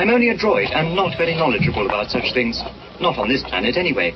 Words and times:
I'm 0.00 0.08
only 0.08 0.30
a 0.30 0.34
droid 0.34 0.74
and 0.74 0.96
not 0.96 1.18
very 1.18 1.34
knowledgeable 1.34 1.84
about 1.84 2.10
such 2.10 2.32
things. 2.32 2.58
Not 3.02 3.18
on 3.18 3.28
this 3.28 3.42
planet, 3.42 3.76
anyway. 3.76 4.14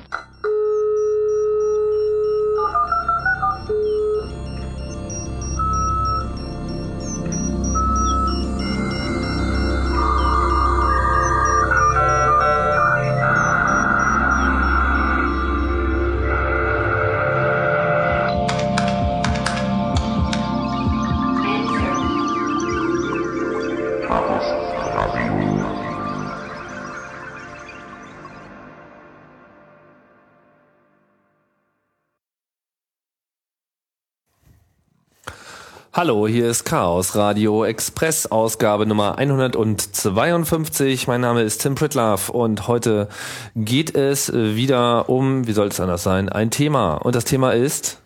Hallo, 36.05 36.29
hier 36.29 36.51
ist 36.51 36.65
Chaos 36.65 37.17
Radio 37.17 37.65
Express 37.65 38.27
Ausgabe 38.27 38.85
Nummer 38.85 39.17
152. 39.17 41.07
Mein 41.07 41.23
Name 41.23 41.41
ist 41.41 41.63
Tim 41.63 41.77
Pritlove 41.77 42.31
und 42.31 42.69
heute 42.69 43.09
geht 43.57 43.95
es 43.95 44.31
wieder 44.31 45.09
um, 45.09 45.47
wie 45.47 45.55
soll 45.55 45.69
es 45.69 45.81
anders 45.81 46.03
sein, 46.03 46.29
ein 46.29 46.51
Thema. 46.51 46.97
Und 46.97 47.15
das 47.15 47.25
Thema 47.25 47.53
ist 47.53 48.03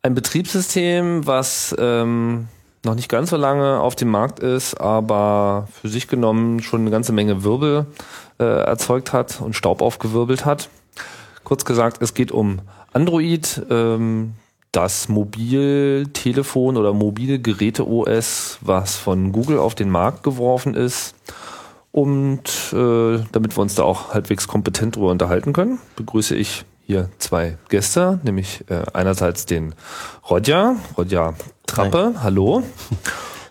ein 0.00 0.14
Betriebssystem, 0.14 1.26
was 1.26 1.76
ähm, 1.78 2.48
noch 2.86 2.94
nicht 2.94 3.10
ganz 3.10 3.28
so 3.28 3.36
lange 3.36 3.80
auf 3.80 3.96
dem 3.96 4.08
Markt 4.08 4.38
ist, 4.38 4.80
aber 4.80 5.68
für 5.78 5.90
sich 5.90 6.08
genommen 6.08 6.62
schon 6.62 6.80
eine 6.80 6.90
ganze 6.90 7.12
Menge 7.12 7.44
Wirbel 7.44 7.84
äh, 8.38 8.44
erzeugt 8.44 9.12
hat 9.12 9.42
und 9.42 9.54
Staub 9.54 9.82
aufgewirbelt 9.82 10.46
hat. 10.46 10.70
Kurz 11.44 11.66
gesagt, 11.66 12.00
es 12.00 12.14
geht 12.14 12.32
um 12.32 12.60
Android. 12.94 13.60
Ähm, 13.68 14.32
das 14.76 15.08
Mobiltelefon 15.08 16.76
oder 16.76 16.92
mobile 16.92 17.38
Geräte 17.38 17.88
OS, 17.88 18.58
was 18.60 18.96
von 18.96 19.32
Google 19.32 19.58
auf 19.58 19.74
den 19.74 19.88
Markt 19.88 20.22
geworfen 20.22 20.74
ist. 20.74 21.14
Und 21.92 22.74
äh, 22.74 23.24
damit 23.32 23.56
wir 23.56 23.62
uns 23.62 23.74
da 23.74 23.84
auch 23.84 24.12
halbwegs 24.12 24.46
kompetent 24.46 24.96
drüber 24.96 25.10
unterhalten 25.10 25.54
können, 25.54 25.78
begrüße 25.96 26.36
ich 26.36 26.66
hier 26.84 27.08
zwei 27.16 27.56
Gäste, 27.70 28.20
nämlich 28.22 28.64
äh, 28.68 28.82
einerseits 28.92 29.46
den 29.46 29.74
Rodja, 30.28 30.76
Rodja 30.98 31.32
Trappe, 31.66 32.12
Hi. 32.14 32.22
hallo. 32.22 32.62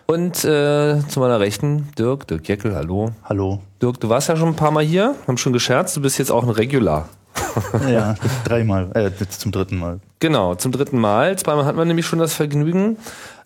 Und 0.06 0.44
äh, 0.44 1.00
zu 1.08 1.18
meiner 1.18 1.40
Rechten 1.40 1.88
Dirk, 1.98 2.28
Dirk 2.28 2.48
Jeckel, 2.48 2.76
hallo. 2.76 3.10
Hallo. 3.24 3.60
Dirk, 3.82 3.98
du 3.98 4.08
warst 4.08 4.28
ja 4.28 4.36
schon 4.36 4.50
ein 4.50 4.56
paar 4.56 4.70
Mal 4.70 4.84
hier, 4.84 5.16
haben 5.26 5.38
schon 5.38 5.52
gescherzt, 5.52 5.96
du 5.96 6.00
bist 6.00 6.18
jetzt 6.20 6.30
auch 6.30 6.44
ein 6.44 6.50
Regular. 6.50 7.08
ja, 7.90 8.14
dreimal, 8.44 8.90
äh, 8.94 9.10
zum 9.28 9.52
dritten 9.52 9.78
Mal. 9.78 10.00
Genau, 10.18 10.54
zum 10.54 10.72
dritten 10.72 10.98
Mal. 10.98 11.36
Zweimal 11.38 11.64
hatten 11.64 11.78
wir 11.78 11.84
nämlich 11.84 12.06
schon 12.06 12.18
das 12.18 12.34
Vergnügen. 12.34 12.96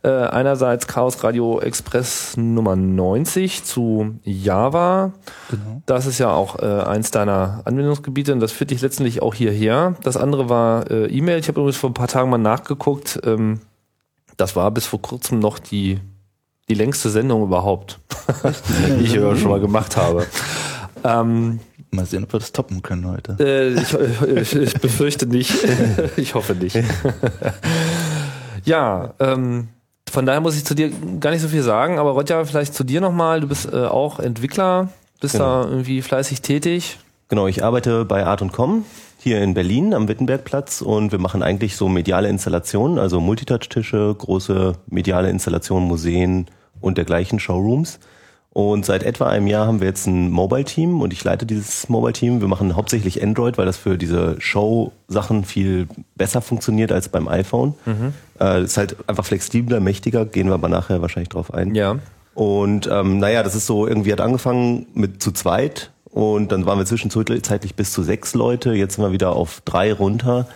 Äh, 0.02 0.08
einerseits 0.08 0.86
Chaos 0.86 1.22
Radio 1.22 1.60
Express 1.60 2.34
Nummer 2.38 2.74
90 2.74 3.64
zu 3.64 4.14
Java. 4.24 5.12
Genau. 5.50 5.82
Das 5.84 6.06
ist 6.06 6.18
ja 6.18 6.30
auch 6.30 6.58
äh, 6.58 6.64
eins 6.64 7.10
deiner 7.10 7.60
Anwendungsgebiete 7.66 8.32
und 8.32 8.40
das 8.40 8.50
führt 8.50 8.70
dich 8.70 8.80
letztendlich 8.80 9.20
auch 9.20 9.34
hierher. 9.34 9.96
Das 10.02 10.16
andere 10.16 10.48
war 10.48 10.90
äh, 10.90 11.06
E-Mail. 11.06 11.38
Ich 11.38 11.48
habe 11.48 11.60
übrigens 11.60 11.76
vor 11.76 11.90
ein 11.90 11.94
paar 11.94 12.08
Tagen 12.08 12.30
mal 12.30 12.38
nachgeguckt. 12.38 13.20
Ähm, 13.24 13.60
das 14.38 14.56
war 14.56 14.70
bis 14.70 14.86
vor 14.86 15.02
kurzem 15.02 15.38
noch 15.38 15.58
die, 15.58 16.00
die 16.70 16.74
längste 16.74 17.10
Sendung 17.10 17.42
überhaupt, 17.42 17.98
die 18.98 19.04
ich 19.04 19.12
schon 19.12 19.50
mal 19.50 19.60
gemacht 19.60 19.98
habe. 19.98 20.26
Ähm, 21.04 21.60
Mal 21.92 22.06
sehen, 22.06 22.24
ob 22.24 22.32
wir 22.32 22.40
das 22.40 22.52
toppen 22.52 22.82
können 22.82 23.08
heute. 23.08 23.36
Äh, 23.40 23.70
ich, 23.70 23.94
ich, 23.94 24.54
ich, 24.54 24.74
befürchte 24.74 25.26
nicht. 25.26 25.52
ich 26.16 26.34
hoffe 26.34 26.54
nicht. 26.54 26.78
ja, 28.64 29.14
ähm, 29.18 29.68
von 30.10 30.26
daher 30.26 30.40
muss 30.40 30.56
ich 30.56 30.64
zu 30.64 30.74
dir 30.74 30.90
gar 31.20 31.30
nicht 31.30 31.42
so 31.42 31.48
viel 31.48 31.62
sagen, 31.62 31.98
aber 31.98 32.12
Rodja, 32.12 32.44
vielleicht 32.44 32.74
zu 32.74 32.84
dir 32.84 33.00
nochmal. 33.00 33.40
Du 33.40 33.48
bist 33.48 33.72
äh, 33.72 33.86
auch 33.86 34.20
Entwickler, 34.20 34.88
bist 35.20 35.34
genau. 35.34 35.64
da 35.64 35.68
irgendwie 35.68 36.02
fleißig 36.02 36.42
tätig. 36.42 36.98
Genau, 37.28 37.46
ich 37.46 37.62
arbeite 37.62 38.04
bei 38.04 38.26
Art 38.26 38.40
Com 38.52 38.84
hier 39.18 39.40
in 39.42 39.54
Berlin 39.54 39.92
am 39.92 40.08
Wittenbergplatz 40.08 40.80
und 40.80 41.12
wir 41.12 41.18
machen 41.18 41.42
eigentlich 41.42 41.76
so 41.76 41.88
mediale 41.88 42.28
Installationen, 42.28 42.98
also 42.98 43.20
Multitouch-Tische, 43.20 44.14
große 44.16 44.72
mediale 44.86 45.30
Installationen, 45.30 45.86
Museen 45.86 46.46
und 46.80 46.98
dergleichen 46.98 47.38
Showrooms. 47.38 48.00
Und 48.52 48.84
seit 48.84 49.04
etwa 49.04 49.28
einem 49.28 49.46
Jahr 49.46 49.66
haben 49.66 49.80
wir 49.80 49.86
jetzt 49.86 50.06
ein 50.06 50.28
Mobile-Team 50.30 51.00
und 51.00 51.12
ich 51.12 51.22
leite 51.22 51.46
dieses 51.46 51.88
Mobile-Team. 51.88 52.40
Wir 52.40 52.48
machen 52.48 52.74
hauptsächlich 52.74 53.22
Android, 53.22 53.58
weil 53.58 53.66
das 53.66 53.76
für 53.76 53.96
diese 53.96 54.40
Show-Sachen 54.40 55.44
viel 55.44 55.86
besser 56.16 56.40
funktioniert 56.40 56.90
als 56.90 57.08
beim 57.08 57.28
iPhone. 57.28 57.74
Mhm. 57.86 58.12
Äh, 58.40 58.64
ist 58.64 58.76
halt 58.76 58.96
einfach 59.08 59.24
flexibler, 59.24 59.78
mächtiger, 59.78 60.26
gehen 60.26 60.48
wir 60.48 60.54
aber 60.54 60.68
nachher 60.68 61.00
wahrscheinlich 61.00 61.28
drauf 61.28 61.54
ein. 61.54 61.76
Ja. 61.76 62.00
Und 62.34 62.88
ähm, 62.90 63.18
naja, 63.18 63.44
das 63.44 63.54
ist 63.54 63.66
so, 63.66 63.86
irgendwie 63.86 64.12
hat 64.12 64.20
angefangen 64.20 64.86
mit 64.94 65.22
zu 65.22 65.30
zweit 65.30 65.92
und 66.06 66.50
dann 66.50 66.66
waren 66.66 66.78
wir 66.78 66.86
zwischenzeitlich 66.86 67.76
bis 67.76 67.92
zu 67.92 68.02
sechs 68.02 68.34
Leute. 68.34 68.72
Jetzt 68.72 68.96
sind 68.96 69.04
wir 69.04 69.12
wieder 69.12 69.36
auf 69.36 69.62
drei 69.64 69.92
runter. 69.92 70.48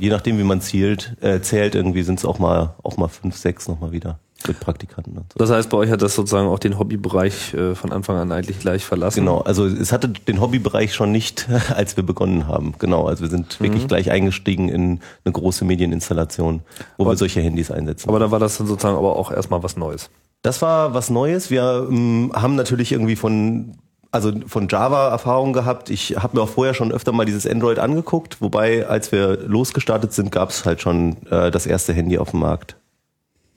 Je 0.00 0.10
nachdem, 0.10 0.38
wie 0.38 0.44
man 0.44 0.60
zielt, 0.60 1.16
äh, 1.20 1.40
zählt, 1.40 1.76
irgendwie 1.76 2.02
sind 2.02 2.18
es 2.18 2.24
auch 2.24 2.40
mal, 2.40 2.74
auch 2.82 2.96
mal 2.96 3.08
fünf, 3.08 3.36
sechs 3.36 3.68
nochmal 3.68 3.92
wieder 3.92 4.18
mit 4.46 4.60
Praktikanten. 4.60 5.16
Und 5.16 5.32
so. 5.32 5.38
Das 5.38 5.50
heißt, 5.50 5.70
bei 5.70 5.78
euch 5.78 5.90
hat 5.90 6.02
das 6.02 6.14
sozusagen 6.14 6.48
auch 6.48 6.58
den 6.58 6.78
Hobbybereich 6.78 7.54
äh, 7.54 7.74
von 7.74 7.92
Anfang 7.92 8.16
an 8.16 8.32
eigentlich 8.32 8.58
gleich 8.60 8.84
verlassen? 8.84 9.20
Genau, 9.20 9.40
also 9.40 9.66
es 9.66 9.92
hatte 9.92 10.08
den 10.08 10.40
Hobbybereich 10.40 10.94
schon 10.94 11.12
nicht, 11.12 11.48
als 11.74 11.96
wir 11.96 12.04
begonnen 12.04 12.46
haben. 12.46 12.74
Genau, 12.78 13.06
also 13.06 13.22
wir 13.22 13.30
sind 13.30 13.58
mhm. 13.60 13.64
wirklich 13.64 13.88
gleich 13.88 14.10
eingestiegen 14.10 14.68
in 14.68 15.00
eine 15.24 15.32
große 15.32 15.64
Medieninstallation, 15.64 16.62
wo 16.96 17.04
aber, 17.04 17.12
wir 17.12 17.16
solche 17.16 17.40
Handys 17.40 17.70
einsetzen. 17.70 18.08
Aber 18.08 18.18
da 18.18 18.30
war 18.30 18.38
das 18.38 18.58
dann 18.58 18.66
sozusagen 18.66 18.96
aber 18.96 19.16
auch 19.16 19.30
erstmal 19.30 19.62
was 19.62 19.76
Neues. 19.76 20.10
Das 20.42 20.62
war 20.62 20.94
was 20.94 21.10
Neues. 21.10 21.50
Wir 21.50 21.86
ähm, 21.90 22.32
haben 22.34 22.54
natürlich 22.54 22.92
irgendwie 22.92 23.16
von 23.16 23.78
also 24.12 24.32
von 24.46 24.68
Java 24.68 25.10
Erfahrung 25.10 25.52
gehabt. 25.52 25.90
Ich 25.90 26.16
habe 26.16 26.36
mir 26.36 26.42
auch 26.42 26.48
vorher 26.48 26.72
schon 26.72 26.92
öfter 26.92 27.12
mal 27.12 27.26
dieses 27.26 27.46
Android 27.46 27.78
angeguckt, 27.78 28.40
wobei 28.40 28.86
als 28.86 29.12
wir 29.12 29.36
losgestartet 29.46 30.12
sind, 30.12 30.32
gab 30.32 30.50
es 30.50 30.64
halt 30.64 30.80
schon 30.80 31.16
äh, 31.30 31.50
das 31.50 31.66
erste 31.66 31.92
Handy 31.92 32.16
auf 32.16 32.30
dem 32.30 32.40
Markt. 32.40 32.76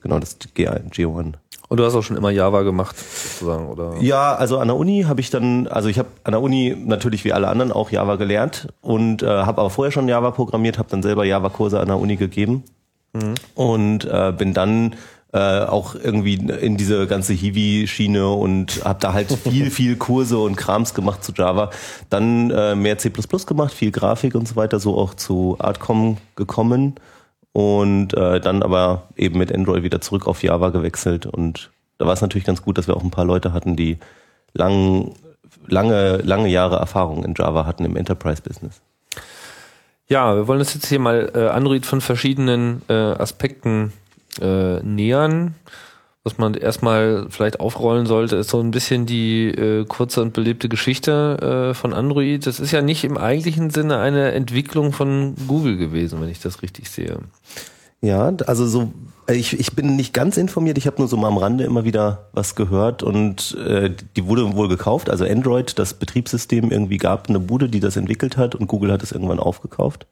Genau, 0.00 0.18
das 0.18 0.38
G1, 0.40 0.92
G1. 0.92 1.34
Und 1.68 1.76
du 1.76 1.84
hast 1.84 1.94
auch 1.94 2.02
schon 2.02 2.16
immer 2.16 2.30
Java 2.30 2.62
gemacht, 2.62 2.96
sozusagen, 2.98 3.68
oder? 3.68 3.94
Ja, 4.00 4.34
also 4.34 4.58
an 4.58 4.66
der 4.66 4.76
Uni 4.76 5.04
habe 5.06 5.20
ich 5.20 5.30
dann, 5.30 5.68
also 5.68 5.88
ich 5.88 6.00
habe 6.00 6.08
an 6.24 6.32
der 6.32 6.42
Uni 6.42 6.76
natürlich 6.76 7.24
wie 7.24 7.32
alle 7.32 7.46
anderen 7.46 7.70
auch 7.70 7.90
Java 7.90 8.16
gelernt 8.16 8.68
und 8.80 9.22
äh, 9.22 9.26
habe 9.26 9.60
aber 9.60 9.70
vorher 9.70 9.92
schon 9.92 10.08
Java 10.08 10.32
programmiert, 10.32 10.78
habe 10.78 10.88
dann 10.90 11.02
selber 11.02 11.24
Java-Kurse 11.24 11.78
an 11.78 11.86
der 11.86 11.98
Uni 11.98 12.16
gegeben 12.16 12.64
mhm. 13.12 13.34
und 13.54 14.04
äh, 14.04 14.32
bin 14.36 14.52
dann 14.52 14.96
äh, 15.32 15.60
auch 15.60 15.94
irgendwie 15.94 16.34
in 16.34 16.76
diese 16.76 17.06
ganze 17.06 17.34
Hiwi-Schiene 17.34 18.28
und 18.28 18.84
habe 18.84 18.98
da 19.00 19.12
halt 19.12 19.30
viel, 19.30 19.70
viel 19.70 19.94
Kurse 19.94 20.38
und 20.38 20.56
Krams 20.56 20.92
gemacht 20.92 21.22
zu 21.22 21.32
Java. 21.32 21.70
Dann 22.08 22.50
äh, 22.50 22.74
mehr 22.74 22.98
C++ 22.98 23.12
gemacht, 23.46 23.72
viel 23.72 23.92
Grafik 23.92 24.34
und 24.34 24.48
so 24.48 24.56
weiter, 24.56 24.80
so 24.80 24.98
auch 24.98 25.14
zu 25.14 25.54
Artcom 25.60 26.16
gekommen 26.34 26.96
und 27.52 28.14
äh, 28.14 28.40
dann 28.40 28.62
aber 28.62 29.08
eben 29.16 29.38
mit 29.38 29.52
Android 29.52 29.82
wieder 29.82 30.00
zurück 30.00 30.26
auf 30.26 30.42
Java 30.42 30.70
gewechselt 30.70 31.26
und 31.26 31.70
da 31.98 32.06
war 32.06 32.14
es 32.14 32.22
natürlich 32.22 32.46
ganz 32.46 32.62
gut, 32.62 32.78
dass 32.78 32.86
wir 32.86 32.96
auch 32.96 33.02
ein 33.02 33.10
paar 33.10 33.26
Leute 33.26 33.52
hatten, 33.52 33.76
die 33.76 33.98
lang, 34.54 35.14
lange, 35.66 36.16
lange 36.18 36.48
Jahre 36.48 36.76
Erfahrung 36.76 37.24
in 37.24 37.34
Java 37.36 37.66
hatten 37.66 37.84
im 37.84 37.96
Enterprise-Business. 37.96 38.80
Ja, 40.08 40.34
wir 40.34 40.48
wollen 40.48 40.60
uns 40.60 40.74
jetzt 40.74 40.86
hier 40.86 40.98
mal 40.98 41.30
äh, 41.34 41.48
Android 41.48 41.86
von 41.86 42.00
verschiedenen 42.00 42.82
äh, 42.88 42.94
Aspekten 42.94 43.92
äh, 44.40 44.80
nähern 44.80 45.54
was 46.22 46.36
man 46.36 46.54
erstmal 46.54 47.26
vielleicht 47.30 47.60
aufrollen 47.60 48.04
sollte, 48.06 48.36
ist 48.36 48.50
so 48.50 48.60
ein 48.60 48.70
bisschen 48.70 49.06
die 49.06 49.48
äh, 49.48 49.86
kurze 49.86 50.20
und 50.20 50.34
belebte 50.34 50.68
Geschichte 50.68 51.70
äh, 51.70 51.74
von 51.74 51.94
Android. 51.94 52.46
Das 52.46 52.60
ist 52.60 52.72
ja 52.72 52.82
nicht 52.82 53.04
im 53.04 53.16
eigentlichen 53.16 53.70
Sinne 53.70 53.98
eine 53.98 54.32
Entwicklung 54.32 54.92
von 54.92 55.34
Google 55.48 55.78
gewesen, 55.78 56.20
wenn 56.20 56.28
ich 56.28 56.40
das 56.40 56.62
richtig 56.62 56.90
sehe. 56.90 57.18
Ja, 58.02 58.32
also 58.46 58.66
so, 58.66 58.92
ich, 59.28 59.58
ich 59.58 59.74
bin 59.74 59.96
nicht 59.96 60.12
ganz 60.12 60.36
informiert, 60.36 60.78
ich 60.78 60.86
habe 60.86 60.98
nur 60.98 61.08
so 61.08 61.16
mal 61.16 61.28
am 61.28 61.36
Rande 61.36 61.64
immer 61.64 61.84
wieder 61.84 62.28
was 62.32 62.54
gehört 62.54 63.02
und 63.02 63.56
äh, 63.66 63.90
die 64.16 64.26
wurde 64.26 64.54
wohl 64.54 64.68
gekauft, 64.68 65.10
also 65.10 65.24
Android, 65.26 65.78
das 65.78 65.94
Betriebssystem, 65.94 66.70
irgendwie 66.70 66.96
gab 66.96 67.28
eine 67.28 67.40
Bude, 67.40 67.68
die 67.68 67.80
das 67.80 67.96
entwickelt 67.96 68.38
hat 68.38 68.54
und 68.54 68.68
Google 68.68 68.92
hat 68.92 69.02
es 69.02 69.12
irgendwann 69.12 69.38
aufgekauft 69.38 70.06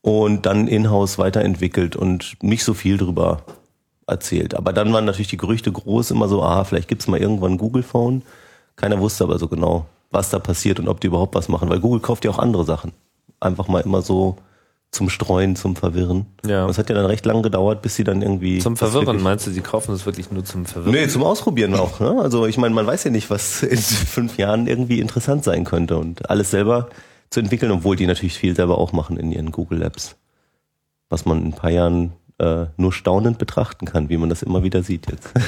und 0.00 0.46
dann 0.46 0.68
in-house 0.68 1.18
weiterentwickelt 1.18 1.96
und 1.96 2.36
nicht 2.42 2.64
so 2.64 2.72
viel 2.72 2.96
drüber 2.96 3.42
erzählt. 4.06 4.54
Aber 4.54 4.72
dann 4.72 4.92
waren 4.92 5.04
natürlich 5.04 5.28
die 5.28 5.36
Gerüchte 5.36 5.70
groß, 5.72 6.10
immer 6.10 6.28
so, 6.28 6.42
ah, 6.42 6.64
vielleicht 6.64 6.88
gibt's 6.88 7.06
mal 7.06 7.20
irgendwann 7.20 7.52
ein 7.52 7.58
Google 7.58 7.82
Phone. 7.82 8.22
Keiner 8.76 9.00
wusste 9.00 9.24
aber 9.24 9.38
so 9.38 9.48
genau, 9.48 9.86
was 10.10 10.30
da 10.30 10.38
passiert 10.38 10.80
und 10.80 10.88
ob 10.88 11.00
die 11.00 11.06
überhaupt 11.08 11.34
was 11.34 11.48
machen, 11.48 11.68
weil 11.68 11.80
Google 11.80 12.00
kauft 12.00 12.24
ja 12.24 12.30
auch 12.30 12.38
andere 12.38 12.64
Sachen. 12.64 12.92
Einfach 13.40 13.68
mal 13.68 13.80
immer 13.80 14.02
so 14.02 14.36
zum 14.92 15.08
Streuen, 15.08 15.56
zum 15.56 15.74
Verwirren. 15.74 16.26
Ja. 16.46 16.66
Das 16.66 16.76
hat 16.76 16.90
ja 16.90 16.94
dann 16.94 17.06
recht 17.06 17.24
lang 17.24 17.42
gedauert, 17.42 17.80
bis 17.80 17.96
sie 17.96 18.04
dann 18.04 18.20
irgendwie. 18.20 18.58
Zum 18.58 18.76
Verwirren, 18.76 19.22
meinst 19.22 19.46
du, 19.46 19.50
sie 19.50 19.62
kaufen 19.62 19.94
es 19.94 20.04
wirklich 20.04 20.30
nur 20.30 20.44
zum 20.44 20.66
Verwirren? 20.66 20.92
Nee, 20.92 21.08
zum 21.08 21.22
Ausprobieren 21.22 21.74
auch. 21.74 21.98
Ne? 21.98 22.20
Also 22.20 22.46
ich 22.46 22.58
meine, 22.58 22.74
man 22.74 22.86
weiß 22.86 23.04
ja 23.04 23.10
nicht, 23.10 23.30
was 23.30 23.62
in 23.62 23.78
fünf 23.78 24.36
Jahren 24.36 24.66
irgendwie 24.66 25.00
interessant 25.00 25.44
sein 25.44 25.64
könnte 25.64 25.96
und 25.96 26.28
alles 26.28 26.50
selber 26.50 26.90
zu 27.30 27.40
entwickeln, 27.40 27.72
obwohl 27.72 27.96
die 27.96 28.06
natürlich 28.06 28.34
viel 28.34 28.54
selber 28.54 28.76
auch 28.76 28.92
machen 28.92 29.16
in 29.16 29.32
ihren 29.32 29.50
Google 29.50 29.78
Labs. 29.78 30.16
Was 31.08 31.24
man 31.24 31.38
in 31.40 31.46
ein 31.46 31.52
paar 31.52 31.70
Jahren 31.70 32.12
äh, 32.42 32.66
nur 32.76 32.92
staunend 32.92 33.38
betrachten 33.38 33.86
kann, 33.86 34.08
wie 34.08 34.16
man 34.16 34.28
das 34.28 34.42
immer 34.42 34.62
wieder 34.62 34.82
sieht 34.82 35.10
jetzt. 35.10 35.30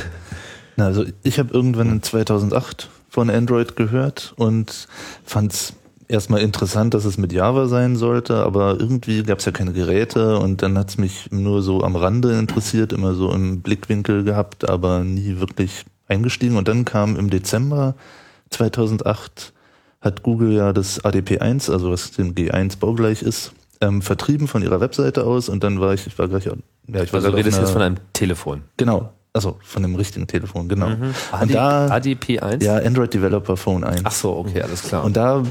Also 0.76 1.04
ich 1.22 1.38
habe 1.38 1.54
irgendwann 1.54 1.88
in 1.88 2.02
2008 2.02 2.88
von 3.08 3.30
Android 3.30 3.76
gehört 3.76 4.34
und 4.34 4.88
fand 5.24 5.52
es 5.52 5.74
erstmal 6.08 6.40
interessant, 6.40 6.94
dass 6.94 7.04
es 7.04 7.16
mit 7.16 7.32
Java 7.32 7.68
sein 7.68 7.94
sollte, 7.94 8.44
aber 8.44 8.80
irgendwie 8.80 9.22
gab 9.22 9.38
es 9.38 9.44
ja 9.44 9.52
keine 9.52 9.72
Geräte 9.72 10.36
und 10.36 10.62
dann 10.62 10.76
hat 10.76 10.90
es 10.90 10.98
mich 10.98 11.30
nur 11.30 11.62
so 11.62 11.84
am 11.84 11.94
Rande 11.94 12.36
interessiert, 12.36 12.92
immer 12.92 13.14
so 13.14 13.32
im 13.32 13.62
Blickwinkel 13.62 14.24
gehabt, 14.24 14.68
aber 14.68 15.04
nie 15.04 15.38
wirklich 15.38 15.84
eingestiegen. 16.08 16.56
Und 16.56 16.66
dann 16.66 16.84
kam 16.84 17.14
im 17.14 17.30
Dezember 17.30 17.94
2008 18.50 19.52
hat 20.00 20.22
Google 20.24 20.52
ja 20.52 20.72
das 20.72 21.04
ADP1, 21.04 21.70
also 21.70 21.92
was 21.92 22.10
dem 22.10 22.34
G1 22.34 22.78
baugleich 22.78 23.22
ist, 23.22 23.52
ähm, 23.80 24.02
vertrieben 24.02 24.48
von 24.48 24.62
ihrer 24.62 24.80
Webseite 24.80 25.24
aus 25.24 25.48
und 25.48 25.64
dann 25.64 25.80
war 25.80 25.94
ich, 25.94 26.06
ich 26.06 26.18
war 26.18 26.28
gleich, 26.28 26.44
ja, 26.44 26.52
ich 26.86 27.12
war 27.12 27.18
Also 27.18 27.30
du 27.30 27.36
redest 27.36 27.56
einer- 27.58 27.66
jetzt 27.66 27.72
von 27.72 27.82
einem 27.82 27.96
Telefon. 28.12 28.62
Genau. 28.76 29.12
Also 29.32 29.58
von 29.62 29.82
dem 29.82 29.96
richtigen 29.96 30.26
Telefon, 30.28 30.68
genau. 30.68 30.86
AD, 30.86 31.42
Und 31.42 31.54
da, 31.54 31.86
ADP1? 31.88 32.62
ja, 32.62 32.76
Android 32.76 33.12
Developer 33.12 33.56
Phone 33.56 33.82
1. 33.82 34.02
Ach 34.04 34.12
so, 34.12 34.36
okay, 34.36 34.62
alles 34.62 34.82
klar. 34.84 35.02
Und 35.04 35.16
da, 35.16 35.42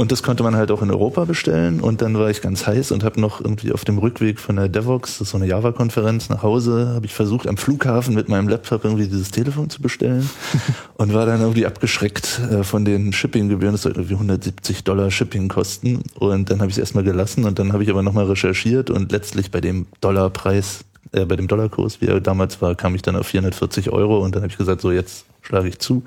und 0.00 0.10
das 0.10 0.22
konnte 0.22 0.42
man 0.42 0.56
halt 0.56 0.70
auch 0.70 0.80
in 0.80 0.90
Europa 0.90 1.26
bestellen. 1.26 1.78
Und 1.78 2.00
dann 2.00 2.16
war 2.16 2.30
ich 2.30 2.40
ganz 2.40 2.66
heiß 2.66 2.90
und 2.90 3.04
habe 3.04 3.20
noch 3.20 3.42
irgendwie 3.42 3.70
auf 3.70 3.84
dem 3.84 3.98
Rückweg 3.98 4.40
von 4.40 4.56
der 4.56 4.70
Devox, 4.70 5.18
das 5.18 5.26
ist 5.26 5.30
so 5.32 5.36
eine 5.36 5.46
Java-Konferenz, 5.46 6.30
nach 6.30 6.42
Hause, 6.42 6.92
habe 6.94 7.04
ich 7.04 7.12
versucht, 7.12 7.46
am 7.46 7.58
Flughafen 7.58 8.14
mit 8.14 8.30
meinem 8.30 8.48
Laptop 8.48 8.82
irgendwie 8.82 9.08
dieses 9.08 9.30
Telefon 9.30 9.68
zu 9.68 9.82
bestellen 9.82 10.30
und 10.94 11.12
war 11.12 11.26
dann 11.26 11.42
irgendwie 11.42 11.66
abgeschreckt 11.66 12.40
äh, 12.50 12.62
von 12.62 12.86
den 12.86 13.12
Shippinggebühren. 13.12 13.74
Das 13.74 13.82
soll 13.82 13.92
irgendwie 13.92 14.14
170 14.14 14.84
Dollar 14.84 15.10
Shipping 15.10 15.48
kosten. 15.48 16.02
Und 16.14 16.50
dann 16.50 16.60
habe 16.60 16.70
ich 16.70 16.76
es 16.76 16.80
erstmal 16.80 17.04
gelassen 17.04 17.44
und 17.44 17.58
dann 17.58 17.74
habe 17.74 17.82
ich 17.82 17.90
aber 17.90 18.02
nochmal 18.02 18.24
recherchiert 18.24 18.88
und 18.88 19.12
letztlich 19.12 19.50
bei 19.50 19.60
dem 19.60 19.86
Dollarpreis, 20.00 20.80
äh, 21.12 21.26
bei 21.26 21.36
dem 21.36 21.46
Dollarkurs, 21.46 22.00
wie 22.00 22.06
er 22.06 22.22
damals 22.22 22.62
war, 22.62 22.74
kam 22.74 22.94
ich 22.94 23.02
dann 23.02 23.16
auf 23.16 23.26
440 23.26 23.90
Euro 23.90 24.24
und 24.24 24.34
dann 24.34 24.44
habe 24.44 24.50
ich 24.50 24.56
gesagt, 24.56 24.80
so 24.80 24.92
jetzt 24.92 25.26
schlage 25.42 25.68
ich 25.68 25.78
zu. 25.78 26.04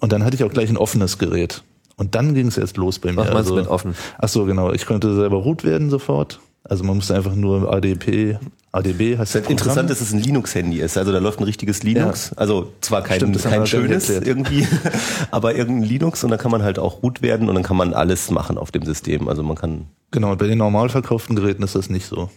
Und 0.00 0.10
dann 0.10 0.24
hatte 0.24 0.34
ich 0.34 0.42
auch 0.42 0.50
gleich 0.50 0.68
ein 0.68 0.76
offenes 0.76 1.18
Gerät. 1.18 1.62
Und 2.00 2.14
dann 2.14 2.34
ging 2.34 2.46
es 2.46 2.56
erst 2.56 2.78
los 2.78 2.98
bei 2.98 3.10
mir. 3.12 3.18
Was 3.18 3.26
meinst 3.34 3.50
du 3.50 3.54
Also- 3.54 3.54
mit 3.56 3.66
offen? 3.68 3.94
Ach 4.18 4.28
so, 4.28 4.46
genau. 4.46 4.72
Ich 4.72 4.86
konnte 4.86 5.14
selber 5.14 5.36
root 5.36 5.64
werden 5.64 5.90
sofort. 5.90 6.40
Also 6.64 6.82
man 6.82 6.96
musste 6.96 7.14
einfach 7.14 7.34
nur 7.34 7.70
ADP, 7.70 8.38
ADB 8.72 9.18
heißt 9.18 9.34
das 9.34 9.46
Interessant, 9.48 9.90
dass 9.90 10.00
es 10.00 10.12
ein 10.14 10.20
Linux-Handy 10.22 10.80
ist. 10.80 10.96
Also 10.96 11.12
da 11.12 11.18
läuft 11.18 11.40
ein 11.40 11.44
richtiges 11.44 11.82
Linux. 11.82 12.32
Also 12.36 12.72
zwar 12.80 13.02
kein, 13.02 13.16
Stimmt, 13.16 13.42
kein 13.42 13.66
schönes 13.66 14.08
irgendwie, 14.08 14.66
aber 15.30 15.54
irgendein 15.56 15.88
Linux 15.88 16.24
und 16.24 16.30
da 16.30 16.38
kann 16.38 16.50
man 16.50 16.62
halt 16.62 16.78
auch 16.78 17.02
root 17.02 17.20
werden 17.20 17.48
und 17.50 17.54
dann 17.54 17.64
kann 17.64 17.76
man 17.76 17.92
alles 17.92 18.30
machen 18.30 18.56
auf 18.56 18.70
dem 18.70 18.84
System. 18.84 19.28
Also 19.28 19.42
man 19.42 19.56
kann 19.56 19.86
Genau, 20.10 20.32
und 20.32 20.38
bei 20.38 20.46
den 20.46 20.56
normal 20.58 20.88
verkauften 20.88 21.36
Geräten 21.36 21.62
ist 21.62 21.74
das 21.74 21.90
nicht 21.90 22.06
so. 22.06 22.30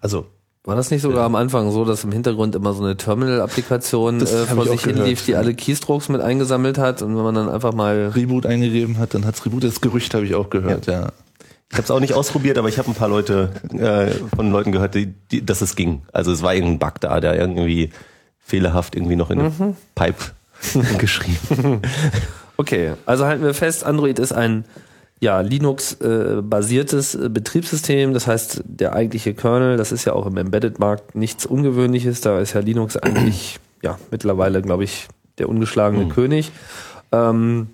Also 0.00 0.26
War 0.66 0.74
das 0.74 0.90
nicht 0.90 1.00
sogar 1.02 1.24
am 1.24 1.36
Anfang 1.36 1.70
so, 1.70 1.84
dass 1.84 2.02
im 2.02 2.10
Hintergrund 2.10 2.56
immer 2.56 2.74
so 2.74 2.82
eine 2.82 2.96
Terminal-Applikation 2.96 4.20
äh, 4.20 4.26
vor 4.26 4.66
sich 4.66 4.82
hin 4.82 4.94
gehört, 4.94 5.08
lief, 5.08 5.24
die 5.24 5.30
ja. 5.30 5.38
alle 5.38 5.54
Keystrokes 5.54 6.08
mit 6.08 6.20
eingesammelt 6.20 6.76
hat 6.76 7.02
und 7.02 7.16
wenn 7.16 7.22
man 7.22 7.36
dann 7.36 7.48
einfach 7.48 7.72
mal 7.72 8.12
Reboot 8.14 8.46
eingegeben 8.46 8.98
hat, 8.98 9.14
dann 9.14 9.24
hat's 9.24 9.46
Reboot. 9.46 9.62
Das 9.62 9.80
Gerücht 9.80 10.12
habe 10.12 10.24
ich 10.24 10.34
auch 10.34 10.50
gehört, 10.50 10.86
ja. 10.86 11.12
Ich 11.70 11.74
habe 11.74 11.84
es 11.84 11.90
auch 11.92 12.00
nicht 12.00 12.14
ausprobiert, 12.14 12.58
aber 12.58 12.68
ich 12.68 12.78
habe 12.78 12.90
ein 12.90 12.94
paar 12.94 13.08
Leute 13.08 13.50
äh, 13.72 14.10
von 14.34 14.50
Leuten 14.50 14.72
gehört, 14.72 14.96
die, 14.96 15.14
die, 15.30 15.46
dass 15.46 15.60
es 15.60 15.76
ging. 15.76 16.02
Also 16.12 16.32
es 16.32 16.42
war 16.42 16.52
irgendein 16.52 16.80
Bug 16.80 17.00
da, 17.00 17.20
der 17.20 17.38
irgendwie 17.38 17.90
fehlerhaft 18.40 18.96
irgendwie 18.96 19.16
noch 19.16 19.30
in 19.30 19.38
Mhm. 19.42 19.76
Pipe 19.94 20.24
geschrieben. 20.98 21.80
Okay, 22.58 22.92
also 23.04 23.26
halten 23.26 23.44
wir 23.44 23.52
fest, 23.52 23.84
Android 23.84 24.18
ist 24.18 24.32
ein 24.32 24.64
ja, 25.20 25.40
Linux-basiertes 25.40 27.14
äh, 27.14 27.28
Betriebssystem. 27.28 28.12
Das 28.12 28.26
heißt, 28.26 28.62
der 28.64 28.92
eigentliche 28.92 29.34
Kernel, 29.34 29.76
das 29.76 29.92
ist 29.92 30.04
ja 30.04 30.12
auch 30.12 30.26
im 30.26 30.36
Embedded-Markt 30.36 31.14
nichts 31.14 31.46
Ungewöhnliches. 31.46 32.20
Da 32.20 32.38
ist 32.40 32.52
ja 32.52 32.60
Linux 32.60 32.96
eigentlich 32.96 33.58
ja 33.82 33.98
mittlerweile, 34.10 34.62
glaube 34.62 34.84
ich, 34.84 35.08
der 35.38 35.48
ungeschlagene 35.48 36.08
König. 36.08 36.52
Ähm, 37.12 37.68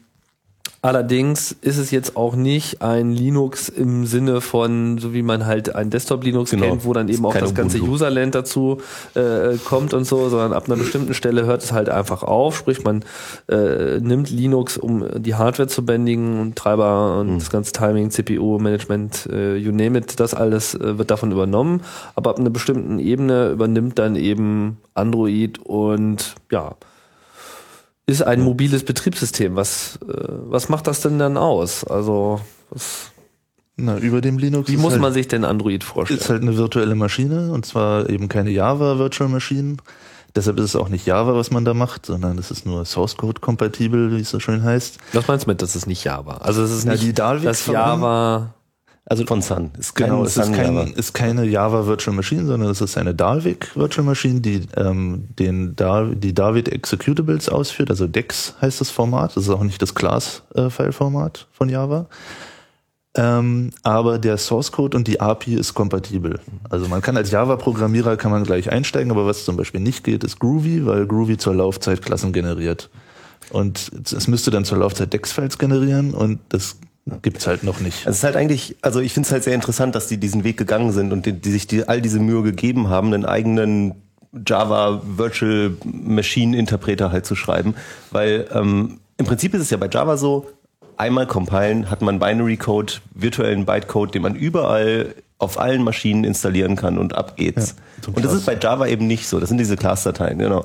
Allerdings 0.84 1.52
ist 1.60 1.78
es 1.78 1.92
jetzt 1.92 2.16
auch 2.16 2.34
nicht 2.34 2.82
ein 2.82 3.12
Linux 3.12 3.68
im 3.68 4.04
Sinne 4.04 4.40
von, 4.40 4.98
so 4.98 5.14
wie 5.14 5.22
man 5.22 5.46
halt 5.46 5.76
ein 5.76 5.90
Desktop-Linux 5.90 6.50
Genau. 6.50 6.66
kennt, 6.70 6.84
wo 6.84 6.92
dann 6.92 7.08
eben 7.08 7.24
auch 7.24 7.36
das 7.36 7.54
ganze 7.54 7.76
Ubuntu. 7.78 7.94
Userland 7.94 8.34
dazu 8.34 8.78
äh, 9.14 9.56
kommt 9.64 9.94
und 9.94 10.02
so, 10.04 10.28
sondern 10.28 10.52
ab 10.52 10.64
einer 10.66 10.74
bestimmten 10.74 11.14
Stelle 11.14 11.46
hört 11.46 11.62
es 11.62 11.70
halt 11.70 11.88
einfach 11.88 12.24
auf. 12.24 12.56
Sprich, 12.56 12.82
man 12.82 13.04
äh, 13.48 14.00
nimmt 14.00 14.28
Linux, 14.30 14.76
um 14.76 15.06
die 15.22 15.36
Hardware 15.36 15.68
zu 15.68 15.84
bändigen 15.86 16.40
und 16.40 16.56
Treiber 16.56 17.20
und 17.20 17.38
das 17.38 17.50
ganze 17.50 17.70
Timing, 17.70 18.10
CPU, 18.10 18.58
Management, 18.58 19.28
äh, 19.32 19.54
you 19.54 19.70
name 19.70 19.96
it, 19.96 20.18
das 20.18 20.34
alles 20.34 20.74
äh, 20.74 20.98
wird 20.98 21.12
davon 21.12 21.30
übernommen. 21.30 21.82
Aber 22.16 22.30
ab 22.30 22.40
einer 22.40 22.50
bestimmten 22.50 22.98
Ebene 22.98 23.50
übernimmt 23.50 24.00
dann 24.00 24.16
eben 24.16 24.78
Android 24.94 25.60
und 25.60 26.34
ja, 26.50 26.74
ist 28.12 28.22
ein 28.22 28.40
mobiles 28.40 28.84
Betriebssystem. 28.84 29.56
Was, 29.56 29.98
äh, 30.08 30.12
was 30.28 30.68
macht 30.68 30.86
das 30.86 31.00
denn 31.00 31.18
dann 31.18 31.36
aus? 31.36 31.84
Also, 31.84 32.40
was, 32.70 33.10
Na, 33.76 33.98
über 33.98 34.20
dem 34.20 34.38
Linux 34.38 34.68
wie 34.70 34.76
muss 34.76 34.92
halt, 34.92 35.02
man 35.02 35.12
sich 35.12 35.28
denn 35.28 35.44
Android 35.44 35.82
vorstellen? 35.84 36.20
ist 36.20 36.30
halt 36.30 36.42
eine 36.42 36.56
virtuelle 36.56 36.94
Maschine 36.94 37.52
und 37.52 37.66
zwar 37.66 38.08
eben 38.08 38.28
keine 38.28 38.50
Java 38.50 38.98
Virtual 38.98 39.28
Machine. 39.28 39.76
Deshalb 40.34 40.58
ist 40.58 40.64
es 40.64 40.76
auch 40.76 40.88
nicht 40.88 41.06
Java, 41.06 41.34
was 41.34 41.50
man 41.50 41.64
da 41.64 41.74
macht, 41.74 42.06
sondern 42.06 42.38
es 42.38 42.50
ist 42.50 42.64
nur 42.64 42.86
Source 42.86 43.16
Code 43.18 43.40
kompatibel, 43.40 44.16
wie 44.16 44.20
es 44.22 44.30
so 44.30 44.40
schön 44.40 44.62
heißt. 44.62 44.96
Was 45.12 45.28
meinst 45.28 45.44
du 45.46 45.50
mit, 45.50 45.60
das 45.60 45.76
ist 45.76 45.86
nicht 45.86 46.04
Java? 46.04 46.38
Also 46.38 46.62
es 46.62 46.70
ist 46.70 46.86
Na, 46.86 46.92
nicht 46.92 47.18
das 47.18 47.66
Java. 47.66 48.54
Also 49.04 49.26
Von 49.26 49.42
Sun. 49.42 49.72
Ist 49.78 49.94
kein 49.94 50.10
Genau, 50.10 50.24
es 50.24 50.36
ist, 50.36 50.44
Sun 50.44 50.54
kein, 50.54 50.74
Java. 50.74 50.90
ist 50.94 51.12
keine 51.12 51.44
Java 51.44 51.86
Virtual 51.86 52.14
Machine, 52.14 52.46
sondern 52.46 52.70
es 52.70 52.80
ist 52.80 52.96
eine 52.96 53.14
Dalvik 53.14 53.76
Virtual 53.76 54.06
Machine, 54.06 54.40
die 54.40 54.62
ähm, 54.76 55.28
den 55.38 55.74
Dar 55.74 56.06
die 56.06 56.32
David 56.32 56.68
Executables 56.68 57.48
ausführt. 57.48 57.90
Also 57.90 58.06
DEX 58.06 58.54
heißt 58.60 58.80
das 58.80 58.90
Format. 58.90 59.36
Das 59.36 59.44
ist 59.44 59.50
auch 59.50 59.64
nicht 59.64 59.82
das 59.82 59.94
Class-File-Format 59.94 61.48
von 61.50 61.68
Java. 61.68 62.06
Ähm, 63.14 63.70
aber 63.82 64.18
der 64.18 64.38
Source 64.38 64.72
Code 64.72 64.96
und 64.96 65.06
die 65.06 65.20
API 65.20 65.54
ist 65.54 65.74
kompatibel. 65.74 66.38
Also 66.70 66.88
man 66.88 67.02
kann 67.02 67.16
als 67.16 67.30
Java-Programmierer 67.30 68.16
kann 68.16 68.30
man 68.30 68.44
gleich 68.44 68.70
einsteigen, 68.70 69.10
aber 69.10 69.26
was 69.26 69.44
zum 69.44 69.56
Beispiel 69.56 69.80
nicht 69.80 70.04
geht, 70.04 70.24
ist 70.24 70.38
Groovy, 70.38 70.86
weil 70.86 71.06
Groovy 71.06 71.36
zur 71.36 71.54
Laufzeit 71.54 72.00
Klassen 72.00 72.32
generiert. 72.32 72.88
Und 73.50 73.90
es 74.04 74.28
müsste 74.28 74.50
dann 74.50 74.64
zur 74.64 74.78
Laufzeit 74.78 75.12
DEX-Files 75.12 75.58
generieren 75.58 76.14
und 76.14 76.38
das 76.48 76.78
gibt's 77.22 77.46
halt 77.46 77.64
noch 77.64 77.80
nicht. 77.80 78.06
Also 78.06 78.10
es 78.10 78.16
ist 78.18 78.24
halt 78.24 78.36
eigentlich, 78.36 78.76
also 78.82 79.00
ich 79.00 79.12
finde 79.12 79.26
es 79.26 79.32
halt 79.32 79.44
sehr 79.44 79.54
interessant, 79.54 79.94
dass 79.94 80.06
die 80.06 80.18
diesen 80.18 80.44
Weg 80.44 80.56
gegangen 80.56 80.92
sind 80.92 81.12
und 81.12 81.26
die, 81.26 81.32
die 81.32 81.50
sich 81.50 81.66
die, 81.66 81.88
all 81.88 82.00
diese 82.00 82.20
Mühe 82.20 82.42
gegeben 82.42 82.88
haben, 82.88 83.12
einen 83.12 83.24
eigenen 83.24 83.94
Java 84.46 85.02
Virtual 85.04 85.72
Machine 85.84 86.56
Interpreter 86.56 87.12
halt 87.12 87.26
zu 87.26 87.34
schreiben, 87.34 87.74
weil 88.10 88.46
ähm, 88.54 89.00
im 89.18 89.26
Prinzip 89.26 89.54
ist 89.54 89.62
es 89.62 89.70
ja 89.70 89.76
bei 89.76 89.88
Java 89.88 90.16
so, 90.16 90.46
einmal 90.96 91.26
compilen 91.26 91.90
hat 91.90 92.02
man 92.02 92.18
Binary 92.18 92.56
Code, 92.56 92.94
virtuellen 93.14 93.66
Bytecode, 93.66 94.14
den 94.14 94.22
man 94.22 94.34
überall 94.34 95.14
auf 95.38 95.58
allen 95.58 95.82
Maschinen 95.82 96.22
installieren 96.22 96.76
kann 96.76 96.98
und 96.98 97.14
ab 97.14 97.36
geht's. 97.36 97.74
ein 98.06 98.14
und 98.14 98.24
das 98.24 98.32
ist 98.32 98.46
bei 98.46 98.56
Java 98.56 98.86
eben 98.86 99.08
nicht 99.08 99.26
so. 99.26 99.40
Das 99.40 99.48
sind 99.48 99.58
diese 99.58 99.76
Class-Dateien, 99.76 100.38
genau. 100.38 100.64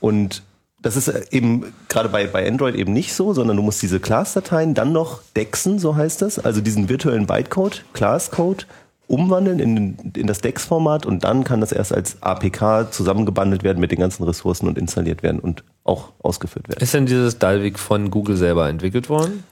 Und 0.00 0.42
das 0.80 0.96
ist 0.96 1.08
äh, 1.08 1.24
eben 1.30 1.72
gerade 1.88 2.08
bei, 2.08 2.26
bei 2.26 2.46
Android 2.46 2.74
eben 2.74 2.92
nicht 2.92 3.14
so, 3.14 3.32
sondern 3.32 3.56
du 3.56 3.62
musst 3.62 3.82
diese 3.82 4.00
Class-Dateien 4.00 4.74
dann 4.74 4.92
noch 4.92 5.20
dexen, 5.36 5.78
so 5.78 5.96
heißt 5.96 6.22
das, 6.22 6.38
also 6.38 6.60
diesen 6.60 6.88
virtuellen 6.88 7.26
Bytecode, 7.26 7.84
Class-Code, 7.92 8.64
umwandeln 9.08 9.58
in, 9.58 9.96
in 10.14 10.26
das 10.26 10.40
DEX-Format 10.42 11.06
und 11.06 11.24
dann 11.24 11.42
kann 11.42 11.60
das 11.60 11.72
erst 11.72 11.94
als 11.94 12.22
APK 12.22 12.92
zusammengebundelt 12.92 13.64
werden 13.64 13.80
mit 13.80 13.90
den 13.90 13.98
ganzen 13.98 14.24
Ressourcen 14.24 14.68
und 14.68 14.76
installiert 14.76 15.22
werden 15.22 15.40
und 15.40 15.64
auch 15.82 16.12
ausgeführt 16.22 16.68
werden. 16.68 16.82
Ist 16.82 16.92
denn 16.92 17.06
dieses 17.06 17.38
Dalvik 17.38 17.78
von 17.78 18.10
Google 18.10 18.36
selber 18.36 18.68
entwickelt 18.68 19.08
worden? 19.08 19.44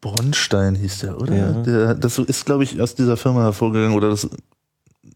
Bronstein 0.00 0.76
hieß 0.76 1.00
der, 1.00 1.20
oder? 1.20 1.34
Ja. 1.34 1.52
Der, 1.52 1.94
das 1.94 2.18
ist, 2.18 2.46
glaube 2.46 2.64
ich, 2.64 2.80
aus 2.80 2.94
dieser 2.94 3.16
Firma 3.16 3.42
hervorgegangen 3.42 3.96
oder 3.96 4.10
das 4.10 4.28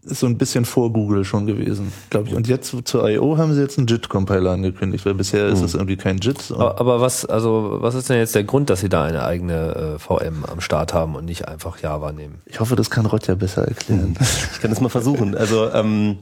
ist 0.02 0.20
so 0.20 0.26
ein 0.26 0.38
bisschen 0.38 0.64
vor 0.64 0.92
Google 0.92 1.24
schon 1.24 1.46
gewesen, 1.46 1.92
glaube 2.10 2.28
ich. 2.28 2.34
Und 2.34 2.48
jetzt 2.48 2.74
zur 2.84 3.08
I.O. 3.08 3.36
haben 3.36 3.54
sie 3.54 3.60
jetzt 3.60 3.78
einen 3.78 3.86
JIT-Compiler 3.86 4.52
angekündigt, 4.52 5.04
weil 5.04 5.14
bisher 5.14 5.46
ist 5.46 5.60
es 5.60 5.74
irgendwie 5.74 5.96
kein 5.96 6.18
JIT. 6.18 6.52
Aber 6.52 6.80
aber 6.80 7.00
was, 7.00 7.26
also, 7.26 7.78
was 7.80 7.94
ist 7.94 8.08
denn 8.08 8.18
jetzt 8.18 8.34
der 8.34 8.44
Grund, 8.44 8.70
dass 8.70 8.80
sie 8.80 8.88
da 8.88 9.04
eine 9.04 9.24
eigene 9.24 9.96
äh, 9.96 9.98
VM 9.98 10.44
am 10.50 10.60
Start 10.60 10.94
haben 10.94 11.14
und 11.14 11.24
nicht 11.24 11.48
einfach 11.48 11.78
Java 11.80 12.12
nehmen? 12.12 12.40
ich 12.46 12.60
hoffe, 12.60 12.76
das 12.76 12.90
kann 12.90 13.06
Rotja 13.06 13.34
besser 13.34 13.66
erklären. 13.66 14.16
Ich 14.52 14.60
kann 14.60 14.70
das 14.70 14.80
mal 14.80 14.88
versuchen. 14.88 15.36
Also 15.36 15.70
ähm, 15.72 16.18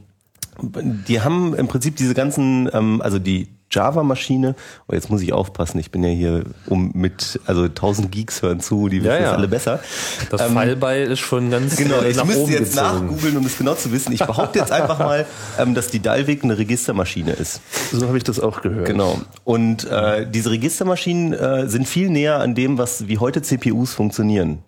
Die 0.61 1.21
haben 1.21 1.53
im 1.55 1.67
Prinzip 1.67 1.95
diese 1.95 2.13
ganzen, 2.13 2.69
ähm, 2.73 3.01
also 3.01 3.19
die 3.19 3.47
Java-Maschine, 3.69 4.55
oh, 4.87 4.93
jetzt 4.93 5.09
muss 5.09 5.21
ich 5.21 5.33
aufpassen, 5.33 5.77
ich 5.79 5.91
bin 5.91 6.01
ja 6.01 6.09
hier 6.09 6.43
um 6.67 6.91
mit, 6.95 7.39
also 7.45 7.63
1000 7.63 8.09
Geeks 8.11 8.41
hören 8.41 8.61
zu, 8.61 8.87
die 8.87 8.99
wissen 9.01 9.07
Ja, 9.11 9.19
das 9.19 9.21
ja. 9.23 9.33
alle 9.33 9.47
besser. 9.49 9.79
Das 10.29 10.41
Ähm, 10.41 10.53
Fallbeil 10.53 11.11
ist 11.11 11.19
schon 11.19 11.51
ganz 11.51 11.75
Genau, 11.75 12.01
ich 12.01 12.23
müsste 12.23 12.43
oben 12.43 12.51
jetzt 12.53 12.75
gezogen. 12.75 13.07
nachgoogeln, 13.07 13.35
um 13.37 13.45
es 13.45 13.57
genau 13.57 13.73
zu 13.73 13.91
wissen. 13.91 14.13
Ich 14.13 14.23
behaupte 14.25 14.59
jetzt 14.59 14.71
einfach 14.71 14.99
mal, 14.99 15.25
ähm, 15.59 15.75
dass 15.75 15.89
die 15.89 15.99
Dalvik 15.99 16.45
eine 16.45 16.57
Registermaschine 16.57 17.33
ist. 17.33 17.59
So 17.91 18.07
habe 18.07 18.17
ich 18.17 18.23
das 18.23 18.39
auch 18.39 18.61
gehört. 18.61 18.85
Genau. 18.87 19.19
Und 19.43 19.83
äh, 19.83 20.25
diese 20.29 20.49
Registermaschinen 20.51 21.33
äh, 21.33 21.67
sind 21.67 21.89
viel 21.89 22.09
näher 22.09 22.39
an 22.39 22.55
dem, 22.55 22.77
was 22.77 23.09
wie 23.09 23.17
heute 23.17 23.41
CPUs 23.41 23.93
funktionieren. 23.93 24.59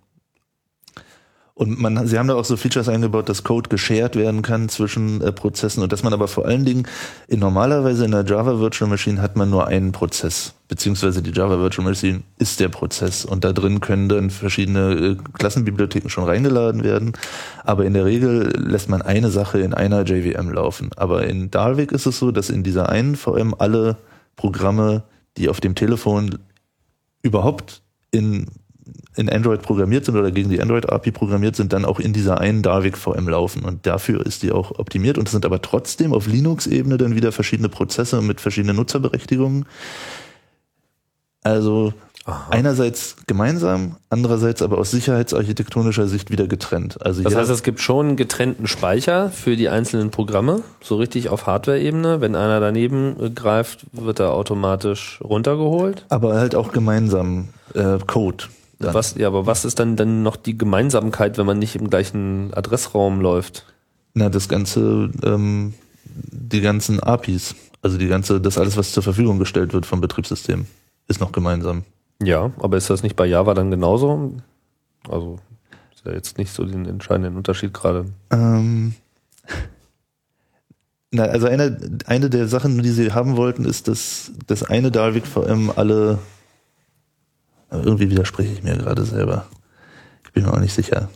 Und 1.60 1.78
man, 1.78 2.08
sie 2.08 2.18
haben 2.18 2.30
da 2.30 2.36
auch 2.36 2.46
so 2.46 2.56
Features 2.56 2.88
eingebaut, 2.88 3.28
dass 3.28 3.44
Code 3.44 3.68
geshared 3.68 4.16
werden 4.16 4.44
kann 4.44 4.70
zwischen 4.70 5.20
äh, 5.20 5.34
Prozessen 5.34 5.84
und 5.84 5.92
dass 5.92 6.04
man 6.04 6.14
aber 6.14 6.30
vor 6.30 6.46
allen 6.46 6.64
Dingen 6.64 6.88
in 7.28 7.42
normalerweise 7.42 8.06
in 8.06 8.12
der 8.12 8.24
Java 8.24 8.62
Virtual 8.62 8.90
Machine 8.90 9.22
hat 9.22 9.36
man 9.36 9.50
nur 9.50 9.68
einen 9.68 9.92
Prozess, 9.92 10.54
beziehungsweise 10.70 11.22
die 11.22 11.32
Java 11.32 11.60
Virtual 11.60 11.86
Machine 11.86 12.24
ist 12.38 12.62
der 12.62 12.70
Prozess 12.70 13.26
und 13.26 13.44
da 13.44 13.52
drin 13.52 13.82
können 13.82 14.08
dann 14.08 14.30
verschiedene 14.30 14.94
äh, 14.94 15.18
Klassenbibliotheken 15.34 16.08
schon 16.08 16.24
reingeladen 16.24 16.86
werden. 16.86 17.12
Aber 17.66 17.84
in 17.84 17.94
der 17.94 18.06
Regel 18.06 18.54
lässt 18.56 18.88
man 18.88 19.02
eine 19.02 19.30
Sache 19.30 19.60
in 19.60 19.74
einer 19.74 20.04
JVM 20.04 20.52
laufen. 20.52 20.92
Aber 20.96 21.28
in 21.28 21.52
Dalvik 21.52 21.92
ist 21.92 22.06
es 22.06 22.20
so, 22.20 22.32
dass 22.32 22.50
in 22.50 22.64
dieser 22.64 22.88
einen 22.88 23.18
VM 23.18 23.54
alle 23.60 23.98
Programme, 24.38 25.04
die 25.36 25.50
auf 25.50 25.60
dem 25.60 25.76
Telefon 25.76 26.40
überhaupt 27.22 27.82
in, 28.12 28.46
in 29.20 29.30
Android 29.30 29.62
programmiert 29.62 30.06
sind 30.06 30.16
oder 30.16 30.32
gegen 30.32 30.50
die 30.50 30.62
Android-API 30.62 31.12
programmiert 31.12 31.56
sind, 31.56 31.74
dann 31.74 31.86
auch 31.86 32.00
in 32.00 32.14
dieser 32.14 32.40
einen 32.40 32.62
Dalvik 32.62 32.98
VM 32.98 33.28
laufen. 33.28 33.64
Und 33.64 33.86
dafür 33.86 34.26
ist 34.26 34.44
die 34.44 34.52
auch 34.52 34.80
optimiert. 34.80 35.18
Und 35.18 35.28
es 35.28 35.34
sind 35.34 35.46
aber 35.46 35.62
trotzdem 35.62 36.14
auf 36.14 36.26
Linux-Ebene 36.26 36.98
dann 36.98 37.16
wieder 37.16 37.32
verschiedene 37.32 37.70
Prozesse 37.70 38.22
mit 38.22 38.40
verschiedenen 38.40 38.78
Nutzerberechtigungen. 38.78 39.66
Also 41.44 41.94
einerseits 42.50 43.16
gemeinsam, 43.28 43.96
andererseits 44.10 44.62
aber 44.62 44.78
aus 44.78 44.92
sicherheitsarchitektonischer 44.92 46.08
Sicht 46.08 46.32
wieder 46.32 46.48
getrennt. 46.48 47.04
Also 47.06 47.24
Das 47.24 47.36
heißt, 47.36 47.50
es 47.50 47.64
gibt 47.64 47.80
schon 47.80 48.08
einen 48.08 48.16
getrennten 48.18 48.68
Speicher 48.68 49.32
für 49.32 49.56
die 49.56 49.70
einzelnen 49.70 50.12
Programme, 50.12 50.62
so 50.82 50.96
richtig 50.98 51.30
auf 51.30 51.48
Hardware-Ebene. 51.48 52.22
Wenn 52.22 52.36
einer 52.36 52.60
daneben 52.60 53.16
äh, 53.20 53.30
greift, 53.30 53.86
wird 53.92 54.20
er 54.20 54.34
automatisch 54.34 55.20
runtergeholt. 55.24 56.06
aber 56.10 56.36
halt 56.36 56.56
auch 56.56 56.72
gemeinsam 56.72 57.50
äh, 57.74 57.98
Code. 58.06 58.46
Dann. 58.80 58.94
Was, 58.94 59.16
ja, 59.16 59.28
aber 59.28 59.46
was 59.46 59.66
ist 59.66 59.80
dann, 59.80 59.96
dann 59.96 60.24
noch 60.24 60.36
die 60.36 60.58
Gemeinsamkeit, 60.58 61.38
wenn 61.38 61.46
man 61.46 61.60
nicht 61.60 61.76
im 61.76 61.90
gleichen 61.90 62.54
Adressraum 62.54 63.22
läuft? 63.22 63.66
Na, 64.14 64.30
das 64.30 64.50
ganze, 64.50 65.12
ähm, 65.24 65.74
die 66.06 66.62
ganzen 66.62 67.00
APIs, 67.00 67.56
also 67.82 67.98
die 67.98 68.08
ganze, 68.08 68.42
das 68.42 68.58
alles, 68.58 68.78
was 68.78 68.92
zur 68.92 69.04
Verfügung 69.04 69.38
gestellt 69.40 69.74
wird 69.74 69.86
vom 69.86 70.02
Betriebssystem, 70.02 70.66
ist 71.08 71.20
noch 71.20 71.32
gemeinsam. 71.32 71.84
Ja, 72.22 72.52
aber 72.60 72.78
ist 72.78 72.90
das 72.90 73.04
nicht 73.04 73.16
bei 73.16 73.26
Java 73.26 73.54
dann 73.54 73.72
genauso? 73.72 74.34
Also 75.08 75.40
ist 75.94 76.06
ja 76.06 76.14
jetzt 76.14 76.38
nicht 76.38 76.52
so 76.52 76.66
den 76.66 76.86
entscheidenden 76.86 77.38
Unterschied 77.38 77.74
gerade. 77.74 78.06
Ähm, 78.32 78.94
na, 81.12 81.24
also 81.24 81.48
eine, 81.48 81.78
eine 82.06 82.30
der 82.30 82.48
Sachen, 82.48 82.82
die 82.82 82.90
sie 82.90 83.12
haben 83.12 83.38
wollten, 83.38 83.66
ist, 83.66 83.88
dass 83.88 84.32
das 84.48 84.64
eine 84.64 84.92
Dalvik 84.92 85.28
VM 85.28 85.72
alle, 85.76 86.20
aber 87.70 87.84
irgendwie 87.84 88.10
widerspreche 88.10 88.54
ich 88.54 88.64
mir 88.64 88.78
gerade 88.78 89.06
selber. 89.06 89.46
Ich 90.26 90.32
bin 90.34 90.44
mir 90.44 90.54
auch 90.54 90.60
nicht 90.60 90.74
sicher. 90.74 91.10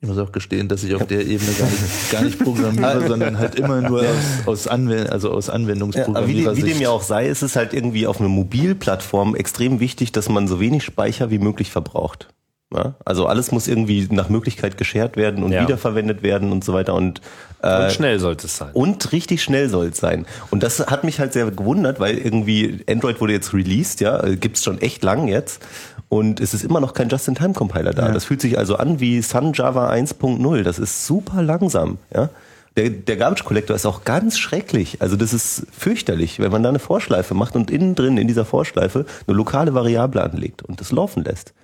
Ich 0.00 0.08
muss 0.08 0.18
auch 0.18 0.30
gestehen, 0.30 0.68
dass 0.68 0.84
ich 0.84 0.94
auf 0.94 1.06
der 1.06 1.26
Ebene 1.26 1.50
gar 1.52 1.68
nicht, 1.68 2.10
gar 2.12 2.22
nicht 2.22 2.38
programmiere, 2.38 3.06
sondern 3.08 3.38
halt 3.38 3.54
immer 3.54 3.80
nur 3.80 4.02
aus, 4.02 4.46
aus, 4.46 4.68
Anwend 4.68 5.10
also 5.10 5.32
aus 5.32 5.46
Ja, 5.46 5.54
aber 5.54 5.64
wie, 5.64 5.66
Anwendungsprogrammierer 5.66 6.56
wie 6.56 6.62
dem 6.62 6.80
ja 6.80 6.90
auch 6.90 7.02
sei, 7.02 7.28
ist 7.28 7.42
es 7.42 7.56
halt 7.56 7.72
irgendwie 7.72 8.06
auf 8.06 8.20
einer 8.20 8.28
Mobilplattform 8.28 9.34
extrem 9.34 9.80
wichtig, 9.80 10.12
dass 10.12 10.28
man 10.28 10.48
so 10.48 10.60
wenig 10.60 10.84
Speicher 10.84 11.30
wie 11.30 11.38
möglich 11.38 11.70
verbraucht. 11.70 12.28
Ja? 12.74 12.94
Also 13.04 13.26
alles 13.26 13.52
muss 13.52 13.68
irgendwie 13.68 14.08
nach 14.10 14.28
Möglichkeit 14.28 14.76
geshared 14.76 15.16
werden 15.16 15.44
und 15.44 15.52
Ja. 15.52 15.62
wiederverwendet 15.62 16.22
werden 16.22 16.50
und 16.52 16.64
so 16.64 16.72
weiter 16.74 16.94
und 16.94 17.20
äh, 17.62 17.84
Und 17.84 17.92
schnell 17.92 18.18
sollte 18.18 18.46
es 18.46 18.56
sein. 18.56 18.70
Und 18.72 19.12
richtig 19.12 19.42
schnell 19.42 19.68
soll 19.68 19.86
es 19.86 19.98
sein. 19.98 20.26
Und 20.50 20.62
das 20.62 20.80
hat 20.86 21.04
mich 21.04 21.20
halt 21.20 21.32
sehr 21.32 21.50
gewundert, 21.50 22.00
weil 22.00 22.18
irgendwie 22.18 22.84
Android 22.88 23.20
wurde 23.20 23.32
jetzt 23.32 23.54
released, 23.54 24.00
ja, 24.00 24.22
äh, 24.22 24.36
gibt's 24.36 24.64
schon 24.64 24.80
echt 24.80 25.04
lang 25.04 25.28
jetzt. 25.28 25.62
Und 26.08 26.40
es 26.40 26.54
ist 26.54 26.64
immer 26.64 26.80
noch 26.80 26.92
kein 26.92 27.08
Just-in-Time-Compiler 27.08 27.92
da. 27.92 28.06
Ja. 28.06 28.12
Das 28.12 28.24
fühlt 28.24 28.40
sich 28.40 28.58
also 28.58 28.76
an 28.76 29.00
wie 29.00 29.22
Sun 29.22 29.52
Java 29.54 29.90
1.0. 29.90 30.62
Das 30.62 30.78
ist 30.78 31.06
super 31.06 31.42
langsam, 31.42 31.98
ja. 32.14 32.28
Der, 32.76 32.90
der 32.90 33.16
Garbage 33.16 33.44
Collector 33.44 33.74
ist 33.74 33.86
auch 33.86 34.04
ganz 34.04 34.38
schrecklich. 34.38 35.00
Also 35.00 35.16
das 35.16 35.32
ist 35.32 35.66
fürchterlich, 35.76 36.40
wenn 36.40 36.52
man 36.52 36.62
da 36.62 36.68
eine 36.68 36.78
Vorschleife 36.78 37.32
macht 37.32 37.56
und 37.56 37.70
innen 37.70 37.94
drin 37.94 38.18
in 38.18 38.28
dieser 38.28 38.44
Vorschleife 38.44 39.06
eine 39.26 39.36
lokale 39.36 39.72
Variable 39.72 40.22
anlegt 40.22 40.62
und 40.62 40.80
das 40.80 40.92
laufen 40.92 41.24
lässt. 41.24 41.54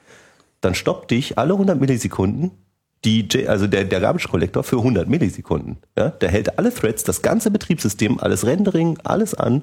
Dann 0.62 0.74
stoppt 0.74 1.10
dich 1.10 1.36
alle 1.36 1.52
100 1.52 1.78
Millisekunden 1.78 2.52
die, 3.04 3.48
also 3.48 3.66
der, 3.66 3.84
der 3.84 4.00
Garbage 4.00 4.28
Collector 4.28 4.62
für 4.62 4.78
100 4.78 5.08
Millisekunden. 5.08 5.78
Ja, 5.98 6.10
der 6.10 6.30
hält 6.30 6.58
alle 6.58 6.72
Threads, 6.72 7.02
das 7.04 7.22
ganze 7.22 7.50
Betriebssystem, 7.50 8.20
alles 8.20 8.46
Rendering, 8.46 8.98
alles 9.02 9.34
an, 9.34 9.62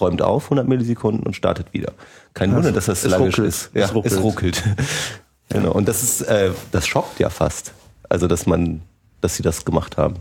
räumt 0.00 0.22
auf 0.22 0.44
100 0.44 0.66
Millisekunden 0.66 1.24
und 1.24 1.36
startet 1.36 1.72
wieder. 1.72 1.92
Kein 2.32 2.54
Wunder, 2.54 2.72
dass 2.72 2.86
das 2.86 3.02
sluggish 3.02 3.38
ruckelt. 3.38 3.48
ist. 3.48 3.70
Ja, 3.74 3.84
Es 3.84 3.94
ruckelt. 3.94 4.12
es 4.12 4.22
ruckelt. 4.22 4.62
genau. 5.50 5.72
Und 5.72 5.88
das 5.88 6.02
ist, 6.02 6.22
äh, 6.22 6.50
das 6.72 6.86
schockt 6.86 7.20
ja 7.20 7.28
fast. 7.28 7.72
Also, 8.08 8.26
dass 8.26 8.46
man, 8.46 8.80
dass 9.20 9.36
sie 9.36 9.42
das 9.42 9.64
gemacht 9.64 9.96
haben. 9.96 10.16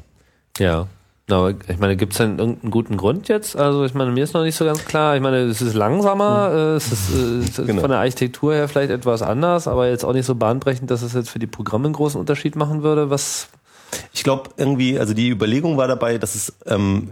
Ja. 0.57 0.87
Aber 1.29 1.51
ich 1.67 1.79
meine, 1.79 1.95
gibt 1.95 2.11
es 2.13 2.17
denn 2.17 2.37
irgendeinen 2.37 2.69
guten 2.71 2.97
Grund 2.97 3.29
jetzt? 3.29 3.55
Also 3.55 3.85
ich 3.85 3.93
meine, 3.93 4.11
mir 4.11 4.23
ist 4.25 4.33
noch 4.33 4.43
nicht 4.43 4.55
so 4.57 4.65
ganz 4.65 4.83
klar. 4.83 5.15
Ich 5.15 5.21
meine, 5.21 5.37
es 5.37 5.61
ist 5.61 5.73
langsamer, 5.73 6.51
äh, 6.53 6.75
es 6.75 6.91
ist, 6.91 7.09
äh, 7.15 7.39
es 7.39 7.59
ist 7.59 7.65
Genau. 7.67 7.81
von 7.81 7.89
der 7.91 7.99
Architektur 7.99 8.53
her 8.53 8.67
vielleicht 8.67 8.91
etwas 8.91 9.21
anders, 9.21 9.67
aber 9.67 9.87
jetzt 9.87 10.03
auch 10.03 10.11
nicht 10.13 10.25
so 10.25 10.35
bahnbrechend, 10.35 10.91
dass 10.91 11.01
es 11.01 11.13
jetzt 11.13 11.29
für 11.29 11.39
die 11.39 11.47
Programme 11.47 11.85
einen 11.85 11.93
großen 11.93 12.19
Unterschied 12.19 12.55
machen 12.57 12.83
würde. 12.83 13.09
Was? 13.09 13.47
Ich 14.11 14.23
glaube 14.23 14.49
irgendwie, 14.57 14.99
also 14.99 15.13
die 15.13 15.29
Überlegung 15.29 15.77
war 15.77 15.87
dabei, 15.87 16.17
dass 16.17 16.35
es 16.35 16.53
ähm, 16.65 17.11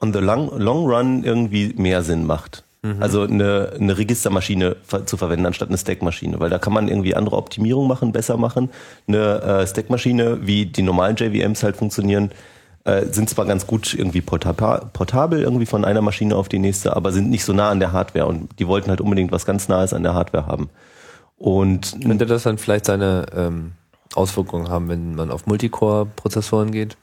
on 0.00 0.12
the 0.14 0.20
long, 0.20 0.58
long 0.58 0.86
run 0.86 1.24
irgendwie 1.24 1.74
mehr 1.76 2.02
Sinn 2.02 2.24
macht. 2.26 2.64
Also 3.00 3.22
eine, 3.22 3.72
eine 3.80 3.96
Registermaschine 3.96 4.76
zu 5.06 5.16
verwenden 5.16 5.46
anstatt 5.46 5.68
eine 5.70 5.78
Stackmaschine, 5.78 6.38
weil 6.38 6.50
da 6.50 6.58
kann 6.58 6.74
man 6.74 6.88
irgendwie 6.88 7.14
andere 7.14 7.38
Optimierungen 7.38 7.88
machen, 7.88 8.12
besser 8.12 8.36
machen. 8.36 8.68
Eine 9.08 9.40
äh, 9.40 9.66
Stackmaschine, 9.66 10.46
wie 10.46 10.66
die 10.66 10.82
normalen 10.82 11.16
JVMs 11.16 11.62
halt 11.62 11.76
funktionieren, 11.76 12.30
äh, 12.84 13.06
sind 13.06 13.30
zwar 13.30 13.46
ganz 13.46 13.66
gut 13.66 13.94
irgendwie 13.94 14.20
portaba- 14.20 14.86
portabel 14.92 15.42
irgendwie 15.42 15.66
von 15.66 15.84
einer 15.84 16.02
Maschine 16.02 16.36
auf 16.36 16.48
die 16.48 16.58
nächste, 16.58 16.94
aber 16.94 17.12
sind 17.12 17.30
nicht 17.30 17.44
so 17.44 17.52
nah 17.52 17.70
an 17.70 17.80
der 17.80 17.92
Hardware 17.92 18.26
und 18.26 18.58
die 18.58 18.66
wollten 18.66 18.90
halt 18.90 19.00
unbedingt 19.00 19.32
was 19.32 19.46
ganz 19.46 19.68
Nahes 19.68 19.92
an 19.92 20.02
der 20.02 20.14
Hardware 20.14 20.46
haben. 20.46 20.68
Und 21.36 21.98
Könnte 22.04 22.26
das 22.26 22.44
dann 22.44 22.58
vielleicht 22.58 22.86
seine 22.86 23.26
ähm, 23.34 23.72
Auswirkungen 24.14 24.68
haben, 24.68 24.88
wenn 24.88 25.14
man 25.14 25.30
auf 25.30 25.46
Multicore-Prozessoren 25.46 26.70
geht? 26.70 26.96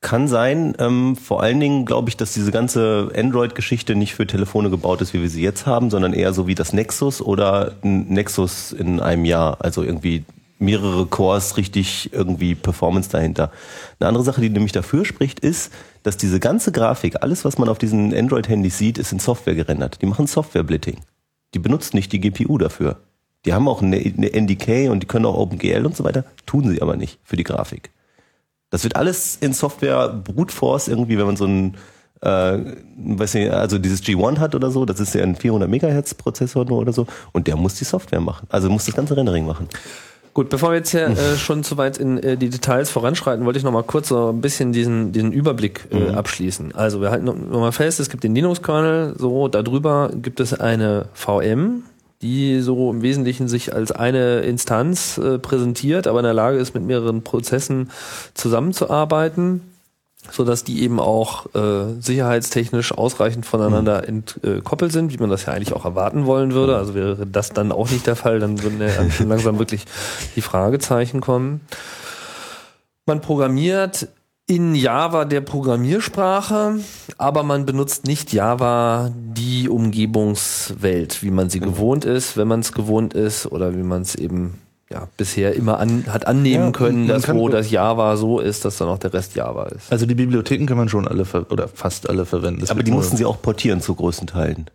Kann 0.00 0.28
sein. 0.28 0.74
Ähm, 0.78 1.16
vor 1.16 1.42
allen 1.42 1.58
Dingen 1.58 1.84
glaube 1.84 2.08
ich, 2.08 2.16
dass 2.16 2.32
diese 2.32 2.52
ganze 2.52 3.10
Android-Geschichte 3.16 3.96
nicht 3.96 4.14
für 4.14 4.26
Telefone 4.26 4.70
gebaut 4.70 5.00
ist, 5.00 5.12
wie 5.12 5.20
wir 5.20 5.28
sie 5.28 5.42
jetzt 5.42 5.66
haben, 5.66 5.90
sondern 5.90 6.12
eher 6.12 6.32
so 6.32 6.46
wie 6.46 6.54
das 6.54 6.72
Nexus 6.72 7.20
oder 7.20 7.72
ein 7.82 8.06
Nexus 8.08 8.72
in 8.72 9.00
einem 9.00 9.24
Jahr. 9.24 9.58
Also 9.60 9.82
irgendwie 9.82 10.24
mehrere 10.58 11.06
Cores, 11.06 11.56
richtig 11.56 12.12
irgendwie 12.12 12.54
Performance 12.54 13.08
dahinter. 13.10 13.52
Eine 14.00 14.08
andere 14.08 14.24
Sache, 14.24 14.40
die 14.40 14.50
nämlich 14.50 14.72
dafür 14.72 15.04
spricht, 15.04 15.40
ist, 15.40 15.72
dass 16.02 16.16
diese 16.16 16.40
ganze 16.40 16.72
Grafik, 16.72 17.22
alles, 17.22 17.44
was 17.44 17.58
man 17.58 17.68
auf 17.68 17.78
diesen 17.78 18.14
Android-Handys 18.14 18.78
sieht, 18.78 18.98
ist 18.98 19.12
in 19.12 19.18
Software 19.18 19.54
gerendert. 19.54 20.02
Die 20.02 20.06
machen 20.06 20.26
Software-Blitting. 20.26 20.98
Die 21.54 21.58
benutzen 21.58 21.96
nicht 21.96 22.12
die 22.12 22.20
GPU 22.20 22.58
dafür. 22.58 22.96
Die 23.44 23.52
haben 23.52 23.68
auch 23.68 23.82
eine, 23.82 24.00
NDK 24.00 24.90
und 24.90 25.00
die 25.00 25.06
können 25.06 25.26
auch 25.26 25.36
OpenGL 25.36 25.86
und 25.86 25.96
so 25.96 26.04
weiter, 26.04 26.24
tun 26.44 26.68
sie 26.68 26.82
aber 26.82 26.96
nicht 26.96 27.18
für 27.22 27.36
die 27.36 27.44
Grafik. 27.44 27.90
Das 28.70 28.84
wird 28.84 28.96
alles 28.96 29.36
in 29.36 29.52
Software 29.52 30.08
Brute 30.08 30.54
Force 30.54 30.88
irgendwie, 30.88 31.16
wenn 31.18 31.26
man 31.26 31.36
so 31.36 31.46
ein, 31.46 31.76
äh, 32.20 32.58
weiß 32.98 33.34
nicht, 33.34 33.50
also 33.50 33.78
dieses 33.78 34.02
G1 34.02 34.38
hat 34.38 34.54
oder 34.54 34.70
so, 34.70 34.84
das 34.84 35.00
ist 35.00 35.14
ja 35.14 35.22
ein 35.22 35.36
400 35.36 35.70
Megahertz 35.70 36.14
Prozessor 36.14 36.64
nur 36.64 36.78
oder 36.78 36.92
so, 36.92 37.06
und 37.32 37.46
der 37.46 37.56
muss 37.56 37.76
die 37.76 37.84
Software 37.84 38.20
machen, 38.20 38.46
also 38.50 38.68
muss 38.68 38.84
das 38.84 38.94
ganze 38.94 39.16
Rendering 39.16 39.46
machen. 39.46 39.68
Gut, 40.38 40.50
bevor 40.50 40.70
wir 40.70 40.76
jetzt 40.76 40.92
hier 40.92 41.08
äh, 41.08 41.36
schon 41.36 41.64
zu 41.64 41.76
weit 41.78 41.98
in 41.98 42.16
äh, 42.22 42.36
die 42.36 42.48
Details 42.48 42.90
voranschreiten, 42.90 43.44
wollte 43.44 43.58
ich 43.58 43.64
noch 43.64 43.72
mal 43.72 43.82
kurz 43.82 44.06
so 44.06 44.28
ein 44.28 44.40
bisschen 44.40 44.72
diesen, 44.72 45.10
diesen 45.10 45.32
Überblick 45.32 45.88
äh, 45.90 46.10
abschließen. 46.10 46.76
Also 46.76 47.00
wir 47.00 47.10
halten 47.10 47.24
noch 47.24 47.34
noch 47.34 47.58
mal 47.58 47.72
fest, 47.72 47.98
es 47.98 48.08
gibt 48.08 48.22
den 48.22 48.36
Linux-Kernel, 48.36 49.16
so 49.18 49.48
darüber 49.48 50.12
gibt 50.14 50.38
es 50.38 50.54
eine 50.54 51.06
VM, 51.12 51.82
die 52.22 52.60
so 52.60 52.88
im 52.92 53.02
Wesentlichen 53.02 53.48
sich 53.48 53.74
als 53.74 53.90
eine 53.90 54.42
Instanz 54.42 55.18
äh, 55.18 55.40
präsentiert, 55.40 56.06
aber 56.06 56.20
in 56.20 56.24
der 56.24 56.34
Lage 56.34 56.58
ist, 56.58 56.72
mit 56.72 56.84
mehreren 56.84 57.22
Prozessen 57.22 57.90
zusammenzuarbeiten 58.34 59.62
so 60.30 60.44
dass 60.44 60.64
die 60.64 60.82
eben 60.82 61.00
auch 61.00 61.46
äh, 61.54 62.00
sicherheitstechnisch 62.00 62.92
ausreichend 62.92 63.46
voneinander 63.46 64.06
entkoppelt 64.08 64.92
sind, 64.92 65.12
wie 65.12 65.18
man 65.18 65.30
das 65.30 65.46
ja 65.46 65.52
eigentlich 65.52 65.72
auch 65.72 65.84
erwarten 65.84 66.26
wollen 66.26 66.52
würde. 66.52 66.76
Also 66.76 66.94
wäre 66.94 67.26
das 67.26 67.50
dann 67.50 67.72
auch 67.72 67.90
nicht 67.90 68.06
der 68.06 68.16
Fall, 68.16 68.40
dann 68.40 68.62
würden 68.62 68.80
ja 68.80 69.10
schon 69.10 69.28
langsam 69.28 69.58
wirklich 69.58 69.84
die 70.36 70.42
Fragezeichen 70.42 71.20
kommen. 71.20 71.60
Man 73.06 73.20
programmiert 73.20 74.08
in 74.46 74.74
Java 74.74 75.24
der 75.24 75.42
Programmiersprache, 75.42 76.80
aber 77.18 77.42
man 77.42 77.66
benutzt 77.66 78.06
nicht 78.06 78.32
Java 78.32 79.12
die 79.14 79.68
Umgebungswelt, 79.68 81.22
wie 81.22 81.30
man 81.30 81.50
sie 81.50 81.60
gewohnt 81.60 82.06
ist, 82.06 82.36
wenn 82.36 82.48
man 82.48 82.60
es 82.60 82.72
gewohnt 82.72 83.14
ist 83.14 83.46
oder 83.46 83.76
wie 83.76 83.82
man 83.82 84.02
es 84.02 84.14
eben 84.14 84.58
ja, 84.90 85.08
bisher 85.16 85.54
immer 85.54 85.78
an, 85.78 86.04
hat 86.08 86.26
annehmen 86.26 86.66
Ja, 86.66 86.70
können, 86.72 87.08
dass 87.08 87.28
wo 87.28 87.48
das 87.48 87.70
Java 87.70 88.16
so 88.16 88.40
ist, 88.40 88.64
dass 88.64 88.78
dann 88.78 88.88
auch 88.88 88.98
der 88.98 89.12
Rest 89.12 89.34
Java 89.34 89.66
ist. 89.66 89.92
Also 89.92 90.06
die 90.06 90.14
Bibliotheken 90.14 90.66
kann 90.66 90.78
man 90.78 90.88
schon 90.88 91.06
alle 91.06 91.24
ver 91.24 91.50
oder 91.50 91.68
fast 91.68 92.08
alle 92.08 92.24
verwenden. 92.24 92.60
Das 92.60 92.70
Aber 92.70 92.82
die 92.82 92.90
mussten 92.90 93.16
sie 93.16 93.24
auch 93.24 93.42
portieren 93.42 93.80
zu 93.80 93.94
großen 93.94 94.26
Teilen. 94.26 94.70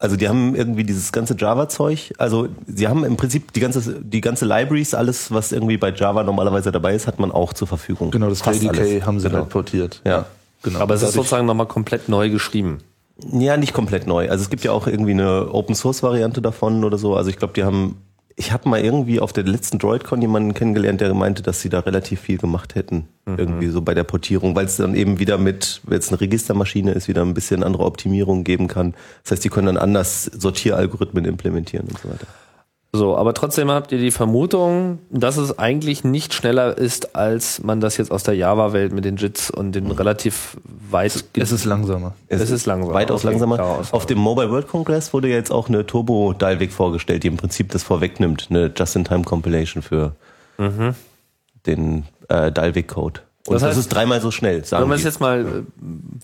Also 0.00 0.16
die 0.16 0.28
haben 0.28 0.54
irgendwie 0.54 0.84
dieses 0.84 1.10
ganze 1.10 1.34
Java-Zeug, 1.36 2.12
also 2.18 2.48
sie 2.68 2.86
haben 2.86 3.04
im 3.04 3.16
Prinzip 3.16 3.52
die 3.52 3.58
ganze, 3.58 4.00
die 4.00 4.20
ganze 4.20 4.46
Libraries, 4.46 4.94
alles, 4.94 5.32
was 5.32 5.50
irgendwie 5.50 5.76
bei 5.76 5.90
Java 5.90 6.22
normalerweise 6.22 6.70
dabei 6.70 6.94
ist, 6.94 7.08
hat 7.08 7.18
man 7.18 7.32
auch 7.32 7.52
zur 7.52 7.66
Verfügung. 7.66 8.12
Genau, 8.12 8.28
das 8.28 8.42
Fast 8.42 8.62
JDK 8.62 8.78
alles. 8.78 9.06
haben 9.06 9.18
sie 9.18 9.26
genau. 9.28 9.40
halt 9.40 9.48
portiert. 9.48 10.00
Ja. 10.06 10.26
Genau. 10.62 10.78
Aber 10.78 10.94
es 10.94 11.02
ist 11.02 11.14
sozusagen 11.14 11.46
nochmal 11.46 11.66
komplett 11.66 12.08
neu 12.08 12.30
geschrieben. 12.30 12.78
Ja, 13.32 13.56
nicht 13.56 13.72
komplett 13.72 14.06
neu. 14.06 14.30
Also 14.30 14.42
es 14.42 14.50
gibt 14.50 14.62
ja 14.62 14.70
auch 14.70 14.86
irgendwie 14.86 15.10
eine 15.10 15.52
Open-Source-Variante 15.52 16.40
davon 16.40 16.84
oder 16.84 16.98
so. 16.98 17.16
Also 17.16 17.30
ich 17.30 17.36
glaube, 17.36 17.54
die 17.54 17.64
haben, 17.64 17.96
ich 18.38 18.52
habe 18.52 18.68
mal 18.68 18.80
irgendwie 18.80 19.18
auf 19.18 19.32
der 19.32 19.42
letzten 19.42 19.80
DroidCon 19.80 20.22
jemanden 20.22 20.54
kennengelernt, 20.54 21.00
der 21.00 21.12
meinte, 21.12 21.42
dass 21.42 21.60
sie 21.60 21.68
da 21.68 21.80
relativ 21.80 22.20
viel 22.20 22.38
gemacht 22.38 22.76
hätten. 22.76 23.08
Irgendwie 23.26 23.66
so 23.66 23.82
bei 23.82 23.92
der 23.92 24.04
Portierung, 24.04 24.54
weil 24.54 24.64
es 24.64 24.76
dann 24.76 24.94
eben 24.94 25.18
wieder 25.18 25.36
mit, 25.36 25.82
wenn 25.84 25.98
es 25.98 26.08
eine 26.08 26.20
Registermaschine 26.20 26.92
ist, 26.92 27.08
wieder 27.08 27.22
ein 27.22 27.34
bisschen 27.34 27.62
andere 27.62 27.84
Optimierung 27.84 28.44
geben 28.44 28.68
kann. 28.68 28.94
Das 29.22 29.32
heißt, 29.32 29.44
die 29.44 29.48
können 29.50 29.66
dann 29.66 29.76
anders 29.76 30.24
Sortieralgorithmen 30.24 31.26
implementieren 31.26 31.88
und 31.88 31.98
so 31.98 32.08
weiter. 32.08 32.26
So, 32.90 33.16
aber 33.16 33.34
trotzdem 33.34 33.70
habt 33.70 33.92
ihr 33.92 33.98
die 33.98 34.10
Vermutung, 34.10 34.98
dass 35.10 35.36
es 35.36 35.58
eigentlich 35.58 36.04
nicht 36.04 36.32
schneller 36.32 36.78
ist, 36.78 37.14
als 37.14 37.62
man 37.62 37.80
das 37.80 37.98
jetzt 37.98 38.10
aus 38.10 38.22
der 38.22 38.34
Java-Welt 38.34 38.92
mit 38.92 39.04
den 39.04 39.16
JITs 39.16 39.50
und 39.50 39.72
den 39.72 39.90
relativ 39.90 40.56
weit. 40.90 41.22
es 41.36 41.52
ist 41.52 41.64
langsamer. 41.66 42.14
Es 42.28 42.48
ist 42.50 42.64
langsamer. 42.64 42.94
Weitaus 42.94 43.24
Okay, 43.24 43.32
langsamer. 43.32 43.82
Auf 43.92 44.06
dem 44.06 44.18
Mobile 44.18 44.50
World 44.50 44.68
Congress 44.68 45.12
wurde 45.12 45.28
ja 45.28 45.36
jetzt 45.36 45.52
auch 45.52 45.68
eine 45.68 45.86
Turbo-Dialweg 45.86 46.72
vorgestellt, 46.72 47.24
die 47.24 47.28
im 47.28 47.36
Prinzip 47.36 47.70
das 47.72 47.82
vorwegnimmt. 47.82 48.46
Eine 48.48 48.72
Just-in-Time-Compilation 48.74 49.82
für 49.82 50.12
den 51.66 52.04
äh, 52.28 52.50
Dialweg-Code. 52.50 53.20
Und 53.46 53.54
Das 53.54 53.62
das, 53.62 53.76
heißt- 53.76 53.80
ist 53.80 53.88
dreimal 53.88 54.20
so 54.20 54.30
schnell, 54.30 54.62
sagen 54.64 54.82
Wenn 54.82 54.88
man 54.90 54.98
es 54.98 55.04
jetzt 55.04 55.20
mal 55.20 55.40
äh, 55.40 55.62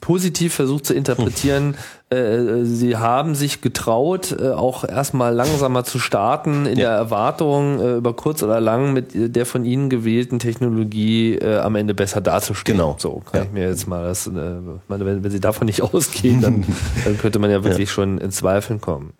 positiv 0.02 0.52
versucht 0.52 0.85
zu 0.85 0.92
interpretieren, 0.92 1.75
äh, 2.11 2.64
sie 2.64 2.97
haben 2.99 3.35
sich 3.35 3.62
getraut, 3.62 4.37
äh, 4.38 4.50
auch 4.50 4.85
erstmal 4.85 5.33
langsamer 5.35 5.85
zu 5.85 5.99
starten, 5.99 6.66
in 6.66 6.78
Ja. 6.78 6.90
der 6.90 6.99
Erwartung, 6.99 7.80
äh, 7.80 7.94
über 7.97 8.12
kurz 8.14 8.42
oder 8.42 8.61
lang 8.61 8.92
mit 8.92 9.14
äh, 9.14 9.30
der 9.30 9.47
von 9.47 9.64
ihnen 9.64 9.88
gewählten 9.88 10.38
Technologie 10.38 11.37
äh, 11.37 11.59
am 11.61 11.76
Ende 11.76 11.94
besser 11.94 12.21
dazustehen. 12.21 12.76
Genau. 12.76 12.97
So 12.99 13.23
kann 13.30 13.40
Ja. 13.40 13.47
ich 13.47 13.52
mir 13.52 13.68
jetzt 13.71 13.87
mal 13.88 14.04
das, 14.04 14.26
äh, 14.26 14.30
meine, 14.88 15.06
wenn, 15.06 15.25
wenn 15.25 15.30
sie 15.30 15.40
davon 15.40 15.64
nicht 15.66 15.80
ausgehen, 15.94 16.42
dann, 16.42 16.64
dann 17.06 17.16
könnte 17.16 17.38
man 17.38 17.50
ja 17.50 17.64
wirklich 17.64 17.90
schon 17.90 18.18
in 18.18 18.33
Zweifeln 18.33 18.83
kommen. 18.83 19.14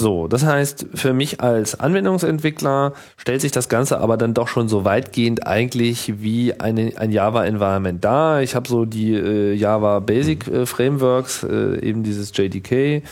So, 0.00 0.28
das 0.28 0.46
heißt, 0.46 0.86
für 0.94 1.12
mich 1.12 1.42
als 1.42 1.78
Anwendungsentwickler 1.78 2.94
stellt 3.18 3.42
sich 3.42 3.52
das 3.52 3.68
Ganze 3.68 3.98
aber 3.98 4.16
dann 4.16 4.32
doch 4.32 4.48
schon 4.48 4.66
so 4.66 4.86
weitgehend 4.86 5.46
eigentlich 5.46 6.22
wie 6.22 6.58
eine, 6.58 6.92
ein 6.96 7.12
Java-Environment 7.12 8.02
dar. 8.02 8.40
Ich 8.40 8.54
habe 8.54 8.66
so 8.66 8.86
die 8.86 9.12
äh, 9.12 9.52
Java 9.52 10.00
Basic 10.00 10.48
äh, 10.48 10.64
Frameworks, 10.64 11.42
äh, 11.42 11.86
eben 11.86 12.02
dieses 12.02 12.34
JDK, 12.34 13.02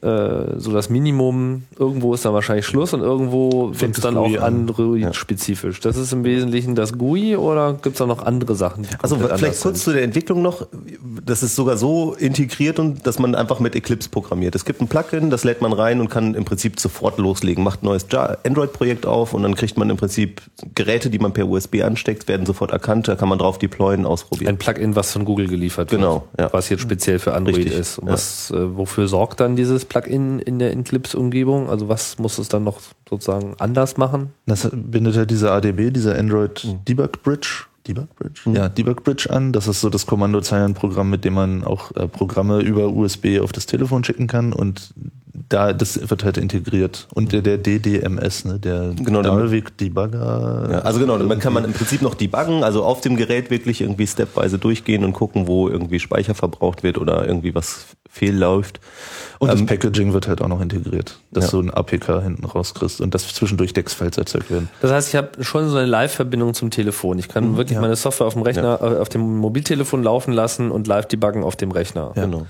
äh, 0.00 0.58
so 0.58 0.72
das 0.72 0.90
Minimum. 0.90 1.64
Irgendwo 1.78 2.14
ist 2.14 2.24
dann 2.24 2.32
wahrscheinlich 2.32 2.66
Schluss 2.66 2.92
und 2.94 3.00
irgendwo 3.00 3.72
wird 3.72 3.96
es 3.96 4.00
dann 4.02 4.16
auch 4.16 4.26
GUI 4.28 4.38
an. 4.38 4.68
Android-spezifisch. 4.68 5.80
Das 5.80 5.96
ist 5.96 6.12
im 6.12 6.24
Wesentlichen 6.24 6.74
das 6.74 6.96
GUI 6.96 7.36
oder 7.36 7.72
gibt 7.74 7.94
es 7.94 7.98
da 7.98 8.06
noch 8.06 8.22
andere 8.24 8.54
Sachen? 8.54 8.84
die 8.84 8.88
Also 9.00 9.16
vielleicht 9.16 9.60
kurz 9.62 9.82
zu 9.84 9.92
der 9.92 10.02
Entwicklung 10.02 10.42
noch. 10.42 10.66
Das 11.24 11.42
ist 11.42 11.54
sogar 11.56 11.76
so 11.76 12.14
integriert 12.14 12.78
und 12.78 13.06
dass 13.06 13.18
man 13.18 13.34
einfach 13.34 13.60
mit 13.60 13.74
Eclipse 13.74 14.08
programmiert. 14.08 14.54
Es 14.54 14.64
gibt 14.64 14.80
ein 14.80 14.88
Plugin, 14.88 15.30
das 15.30 15.44
lädt 15.44 15.62
man 15.62 15.72
rein 15.72 16.00
und 16.00 16.08
kann 16.08 16.34
im 16.34 16.44
Prinzip 16.44 16.78
sofort 16.80 17.18
loslegen. 17.18 17.64
Macht 17.64 17.82
ein 17.82 17.86
neues 17.86 18.06
Ja- 18.12 18.36
Android-Projekt 18.44 19.06
auf 19.06 19.34
und 19.34 19.42
dann 19.42 19.54
kriegt 19.54 19.76
man 19.76 19.90
im 19.90 19.96
Prinzip 19.96 20.42
Geräte, 20.74 21.10
die 21.10 21.18
man 21.18 21.32
per 21.32 21.48
USB 21.48 21.82
ansteckt, 21.82 22.28
werden 22.28 22.46
sofort 22.46 22.70
erkannt. 22.70 23.08
Da 23.08 23.16
kann 23.16 23.28
man 23.28 23.38
drauf 23.38 23.58
deployen, 23.58 24.06
ausprobieren. 24.06 24.50
Ein 24.54 24.58
Plugin, 24.58 24.96
was 24.96 25.12
von 25.12 25.24
Google 25.24 25.48
geliefert 25.48 25.90
Genau, 25.90 26.24
wird, 26.36 26.40
ja. 26.40 26.52
was 26.52 26.68
jetzt 26.68 26.80
speziell 26.82 27.18
für 27.18 27.34
Android 27.34 27.56
Richtig, 27.56 27.74
ist. 27.78 27.98
Und 27.98 28.06
ja. 28.08 28.12
was, 28.12 28.50
äh, 28.50 28.76
wofür 28.76 29.08
sorgt 29.08 29.40
dann 29.40 29.56
dieses 29.56 29.84
Plugin 29.88 30.38
in 30.38 30.58
der 30.58 30.72
Eclipse-Umgebung? 30.72 31.68
Also 31.68 31.88
was 31.88 32.18
muss 32.18 32.38
es 32.38 32.48
dann 32.48 32.64
noch 32.64 32.80
sozusagen 33.08 33.54
anders 33.58 33.96
machen? 33.96 34.30
Das 34.46 34.68
bindet 34.72 35.16
halt 35.16 35.30
diese 35.30 35.50
ADB, 35.52 35.90
diese 35.90 36.16
Android 36.18 36.64
Mhm. 36.64 36.84
Debug 36.86 37.22
Bridge. 37.22 37.64
Debug 37.86 38.14
Bridge? 38.16 38.40
Ja, 38.52 38.68
Debug 38.68 39.02
Bridge 39.04 39.30
an. 39.30 39.52
Das 39.52 39.66
ist 39.66 39.80
so 39.80 39.88
das 39.90 40.06
Kommandozeilenprogramm, 40.06 41.08
mit 41.08 41.24
dem 41.24 41.34
man 41.34 41.64
auch 41.64 41.90
äh, 41.96 42.06
Programme 42.06 42.60
über 42.60 42.88
USB 42.88 43.40
auf 43.42 43.52
das 43.52 43.66
Telefon 43.66 44.04
schicken 44.04 44.26
kann 44.26 44.52
und 44.52 44.92
da 45.48 45.72
das 45.72 46.10
wird 46.10 46.24
halt 46.24 46.36
integriert. 46.38 47.06
Und 47.14 47.32
der, 47.32 47.42
der 47.42 47.58
DDMS, 47.58 48.44
ne, 48.44 48.58
der 48.58 48.92
Genau, 48.96 49.22
der- 49.22 49.32
Dalvik 49.32 49.76
Debugger. 49.78 50.68
Ja, 50.70 50.78
also 50.80 50.98
genau, 51.00 51.18
man 51.18 51.38
kann 51.38 51.52
man 51.52 51.64
im 51.64 51.72
Prinzip 51.72 52.02
noch 52.02 52.14
debuggen, 52.14 52.64
also 52.64 52.84
auf 52.84 53.00
dem 53.00 53.16
Gerät 53.16 53.50
wirklich 53.50 53.80
irgendwie 53.80 54.06
stepweise 54.06 54.58
durchgehen 54.58 55.04
und 55.04 55.12
gucken, 55.12 55.46
wo 55.46 55.68
irgendwie 55.68 56.00
Speicher 56.00 56.34
verbraucht 56.34 56.82
wird 56.82 56.98
oder 56.98 57.26
irgendwie 57.26 57.54
was 57.54 57.86
fehlläuft. 58.10 58.80
Und 59.38 59.48
das 59.52 59.60
Ähm, 59.60 59.66
Packaging 59.66 60.12
wird 60.12 60.26
halt 60.26 60.40
auch 60.42 60.48
noch 60.48 60.60
integriert, 60.60 61.18
dass 61.30 61.46
Ja. 61.46 61.50
du 61.52 61.60
ein 61.60 61.70
APK 61.70 62.22
hinten 62.22 62.44
rauskriegst 62.44 63.00
und 63.00 63.14
dass 63.14 63.32
zwischendurch 63.32 63.72
Dex-Files 63.74 64.16
erzeugt 64.18 64.50
werden. 64.50 64.68
Das 64.80 64.90
heißt, 64.90 65.08
ich 65.08 65.14
habe 65.14 65.44
schon 65.44 65.68
so 65.68 65.76
eine 65.76 65.86
Live-Verbindung 65.86 66.54
zum 66.54 66.70
Telefon. 66.70 67.18
Ich 67.18 67.28
kann 67.28 67.56
wirklich 67.56 67.76
ja. 67.76 67.80
meine 67.82 67.94
Software 67.96 68.26
auf 68.26 68.32
dem 68.34 68.42
Rechner, 68.42 68.80
äh, 68.82 68.98
auf 68.98 69.08
dem 69.10 69.36
Mobiltelefon 69.38 70.02
laufen 70.02 70.32
lassen 70.32 70.70
und 70.70 70.86
live 70.86 71.06
debuggen 71.06 71.44
auf 71.44 71.54
dem 71.56 71.70
Rechner. 71.70 72.12
Genau. 72.14 72.46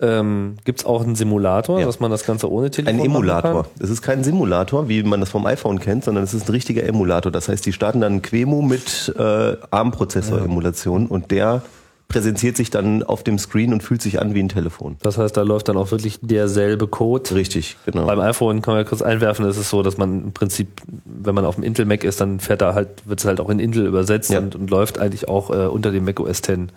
Ähm, 0.00 0.54
Gibt 0.64 0.80
es 0.80 0.86
auch 0.86 1.02
einen 1.02 1.16
Simulator, 1.16 1.80
Ja. 1.80 1.86
dass 1.86 1.98
man 1.98 2.10
das 2.10 2.24
Ganze 2.24 2.50
ohne 2.50 2.70
Telefon 2.70 3.00
Ein 3.00 3.04
Emulator. 3.04 3.66
Das 3.78 3.90
ist 3.90 4.00
kein 4.02 4.22
Simulator, 4.22 4.88
wie 4.88 5.02
man 5.02 5.18
das 5.20 5.30
vom 5.30 5.44
iPhone 5.46 5.80
kennt, 5.80 6.04
sondern 6.04 6.22
es 6.22 6.34
ist 6.34 6.48
ein 6.48 6.52
richtiger 6.52 6.84
Emulator. 6.84 7.32
Das 7.32 7.48
heißt, 7.48 7.66
die 7.66 7.72
starten 7.72 8.00
dann 8.00 8.14
ein 8.14 8.22
Quemo 8.22 8.62
mit 8.62 9.12
äh, 9.18 9.56
ARM-Prozessor-Emulation 9.70 11.06
und 11.06 11.30
der 11.30 11.62
präsentiert 12.06 12.56
sich 12.56 12.70
dann 12.70 13.02
auf 13.02 13.22
dem 13.22 13.38
Screen 13.38 13.70
und 13.72 13.82
fühlt 13.82 14.00
sich 14.00 14.18
an 14.18 14.32
wie 14.34 14.40
ein 14.42 14.48
Telefon. 14.48 14.96
Das 15.02 15.18
heißt, 15.18 15.36
da 15.36 15.42
läuft 15.42 15.68
dann 15.68 15.76
auch 15.76 15.90
wirklich 15.90 16.18
derselbe 16.22 16.86
Code. 16.86 17.34
Richtig, 17.34 17.76
genau. 17.84 18.06
Beim 18.06 18.20
iPhone 18.20 18.62
kann 18.62 18.74
man 18.74 18.84
ja 18.84 18.88
kurz 18.88 19.02
einwerfen, 19.02 19.44
ist 19.44 19.58
es 19.58 19.68
so, 19.68 19.82
dass 19.82 19.98
man 19.98 20.24
im 20.24 20.32
Prinzip, 20.32 20.68
wenn 21.04 21.34
man 21.34 21.44
auf 21.44 21.56
dem 21.56 21.64
Intel 21.64 21.84
Mac 21.84 22.04
ist, 22.04 22.20
dann 22.22 22.40
fährt 22.40 22.62
er 22.62 22.74
halt, 22.74 22.88
wird 23.06 23.20
es 23.20 23.26
halt 23.26 23.40
auch 23.40 23.50
in 23.50 23.58
Intel 23.58 23.84
übersetzt 23.86 24.30
Ja. 24.30 24.38
und, 24.38 24.54
und 24.54 24.70
läuft 24.70 24.98
eigentlich 24.98 25.28
auch 25.28 25.50
äh, 25.50 25.66
unter 25.66 25.90
dem 25.90 26.06
Mac 26.06 26.18
OS 26.20 26.38
X. 26.38 26.48
Mhm. 26.48 26.68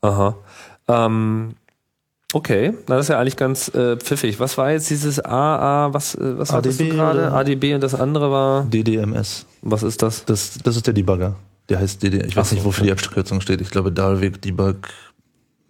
Aha. 0.00 0.34
Ähm, 0.88 1.54
okay, 2.32 2.74
na, 2.86 2.96
das 2.96 3.06
ist 3.06 3.10
ja 3.10 3.18
eigentlich 3.18 3.36
ganz 3.36 3.68
äh, 3.74 3.96
pfiffig. 3.96 4.38
Was 4.40 4.58
war 4.58 4.70
jetzt 4.70 4.90
dieses 4.90 5.24
AA, 5.24 5.92
was, 5.92 6.14
äh, 6.14 6.38
was 6.38 6.52
hattest 6.52 6.80
du 6.80 6.84
ADB 6.84 6.94
gerade? 6.94 7.32
ADB 7.32 7.74
und 7.74 7.80
das 7.82 7.94
andere 7.94 8.30
war, 8.30 8.64
DDMS. 8.64 9.46
was 9.62 9.82
ist 9.82 10.02
das? 10.02 10.24
Das, 10.24 10.58
das 10.62 10.76
ist 10.76 10.86
der 10.86 10.94
Debugger. 10.94 11.36
Der 11.68 11.80
heißt 11.80 12.02
DD. 12.02 12.24
Ich 12.24 12.36
weiß 12.36 12.48
Ach 12.48 12.52
nicht, 12.52 12.64
wofür 12.64 12.84
die 12.84 12.92
Abkürzung 12.92 13.40
steht. 13.40 13.60
Ich 13.60 13.70
glaube 13.70 13.92
Dalvik 13.92 14.40
Debug 14.40 14.88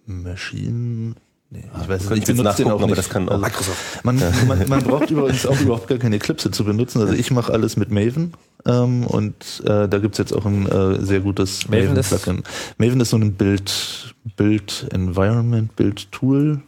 Machine. 0.05 1.15
Nee, 1.51 1.63
ich 1.81 1.89
weiß 1.89 2.03
es 2.03 2.09
nicht. 2.11 2.19
ich 2.19 2.25
benutze 2.25 2.35
den 2.35 2.43
nachgucken, 2.43 2.69
auch 2.71 2.75
aber 2.75 2.85
nicht. 2.87 2.97
das 2.99 3.09
kann 3.09 3.27
auch- 3.27 3.41
Also, 3.41 3.71
man, 4.03 4.21
man, 4.47 4.69
man 4.69 4.83
braucht 4.83 5.09
übrigens 5.09 5.45
auch 5.47 5.59
überhaupt 5.59 5.87
gar 5.87 5.97
keine 5.97 6.17
Eclipse 6.17 6.51
zu 6.51 6.63
benutzen. 6.63 7.01
Also 7.01 7.13
ich 7.13 7.31
mache 7.31 7.51
alles 7.51 7.75
mit 7.75 7.89
Maven. 7.91 8.33
Ähm, 8.65 9.07
und 9.07 9.63
äh, 9.65 9.87
da 9.87 9.97
gibt's 9.99 10.17
jetzt 10.19 10.31
auch 10.33 10.45
ein 10.45 10.67
äh, 10.67 11.03
sehr 11.03 11.21
gutes 11.21 11.67
Maven 11.67 11.95
ist- 11.97 12.11
Maven-Plugin. 12.11 12.43
Maven 12.77 12.99
ist 13.01 13.09
so 13.09 13.17
ein 13.17 13.33
Build, 13.33 14.13
Build 14.35 14.85
Environment, 14.91 15.75
Build 15.75 16.11
Tool, 16.11 16.61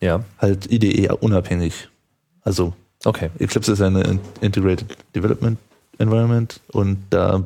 Ja, 0.00 0.22
halt 0.38 0.70
IDE 0.70 1.10
unabhängig. 1.20 1.88
Also 2.42 2.74
okay. 3.04 3.30
Eclipse 3.38 3.72
ist 3.72 3.80
eine 3.82 4.02
In- 4.02 4.20
Integrated 4.42 4.96
Development 5.14 5.58
Environment 5.98 6.60
und 6.72 6.98
da 7.10 7.42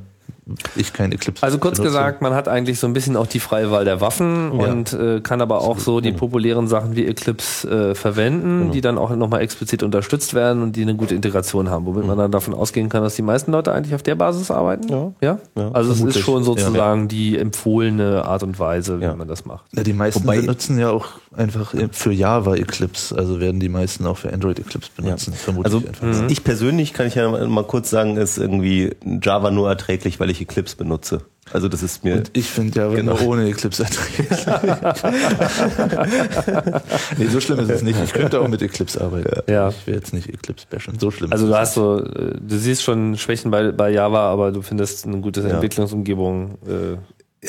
ich 0.77 0.93
kein 0.93 1.11
Eclipse 1.13 1.43
Also 1.43 1.57
kurz 1.59 1.79
benutze. 1.79 1.97
gesagt, 1.97 2.21
man 2.21 2.35
hat 2.35 2.49
eigentlich 2.49 2.79
so 2.79 2.87
ein 2.87 2.93
bisschen 2.93 3.17
auch 3.17 3.27
die 3.27 3.41
freie 3.41 3.71
Wahl 3.71 3.85
der 3.87 4.01
Waffen 4.03 4.53
Ja. 4.61 4.67
und 4.67 4.93
äh, 4.93 5.21
kann 5.21 5.41
aber 5.41 5.63
auch 5.63 5.79
so 5.79 6.01
die 6.01 6.13
populären 6.13 6.69
Sachen 6.69 6.97
wie 6.97 7.07
Eclipse 7.07 7.91
äh, 7.91 7.95
verwenden, 7.95 8.71
die 8.71 8.81
dann 8.83 8.99
auch 8.99 9.15
nochmal 9.17 9.41
explizit 9.41 9.83
unterstützt 9.83 10.35
werden 10.35 10.63
und 10.63 10.77
die 10.77 10.83
eine 10.83 10.95
gute 10.97 11.15
Integration 11.15 11.71
haben, 11.71 11.87
womit 11.87 12.07
man 12.07 12.19
dann 12.19 12.31
davon 12.31 12.53
ausgehen 12.53 12.89
kann, 12.91 13.03
dass 13.03 13.15
die 13.17 13.23
meisten 13.23 13.53
Leute 13.53 13.73
eigentlich 13.73 13.95
auf 13.95 14.03
der 14.03 14.17
Basis 14.17 14.51
arbeiten. 14.51 14.89
Ja. 14.89 15.13
ja? 15.23 15.39
Ja, 15.57 15.71
also 15.73 15.91
es 15.91 15.97
ist 15.97 16.01
vermutlich. 16.01 16.25
schon 16.25 16.45
sozusagen 16.45 17.09
die 17.09 17.39
empfohlene 17.39 18.25
Art 18.25 18.43
und 18.43 18.59
Weise, 18.59 19.01
wie 19.01 19.05
Ja. 19.05 19.15
man 19.17 19.29
das 19.29 19.47
macht. 19.47 19.65
Ja, 19.73 19.83
die 19.83 19.93
meisten 19.95 20.25
Wobei- 20.25 20.41
benutzen 20.41 20.79
ja 20.79 20.91
auch 20.91 21.07
einfach 21.37 21.75
für 21.93 22.13
Java 22.13 22.55
Eclipse, 22.55 23.17
also 23.17 23.41
werden 23.41 23.61
die 23.61 23.69
meisten 23.69 24.07
auch 24.07 24.19
für 24.19 24.33
Android 24.33 24.59
Eclipse 24.59 24.91
benutzen, 24.97 25.33
vermute 25.33 25.65
Also 25.67 25.79
ich 25.79 25.89
einfach. 25.89 26.31
ich 26.31 26.45
persönlich 26.45 26.93
kann 26.93 27.07
ich 27.07 27.15
ja 27.15 27.29
mal 27.49 27.65
kurz 27.65 27.89
sagen, 27.91 28.17
ist 28.19 28.37
irgendwie 28.39 28.91
Java 29.23 29.51
nur 29.51 29.69
erträglich, 29.69 30.21
weil 30.21 30.31
ich 30.31 30.34
Eclipse 30.41 30.77
benutze. 30.77 31.23
Also 31.53 31.69
das 31.69 31.83
ist 31.83 32.05
mir 32.05 32.15
Und 32.17 32.31
ich 32.33 32.47
finde 32.51 32.81
Java 32.81 32.95
Genau. 32.95 33.19
nur 33.19 33.27
ohne 33.29 33.47
Eclipse 33.49 33.85
erträglich. 33.85 34.47
nee, 37.19 37.27
so 37.27 37.41
schlimm 37.41 37.59
ist 37.61 37.71
es 37.71 37.83
nicht. 37.83 37.99
Ich 38.03 38.13
könnte 38.13 38.41
auch 38.41 38.49
mit 38.49 38.63
Eclipse 38.63 39.01
arbeiten. 39.01 39.51
Ja. 39.51 39.69
Ich 39.69 39.87
will 39.87 39.95
jetzt 39.95 40.13
nicht 40.15 40.29
Eclipse 40.29 40.67
bashen. 40.71 40.99
So 40.99 41.11
schlimm 41.11 41.33
Also 41.33 41.45
ist 41.45 41.51
du 41.51 41.55
es 41.55 41.61
hast 41.61 41.75
so, 41.75 42.01
äh, 42.03 42.35
du 42.41 42.57
siehst 42.57 42.83
schon 42.83 43.17
Schwächen 43.19 43.51
bei, 43.51 43.73
bei 43.73 43.91
Java, 43.91 44.31
aber 44.31 44.53
du 44.53 44.63
findest 44.63 45.07
eine 45.07 45.19
gute 45.21 45.43
Ja. 45.43 45.49
Entwicklungsumgebung. 45.51 46.59
Äh, 46.67 46.97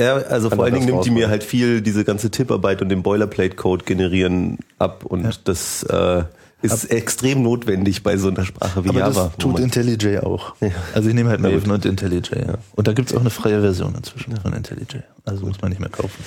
Ja, 0.04 0.16
also 0.18 0.50
vor 0.50 0.58
man 0.58 0.66
allen 0.66 0.74
Dingen 0.76 0.88
nimmt 0.88 1.06
die 1.06 1.12
mir 1.12 1.30
halt 1.30 1.44
viel 1.44 1.82
diese 1.82 2.04
ganze 2.04 2.30
Tipparbeit 2.30 2.82
und 2.82 2.90
den 2.90 3.02
Boilerplate-Code 3.02 3.86
generieren 3.86 4.60
ab 4.78 5.06
und 5.06 5.48
das 5.48 5.84
äh, 5.84 6.24
ist 6.74 6.86
extrem 6.92 7.44
notwendig 7.44 8.04
bei 8.04 8.18
so 8.18 8.30
einer 8.30 8.46
Sprache 8.46 8.84
wie 8.84 8.90
Aber 8.90 9.00
Java. 9.00 9.24
das 9.26 9.38
tut 9.38 9.60
IntelliJ 9.60 10.20
auch. 10.20 10.56
Also 10.94 11.10
ich 11.10 11.16
nehme 11.16 11.30
halt 11.30 11.40
Maven 11.42 11.60
gut. 11.64 11.70
und 11.72 11.86
IntelliJ. 11.86 12.30
Ja. 12.48 12.56
Und 12.76 12.88
da 12.88 12.94
gibt's 12.94 13.14
auch 13.14 13.20
eine 13.22 13.30
freie 13.30 13.62
Version 13.62 13.94
inzwischen 13.96 14.36
von 14.38 14.54
IntelliJ. 14.54 15.02
Also 15.26 15.46
muss 15.46 15.62
man 15.62 15.70
nicht 15.70 15.80
mehr 15.80 15.90
kaufen. 15.90 16.24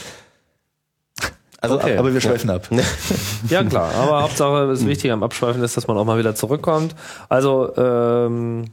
also, 1.61 1.77
Okay. 1.77 1.97
Aber 1.97 2.13
wir 2.13 2.21
schweifen 2.21 2.51
ab. 2.51 2.69
Ja, 3.49 3.63
klar. 3.65 3.93
Aber 3.95 4.23
Hauptsache, 4.23 4.67
das 4.69 4.85
Wichtige 4.87 5.13
am 5.13 5.23
Abschweifen 5.23 5.63
ist, 5.63 5.77
dass 5.77 5.87
man 5.87 5.97
auch 5.97 6.05
mal 6.05 6.19
wieder 6.19 6.35
zurückkommt. 6.35 6.95
Also, 7.29 7.75
ähm, 7.77 8.65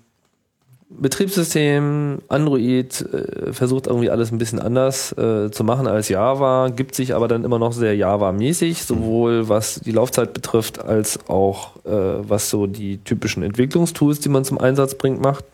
Betriebssystem, 0.89 2.19
Android 2.27 3.01
äh, 3.01 3.51
versucht 3.53 3.87
irgendwie 3.87 4.11
alles 4.11 4.31
ein 4.31 4.37
bisschen 4.37 4.59
anders 4.59 5.11
äh, 5.17 5.49
zu 5.49 5.63
machen 5.63 5.87
als 5.87 6.09
Java, 6.09 6.69
gibt 6.69 6.93
sich 6.93 7.15
aber 7.15 7.27
dann 7.27 7.43
immer 7.43 7.57
noch 7.57 7.73
sehr 7.73 7.95
Java-mäßig, 7.95 8.83
sowohl 8.83 9.49
was 9.49 9.79
die 9.79 9.91
Laufzeit 9.91 10.33
betrifft, 10.33 10.83
als 10.83 11.27
auch 11.27 11.75
äh, 11.85 12.29
was 12.29 12.51
so 12.51 12.67
die 12.67 12.99
typischen 12.99 13.41
Entwicklungstools, 13.41 14.19
die 14.19 14.29
man 14.29 14.45
zum 14.45 14.59
Einsatz 14.59 14.95
bringt, 14.95 15.21
macht. 15.21 15.45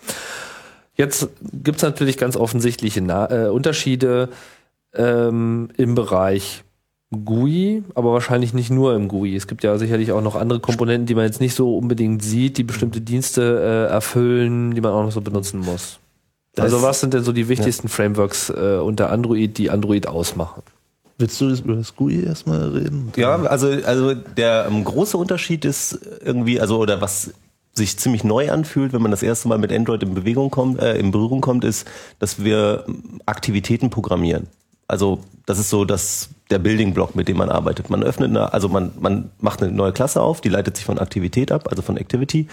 Jetzt 0.96 1.30
gibt 1.54 1.78
es 1.78 1.84
natürlich 1.84 2.18
ganz 2.18 2.36
offensichtliche 2.36 3.02
Na 3.02 3.32
äh, 3.32 3.50
Unterschiede 3.50 4.30
ähm, 4.94 5.70
im 5.78 5.96
Bereich 5.96 6.64
GUI, 7.12 7.84
aber 7.94 8.14
wahrscheinlich 8.14 8.54
nicht 8.54 8.70
nur 8.72 8.96
im 8.96 9.08
GUI. 9.10 9.36
Es 9.36 9.48
gibt 9.48 9.64
ja 9.64 9.78
sicherlich 9.78 10.12
auch 10.14 10.22
noch 10.22 10.36
andere 10.36 10.60
Komponenten, 10.62 11.06
die 11.06 11.16
man 11.16 11.26
jetzt 11.26 11.42
nicht 11.42 11.56
so 11.56 11.78
unbedingt 11.78 12.24
sieht, 12.24 12.58
die 12.58 12.64
bestimmte 12.64 13.02
Dienste 13.02 13.88
äh, 13.90 13.92
erfüllen, 13.92 14.72
die 14.74 14.82
man 14.82 14.94
auch 14.94 15.04
noch 15.04 15.12
so 15.12 15.22
benutzen 15.22 15.60
muss. 15.60 16.00
Das- 16.56 16.66
also 16.66 16.82
was 16.82 17.00
sind 17.02 17.14
denn 17.14 17.24
so 17.24 17.34
die 17.34 17.50
wichtigsten 17.50 17.88
Frameworks 17.90 18.50
äh, 18.50 18.78
unter 18.82 19.10
Android, 19.12 19.58
die 19.58 19.70
Android 19.70 20.08
ausmachen? 20.08 20.64
Willst 21.18 21.40
du 21.42 21.50
das 21.50 21.60
über 21.60 21.76
das 21.76 21.96
GUI 21.96 22.24
erstmal 22.24 22.70
reden? 22.70 23.12
Ja, 23.16 23.36
also, 23.44 23.68
also 23.86 24.14
der 24.16 24.66
ähm, 24.70 24.84
große 24.84 25.18
Unterschied 25.18 25.66
ist 25.66 26.00
irgendwie, 26.24 26.60
also 26.60 26.78
oder 26.80 27.00
was 27.02 27.32
sich 27.74 27.98
ziemlich 27.98 28.24
neu 28.24 28.52
anfühlt, 28.52 28.92
wenn 28.92 29.02
man 29.02 29.12
das 29.12 29.22
erste 29.24 29.48
Mal 29.48 29.58
mit 29.58 29.72
Android 29.72 30.02
in 30.04 30.14
Bewegung 30.14 30.50
kommt, 30.50 30.80
äh, 30.82 30.98
in 30.98 31.12
Berührung 31.12 31.40
kommt, 31.42 31.64
ist, 31.64 31.88
dass 32.20 32.44
wir 32.44 32.86
ähm, 32.88 33.22
Aktivitäten 33.26 33.90
programmieren. 33.90 34.48
Also 34.92 35.20
das 35.46 35.58
ist 35.58 35.70
so 35.70 35.86
das 35.86 36.30
der 36.50 36.60
Building 36.60 36.94
Block, 36.94 37.16
mit 37.16 37.30
dem 37.30 37.38
man 37.38 37.50
arbeitet. 37.50 37.90
Man 37.90 38.04
öffnet 38.04 38.30
eine, 38.30 38.54
also 38.54 38.68
man 38.68 38.92
man 39.00 39.32
macht 39.40 39.64
eine 39.64 39.72
neue 39.72 39.94
Klasse 39.94 40.22
auf, 40.22 40.42
die 40.42 40.50
leitet 40.50 40.76
sich 40.76 40.86
von 40.86 41.00
Aktivität 41.00 41.52
ab, 41.52 41.70
also 41.70 41.82
von 41.82 41.96
Activity. 41.96 42.48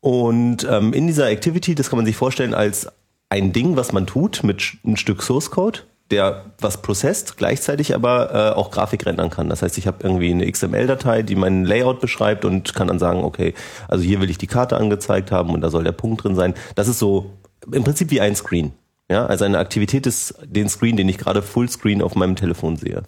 Und 0.00 0.66
ähm, 0.68 0.92
in 0.92 1.06
dieser 1.06 1.28
Activity, 1.28 1.74
das 1.74 1.90
kann 1.90 1.98
man 1.98 2.06
sich 2.06 2.16
vorstellen 2.16 2.54
als 2.54 2.88
ein 3.28 3.52
Ding, 3.52 3.76
was 3.76 3.92
man 3.92 4.06
tut 4.06 4.42
mit 4.42 4.78
ein 4.84 4.96
Stück 4.96 5.22
Source 5.22 5.50
Code, 5.50 5.80
der 6.10 6.46
was 6.58 6.80
processed, 6.80 7.36
gleichzeitig 7.36 7.94
aber 7.94 8.34
äh, 8.34 8.58
auch 8.58 8.70
Grafik 8.70 9.04
rendern 9.06 9.30
kann. 9.30 9.48
Das 9.48 9.62
heißt, 9.62 9.78
ich 9.78 9.86
habe 9.86 9.98
irgendwie 10.02 10.30
eine 10.30 10.50
XML-Datei, 10.50 11.22
die 11.22 11.36
mein 11.36 11.64
Layout 11.64 12.00
beschreibt 12.00 12.44
und 12.46 12.74
kann 12.74 12.88
dann 12.88 12.98
sagen, 12.98 13.24
okay, 13.24 13.54
also 13.88 14.02
hier 14.02 14.20
will 14.20 14.30
ich 14.30 14.38
die 14.38 14.46
Karte 14.46 14.76
angezeigt 14.76 15.30
haben 15.30 15.50
und 15.50 15.60
da 15.60 15.70
soll 15.70 15.84
der 15.84 15.92
Punkt 15.92 16.24
drin 16.24 16.34
sein. 16.34 16.54
Das 16.74 16.88
ist 16.88 16.98
so 16.98 17.30
im 17.70 17.84
Prinzip 17.84 18.10
wie 18.10 18.20
ein 18.20 18.34
Screen. 18.34 18.72
Ja, 19.12 19.26
also 19.26 19.44
eine 19.44 19.58
Aktivität 19.58 20.06
ist 20.06 20.34
den 20.42 20.70
Screen, 20.70 20.96
den 20.96 21.06
ich 21.06 21.18
gerade 21.18 21.42
Fullscreen 21.42 22.00
auf 22.00 22.14
meinem 22.14 22.34
Telefon 22.34 22.76
sehe. 22.78 23.02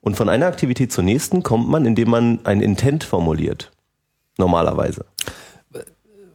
Und 0.00 0.16
von 0.16 0.28
einer 0.28 0.46
Aktivität 0.46 0.92
zur 0.92 1.02
nächsten 1.02 1.42
kommt 1.42 1.68
man, 1.68 1.86
indem 1.86 2.08
man 2.10 2.38
ein 2.44 2.60
Intent 2.60 3.02
formuliert. 3.02 3.72
Normalerweise. 4.38 5.06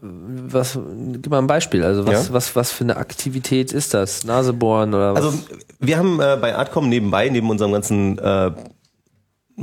Was, 0.02 0.78
gib 1.14 1.30
mal 1.30 1.38
ein 1.38 1.48
Beispiel. 1.48 1.82
Also 1.82 2.06
was, 2.06 2.28
Ja. 2.28 2.34
was, 2.34 2.58
was 2.58 2.74
für 2.74 2.84
eine 2.84 2.98
Aktivität 2.98 3.72
ist 3.72 3.94
das? 3.94 4.26
Nasebohren 4.26 4.94
oder 4.94 5.14
was? 5.14 5.24
Also 5.24 5.40
wir 5.80 5.98
haben 5.98 6.20
äh, 6.20 6.38
bei 6.42 6.54
Artcom 6.58 6.90
nebenbei, 6.90 7.30
neben 7.30 7.50
unserem 7.50 7.72
ganzen 7.72 8.18
äh, 8.18 8.52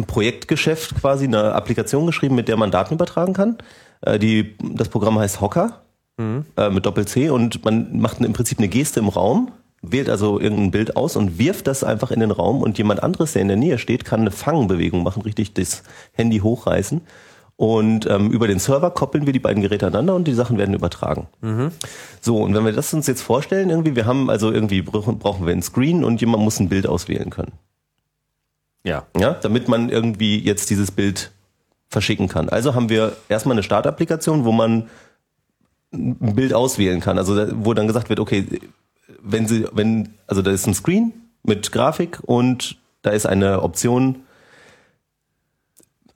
Projektgeschäft 0.06 0.94
quasi 0.98 1.24
eine 1.26 1.52
Applikation 1.52 2.06
geschrieben, 2.06 2.36
mit 2.36 2.48
der 2.48 2.56
man 2.56 2.70
Daten 2.70 2.94
übertragen 2.94 3.34
kann. 3.34 3.58
Äh, 4.00 4.18
die, 4.18 4.56
das 4.62 4.88
Programm 4.88 5.18
heißt 5.18 5.42
Hocker 5.42 5.82
äh, 6.18 6.70
mit 6.70 6.86
Doppel-C 6.86 7.30
und 7.30 7.64
man 7.64 7.98
macht 8.00 8.20
im 8.20 8.32
Prinzip 8.32 8.58
eine 8.58 8.68
Geste 8.68 9.00
im 9.00 9.08
Raum, 9.08 9.52
wählt 9.82 10.08
also 10.08 10.40
irgendein 10.40 10.70
Bild 10.70 10.96
aus 10.96 11.16
und 11.16 11.38
wirft 11.38 11.66
das 11.66 11.84
einfach 11.84 12.10
in 12.10 12.20
den 12.20 12.30
Raum 12.30 12.62
und 12.62 12.78
jemand 12.78 13.02
anderes, 13.02 13.34
der 13.34 13.42
in 13.42 13.48
der 13.48 13.56
Nähe 13.56 13.78
steht, 13.78 14.04
kann 14.04 14.20
eine 14.20 14.30
Fangbewegung 14.30 15.02
machen, 15.02 15.22
richtig 15.22 15.52
das 15.54 15.82
Handy 16.12 16.38
hochreißen. 16.38 17.02
Und 17.58 18.04
ähm, 18.06 18.30
über 18.30 18.48
den 18.48 18.58
Server 18.58 18.90
koppeln 18.90 19.24
wir 19.24 19.32
die 19.32 19.38
beiden 19.38 19.62
Geräte 19.62 19.86
aneinander 19.86 20.14
und 20.14 20.28
die 20.28 20.34
Sachen 20.34 20.58
werden 20.58 20.74
übertragen. 20.74 21.26
So, 22.20 22.42
und 22.42 22.54
wenn 22.54 22.66
wir 22.66 22.72
das 22.72 22.92
uns 22.92 23.06
jetzt 23.06 23.22
vorstellen, 23.22 23.70
irgendwie, 23.70 23.96
wir 23.96 24.04
haben 24.04 24.28
also 24.28 24.52
irgendwie 24.52 24.82
brauchen 24.82 25.18
brauchen 25.18 25.46
wir 25.46 25.52
einen 25.52 25.62
Screen 25.62 26.04
und 26.04 26.20
jemand 26.20 26.42
muss 26.42 26.60
ein 26.60 26.68
Bild 26.68 26.86
auswählen 26.86 27.30
können. 27.30 27.52
ja. 28.84 29.04
Ja, 29.18 29.32
damit 29.32 29.68
man 29.68 29.88
irgendwie 29.88 30.38
jetzt 30.38 30.68
dieses 30.68 30.90
Bild 30.90 31.30
verschicken 31.88 32.28
kann. 32.28 32.48
Also 32.50 32.74
haben 32.74 32.90
wir 32.90 33.16
erstmal 33.28 33.54
eine 33.54 33.62
Startapplikation, 33.62 34.44
wo 34.44 34.52
man 34.52 34.88
ein 35.92 36.34
Bild 36.34 36.52
auswählen 36.54 37.00
kann. 37.00 37.18
Also 37.18 37.36
wo 37.64 37.74
dann 37.74 37.86
gesagt 37.86 38.08
wird, 38.08 38.20
okay, 38.20 38.46
wenn 39.22 39.46
sie, 39.46 39.66
wenn, 39.72 40.10
also 40.26 40.42
da 40.42 40.50
ist 40.50 40.66
ein 40.66 40.74
Screen 40.74 41.12
mit 41.42 41.72
Grafik 41.72 42.20
und 42.24 42.76
da 43.02 43.10
ist 43.10 43.26
eine 43.26 43.62
Option, 43.62 44.16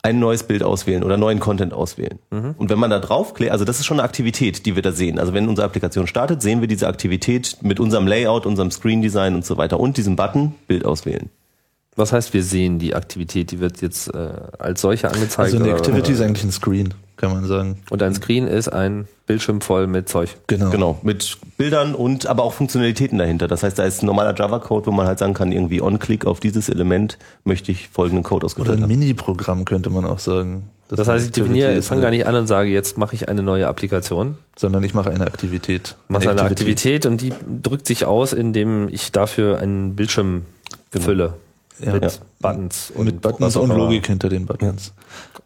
ein 0.02 0.18
neues 0.18 0.44
Bild 0.44 0.62
auswählen 0.62 1.04
oder 1.04 1.18
neuen 1.18 1.40
Content 1.40 1.74
auswählen. 1.74 2.18
Und 2.30 2.70
wenn 2.70 2.78
man 2.78 2.88
da 2.90 2.98
draufklickt, 3.00 3.52
also 3.52 3.66
das 3.66 3.80
ist 3.80 3.86
schon 3.86 3.98
eine 4.00 4.08
Aktivität, 4.08 4.64
die 4.64 4.74
wir 4.74 4.82
da 4.82 4.92
sehen. 4.92 5.18
Also 5.18 5.34
wenn 5.34 5.46
unsere 5.46 5.66
Applikation 5.66 6.06
startet, 6.06 6.40
sehen 6.40 6.62
wir 6.62 6.68
diese 6.68 6.88
Aktivität 6.88 7.58
mit 7.60 7.80
unserem 7.80 8.06
Layout, 8.06 8.46
unserem 8.46 8.70
Screen 8.70 9.02
Design 9.02 9.34
und 9.34 9.44
so 9.44 9.58
weiter 9.58 9.78
und 9.78 9.98
diesem 9.98 10.16
Button 10.16 10.54
Bild 10.66 10.86
auswählen. 10.86 11.28
Was 11.96 12.12
heißt, 12.14 12.32
wir 12.32 12.42
sehen 12.42 12.78
die 12.78 12.94
Aktivität, 12.94 13.50
die 13.50 13.60
wird 13.60 13.82
jetzt 13.82 14.08
äh, 14.14 14.30
als 14.58 14.80
solche 14.80 15.08
angezeigt. 15.10 15.38
Also 15.38 15.56
eine 15.58 15.66
oder- 15.66 15.76
Activity 15.76 16.12
ist 16.12 16.20
eigentlich 16.22 16.44
ein 16.44 16.52
Screen, 16.52 16.94
kann 17.20 17.32
man 17.32 17.44
sagen. 17.46 17.76
Und 17.90 18.02
ein 18.02 18.14
Screen 18.14 18.46
ist 18.46 18.68
ein 18.68 19.06
Bildschirm 19.26 19.60
voll 19.60 19.86
mit 19.86 20.08
Zeug. 20.08 20.36
Genau. 20.46 20.70
Genau, 20.70 20.98
mit 21.02 21.36
Bildern 21.56 21.94
und 21.94 22.26
aber 22.26 22.42
auch 22.42 22.54
Funktionalitäten 22.54 23.18
dahinter. 23.18 23.46
Das 23.46 23.62
heißt, 23.62 23.78
da 23.78 23.84
ist 23.84 24.02
ein 24.02 24.06
normaler 24.06 24.34
Java-Code, 24.34 24.86
wo 24.86 24.90
man 24.90 25.06
halt 25.06 25.18
sagen 25.18 25.34
kann, 25.34 25.52
irgendwie 25.52 25.82
on-click 25.82 26.26
auf 26.26 26.40
dieses 26.40 26.68
Element 26.68 27.18
möchte 27.44 27.70
ich 27.70 27.88
folgenden 27.88 28.24
Code 28.24 28.38
Oder 28.38 28.46
ausgeführt 28.46 28.78
ein 28.78 28.82
haben. 28.82 28.88
Mini-Programm 28.88 29.64
könnte 29.64 29.90
man 29.90 30.04
auch 30.04 30.18
sagen. 30.18 30.70
Das 30.88 31.06
heißt, 31.06 31.26
ich 31.26 31.32
definiere, 31.32 31.78
ich 31.78 31.84
fange 31.84 32.02
gar 32.02 32.10
nicht 32.10 32.26
an 32.26 32.34
und 32.34 32.48
sage, 32.48 32.70
jetzt 32.70 32.98
mache 32.98 33.14
ich 33.14 33.28
eine 33.28 33.42
neue 33.42 33.68
Applikation. 33.68 34.36
Sondern 34.56 34.82
ich 34.82 34.94
mache 34.94 35.10
eine 35.10 35.26
Aktivität. 35.26 35.94
Mache 36.08 36.30
eine 36.30 36.42
Aktivität 36.42 37.06
und 37.06 37.20
die 37.20 37.32
drückt 37.62 37.86
sich 37.86 38.06
aus, 38.06 38.32
indem 38.32 38.88
ich 38.88 39.12
dafür 39.12 39.58
einen 39.58 39.94
Bildschirm 39.94 40.46
fülle. 40.90 41.34
Ja. 41.78 41.92
mit 41.92 42.02
Ja. 42.02 42.10
Buttons. 42.40 42.92
Und 42.94 43.06
Mit 43.06 43.20
Buttons 43.20 43.56
und. 43.56 43.70
Logik 43.70 44.06
hinter 44.06 44.28
den 44.28 44.46
Buttons. 44.46 44.92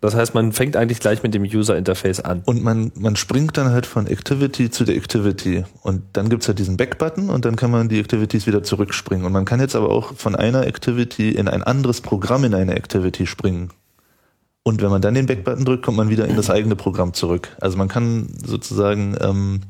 Das 0.05 0.15
heißt, 0.15 0.35
man 0.35 0.53
fängt 0.53 0.77
eigentlich 0.77 1.01
gleich 1.01 1.23
mit 1.23 1.33
dem 1.33 1.45
User 1.45 1.79
Interface 1.79 2.21
an. 2.21 2.43
Und 2.45 2.63
man, 2.63 2.93
man 2.95 3.17
springt 3.17 3.57
dann 3.57 3.71
halt 3.71 3.87
von 3.87 4.07
Activity 4.07 4.69
zu 4.69 4.85
der 4.85 4.97
Activity. 4.97 5.65
Und 5.81 6.03
dann 6.13 6.29
gibt's 6.29 6.47
halt 6.47 6.59
diesen 6.59 6.77
Back-Button 6.77 7.31
und 7.31 7.47
dann 7.47 7.57
kann 7.57 7.71
man 7.71 7.89
die 7.89 8.01
Activities 8.01 8.47
wieder 8.47 8.63
zurückspringen. 8.63 9.25
Und 9.25 9.33
man 9.33 9.47
kann 9.47 9.61
jetzt 9.61 9.75
aber 9.75 9.89
auch 9.89 10.15
von 10.15 10.37
einer 10.37 10.67
Activity 10.67 11.31
in 11.31 11.49
ein 11.49 11.63
anderes 11.63 12.03
Programm 12.03 12.45
in 12.45 12.55
eine 12.55 12.77
Activity 12.77 13.27
springen. 13.27 13.71
Und 14.63 14.83
wenn 14.83 14.91
man 14.91 15.01
dann 15.01 15.15
den 15.15 15.25
Back-Button 15.25 15.65
drückt, 15.65 15.87
kommt 15.87 15.97
man 15.97 16.11
wieder 16.11 16.29
in 16.29 16.37
das 16.37 16.51
eigene 16.51 16.77
Programm 16.77 17.15
zurück. 17.15 17.57
Also 17.63 17.79
man 17.79 17.89
kann 17.89 18.29
sozusagen, 18.45 19.17
ähm, 19.23 19.63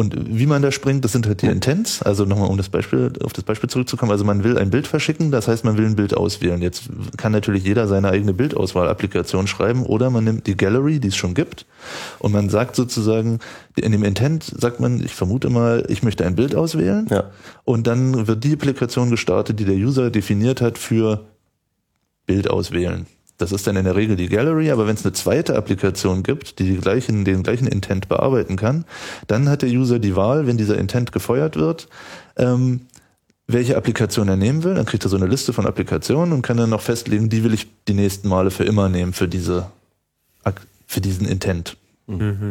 und 0.00 0.14
wie 0.38 0.46
man 0.46 0.62
da 0.62 0.72
springt, 0.72 1.04
das 1.04 1.12
sind 1.12 1.26
halt 1.26 1.42
die 1.42 1.46
Intents. 1.46 2.00
Also 2.02 2.24
nochmal, 2.24 2.48
um 2.48 2.56
das 2.56 2.70
Beispiel, 2.70 3.12
auf 3.22 3.34
das 3.34 3.44
Beispiel 3.44 3.68
zurückzukommen. 3.68 4.10
Also 4.10 4.24
man 4.24 4.44
will 4.44 4.56
ein 4.56 4.70
Bild 4.70 4.86
verschicken, 4.86 5.30
das 5.30 5.46
heißt, 5.46 5.62
man 5.62 5.76
will 5.76 5.84
ein 5.84 5.94
Bild 5.94 6.16
auswählen. 6.16 6.62
Jetzt 6.62 6.84
kann 7.18 7.32
natürlich 7.32 7.64
jeder 7.64 7.86
seine 7.86 8.08
eigene 8.08 8.32
Bildauswahl-Applikation 8.32 9.46
schreiben 9.46 9.84
oder 9.84 10.08
man 10.08 10.24
nimmt 10.24 10.46
die 10.46 10.56
Gallery, 10.56 11.00
die 11.00 11.08
es 11.08 11.16
schon 11.16 11.34
gibt, 11.34 11.66
und 12.18 12.32
man 12.32 12.48
sagt 12.48 12.76
sozusagen, 12.76 13.40
in 13.76 13.92
dem 13.92 14.02
Intent 14.02 14.42
sagt 14.44 14.80
man, 14.80 15.04
ich 15.04 15.14
vermute 15.14 15.50
mal, 15.50 15.84
ich 15.90 16.02
möchte 16.02 16.24
ein 16.24 16.34
Bild 16.34 16.54
auswählen. 16.54 17.06
Ja. 17.10 17.24
Und 17.64 17.86
dann 17.86 18.26
wird 18.26 18.42
die 18.42 18.54
Applikation 18.54 19.10
gestartet, 19.10 19.60
die 19.60 19.66
der 19.66 19.76
User 19.76 20.10
definiert 20.10 20.62
hat 20.62 20.78
für 20.78 21.26
Bild 22.24 22.48
auswählen. 22.48 23.04
Das 23.40 23.52
ist 23.52 23.66
dann 23.66 23.76
in 23.76 23.84
der 23.84 23.96
Regel 23.96 24.16
die 24.16 24.28
Gallery, 24.28 24.70
aber 24.70 24.86
wenn 24.86 24.96
es 24.96 25.04
eine 25.04 25.12
zweite 25.12 25.56
Applikation 25.56 26.22
gibt, 26.22 26.58
die, 26.58 26.64
die 26.64 26.76
gleichen, 26.76 27.24
den 27.24 27.42
gleichen 27.42 27.66
Intent 27.66 28.08
bearbeiten 28.08 28.56
kann, 28.56 28.84
dann 29.26 29.48
hat 29.48 29.62
der 29.62 29.70
User 29.70 29.98
die 29.98 30.14
Wahl, 30.14 30.46
wenn 30.46 30.58
dieser 30.58 30.76
Intent 30.78 31.12
gefeuert 31.12 31.56
wird, 31.56 31.88
ähm, 32.36 32.82
welche 33.46 33.76
Applikation 33.76 34.28
er 34.28 34.36
nehmen 34.36 34.62
will. 34.62 34.74
Dann 34.74 34.86
kriegt 34.86 35.04
er 35.04 35.08
so 35.08 35.16
eine 35.16 35.26
Liste 35.26 35.52
von 35.52 35.66
Applikationen 35.66 36.32
und 36.32 36.42
kann 36.42 36.56
dann 36.56 36.70
noch 36.70 36.82
festlegen, 36.82 37.28
die 37.28 37.42
will 37.42 37.54
ich 37.54 37.66
die 37.88 37.94
nächsten 37.94 38.28
Male 38.28 38.50
für 38.50 38.64
immer 38.64 38.88
nehmen 38.88 39.12
für 39.12 39.28
diese, 39.28 39.70
für 40.86 41.00
diesen 41.00 41.26
Intent. 41.26 41.76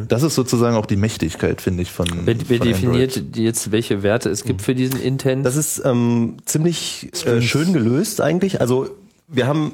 Das 0.08 0.23
ist 0.23 0.36
sozusagen 0.36 0.78
auch 0.78 0.86
die 0.86 0.95
Mächtigkeit, 0.95 1.60
finde 1.60 1.84
ich, 1.84 1.91
von. 1.91 2.08
Wer, 2.23 2.36
wer 2.47 2.58
von 2.60 2.67
definiert 2.67 3.17
Android. 3.17 3.38
jetzt, 3.38 3.71
welche 3.73 4.04
Werte 4.04 4.30
es 4.30 4.45
gibt 4.45 4.62
für 4.62 4.73
diesen 4.73 5.02
Intent? 5.02 5.45
Das 5.45 5.58
ist 5.58 5.82
ähm, 5.84 6.38
ziemlich 6.45 7.10
äh, 7.25 7.41
schön 7.41 7.73
gelöst 7.73 8.21
eigentlich. 8.21 8.62
Also 8.62 8.89
wir 9.28 9.47
haben 9.47 9.73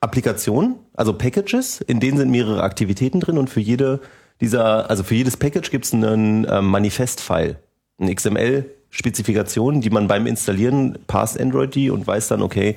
Applikationen, 0.00 0.76
also 0.94 1.12
Packages, 1.12 1.80
in 1.80 2.00
denen 2.00 2.18
sind 2.18 2.30
mehrere 2.30 2.62
Aktivitäten 2.62 3.20
drin 3.20 3.38
und 3.38 3.50
für 3.50 3.60
jede 3.60 4.00
dieser, 4.40 4.90
also 4.90 5.02
für 5.02 5.14
jedes 5.14 5.36
Package 5.36 5.70
gibt 5.70 5.86
es 5.86 5.94
einen 5.94 6.46
ähm, 6.50 6.66
Manifest-File, 6.66 7.56
ein 7.98 8.14
XML 8.14 8.66
Spezifikationen, 8.90 9.80
die 9.80 9.90
man 9.90 10.08
beim 10.08 10.26
Installieren 10.26 10.98
passt 11.06 11.40
Android 11.40 11.74
die 11.74 11.90
und 11.90 12.06
weiß 12.06 12.28
dann, 12.28 12.42
okay, 12.42 12.76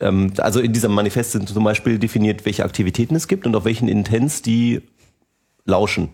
ähm, 0.00 0.32
also 0.38 0.60
in 0.60 0.72
diesem 0.72 0.92
Manifest 0.92 1.32
sind 1.32 1.48
zum 1.48 1.64
Beispiel 1.64 1.98
definiert, 1.98 2.44
welche 2.44 2.64
Aktivitäten 2.64 3.14
es 3.14 3.28
gibt 3.28 3.46
und 3.46 3.56
auf 3.56 3.64
welchen 3.64 3.88
Intents 3.88 4.42
die 4.42 4.82
lauschen. 5.64 6.10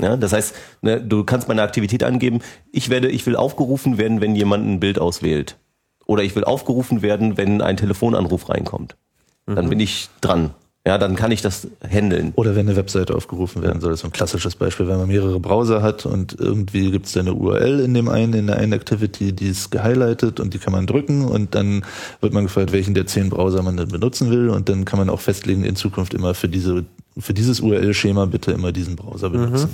Ja, 0.00 0.16
das 0.16 0.32
heißt, 0.32 0.54
ne, 0.82 1.00
du 1.00 1.24
kannst 1.24 1.46
bei 1.46 1.52
einer 1.52 1.62
Aktivität 1.62 2.02
angeben, 2.02 2.40
ich 2.72 2.88
werde, 2.88 3.08
ich 3.08 3.24
will 3.26 3.36
aufgerufen 3.36 3.98
werden, 3.98 4.20
wenn 4.20 4.34
jemand 4.34 4.66
ein 4.66 4.80
Bild 4.80 4.98
auswählt. 4.98 5.58
Oder 6.06 6.24
ich 6.24 6.34
will 6.34 6.42
aufgerufen 6.42 7.02
werden, 7.02 7.36
wenn 7.36 7.62
ein 7.62 7.76
Telefonanruf 7.76 8.48
reinkommt. 8.48 8.96
Dann 9.46 9.68
bin 9.68 9.80
ich 9.80 10.08
dran. 10.20 10.54
Ja, 10.86 10.96
dann 10.96 11.14
kann 11.14 11.30
ich 11.30 11.42
das 11.42 11.68
handeln. 11.86 12.32
Oder 12.36 12.56
wenn 12.56 12.66
eine 12.66 12.74
Webseite 12.74 13.14
aufgerufen 13.14 13.62
werden 13.62 13.82
soll. 13.82 13.90
Das 13.90 14.00
ist 14.00 14.04
ein 14.06 14.12
klassisches 14.12 14.56
Beispiel, 14.56 14.88
wenn 14.88 14.96
man 14.96 15.08
mehrere 15.08 15.38
Browser 15.38 15.82
hat 15.82 16.06
und 16.06 16.40
irgendwie 16.40 16.90
gibt 16.90 17.04
es 17.04 17.12
da 17.12 17.20
eine 17.20 17.34
URL 17.34 17.80
in 17.80 17.92
dem 17.92 18.08
einen, 18.08 18.32
in 18.32 18.46
der 18.46 18.56
einen 18.56 18.72
Activity, 18.72 19.34
die 19.34 19.48
ist 19.48 19.70
gehighlightet 19.70 20.40
und 20.40 20.54
die 20.54 20.58
kann 20.58 20.72
man 20.72 20.86
drücken 20.86 21.26
und 21.26 21.54
dann 21.54 21.84
wird 22.22 22.32
man 22.32 22.44
gefragt, 22.44 22.72
welchen 22.72 22.94
der 22.94 23.06
zehn 23.06 23.28
Browser 23.28 23.62
man 23.62 23.76
denn 23.76 23.88
benutzen 23.88 24.30
will 24.30 24.48
und 24.48 24.70
dann 24.70 24.86
kann 24.86 24.98
man 24.98 25.10
auch 25.10 25.20
festlegen, 25.20 25.64
in 25.64 25.76
Zukunft 25.76 26.14
immer 26.14 26.32
für 26.32 26.48
diese, 26.48 26.86
für 27.18 27.34
dieses 27.34 27.60
URL-Schema 27.60 28.24
bitte 28.24 28.52
immer 28.52 28.72
diesen 28.72 28.96
Browser 28.96 29.28
benutzen. 29.28 29.68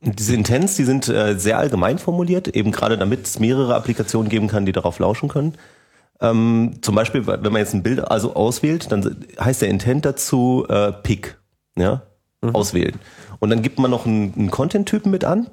Und 0.00 0.18
Diese 0.20 0.32
Intents, 0.32 0.76
die 0.76 0.84
sind 0.84 1.08
äh, 1.08 1.36
sehr 1.36 1.58
allgemein 1.58 1.98
formuliert, 1.98 2.46
eben 2.46 2.70
gerade 2.70 2.96
damit 2.96 3.26
es 3.26 3.40
mehrere 3.40 3.74
Applikationen 3.74 4.28
geben 4.28 4.46
kann, 4.46 4.64
die 4.64 4.72
darauf 4.72 5.00
lauschen 5.00 5.28
können. 5.28 5.54
Ähm, 6.20 6.76
zum 6.82 6.94
Beispiel, 6.94 7.26
wenn 7.26 7.42
man 7.42 7.56
jetzt 7.56 7.74
ein 7.74 7.82
Bild 7.82 8.00
also 8.00 8.34
auswählt, 8.34 8.90
dann 8.90 9.24
heißt 9.40 9.62
der 9.62 9.68
Intent 9.68 10.04
dazu 10.04 10.66
äh, 10.68 10.92
Pick, 10.92 11.38
ja, 11.76 12.02
auswählen. 12.40 12.94
Und 13.40 13.50
dann 13.50 13.62
gibt 13.62 13.78
man 13.78 13.90
noch 13.90 14.06
einen, 14.06 14.34
einen 14.34 14.50
Content-Typen 14.50 15.10
mit 15.10 15.24
an. 15.24 15.48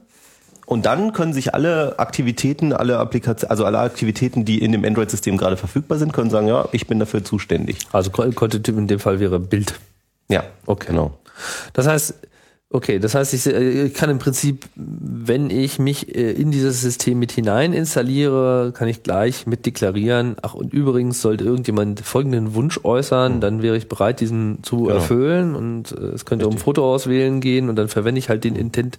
Und 0.65 0.88
dann 0.88 1.13
können 1.13 1.32
sich 1.34 1.54
alle 1.54 1.99
Aktivitäten, 1.99 2.73
alle 2.73 2.97
Applikationen, 2.97 3.51
also 3.51 3.65
alle 3.65 3.78
Aktivitäten, 3.80 4.45
die 4.45 4.63
in 4.63 4.71
dem 4.71 4.84
Android-System 4.84 5.38
gerade 5.38 5.58
verfügbar 5.58 5.99
sind, 5.99 6.12
können 6.12 6.32
sagen, 6.32 6.47
ja, 6.47 6.67
ich 6.71 6.88
bin 6.88 6.97
dafür 6.97 7.23
zuständig. 7.23 7.78
Also 7.91 8.10
Content-Typ 8.10 8.75
in 8.75 8.88
dem 8.88 8.99
Fall 8.99 9.19
wäre 9.19 9.39
Bild. 9.39 9.80
Ja, 10.28 10.43
Okay. 10.65 10.88
genau. 10.88 11.19
Das 11.73 11.86
heißt, 11.88 12.15
okay, 12.69 12.99
das 12.99 13.15
heißt, 13.15 13.34
ich 13.34 13.45
äh, 13.47 13.89
kann 13.89 14.10
im 14.10 14.19
Prinzip, 14.19 14.65
wenn 14.75 15.49
ich 15.49 15.80
mich 15.80 16.13
äh, 16.15 16.32
in 16.32 16.51
dieses 16.51 16.82
System 16.82 17.19
mit 17.19 17.32
hinein 17.32 17.71
installiere, 17.73 18.73
kann 18.75 18.88
ich 18.88 19.04
gleich 19.04 19.47
mit 19.47 19.65
deklarieren, 19.65 20.36
ach 20.41 20.54
und 20.56 20.73
übrigens 20.73 21.21
sollte 21.21 21.43
irgendjemand 21.45 22.01
folgenden 22.01 22.54
Wunsch 22.56 22.80
äußern, 22.84 23.39
dann 23.39 23.62
wäre 23.62 23.78
ich 23.78 23.88
bereit, 23.88 24.19
diesen 24.19 24.63
zu 24.63 24.84
Genau. 24.84 24.95
erfüllen. 24.95 25.56
Und 25.56 25.91
äh, 25.93 26.06
es 26.15 26.25
könnte 26.25 26.47
um 26.47 26.58
Foto 26.58 26.84
auswählen 26.93 27.39
gehen 27.39 27.69
und 27.69 27.75
dann 27.78 27.88
verwende 27.88 28.19
ich 28.19 28.30
halt 28.30 28.43
den 28.43 28.56
Intent, 28.56 28.97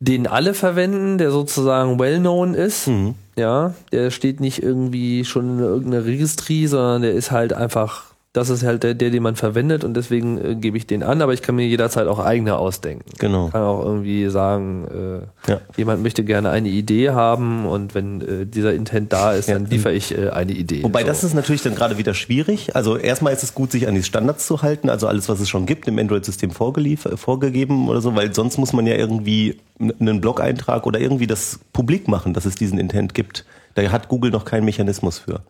den 0.00 0.26
alle 0.26 0.52
verwenden, 0.54 1.18
der 1.18 1.30
sozusagen 1.30 1.98
well-known 1.98 2.54
ist. 2.54 2.90
Ja, 3.36 3.74
der 3.92 4.10
steht 4.10 4.40
nicht 4.40 4.62
irgendwie 4.62 5.24
schon 5.24 5.58
in 5.58 5.64
irgendeiner 5.64 6.04
Registrie, 6.04 6.66
sondern 6.66 7.02
der 7.02 7.12
ist 7.14 7.30
halt 7.30 7.52
einfach, 7.52 8.13
das 8.34 8.50
ist 8.50 8.64
halt 8.64 8.82
der, 8.82 8.94
der 8.94 9.10
den 9.10 9.22
man 9.22 9.36
verwendet 9.36 9.84
und 9.84 9.94
deswegen 9.94 10.38
äh, 10.44 10.54
gebe 10.56 10.76
ich 10.76 10.88
den 10.88 11.04
an, 11.04 11.22
aber 11.22 11.32
ich 11.32 11.40
kann 11.40 11.54
mir 11.54 11.66
jederzeit 11.68 12.08
auch 12.08 12.18
eigene 12.18 12.56
ausdenken. 12.58 13.04
Genau. 13.18 13.48
Kann 13.48 13.62
auch 13.62 13.84
irgendwie 13.84 14.28
sagen, 14.28 15.22
äh, 15.46 15.50
Ja. 15.50 15.60
jemand 15.76 16.02
möchte 16.02 16.24
gerne 16.24 16.50
eine 16.50 16.68
Idee 16.68 17.10
haben 17.10 17.64
und 17.64 17.94
wenn 17.94 18.20
äh, 18.20 18.44
dieser 18.44 18.74
Intent 18.74 19.12
da 19.12 19.32
ist, 19.34 19.48
Ja. 19.48 19.54
dann 19.54 19.66
liefere 19.66 19.92
ich 19.94 20.18
äh, 20.18 20.30
eine 20.30 20.50
Idee. 20.50 20.82
Wobei 20.82 21.02
So. 21.02 21.06
das 21.06 21.22
ist 21.22 21.34
natürlich 21.34 21.62
dann 21.62 21.76
gerade 21.76 21.96
wieder 21.96 22.12
schwierig. 22.12 22.74
Also 22.74 22.96
erstmal 22.96 23.32
ist 23.32 23.44
es 23.44 23.54
gut, 23.54 23.70
sich 23.70 23.86
an 23.86 23.94
die 23.94 24.02
Standards 24.02 24.48
zu 24.48 24.62
halten, 24.62 24.90
also 24.90 25.06
alles, 25.06 25.28
was 25.28 25.38
es 25.38 25.48
schon 25.48 25.64
gibt, 25.64 25.86
im 25.86 25.96
Android-System 25.96 26.50
äh, 26.50 27.16
vorgegeben 27.16 27.88
oder 27.88 28.00
so, 28.00 28.16
weil 28.16 28.34
sonst 28.34 28.58
muss 28.58 28.72
man 28.72 28.84
ja 28.86 28.96
irgendwie 28.96 29.60
einen 29.78 30.20
Blog-Eintrag 30.20 30.86
oder 30.86 30.98
irgendwie 30.98 31.28
das 31.28 31.60
publik 31.72 32.08
machen, 32.08 32.34
dass 32.34 32.46
es 32.46 32.56
diesen 32.56 32.78
Intent 32.80 33.14
gibt. 33.14 33.44
Da 33.76 33.82
hat 33.92 34.08
Google 34.08 34.32
noch 34.32 34.44
keinen 34.44 34.64
Mechanismus 34.64 35.20
für. 35.20 35.40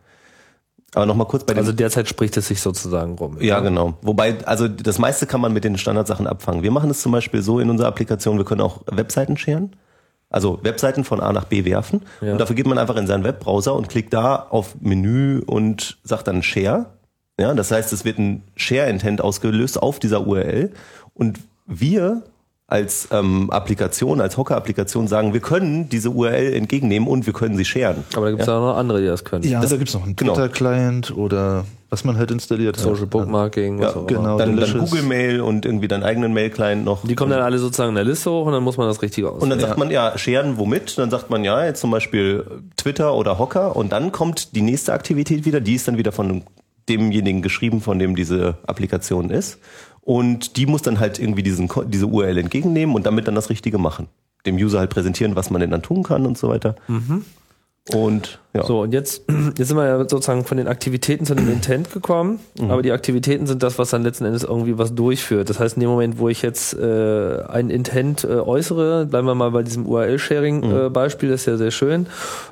Aber 0.94 1.06
nochmal 1.06 1.26
kurz 1.26 1.44
bei 1.44 1.54
den 1.54 1.58
also 1.58 1.72
derzeit 1.72 2.08
spricht 2.08 2.36
es 2.36 2.48
sich 2.48 2.60
sozusagen 2.60 3.16
rum. 3.16 3.36
ja, 3.40 3.60
genau. 3.60 3.94
Wobei, 4.02 4.36
also 4.46 4.68
das 4.68 4.98
meiste 4.98 5.26
kann 5.26 5.40
man 5.40 5.52
mit 5.52 5.64
den 5.64 5.76
Standardsachen 5.76 6.26
abfangen. 6.26 6.62
Wir 6.62 6.70
machen 6.70 6.90
es 6.90 7.02
zum 7.02 7.12
Beispiel 7.12 7.42
so 7.42 7.58
in 7.58 7.70
unserer 7.70 7.88
Applikation, 7.88 8.38
wir 8.38 8.44
können 8.44 8.60
auch 8.60 8.82
Webseiten 8.86 9.36
scheren. 9.36 9.74
Also 10.30 10.58
Webseiten 10.62 11.04
von 11.04 11.20
A 11.20 11.32
nach 11.32 11.44
B 11.44 11.64
werfen. 11.64 12.02
Ja. 12.20 12.32
Und 12.32 12.38
dafür 12.38 12.56
geht 12.56 12.66
man 12.66 12.78
einfach 12.78 12.96
in 12.96 13.06
seinen 13.06 13.22
Webbrowser 13.22 13.74
und 13.74 13.88
klickt 13.88 14.12
da 14.12 14.34
auf 14.50 14.74
Menü 14.80 15.40
und 15.44 15.98
sagt 16.02 16.26
dann 16.26 16.42
Share. 16.42 16.86
Ja, 17.38 17.54
das 17.54 17.70
heißt, 17.70 17.92
es 17.92 18.04
wird 18.04 18.18
ein 18.18 18.42
Share-Intent 18.56 19.20
ausgelöst 19.20 19.80
auf 19.80 19.98
dieser 19.98 20.26
URL. 20.26 20.72
Und 21.14 21.40
wir 21.66 22.22
als 22.74 23.06
ähm, 23.12 23.50
Applikation, 23.50 24.20
als 24.20 24.36
Hocker-Applikation 24.36 25.06
sagen, 25.06 25.32
wir 25.32 25.38
können 25.38 25.88
diese 25.88 26.10
URL 26.10 26.54
entgegennehmen 26.54 27.08
und 27.08 27.24
wir 27.24 27.32
können 27.32 27.56
sie 27.56 27.64
sharen. 27.64 28.02
Aber 28.16 28.26
da 28.26 28.30
gibt 28.32 28.42
es 28.42 28.48
auch 28.48 28.60
noch 28.60 28.76
andere, 28.76 29.00
die 29.00 29.06
das 29.06 29.22
können. 29.22 29.44
Ja, 29.44 29.64
da 29.64 29.76
gibt's 29.76 29.94
noch 29.94 30.02
einen 30.02 30.16
genau. 30.16 30.34
Twitter-Client 30.34 31.16
oder 31.16 31.64
was 31.90 32.02
man 32.02 32.16
halt 32.16 32.32
installiert 32.32 32.76
Social 32.76 33.02
hat. 33.02 33.10
Bookmarking, 33.10 33.78
Ja, 33.78 33.86
was 33.86 33.96
auch 33.96 34.06
genau. 34.08 34.36
Dann, 34.38 34.56
dann. 34.56 34.78
Google 34.80 35.02
Mail 35.02 35.40
und 35.40 35.64
irgendwie 35.64 35.86
deinen 35.86 36.02
eigenen 36.02 36.32
Mail-Client 36.32 36.84
noch. 36.84 37.06
Die 37.06 37.14
kommen 37.14 37.30
dann 37.30 37.42
alle 37.42 37.58
sozusagen 37.58 37.90
in 37.90 37.94
der 37.94 38.02
Liste 38.02 38.28
hoch 38.32 38.46
und 38.46 38.52
dann 38.52 38.64
muss 38.64 38.76
man 38.76 38.88
das 38.88 39.00
Richtige 39.02 39.28
Und 39.30 39.36
auswählen. 39.36 39.50
dann 39.50 39.60
sagt 39.60 39.78
man 39.78 39.92
ja, 39.92 40.18
scheren 40.18 40.58
womit? 40.58 40.98
Dann 40.98 41.10
sagt 41.10 41.30
man 41.30 41.44
ja, 41.44 41.64
jetzt 41.64 41.80
zum 41.80 41.92
Beispiel 41.92 42.44
Twitter 42.76 43.14
oder 43.14 43.38
Hocker 43.38 43.76
und 43.76 43.92
dann 43.92 44.10
kommt 44.10 44.56
die 44.56 44.62
nächste 44.62 44.92
Aktivität 44.94 45.44
wieder, 45.44 45.60
die 45.60 45.76
ist 45.76 45.86
dann 45.86 45.96
wieder 45.96 46.10
von 46.10 46.42
demjenigen 46.88 47.40
geschrieben, 47.40 47.80
von 47.80 48.00
dem 48.00 48.16
diese 48.16 48.56
Applikation 48.66 49.30
ist. 49.30 49.58
Und 50.04 50.56
die 50.58 50.66
muss 50.66 50.82
dann 50.82 51.00
halt 51.00 51.18
irgendwie 51.18 51.42
diesen, 51.42 51.70
diese 51.86 52.06
URL 52.06 52.36
entgegennehmen 52.38 52.94
und 52.94 53.06
damit 53.06 53.26
dann 53.26 53.34
das 53.34 53.48
Richtige 53.48 53.78
machen. 53.78 54.08
Dem 54.44 54.56
User 54.56 54.78
halt 54.78 54.90
präsentieren, 54.90 55.34
was 55.34 55.48
man 55.50 55.60
denn 55.62 55.70
dann 55.70 55.82
tun 55.82 56.02
kann 56.02 56.26
und 56.26 56.36
so 56.36 56.48
weiter. 56.48 56.76
Und 57.92 58.38
ja. 58.54 58.64
So, 58.64 58.82
und 58.82 58.94
jetzt, 58.94 59.24
jetzt 59.58 59.68
sind 59.68 59.76
wir 59.76 59.84
ja 59.84 59.98
sozusagen 59.98 60.44
von 60.44 60.56
den 60.56 60.68
Aktivitäten 60.68 61.26
zu 61.26 61.34
dem 61.34 61.48
Intent 61.52 61.92
gekommen, 61.92 62.38
aber 62.60 62.82
die 62.82 62.92
Aktivitäten 62.92 63.46
sind 63.46 63.64
das, 63.64 63.78
was 63.78 63.90
dann 63.90 64.04
letzten 64.04 64.24
Endes 64.24 64.44
irgendwie 64.44 64.78
was 64.78 64.94
durchführt. 64.94 65.50
Das 65.50 65.58
heißt, 65.58 65.76
in 65.76 65.80
dem 65.80 65.90
Moment, 65.90 66.18
wo 66.18 66.28
ich 66.28 66.42
jetzt 66.42 66.72
äh, 66.74 67.42
ein 67.48 67.68
Intent 67.68 68.22
äh, 68.22 68.34
äußere, 68.34 69.06
bleiben 69.06 69.26
wir 69.26 69.34
mal 69.34 69.50
bei 69.50 69.64
diesem 69.64 69.86
URL-Sharing-Beispiel, 69.86 71.30
das 71.30 71.40
ist 71.40 71.46
ja 71.46 71.56
sehr 71.56 71.72
schön, 71.72 72.06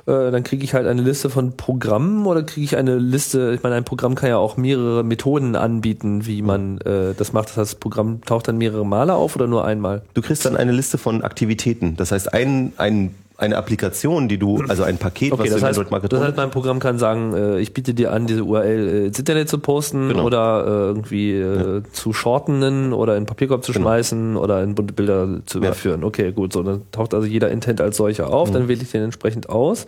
äh, 0.05 0.29
dann 0.29 0.43
kriege 0.43 0.63
ich 0.65 0.73
halt 0.73 0.87
eine 0.87 1.01
Liste 1.01 1.29
von 1.29 1.55
Programmen 1.55 2.25
oder 2.25 2.43
kriege 2.43 2.65
ich 2.65 2.75
eine 2.75 2.97
Liste, 2.97 3.53
ich 3.55 3.63
meine, 3.63 3.75
ein 3.75 3.85
Programm 3.85 4.15
kann 4.15 4.29
ja 4.29 4.37
auch 4.37 4.57
mehrere 4.57 5.03
Methoden 5.05 5.55
anbieten, 5.55 6.25
wie 6.25 6.41
man 6.41 6.79
äh, 6.79 7.13
das 7.17 7.31
macht. 7.31 7.47
Das 7.47 7.57
heißt, 7.57 7.73
das 7.73 7.79
Programm 7.79 8.21
taucht 8.25 8.49
dann 8.49 8.57
mehrere 8.57 8.85
Male 8.85 9.13
auf 9.15 9.37
oder 9.37 9.47
nur 9.47 9.63
einmal? 9.63 10.01
Du 10.13 10.21
kriegst 10.21 10.45
dann 10.45 10.57
eine 10.57 10.73
Liste 10.73 10.97
von 10.97 11.21
Aktivitäten. 11.21 11.95
Das 11.95 12.11
heißt, 12.11 12.33
ein, 12.33 12.73
ein, 12.75 13.15
eine 13.43 13.57
Applikation, 13.57 14.27
die 14.27 14.37
du, 14.37 14.63
also 14.67 14.83
ein 14.83 14.97
Paket, 14.97 15.31
Okay, 15.33 15.43
was 15.43 15.49
das 15.51 15.59
du 15.59 15.65
heißt, 15.67 15.77
Android 15.79 15.91
Market 15.91 16.13
das 16.13 16.21
heißt, 16.21 16.37
mein 16.37 16.49
Programm 16.51 16.79
kann 16.79 16.97
sagen, 16.97 17.33
äh, 17.35 17.59
ich 17.59 17.73
biete 17.73 17.93
dir 17.93 18.11
an, 18.11 18.25
diese 18.25 18.43
URL 18.43 18.87
äh, 18.87 19.05
ins 19.07 19.19
Internet 19.19 19.49
zu 19.49 19.59
posten 19.59 20.09
Genau. 20.09 20.23
oder 20.25 20.63
äh, 20.65 20.69
irgendwie 20.87 21.31
äh, 21.33 21.83
zu 21.91 22.13
shortenen 22.13 22.93
oder 22.93 23.15
in 23.17 23.25
Papierkorb 23.25 23.63
zu 23.63 23.71
Genau. 23.73 23.85
schmeißen 23.85 24.35
oder 24.37 24.63
in 24.63 24.75
bunte 24.75 24.93
Bilder 24.93 25.41
zu 25.45 25.59
überführen. 25.59 26.03
Okay, 26.03 26.31
gut, 26.31 26.53
so 26.53 26.63
dann 26.63 26.81
taucht 26.91 27.13
also 27.13 27.27
jeder 27.27 27.49
Intent 27.51 27.81
als 27.81 27.97
solcher 27.97 28.31
auf, 28.33 28.49
Mhm. 28.49 28.53
dann 28.53 28.67
wähle 28.67 28.81
ich 28.81 28.91
den 28.91 29.03
entsprechend 29.03 29.49
aus 29.49 29.85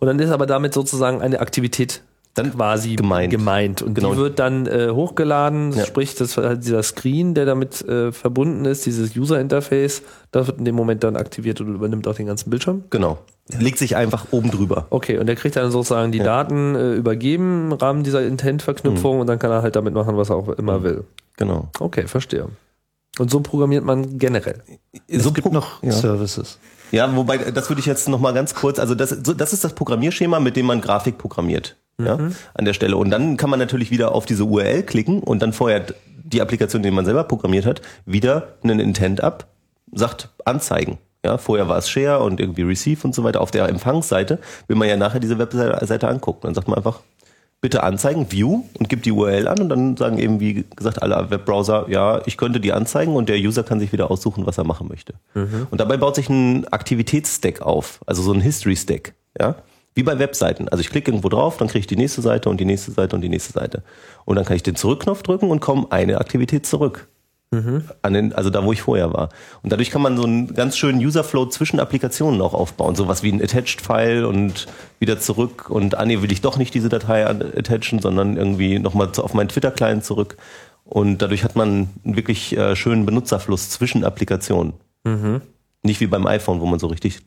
und 0.00 0.06
dann 0.06 0.18
ist 0.18 0.30
aber 0.30 0.46
damit 0.46 0.74
sozusagen 0.74 1.22
eine 1.22 1.40
Aktivität 1.40 2.02
Dann 2.38 2.52
quasi 2.54 2.96
gemeint. 2.96 3.30
gemeint 3.30 3.82
und 3.82 3.94
Genau. 3.94 4.12
die 4.12 4.16
wird 4.18 4.38
dann 4.38 4.66
äh, 4.66 4.90
hochgeladen, 4.90 5.72
Ja. 5.72 5.84
sprich 5.84 6.14
das 6.14 6.36
halt 6.36 6.64
dieser 6.64 6.82
Screen, 6.82 7.34
der 7.34 7.44
damit 7.44 7.82
äh, 7.88 8.12
verbunden 8.12 8.64
ist, 8.64 8.86
dieses 8.86 9.16
User 9.16 9.40
Interface, 9.40 10.02
das 10.30 10.46
wird 10.46 10.58
in 10.58 10.64
dem 10.64 10.74
Moment 10.74 11.04
dann 11.04 11.16
aktiviert 11.16 11.60
und 11.60 11.74
übernimmt 11.74 12.06
auch 12.08 12.14
den 12.14 12.26
ganzen 12.26 12.50
Bildschirm. 12.50 12.84
Genau. 12.90 13.18
Legt 13.58 13.78
sich 13.78 13.96
einfach 13.96 14.26
oben 14.30 14.50
drüber. 14.50 14.86
Okay, 14.90 15.18
und 15.18 15.26
der 15.26 15.34
kriegt 15.36 15.56
dann 15.56 15.70
sozusagen 15.70 16.12
die 16.12 16.18
Daten 16.18 16.74
äh, 16.74 16.92
übergeben 16.94 17.70
im 17.70 17.72
Rahmen 17.72 18.04
dieser 18.04 18.22
Intent-Verknüpfung 18.26 19.14
Mhm. 19.16 19.20
und 19.22 19.26
dann 19.26 19.38
kann 19.38 19.50
er 19.50 19.62
halt 19.62 19.74
damit 19.76 19.94
machen, 19.94 20.16
was 20.16 20.30
er 20.30 20.36
auch 20.36 20.48
immer 20.50 20.82
will. 20.82 21.04
Genau. 21.38 21.68
Okay, 21.80 22.06
verstehe. 22.06 22.48
Und 23.18 23.30
so 23.30 23.40
programmiert 23.40 23.84
man 23.84 24.18
generell. 24.18 24.62
Es 25.08 25.24
So 25.24 25.32
gibt 25.32 25.50
noch 25.52 25.82
ja. 25.82 25.92
Services. 25.92 26.58
Ja, 26.92 27.14
wobei, 27.16 27.38
das 27.38 27.68
würde 27.68 27.80
ich 27.80 27.86
jetzt 27.86 28.08
noch 28.08 28.20
mal 28.20 28.32
ganz 28.32 28.54
kurz, 28.54 28.78
also 28.78 28.94
das, 28.94 29.10
so, 29.10 29.34
das 29.34 29.52
ist 29.52 29.64
das 29.64 29.74
Programmierschema, 29.74 30.40
mit 30.40 30.56
dem 30.56 30.66
man 30.66 30.80
Grafik 30.80 31.18
programmiert. 31.18 31.76
Ja, 32.00 32.16
an 32.54 32.64
der 32.64 32.74
Stelle. 32.74 32.96
Und 32.96 33.10
dann 33.10 33.36
kann 33.36 33.50
man 33.50 33.58
natürlich 33.58 33.90
wieder 33.90 34.14
auf 34.14 34.24
diese 34.24 34.44
URL 34.44 34.84
klicken 34.84 35.20
und 35.20 35.42
dann 35.42 35.52
vorher 35.52 35.84
die 36.06 36.40
Applikation, 36.40 36.82
die 36.82 36.90
man 36.90 37.04
selber 37.04 37.24
programmiert 37.24 37.66
hat, 37.66 37.82
wieder 38.06 38.54
einen 38.62 38.78
Intent 38.78 39.22
ab, 39.22 39.48
sagt 39.92 40.28
anzeigen. 40.44 40.98
Ja, 41.24 41.38
vorher 41.38 41.68
war 41.68 41.78
es 41.78 41.90
Share 41.90 42.20
und 42.20 42.38
irgendwie 42.38 42.62
Receive 42.62 43.04
und 43.04 43.14
so 43.14 43.24
weiter. 43.24 43.40
Auf 43.40 43.50
der 43.50 43.68
Empfangsseite 43.68 44.38
will 44.68 44.76
man 44.76 44.88
ja 44.88 44.96
nachher 44.96 45.18
diese 45.18 45.38
Webseite 45.38 46.08
angucken. 46.08 46.42
Dann 46.42 46.54
sagt 46.54 46.68
man 46.68 46.76
einfach, 46.76 47.00
bitte 47.60 47.82
anzeigen, 47.82 48.30
View 48.30 48.62
und 48.78 48.88
gibt 48.88 49.04
die 49.04 49.10
URL 49.10 49.48
an 49.48 49.60
und 49.60 49.68
dann 49.68 49.96
sagen 49.96 50.18
eben, 50.18 50.38
wie 50.38 50.64
gesagt, 50.76 51.02
alle 51.02 51.30
Webbrowser, 51.30 51.86
ja, 51.88 52.22
ich 52.26 52.36
könnte 52.36 52.60
die 52.60 52.72
anzeigen 52.72 53.16
und 53.16 53.28
der 53.28 53.36
User 53.38 53.64
kann 53.64 53.80
sich 53.80 53.90
wieder 53.92 54.10
aussuchen, 54.12 54.46
was 54.46 54.58
er 54.58 54.64
machen 54.64 54.86
möchte. 54.88 55.14
Und 55.70 55.80
dabei 55.80 55.96
baut 55.96 56.14
sich 56.14 56.28
ein 56.28 56.68
Aktivitätsstack 56.68 57.60
auf, 57.60 57.98
also 58.06 58.22
so 58.22 58.32
ein 58.32 58.40
History-Stack, 58.40 59.14
ja. 59.40 59.56
Wie 59.98 60.04
bei 60.04 60.20
Webseiten. 60.20 60.68
Also 60.68 60.80
ich 60.80 60.90
klicke 60.90 61.10
irgendwo 61.10 61.28
drauf, 61.28 61.56
dann 61.56 61.66
kriege 61.66 61.80
ich 61.80 61.88
die 61.88 61.96
nächste 61.96 62.22
Seite 62.22 62.48
und 62.50 62.60
die 62.60 62.64
nächste 62.64 62.92
Seite 62.92 63.16
und 63.16 63.22
die 63.22 63.28
nächste 63.28 63.52
Seite. 63.52 63.82
Und 64.26 64.36
dann 64.36 64.44
kann 64.44 64.54
ich 64.54 64.62
den 64.62 64.76
Zurückknopf 64.76 65.24
drücken 65.24 65.50
und 65.50 65.58
komme 65.58 65.88
eine 65.90 66.20
Aktivität 66.20 66.66
zurück. 66.66 67.08
An 68.02 68.12
den, 68.12 68.32
also 68.32 68.48
da, 68.48 68.64
wo 68.64 68.72
ich 68.72 68.82
vorher 68.82 69.12
war. 69.12 69.30
Und 69.64 69.72
dadurch 69.72 69.90
kann 69.90 70.00
man 70.00 70.16
so 70.16 70.22
einen 70.22 70.54
ganz 70.54 70.78
schönen 70.78 71.04
Userflow 71.04 71.46
zwischen 71.46 71.80
Applikationen 71.80 72.40
auch 72.42 72.54
aufbauen. 72.54 72.94
Sowas 72.94 73.24
wie 73.24 73.32
ein 73.32 73.42
Attached-File 73.42 74.24
und 74.24 74.68
wieder 75.00 75.18
zurück 75.18 75.68
und, 75.68 75.98
ah 75.98 76.04
nee, 76.04 76.22
will 76.22 76.30
ich 76.30 76.42
doch 76.42 76.58
nicht 76.58 76.74
diese 76.74 76.88
Datei 76.88 77.26
attachen, 77.26 77.98
sondern 77.98 78.36
irgendwie 78.36 78.78
nochmal 78.78 79.10
auf 79.16 79.34
meinen 79.34 79.48
Twitter-Client 79.48 80.04
zurück. 80.04 80.36
Und 80.84 81.22
dadurch 81.22 81.42
hat 81.42 81.56
man 81.56 81.88
einen 82.04 82.14
wirklich 82.16 82.56
äh, 82.56 82.76
schönen 82.76 83.04
Benutzerfluss 83.04 83.70
zwischen 83.70 84.04
Applikationen. 84.04 84.74
Nicht 85.82 85.98
wie 85.98 86.06
beim 86.06 86.28
iPhone, 86.28 86.60
wo 86.60 86.66
man 86.66 86.78
so 86.78 86.86
richtig, 86.86 87.18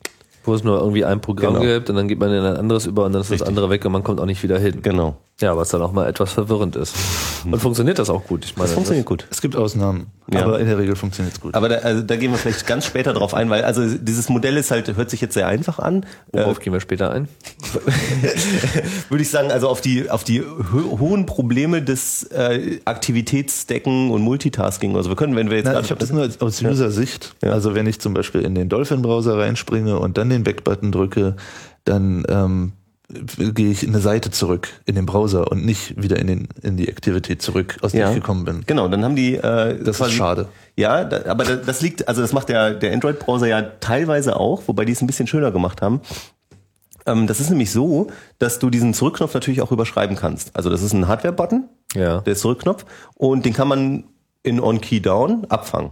Wo 0.43 0.53
es 0.55 0.63
nur 0.63 0.79
irgendwie 0.79 1.05
ein 1.05 1.21
Programm 1.21 1.53
Genau. 1.55 1.65
gibt 1.65 1.89
und 1.89 1.95
dann 1.95 2.07
geht 2.07 2.19
man 2.19 2.31
in 2.31 2.43
ein 2.43 2.57
anderes 2.57 2.85
über 2.87 3.05
und 3.05 3.13
dann 3.13 3.21
ist 3.21 3.27
das 3.29 3.35
Richtig. 3.41 3.47
andere 3.47 3.69
weg 3.69 3.85
und 3.85 3.91
man 3.91 4.03
kommt 4.03 4.19
auch 4.19 4.25
nicht 4.25 4.41
wieder 4.41 4.57
hin. 4.57 4.79
genau. 4.81 5.15
Ja, 5.41 5.57
was 5.57 5.69
dann 5.69 5.81
auch 5.81 5.91
mal 5.91 6.07
etwas 6.07 6.33
verwirrend 6.33 6.75
ist. 6.75 6.95
Und 7.43 7.59
funktioniert 7.59 7.97
das 7.99 8.09
auch 8.09 8.25
gut? 8.25 8.45
Ich 8.45 8.55
meine, 8.55 8.67
Das 8.67 8.73
funktioniert 8.73 9.05
gut. 9.07 9.25
Es 9.31 9.41
gibt 9.41 9.55
Ausnahmen, 9.55 10.07
Ja. 10.31 10.43
aber 10.43 10.59
in 10.59 10.67
der 10.67 10.77
Regel 10.77 10.95
funktioniert 10.95 11.35
es 11.35 11.41
gut. 11.41 11.53
Aber 11.55 11.67
da, 11.67 11.75
also 11.77 12.03
da 12.03 12.15
gehen 12.15 12.31
wir 12.31 12.37
vielleicht 12.37 12.67
ganz 12.67 12.85
später 12.85 13.13
drauf 13.13 13.33
ein, 13.33 13.49
weil 13.49 13.63
also 13.63 13.87
dieses 13.97 14.29
Modell 14.29 14.55
ist 14.57 14.69
halt, 14.71 14.95
hört 14.95 15.09
sich 15.09 15.19
jetzt 15.19 15.33
sehr 15.33 15.47
einfach 15.47 15.79
an. 15.79 16.03
Äh, 16.31 16.39
Worauf 16.43 16.59
gehen 16.59 16.71
wir 16.73 16.79
später 16.79 17.11
ein? 17.11 17.27
würde 19.09 19.21
ich 19.23 19.29
sagen, 19.29 19.51
also 19.51 19.67
auf 19.67 19.81
die 19.81 20.09
auf 20.09 20.23
die 20.23 20.41
ho 20.41 20.99
hohen 20.99 21.25
Probleme 21.25 21.81
des 21.81 22.23
äh, 22.31 22.79
Aktivitätsdecken 22.85 24.11
und 24.11 24.21
Multitasking. 24.21 24.95
Also 24.95 25.09
wir 25.09 25.15
können, 25.15 25.35
wenn 25.35 25.49
wir 25.49 25.57
jetzt 25.57 25.65
Na, 25.65 25.73
gerade- 25.73 25.85
ich 25.85 25.91
habe 25.91 25.99
das 25.99 26.11
nur 26.11 26.29
aus 26.39 26.61
User-Sicht. 26.61 27.35
Ja. 27.43 27.51
Also 27.51 27.75
wenn 27.75 27.87
ich 27.87 27.99
zum 27.99 28.13
Beispiel 28.13 28.41
in 28.41 28.55
den 28.55 28.69
Dolphin-Browser 28.69 29.37
reinspringe 29.37 29.97
und 29.99 30.17
dann 30.17 30.29
den 30.29 30.43
Back-Button 30.43 30.91
drücke, 30.91 31.35
dann 31.85 32.23
ähm, 32.29 32.71
gehe 33.53 33.71
ich 33.71 33.83
in 33.83 33.89
eine 33.89 33.99
Seite 33.99 34.31
zurück 34.31 34.69
in 34.85 34.95
den 34.95 35.05
Browser 35.05 35.51
und 35.51 35.65
nicht 35.65 36.01
wieder 36.01 36.17
in, 36.19 36.27
den, 36.27 36.47
in 36.61 36.77
die 36.77 36.87
Activity 36.89 37.37
zurück, 37.37 37.77
aus 37.81 37.91
der 37.91 38.01
Ja. 38.01 38.09
ich 38.09 38.15
gekommen 38.15 38.45
bin. 38.45 38.63
Genau, 38.67 38.87
dann 38.87 39.03
haben 39.03 39.15
die. 39.15 39.35
Äh, 39.35 39.83
Das 39.83 39.99
ist 39.99 40.11
schade. 40.13 40.47
Ja, 40.77 41.03
da, 41.03 41.29
aber 41.29 41.43
da, 41.43 41.55
das 41.57 41.81
liegt, 41.81 42.07
also 42.07 42.21
das 42.21 42.33
macht 42.33 42.49
der, 42.49 42.73
der 42.73 42.93
Android-Browser 42.93 43.47
ja 43.47 43.61
teilweise 43.61 44.37
auch, 44.39 44.63
wobei 44.67 44.85
die 44.85 44.93
es 44.93 45.01
ein 45.01 45.07
bisschen 45.07 45.27
schöner 45.27 45.51
gemacht 45.51 45.81
haben. 45.81 46.01
Ähm, 47.05 47.27
das 47.27 47.39
ist 47.39 47.49
nämlich 47.49 47.71
so, 47.71 48.07
dass 48.39 48.59
du 48.59 48.69
diesen 48.69 48.93
Zurückknopf 48.93 49.33
natürlich 49.33 49.61
auch 49.61 49.71
überschreiben 49.71 50.15
kannst. 50.15 50.55
Also 50.55 50.69
das 50.69 50.81
ist 50.81 50.93
ein 50.93 51.07
Hardware-Button, 51.07 51.67
Ja. 51.95 52.21
der 52.21 52.35
Zurückknopf, 52.35 52.85
und 53.15 53.45
den 53.45 53.53
kann 53.53 53.67
man 53.67 54.03
in 54.43 54.59
On-Key-Down 54.59 55.45
abfangen. 55.49 55.91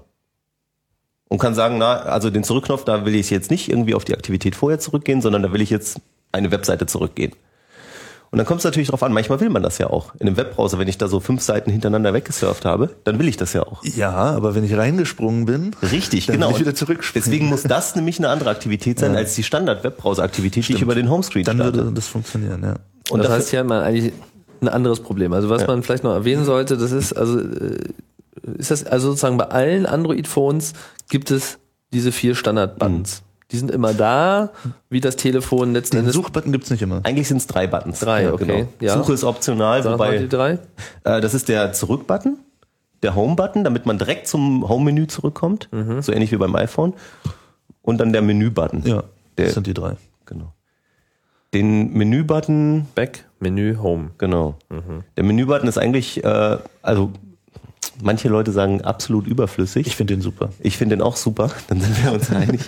Und 1.31 1.37
kann 1.37 1.53
sagen, 1.53 1.77
na, 1.77 1.93
also 1.99 2.31
den 2.31 2.43
Zurückknopf, 2.43 2.85
da 2.85 3.05
will 3.05 3.13
ich 3.13 3.29
jetzt 3.29 3.51
nicht 3.51 3.69
irgendwie 3.69 3.93
auf 3.93 4.03
die 4.05 4.15
Aktivität 4.15 4.55
vorher 4.55 4.79
zurückgehen, 4.79 5.21
sondern 5.21 5.43
da 5.43 5.53
will 5.53 5.61
ich 5.61 5.69
jetzt 5.69 5.99
eine 6.31 6.51
Webseite 6.51 6.85
zurückgehen. 6.85 7.33
Und 8.31 8.37
dann 8.37 8.45
kommt 8.45 8.59
es 8.59 8.63
natürlich 8.63 8.89
drauf 8.89 9.01
an, 9.01 9.11
manchmal 9.11 9.39
will 9.39 9.49
man 9.49 9.63
das 9.63 9.79
ja 9.79 9.89
auch. 9.89 10.13
In 10.19 10.27
einem 10.27 10.37
Webbrowser, 10.37 10.77
wenn 10.77 10.87
ich 10.87 10.99
da 10.99 11.07
so 11.07 11.19
fünf 11.19 11.41
Seiten 11.41 11.71
hintereinander 11.71 12.13
weggesurft 12.13 12.63
habe, 12.63 12.95
dann 13.03 13.17
will 13.17 13.27
ich 13.27 13.37
das 13.37 13.53
ja 13.53 13.63
auch. 13.63 13.83
Ja, 13.83 14.11
aber 14.11 14.53
wenn 14.53 14.63
ich 14.63 14.77
reingesprungen 14.77 15.45
bin, 15.45 15.71
Richtig, 15.81 16.27
Dann 16.27 16.35
genau. 16.35 16.49
will 16.49 16.53
ich 16.55 16.59
wieder 16.61 16.75
zurückspringen. 16.75 17.25
Deswegen 17.25 17.47
muss 17.47 17.63
das 17.63 17.95
nämlich 17.95 18.19
eine 18.19 18.29
andere 18.29 18.51
Aktivität 18.51 18.99
sein 18.99 19.15
als 19.15 19.33
die 19.33 19.41
Standard-Webbrowser-Aktivität, 19.41 20.67
die 20.67 20.73
ich 20.73 20.81
über 20.83 20.93
den 20.93 21.09
Homescreen 21.09 21.43
dann 21.43 21.57
starte. 21.57 21.77
würde 21.79 21.91
das 21.93 22.07
funktionieren, 22.07 22.61
ja. 22.63 22.75
Und 23.09 23.23
das 23.23 23.31
heißt, 23.31 23.49
hier 23.49 23.59
hat 23.61 23.67
man 23.67 23.81
eigentlich 23.81 24.13
ein 24.61 24.67
anderes 24.67 24.99
Problem. 24.99 25.33
Also 25.33 25.49
was 25.49 25.61
Ja. 25.63 25.67
man 25.67 25.81
vielleicht 25.81 26.03
noch 26.03 26.13
erwähnen 26.13 26.45
sollte, 26.45 26.77
das 26.77 26.91
ist 26.91 27.13
also 27.13 27.39
äh, 27.39 27.77
ist 28.59 28.69
das 28.69 28.85
also 28.85 29.07
sozusagen 29.09 29.37
bei 29.37 29.45
allen 29.45 29.87
Android-Phones 29.87 30.73
gibt 31.09 31.31
es 31.31 31.57
diese 31.93 32.11
vier 32.11 32.35
Standard-Buttons. 32.35 33.23
Die 33.51 33.57
sind 33.57 33.71
immer 33.71 33.93
da, 33.95 34.51
wie 34.89 34.99
das 35.01 35.15
Telefon 35.15 35.73
letzten 35.73 35.95
Den 35.95 35.99
Endes. 36.01 36.15
Suchbutton 36.15 36.51
gibt's 36.51 36.69
nicht 36.69 36.81
immer. 36.83 37.01
Eigentlich 37.03 37.27
sind 37.27 37.37
es 37.37 37.47
drei 37.47 37.65
Buttons. 37.65 37.99
Drei, 37.99 38.31
okay, 38.31 38.67
ja. 38.79 38.93
Suche 38.95 39.13
ist 39.13 39.23
optional, 39.23 39.81
Sag 39.81 39.97
mal 39.97 40.07
wobei 40.07 40.17
die 40.19 40.29
drei. 40.29 40.59
äh, 41.03 41.19
das 41.19 41.33
ist 41.33 41.49
der 41.49 41.73
Zurück-Button, 41.73 42.37
der 43.01 43.15
Home-Button, 43.15 43.63
damit 43.63 43.85
man 43.87 43.97
direkt 43.97 44.27
zum 44.27 44.69
Home-Menü 44.69 45.07
zurückkommt, 45.07 45.67
Mhm. 45.71 46.01
so 46.01 46.11
ähnlich 46.11 46.31
wie 46.31 46.37
beim 46.37 46.55
iPhone. 46.55 46.93
Und 47.81 47.97
dann 47.99 48.13
der 48.13 48.21
Menü-Button. 48.21 48.83
Ja, 48.85 49.03
Der- 49.37 49.45
das 49.45 49.55
sind 49.55 49.65
die 49.65 49.73
drei. 49.73 49.95
Genau. 50.27 50.53
Den 51.53 51.91
Menü-Button 51.93 52.85
Back, 52.93 53.25
Menü, 53.39 53.77
Home. 53.81 54.11
Genau. 54.19 54.55
Der 55.17 55.23
Menübutton 55.23 55.67
ist 55.67 55.79
eigentlich, 55.79 56.23
äh, 56.23 56.57
also 56.83 57.11
manche 58.01 58.29
Leute 58.29 58.51
sagen 58.51 58.81
absolut 58.81 59.27
überflüssig. 59.27 59.87
Ich 59.87 59.95
finde 59.95 60.15
den 60.15 60.21
super. 60.21 60.49
Ich 60.59 60.77
finde 60.77 60.97
den 60.97 61.01
auch 61.01 61.15
super, 61.15 61.51
dann 61.67 61.81
sind 61.81 62.03
wir 62.03 62.13
uns 62.13 62.31
einig. 62.31 62.61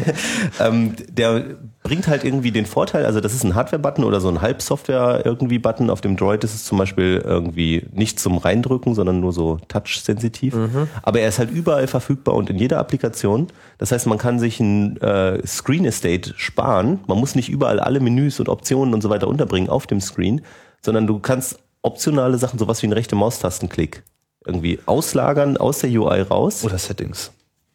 ähm, 0.60 0.94
der 1.10 1.44
bringt 1.82 2.08
halt 2.08 2.24
irgendwie 2.24 2.50
den 2.50 2.66
Vorteil, 2.66 3.06
also 3.06 3.20
das 3.20 3.34
ist 3.34 3.44
ein 3.44 3.54
Hardware-Button 3.54 4.04
oder 4.04 4.20
so 4.20 4.28
ein 4.28 4.40
Halbsoftware 4.40 5.22
irgendwie 5.24 5.58
Button. 5.58 5.90
Auf 5.90 6.00
dem 6.00 6.16
Droid 6.16 6.44
ist 6.44 6.54
es 6.54 6.64
zum 6.64 6.78
Beispiel 6.78 7.22
irgendwie 7.24 7.86
nicht 7.92 8.20
zum 8.20 8.38
Reindrücken, 8.38 8.94
sondern 8.94 9.20
nur 9.20 9.32
so 9.32 9.58
touch-sensitiv. 9.68 10.54
Aber 11.02 11.20
er 11.20 11.28
ist 11.28 11.38
halt 11.38 11.50
überall 11.50 11.86
verfügbar 11.86 12.34
und 12.34 12.50
in 12.50 12.58
jeder 12.58 12.78
Applikation. 12.78 13.48
Das 13.78 13.92
heißt, 13.92 14.06
man 14.06 14.18
kann 14.18 14.38
sich 14.38 14.60
ein 14.60 14.98
äh, 14.98 15.44
Screen 15.46 15.84
Estate 15.84 16.34
sparen. 16.36 17.00
Man 17.06 17.18
muss 17.18 17.34
nicht 17.34 17.48
überall 17.48 17.80
alle 17.80 18.00
Menüs 18.00 18.38
und 18.40 18.48
Optionen 18.48 18.92
und 18.92 19.00
so 19.00 19.08
weiter 19.08 19.28
unterbringen 19.28 19.70
auf 19.70 19.86
dem 19.86 20.00
Screen, 20.00 20.42
sondern 20.82 21.06
du 21.06 21.18
kannst 21.18 21.58
optionale 21.82 22.36
Sachen, 22.36 22.58
sowas 22.58 22.82
wie 22.82 22.86
einen 22.86 22.92
rechte 22.92 23.16
Maustastenklick 23.16 24.02
irgendwie 24.46 24.78
auslagern 24.86 25.56
aus 25.56 25.80
der 25.80 25.90
UI 25.90 26.22
raus. 26.22 26.64
Oder 26.64 26.78
Settings. 26.78 27.30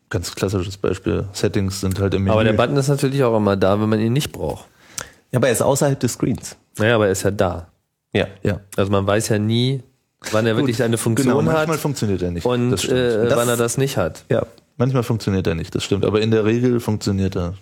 Ganz 0.09 0.33
klassisches 0.35 0.77
Beispiel. 0.77 1.25
Settings 1.33 1.81
sind 1.81 1.99
halt 1.99 2.13
im 2.13 2.23
Menü. 2.23 2.33
Aber 2.33 2.43
der 2.43 2.53
Button 2.53 2.77
ist 2.77 2.87
natürlich 2.87 3.23
auch 3.23 3.35
immer 3.37 3.55
da, 3.55 3.79
wenn 3.81 3.89
man 3.89 3.99
ihn 3.99 4.13
nicht 4.13 4.31
braucht. 4.31 4.65
Ja, 5.31 5.39
aber 5.39 5.47
er 5.47 5.53
ist 5.53 5.61
außerhalb 5.61 5.99
des 5.99 6.13
Screens. 6.13 6.55
Naja, 6.77 6.95
aber 6.95 7.07
er 7.07 7.11
ist 7.11 7.23
ja 7.23 7.31
da. 7.31 7.67
Ja. 8.13 8.27
ja. 8.43 8.59
Also 8.77 8.91
man 8.91 9.05
weiß 9.05 9.29
ja 9.29 9.39
nie, 9.39 9.81
wann 10.31 10.45
er 10.45 10.55
wirklich 10.55 10.81
eine 10.83 10.97
Funktion 10.97 11.27
Genau, 11.27 11.41
manchmal 11.41 11.67
hat 11.75 11.79
funktioniert 11.81 12.21
er 12.21 12.31
nicht. 12.31 12.45
und 12.45 12.71
das 12.71 12.83
stimmt. 12.83 12.97
äh, 12.99 13.27
Das- 13.27 13.35
wann 13.37 13.49
er 13.49 13.57
das 13.57 13.77
nicht 13.77 13.97
hat. 13.97 14.23
Ja. 14.29 14.45
manchmal 14.77 15.03
funktioniert 15.03 15.47
er 15.47 15.55
nicht, 15.55 15.73
das 15.75 15.83
stimmt. 15.83 16.05
Aber 16.05 16.21
in 16.21 16.31
der 16.31 16.45
Regel 16.45 16.79
funktioniert 16.79 17.35
er. 17.35 17.55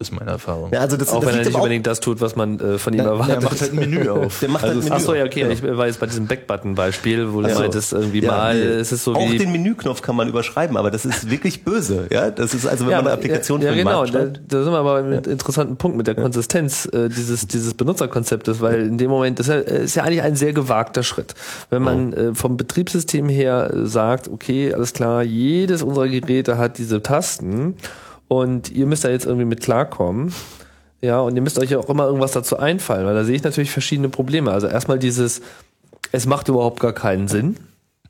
Ist 0.00 0.12
meine 0.12 0.30
Erfahrung. 0.30 0.72
ja 0.72 0.80
also 0.80 0.96
das, 0.96 1.10
Auch 1.10 1.20
das 1.20 1.28
wenn 1.28 1.38
er 1.40 1.44
nicht 1.44 1.54
auch, 1.54 1.58
unbedingt 1.60 1.86
das 1.86 2.00
tut, 2.00 2.22
was 2.22 2.34
man 2.34 2.58
äh, 2.58 2.78
von 2.78 2.94
ihm 2.94 3.00
Er 3.00 3.06
erwartet. 3.08 3.42
macht 3.42 3.60
halt 3.60 3.72
ein 3.74 3.76
Menü 3.78 4.08
auf. 4.08 4.40
der 4.40 4.48
macht 4.48 4.64
Also 4.64 4.74
halt 4.76 4.84
es- 4.84 4.90
Menü 4.90 4.96
Ach 4.96 5.06
so, 5.06 5.14
ja, 5.14 5.24
okay. 5.26 5.40
Genau. 5.42 5.52
Ich 5.52 5.62
war 5.76 5.86
jetzt 5.86 6.00
bei 6.00 6.06
diesem 6.06 6.26
Backbutton-Beispiel, 6.26 7.34
wo 7.34 7.42
du 7.42 7.48
Ja. 7.50 7.58
meintest, 7.58 7.92
irgendwie 7.92 8.22
Ja, 8.22 8.30
mal, 8.32 8.54
nee. 8.58 8.62
es 8.64 8.92
ist 8.92 9.04
so 9.04 9.14
auch 9.14 9.30
wie... 9.30 9.36
den 9.36 9.52
Menüknopf 9.52 10.00
kann 10.00 10.16
man 10.16 10.26
überschreiben, 10.28 10.78
aber 10.78 10.90
das 10.90 11.04
ist 11.04 11.30
wirklich 11.30 11.64
böse. 11.64 12.06
Ja, 12.10 12.30
das 12.30 12.54
ist 12.54 12.66
also, 12.66 12.86
wenn 12.86 12.92
man 12.92 13.00
eine 13.00 13.12
Applikation 13.12 13.60
ja, 13.60 13.66
ja, 13.66 13.72
für 13.72 13.76
den 13.78 13.86
genau, 13.86 14.06
da, 14.06 14.24
da 14.48 14.62
sind 14.64 14.72
wir 14.72 14.78
aber 14.78 15.02
mit 15.02 15.26
einem 15.26 15.32
interessanten 15.32 15.76
Punkt 15.76 15.98
mit 15.98 16.06
der 16.06 16.14
Konsistenz 16.14 16.86
äh, 16.86 17.10
dieses, 17.10 17.46
dieses 17.46 17.74
Benutzerkonzeptes, 17.74 18.62
weil 18.62 18.80
in 18.86 18.96
dem 18.96 19.10
Moment, 19.10 19.38
das 19.38 19.48
ist 19.48 19.52
ja, 19.54 19.58
ist 19.60 19.94
ja 19.96 20.04
eigentlich 20.04 20.22
ein 20.22 20.34
sehr 20.34 20.54
gewagter 20.54 21.02
Schritt. 21.02 21.34
Wenn 21.68 21.82
man 21.82 22.12
äh, 22.14 22.34
vom 22.34 22.56
Betriebssystem 22.56 23.28
her 23.28 23.70
äh, 23.74 23.86
sagt, 23.86 24.28
okay, 24.28 24.72
alles 24.72 24.94
klar, 24.94 25.22
jedes 25.22 25.82
unserer 25.82 26.08
Geräte 26.08 26.56
hat 26.56 26.78
diese 26.78 27.02
Tasten 27.02 27.74
und 28.30 28.70
ihr 28.70 28.86
müsst 28.86 29.02
da 29.02 29.10
jetzt 29.10 29.26
irgendwie 29.26 29.44
mit 29.44 29.60
klarkommen. 29.60 30.32
Ja, 31.00 31.18
und 31.18 31.34
ihr 31.34 31.42
müsst 31.42 31.58
euch 31.58 31.70
ja 31.70 31.78
auch 31.78 31.88
immer 31.88 32.04
irgendwas 32.04 32.30
dazu 32.30 32.58
einfallen, 32.58 33.04
weil 33.04 33.14
da 33.14 33.24
sehe 33.24 33.34
ich 33.34 33.42
natürlich 33.42 33.72
verschiedene 33.72 34.08
Probleme. 34.08 34.52
Also 34.52 34.68
erstmal 34.68 35.00
dieses, 35.00 35.42
es 36.12 36.26
macht 36.26 36.46
überhaupt 36.46 36.78
gar 36.78 36.92
keinen 36.92 37.26
Sinn. 37.26 37.56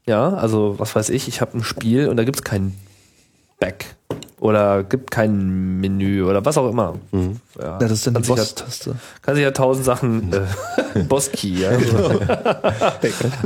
Ja, 0.04 0.34
also 0.34 0.78
was 0.78 0.94
weiß 0.94 1.08
ich, 1.08 1.26
ich 1.26 1.40
habe 1.40 1.56
ein 1.56 1.64
Spiel 1.64 2.08
und 2.08 2.18
da 2.18 2.24
gibt's 2.24 2.44
keinen 2.44 2.78
Back 3.58 3.96
oder 4.40 4.82
gibt 4.84 5.10
kein 5.10 5.80
Menü 5.80 6.24
oder 6.24 6.44
was 6.44 6.56
auch 6.58 6.68
immer. 6.70 6.94
Ja, 7.12 7.20
Ja, 7.62 7.78
das 7.78 7.92
ist 7.92 8.06
dann 8.06 8.14
die 8.14 8.20
kann 8.20 8.24
sich 8.24 8.30
ja- 8.36 8.42
Boss-Taste. 8.42 8.94
kann 9.22 9.34
sich 9.34 9.44
ja 9.44 9.50
tausend 9.52 9.84
Sachen, 9.84 10.32
äh, 10.94 11.02
Boss-Key, 11.04 11.60
ja. 11.60 11.70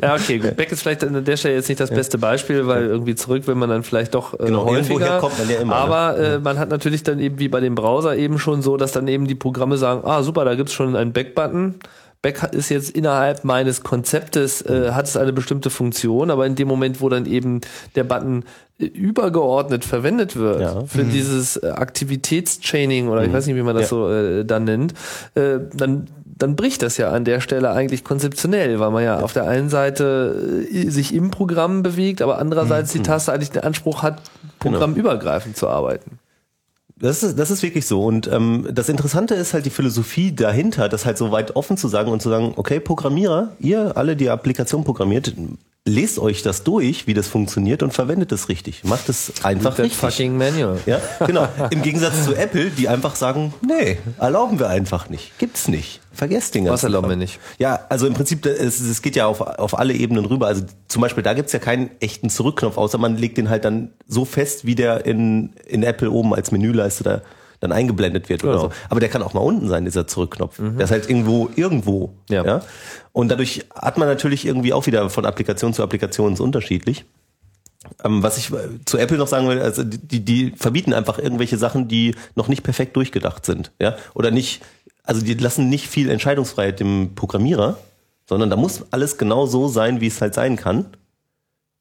ja, 0.02 0.14
okay, 0.14 0.38
gut. 0.38 0.56
Back 0.56 0.72
ist 0.72 0.82
vielleicht 0.82 1.04
an 1.04 1.24
der 1.24 1.36
Stelle 1.36 1.54
jetzt 1.56 1.68
nicht 1.68 1.80
das 1.80 1.90
beste 1.90 2.18
Beispiel, 2.18 2.66
weil 2.66 2.84
irgendwie 2.84 3.14
zurück 3.14 3.46
will 3.46 3.54
man 3.54 3.68
dann 3.70 3.82
vielleicht 3.82 4.14
doch 4.14 4.34
äh, 4.34 4.44
Genau, 4.46 4.64
häufiger. 4.66 4.76
irgendwoher 4.90 5.18
kommt 5.18 5.38
man 5.38 5.48
ja 5.50 5.56
immer, 5.60 5.74
ne? 5.74 5.80
Aber 5.80 6.18
äh, 6.18 6.38
man 6.38 6.58
hat 6.58 6.68
natürlich 6.68 7.02
dann 7.02 7.18
eben 7.18 7.38
wie 7.38 7.48
bei 7.48 7.60
dem 7.60 7.74
Browser 7.74 8.16
eben 8.16 8.38
schon 8.38 8.62
so, 8.62 8.76
dass 8.76 8.92
dann 8.92 9.08
eben 9.08 9.26
die 9.26 9.34
Programme 9.34 9.76
sagen, 9.78 10.02
ah 10.04 10.22
super, 10.22 10.44
da 10.44 10.54
gibt's 10.54 10.72
schon 10.72 10.94
einen 10.96 11.12
Back-Button. 11.12 11.76
Back 12.24 12.42
ist 12.54 12.70
jetzt 12.70 12.90
innerhalb 12.90 13.44
meines 13.44 13.82
Konzeptes, 13.82 14.62
äh, 14.62 14.92
hat 14.92 15.04
es 15.06 15.16
eine 15.16 15.32
bestimmte 15.34 15.68
Funktion, 15.68 16.30
aber 16.30 16.46
in 16.46 16.54
dem 16.54 16.66
Moment, 16.68 17.02
wo 17.02 17.08
dann 17.10 17.26
eben 17.26 17.60
der 17.96 18.04
Button 18.04 18.44
äh, 18.78 18.86
übergeordnet 18.86 19.84
verwendet 19.84 20.34
wird 20.36 20.60
Ja. 20.62 20.84
für 20.86 21.04
dieses 21.04 21.58
äh, 21.58 21.68
Aktivitätschaining 21.68 23.08
oder 23.08 23.24
ich 23.24 23.32
weiß 23.32 23.46
nicht, 23.46 23.56
wie 23.56 23.62
man 23.62 23.74
das 23.76 23.84
Ja. 23.84 23.88
so 23.88 24.10
äh, 24.10 24.44
dann 24.44 24.64
nennt, 24.64 24.94
äh, 25.34 25.58
dann 25.74 26.06
dann 26.36 26.56
bricht 26.56 26.82
das 26.82 26.96
ja 26.96 27.12
an 27.12 27.24
der 27.24 27.40
Stelle 27.40 27.70
eigentlich 27.70 28.02
konzeptionell, 28.02 28.80
weil 28.80 28.90
man 28.90 29.04
ja 29.04 29.20
auf 29.20 29.32
der 29.32 29.46
einen 29.46 29.68
Seite 29.68 30.64
äh, 30.72 30.90
sich 30.90 31.14
im 31.14 31.30
Programm 31.30 31.84
bewegt, 31.84 32.22
aber 32.22 32.38
andererseits 32.38 32.90
die 32.92 33.02
Taste 33.02 33.32
eigentlich 33.32 33.50
den 33.52 33.62
Anspruch 33.62 34.02
hat, 34.02 34.20
programmübergreifend 34.58 35.56
zu 35.56 35.68
arbeiten. 35.68 36.18
Das 36.96 37.24
ist, 37.24 37.38
das 37.38 37.50
ist 37.50 37.62
wirklich 37.62 37.86
so. 37.86 38.04
Und 38.04 38.30
ähm, 38.32 38.68
das 38.72 38.88
Interessante 38.88 39.34
ist 39.34 39.52
halt 39.52 39.66
die 39.66 39.70
Philosophie 39.70 40.32
dahinter, 40.34 40.88
das 40.88 41.04
halt 41.04 41.18
so 41.18 41.32
weit 41.32 41.56
offen 41.56 41.76
zu 41.76 41.88
sagen 41.88 42.12
und 42.12 42.22
zu 42.22 42.28
sagen, 42.28 42.52
okay, 42.56 42.78
Programmierer, 42.78 43.52
ihr 43.58 43.96
alle, 43.96 44.14
die 44.16 44.30
Applikation 44.30 44.84
programmiert, 44.84 45.34
lest 45.86 46.18
euch 46.18 46.42
das 46.42 46.64
durch, 46.64 47.06
wie 47.06 47.12
das 47.12 47.28
funktioniert 47.28 47.82
und 47.82 47.92
verwendet 47.92 48.32
es 48.32 48.48
richtig. 48.48 48.84
Macht 48.84 49.08
es 49.10 49.44
einfach 49.44 49.74
That 49.74 49.84
richtig. 49.84 50.00
fucking 50.00 50.36
manual. 50.36 50.80
Ja, 50.86 50.98
genau. 51.26 51.46
Im 51.70 51.82
Gegensatz 51.82 52.24
zu 52.24 52.34
Apple, 52.34 52.70
die 52.70 52.88
einfach 52.88 53.16
sagen, 53.16 53.52
nee, 53.66 53.98
erlauben 54.18 54.58
wir 54.58 54.70
einfach 54.70 55.10
nicht. 55.10 55.38
Gibt's 55.38 55.68
nicht. 55.68 56.00
Vergesst 56.10 56.54
den 56.54 56.64
ganzen 56.64 56.74
Was 56.74 56.84
erlauben 56.84 57.10
wir 57.10 57.16
nicht? 57.16 57.38
Ja, 57.58 57.80
also 57.90 58.06
im 58.06 58.14
Prinzip, 58.14 58.46
es, 58.46 58.80
es 58.80 59.02
geht 59.02 59.16
ja 59.16 59.26
auf, 59.26 59.40
auf 59.42 59.78
alle 59.78 59.92
Ebenen 59.92 60.24
rüber. 60.24 60.46
Also 60.46 60.64
zum 60.88 61.02
Beispiel, 61.02 61.22
da 61.22 61.34
gibt's 61.34 61.52
ja 61.52 61.58
keinen 61.58 61.90
echten 62.00 62.30
Zurückknopf, 62.30 62.78
außer 62.78 62.96
man 62.96 63.16
legt 63.16 63.36
den 63.36 63.50
halt 63.50 63.64
dann 63.64 63.90
so 64.06 64.24
fest, 64.24 64.64
wie 64.64 64.76
der 64.76 65.04
in, 65.04 65.52
in 65.66 65.82
Apple 65.82 66.10
oben 66.10 66.32
als 66.34 66.50
Menüleiste 66.50 67.04
da 67.04 67.22
dann 67.64 67.72
eingeblendet 67.72 68.28
wird 68.28 68.44
oder 68.44 68.52
Genau. 68.52 68.64
so. 68.66 68.72
Aber 68.88 69.00
der 69.00 69.08
kann 69.08 69.22
auch 69.22 69.34
mal 69.34 69.40
unten 69.40 69.66
sein, 69.68 69.84
dieser 69.84 70.06
Zurückknopf. 70.06 70.58
Der 70.58 70.84
ist 70.84 70.90
halt 70.90 71.08
irgendwo, 71.08 71.50
irgendwo. 71.56 72.14
Ja. 72.30 72.44
Ja. 72.44 72.62
Und 73.12 73.28
dadurch 73.30 73.64
hat 73.74 73.98
man 73.98 74.06
natürlich 74.06 74.46
irgendwie 74.46 74.72
auch 74.72 74.86
wieder 74.86 75.10
von 75.10 75.26
Applikation 75.26 75.72
zu 75.74 75.82
Applikation 75.82 76.34
ist 76.34 76.40
unterschiedlich. 76.40 77.04
Ähm, 78.02 78.22
was 78.22 78.38
ich 78.38 78.50
äh, 78.52 78.56
zu 78.84 78.96
Apple 78.98 79.18
noch 79.18 79.26
sagen 79.28 79.48
will, 79.48 79.60
also 79.60 79.82
die, 79.84 80.24
die 80.24 80.52
verbieten 80.56 80.92
einfach 80.94 81.18
irgendwelche 81.18 81.58
Sachen, 81.58 81.88
die 81.88 82.14
noch 82.34 82.48
nicht 82.48 82.62
perfekt 82.62 82.96
durchgedacht 82.96 83.44
sind, 83.44 83.72
ja, 83.80 83.96
oder 84.14 84.30
nicht, 84.30 84.62
also 85.02 85.20
die 85.22 85.34
lassen 85.34 85.68
nicht 85.68 85.86
viel 85.88 86.08
Entscheidungsfreiheit 86.10 86.80
dem 86.80 87.14
Programmierer, 87.14 87.76
sondern 88.26 88.48
da 88.48 88.56
muss 88.56 88.84
alles 88.90 89.18
genau 89.18 89.44
so 89.44 89.68
sein, 89.68 90.00
wie 90.00 90.06
es 90.06 90.20
halt 90.22 90.32
sein 90.34 90.56
kann, 90.56 90.86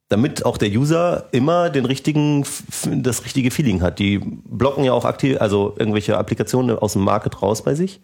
damit 0.09 0.45
auch 0.45 0.57
der 0.57 0.69
User 0.69 1.25
immer 1.31 1.69
den 1.69 1.85
richtigen, 1.85 2.45
das 2.85 3.25
richtige 3.25 3.51
Feeling 3.51 3.81
hat. 3.81 3.99
Die 3.99 4.19
blocken 4.19 4.83
ja 4.83 4.93
auch 4.93 5.05
aktiv, 5.05 5.37
also 5.39 5.73
irgendwelche 5.77 6.17
Applikationen 6.17 6.77
aus 6.77 6.93
dem 6.93 7.03
Market 7.03 7.41
raus 7.41 7.63
bei 7.63 7.73
sich, 7.73 7.99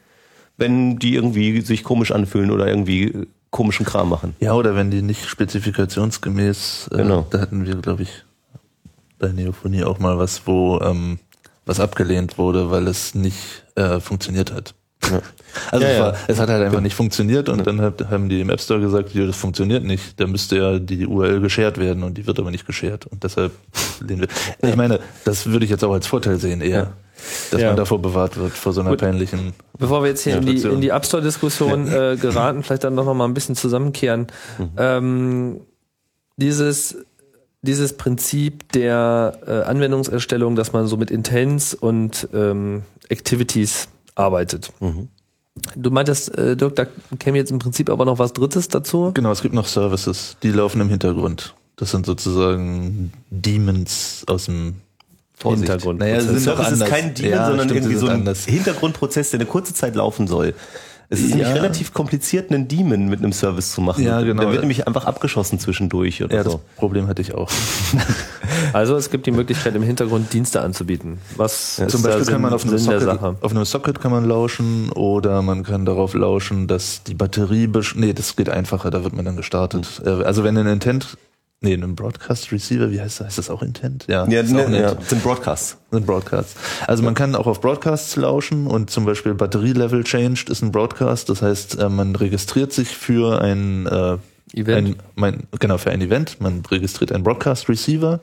wenn 0.58 0.98
die 0.98 1.16
irgendwie 1.16 1.62
sich 1.62 1.84
komisch 1.84 2.12
anfühlen 2.12 2.52
oder 2.52 2.68
irgendwie 2.68 3.28
komischen 3.52 3.86
Kram 3.86 4.10
machen. 4.10 4.36
Ja, 4.40 4.54
oder 4.54 4.76
wenn 4.76 4.92
die 4.92 5.02
nicht 5.02 5.26
spezifikationsgemäß, 5.28 6.90
äh, 6.94 6.98
Genau. 6.98 7.26
da 7.30 7.42
hatten 7.42 7.66
wir, 7.66 7.76
glaube 7.76 8.04
ich, 8.04 8.10
bei 9.18 9.30
Neophonie 9.32 9.84
auch 9.84 10.00
mal 10.00 10.18
was, 10.18 10.46
wo 10.48 10.80
ähm, 10.82 11.20
was 11.66 11.80
abgelehnt 11.80 12.38
wurde, 12.38 12.72
weil 12.72 12.88
es 12.88 13.14
nicht 13.16 13.64
äh, 13.76 14.00
funktioniert 14.00 14.52
hat. 14.54 14.74
Also 15.72 15.84
Ja, 15.86 15.92
es, 15.92 15.98
ja. 15.98 16.04
war, 16.04 16.16
es 16.28 16.40
hat 16.40 16.50
halt 16.50 16.64
einfach 16.64 16.80
nicht 16.82 16.94
funktioniert 16.96 17.50
und 17.50 17.66
dann 17.66 17.82
hat, 17.82 18.10
haben 18.10 18.30
die 18.30 18.40
im 18.42 18.50
App 18.52 18.62
Store 18.62 18.80
gesagt, 18.80 19.14
ja, 19.16 19.26
das 19.26 19.36
funktioniert 19.36 19.84
nicht. 19.84 20.20
Da 20.20 20.28
müsste 20.28 20.58
ja 20.58 20.80
die 20.80 21.08
URL 21.08 21.40
geshared 21.42 21.80
werden 21.80 22.04
und 22.04 22.18
die 22.18 22.28
wird 22.28 22.38
aber 22.40 22.52
nicht 22.52 22.68
geshared 22.68 23.08
und 23.08 23.24
deshalb 23.24 23.52
lehnen 24.00 24.22
wir. 24.22 24.70
Ich 24.70 24.76
meine, 24.76 25.00
das 25.26 25.48
würde 25.48 25.66
ich 25.66 25.72
jetzt 25.72 25.84
auch 25.84 25.92
als 25.92 26.06
Vorteil 26.06 26.38
sehen 26.40 26.62
eher, 26.62 26.94
dass 27.52 27.62
Ja. 27.62 27.68
man 27.70 27.78
davor 27.78 28.00
bewahrt 28.02 28.38
wird 28.38 28.52
vor 28.54 28.74
so 28.74 28.82
einer 28.82 28.92
Gut. 28.92 29.00
peinlichen. 29.00 29.54
Bevor 29.78 30.04
wir 30.04 30.10
jetzt 30.10 30.24
hier 30.24 30.38
in 30.38 30.46
die, 30.46 30.62
in 30.62 30.82
die 30.82 30.90
App 30.90 31.06
Store-Diskussion 31.06 31.88
äh, 31.88 32.16
geraten, 32.16 32.62
vielleicht 32.64 32.84
dann 32.84 32.94
noch 32.96 33.12
mal 33.14 33.26
ein 33.26 33.34
bisschen 33.34 33.56
zusammenkehren. 33.56 34.28
Ähm, 34.78 35.62
dieses, 36.38 36.96
dieses 37.64 37.98
Prinzip 37.98 38.72
der 38.74 39.40
äh, 39.46 39.52
Anwendungserstellung, 39.68 40.56
dass 40.56 40.72
man 40.74 40.86
so 40.88 40.96
mit 40.96 41.12
Intents 41.12 41.74
und 41.74 42.28
ähm, 42.34 42.84
Activities 43.10 43.90
arbeitet. 44.16 44.72
Du 45.76 45.92
meintest, 45.92 46.38
äh, 46.38 46.56
Dirk, 46.56 46.76
da 46.76 46.86
käme 47.18 47.38
jetzt 47.38 47.52
im 47.52 47.60
Prinzip 47.60 47.90
aber 47.90 48.06
noch 48.06 48.20
was 48.20 48.34
Drittes 48.34 48.68
dazu. 48.70 49.12
Genau, 49.14 49.32
es 49.32 49.42
gibt 49.42 49.54
noch 49.54 49.68
Services, 49.68 50.38
die 50.44 50.52
laufen 50.52 50.80
im 50.82 50.90
Hintergrund. 50.90 51.56
Das 51.76 51.92
sind 51.92 52.06
sozusagen 52.06 53.12
Demons 53.30 54.24
aus 54.28 54.46
dem 54.46 54.76
Vorsicht. 55.34 55.70
Hintergrund. 55.70 56.00
Naja, 56.00 56.16
Also 56.16 56.38
Service 56.38 56.72
ist 56.72 56.86
kein 56.86 57.14
Demon, 57.14 57.32
Ja, 57.32 57.48
sondern 57.48 57.68
stimmt, 57.70 57.82
irgendwie 57.82 57.96
so 58.00 58.08
ein 58.08 58.20
anders. 58.20 58.46
Hintergrundprozess, 58.46 59.32
der 59.32 59.40
eine 59.40 59.50
kurze 59.50 59.74
Zeit 59.74 59.96
laufen 59.96 60.28
soll. 60.28 60.54
Es 61.12 61.22
ist 61.22 61.30
nämlich 61.30 61.48
Ja. 61.48 61.54
relativ 61.56 61.92
kompliziert, 61.94 62.52
einen 62.52 62.68
Demon 62.68 63.08
mit 63.10 63.20
einem 63.20 63.34
Service 63.34 63.72
zu 63.74 63.82
machen. 63.82 64.04
Ja, 64.04 64.22
genau. 64.22 64.42
Der 64.44 64.52
wird 64.52 64.62
nämlich 64.62 64.88
einfach 64.88 65.06
abgeschossen 65.06 65.58
zwischendurch 65.60 66.24
oder 66.24 66.36
Ja, 66.36 66.44
das 66.44 66.54
so. 66.54 66.62
Problem 66.76 67.08
hatte 67.08 67.22
ich 67.22 67.34
auch. 67.34 67.50
Also 68.74 68.96
es 68.98 69.10
gibt 69.10 69.26
die 69.26 69.32
Möglichkeit, 69.32 69.74
im 69.76 69.84
Hintergrund 69.84 70.32
Dienste 70.34 70.62
anzubieten. 70.62 71.20
Was 71.38 71.80
ist 71.80 71.92
Zum 71.92 72.02
Beispiel 72.04 72.26
Sinn, 72.26 72.34
kann 72.34 72.42
man 72.42 72.54
auf 72.54 72.66
einem, 72.66 72.78
Socket, 72.78 73.08
auf 73.42 73.52
einem 73.52 73.66
Socket 73.66 74.00
kann 74.02 74.12
man 74.12 74.26
lauschen 74.26 74.92
oder 74.92 75.42
man 75.42 75.64
kann 75.64 75.86
darauf 75.86 76.14
lauschen, 76.14 76.68
dass 76.68 77.02
die 77.04 77.14
Batterie, 77.14 77.66
besch- 77.68 77.94
nee, 77.98 78.14
das 78.14 78.36
geht 78.36 78.50
einfacher, 78.50 78.92
da 78.92 79.04
wird 79.04 79.16
man 79.16 79.26
dann 79.26 79.38
gestartet. 79.38 80.02
Äh, 80.06 80.10
Also 80.10 80.44
wenn 80.44 80.58
ein 80.58 80.68
Intent, 80.68 81.18
nee, 81.62 81.74
ein 81.74 81.96
Broadcast 81.96 82.52
Receiver, 82.52 82.92
wie 82.92 83.02
heißt 83.02 83.20
das? 83.20 83.28
Heißt 83.28 83.38
das 83.38 83.50
auch 83.50 83.62
Intent? 83.62 84.06
Ja, 84.08 84.26
Ja, 84.28 84.42
auch 84.42 84.46
ne, 84.48 84.70
nett. 84.70 84.82
ja, 84.82 85.02
sind 85.02 85.24
Broadcasts. 85.24 85.78
Sind 85.92 86.06
Broadcasts. 86.06 86.56
Also 86.88 87.04
man 87.04 87.16
kann 87.16 87.36
auch 87.36 87.48
auf 87.48 87.62
Broadcasts 87.62 88.16
lauschen 88.16 88.68
und 88.68 88.90
zum 88.90 89.06
Beispiel 89.06 89.34
Batterielevel 89.34 90.04
changed 90.04 90.50
ist 90.50 90.62
ein 90.62 90.72
Broadcast. 90.72 91.30
Das 91.30 91.42
heißt, 91.42 91.80
äh, 91.80 91.90
man 91.90 92.16
registriert 92.16 92.72
sich 92.74 92.90
für 92.90 93.42
ein 93.42 93.88
äh, 93.88 94.18
Event. 94.54 94.90
Ein, 94.90 94.96
mein, 95.16 95.44
genau, 95.60 95.78
für 95.78 95.92
ein 95.92 96.02
Event. 96.02 96.42
Man 96.42 96.64
registriert 96.70 97.12
einen 97.12 97.24
Broadcast 97.24 97.70
Receiver. 97.70 98.20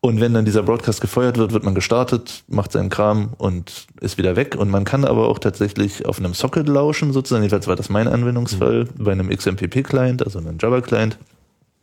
Und 0.00 0.20
wenn 0.20 0.34
dann 0.34 0.44
dieser 0.44 0.62
Broadcast 0.62 1.00
gefeuert 1.00 1.38
wird, 1.38 1.52
wird 1.54 1.64
man 1.64 1.74
gestartet, 1.74 2.44
macht 2.46 2.72
seinen 2.72 2.90
Kram 2.90 3.30
und 3.38 3.86
ist 4.02 4.18
wieder 4.18 4.36
weg. 4.36 4.54
Und 4.54 4.68
man 4.68 4.84
kann 4.84 5.06
aber 5.06 5.28
auch 5.28 5.38
tatsächlich 5.38 6.04
auf 6.04 6.18
einem 6.18 6.34
Socket 6.34 6.68
lauschen, 6.68 7.14
sozusagen. 7.14 7.42
Jedenfalls 7.42 7.66
war 7.68 7.76
das 7.76 7.88
mein 7.88 8.06
Anwendungsfall. 8.06 8.86
Bei 8.98 9.12
einem 9.12 9.30
XMPP-Client, 9.30 10.22
also 10.22 10.40
einem 10.40 10.58
Java-Client, 10.60 11.16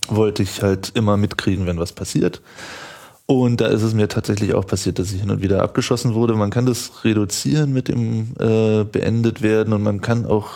wollte 0.08 0.44
ich 0.44 0.62
halt 0.62 0.92
immer 0.96 1.18
mitkriegen, 1.18 1.66
wenn 1.66 1.80
was 1.80 1.94
passiert. 1.94 2.42
Und 3.28 3.62
da 3.62 3.68
ist 3.68 3.82
es 3.82 3.94
mir 3.94 4.10
tatsächlich 4.10 4.54
auch 4.54 4.66
passiert, 4.68 5.00
dass 5.00 5.12
ich 5.14 5.22
hin 5.22 5.32
und 5.32 5.42
wieder 5.42 5.62
abgeschossen 5.62 6.14
wurde. 6.14 6.34
Man 6.34 6.50
kann 6.50 6.66
das 6.66 6.92
reduzieren 7.06 7.72
mit 7.72 7.88
dem 7.88 8.34
äh, 8.40 8.84
beendet 8.84 9.42
werden 9.42 9.74
und 9.74 9.84
man 9.84 10.02
kann 10.02 10.26
auch, 10.26 10.50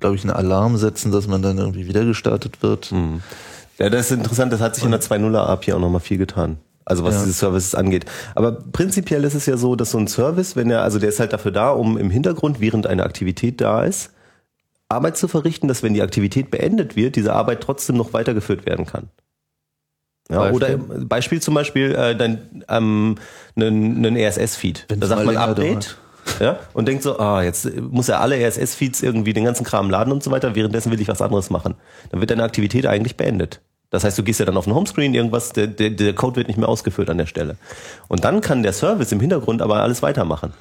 glaube 0.00 0.16
ich, 0.16 0.22
einen 0.22 0.30
Alarm 0.30 0.78
setzen, 0.78 1.12
dass 1.12 1.26
man 1.26 1.42
dann 1.42 1.58
irgendwie 1.58 1.86
wieder 1.86 2.04
gestartet 2.06 2.62
wird. 2.62 2.90
Ja, 3.78 3.90
das 3.90 4.06
ist 4.06 4.12
interessant, 4.12 4.50
das 4.52 4.60
hat 4.60 4.74
sich 4.76 4.84
in 4.84 4.92
der 4.92 5.00
2.0er 5.02 5.44
API 5.46 5.74
auch 5.74 5.80
nochmal 5.80 6.00
viel 6.00 6.16
getan. 6.16 6.56
Also 6.86 7.02
was 7.04 7.16
Ja. 7.16 7.20
diese 7.24 7.32
Services 7.34 7.74
angeht. 7.74 8.06
Aber 8.34 8.52
prinzipiell 8.52 9.24
ist 9.24 9.34
es 9.34 9.44
ja 9.46 9.56
so, 9.58 9.74
dass 9.76 9.90
so 9.90 9.98
ein 9.98 10.06
Service, 10.06 10.54
wenn 10.56 10.70
er, 10.70 10.82
also 10.82 10.98
der 11.00 11.08
ist 11.10 11.18
halt 11.20 11.32
dafür 11.32 11.50
da, 11.50 11.70
um 11.70 11.98
im 11.98 12.10
Hintergrund, 12.10 12.60
während 12.60 12.86
eine 12.86 13.02
Aktivität 13.02 13.60
da 13.60 13.82
ist, 13.82 14.10
Arbeit 14.88 15.16
zu 15.16 15.28
verrichten, 15.28 15.68
dass 15.68 15.82
wenn 15.82 15.94
die 15.94 16.02
Aktivität 16.02 16.50
beendet 16.50 16.96
wird, 16.96 17.16
diese 17.16 17.32
Arbeit 17.32 17.60
trotzdem 17.60 17.96
noch 17.96 18.12
weitergeführt 18.12 18.66
werden 18.66 18.86
kann. 18.86 19.08
Ja, 20.30 20.50
Beispiel? 20.50 20.56
oder 20.56 21.04
Beispiel 21.04 21.42
zum 21.42 21.54
Beispiel 21.54 21.94
äh, 21.94 22.16
dann 22.16 22.64
ähm, 22.68 23.16
einen, 23.54 24.16
RSS-Feed. 24.16 24.86
Wenn's 24.88 25.00
Da 25.00 25.06
sagt 25.06 25.24
man 25.24 25.36
Update 25.36 25.96
ja, 26.40 26.58
und 26.72 26.88
denkt 26.88 27.04
so, 27.04 27.18
ah, 27.18 27.42
jetzt 27.42 27.72
muss 27.76 28.08
er 28.08 28.20
alle 28.20 28.36
RSS-Feeds 28.36 29.02
irgendwie 29.02 29.32
den 29.32 29.44
ganzen 29.44 29.64
Kram 29.64 29.88
laden 29.90 30.12
und 30.12 30.22
so 30.22 30.30
weiter, 30.30 30.54
währenddessen 30.54 30.90
will 30.90 31.00
ich 31.00 31.08
was 31.08 31.22
anderes 31.22 31.50
machen. 31.50 31.74
Dann 32.10 32.20
wird 32.20 32.30
deine 32.30 32.42
Aktivität 32.42 32.86
eigentlich 32.86 33.16
beendet. 33.16 33.60
Das 33.90 34.02
heißt, 34.02 34.18
du 34.18 34.24
gehst 34.24 34.40
ja 34.40 34.46
dann 34.46 34.56
auf 34.56 34.64
den 34.64 34.74
Homescreen, 34.74 35.14
irgendwas, 35.14 35.52
der, 35.52 35.68
der, 35.68 35.90
der 35.90 36.12
Code 36.12 36.36
wird 36.36 36.48
nicht 36.48 36.58
mehr 36.58 36.68
ausgeführt 36.68 37.08
an 37.08 37.18
der 37.18 37.26
Stelle. 37.26 37.56
Und 38.08 38.24
dann 38.24 38.40
kann 38.40 38.64
der 38.64 38.72
Service 38.72 39.12
im 39.12 39.20
Hintergrund 39.20 39.62
aber 39.62 39.76
alles 39.82 40.02
weitermachen. 40.02 40.52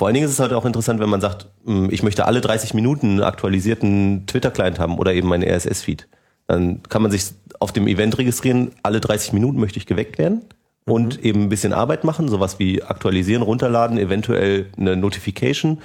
Vor 0.00 0.06
allen 0.06 0.14
Dingen 0.14 0.24
ist 0.24 0.32
es 0.32 0.40
halt 0.40 0.54
auch 0.54 0.64
interessant, 0.64 0.98
wenn 0.98 1.10
man 1.10 1.20
sagt, 1.20 1.44
hm, 1.66 1.90
ich 1.90 2.02
möchte 2.02 2.24
alle 2.24 2.40
30 2.40 2.72
Minuten 2.72 3.10
einen 3.10 3.22
aktualisierten 3.22 4.24
Twitter-Client 4.26 4.78
haben 4.78 4.96
oder 4.96 5.12
eben 5.12 5.28
meinen 5.28 5.46
RSS-Feed. 5.46 6.08
Dann 6.46 6.82
kann 6.84 7.02
man 7.02 7.10
sich 7.10 7.24
auf 7.58 7.70
dem 7.70 7.86
Event 7.86 8.16
registrieren, 8.16 8.70
alle 8.82 9.00
30 9.00 9.34
Minuten 9.34 9.60
möchte 9.60 9.78
ich 9.78 9.84
geweckt 9.84 10.16
werden 10.16 10.40
und 10.86 11.22
eben 11.22 11.42
ein 11.42 11.48
bisschen 11.50 11.74
Arbeit 11.74 12.04
machen, 12.04 12.28
sowas 12.30 12.58
wie 12.58 12.82
aktualisieren, 12.82 13.42
runterladen, 13.42 13.98
eventuell 13.98 14.70
eine 14.78 14.96
Notification 14.96 15.82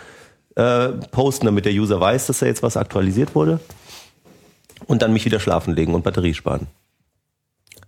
äh, 0.55 0.91
posten, 1.11 1.47
damit 1.47 1.66
der 1.66 1.74
User 1.74 1.99
weiß, 1.99 2.28
dass 2.28 2.39
da 2.39 2.45
jetzt 2.45 2.63
was 2.63 2.78
aktualisiert 2.78 3.36
wurde 3.36 3.59
und 4.86 5.01
dann 5.01 5.11
mich 5.11 5.26
wieder 5.26 5.41
schlafen 5.41 5.76
legen 5.76 5.93
und 5.93 6.05
Batterie 6.05 6.34
sparen. 6.34 6.68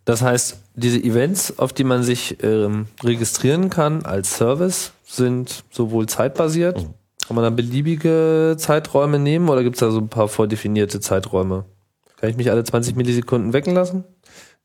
Das 0.03 0.21
heißt, 0.21 0.59
diese 0.75 1.01
Events, 1.01 1.57
auf 1.57 1.71
die 1.71 1.85
man 1.85 2.03
sich 2.03 2.43
ähm, 2.43 2.87
registrieren 3.01 3.69
kann 3.69 4.03
als 4.03 4.35
Service, 4.35 4.91
sind 5.07 5.63
sowohl 5.71 6.07
zeitbasiert, 6.07 6.85
kann 7.25 7.35
man 7.35 7.43
da 7.43 7.49
beliebige 7.49 8.55
Zeiträume 8.57 9.19
nehmen 9.19 9.49
oder 9.49 9.63
gibt 9.63 9.77
es 9.77 9.79
da 9.79 9.89
so 9.89 9.99
ein 9.99 10.09
paar 10.09 10.27
vordefinierte 10.27 10.99
Zeiträume? 10.99 11.65
Kann 12.17 12.29
ich 12.29 12.37
mich 12.37 12.51
alle 12.51 12.63
20 12.63 12.95
Millisekunden 12.95 13.53
wecken 13.53 13.73
lassen? 13.73 14.03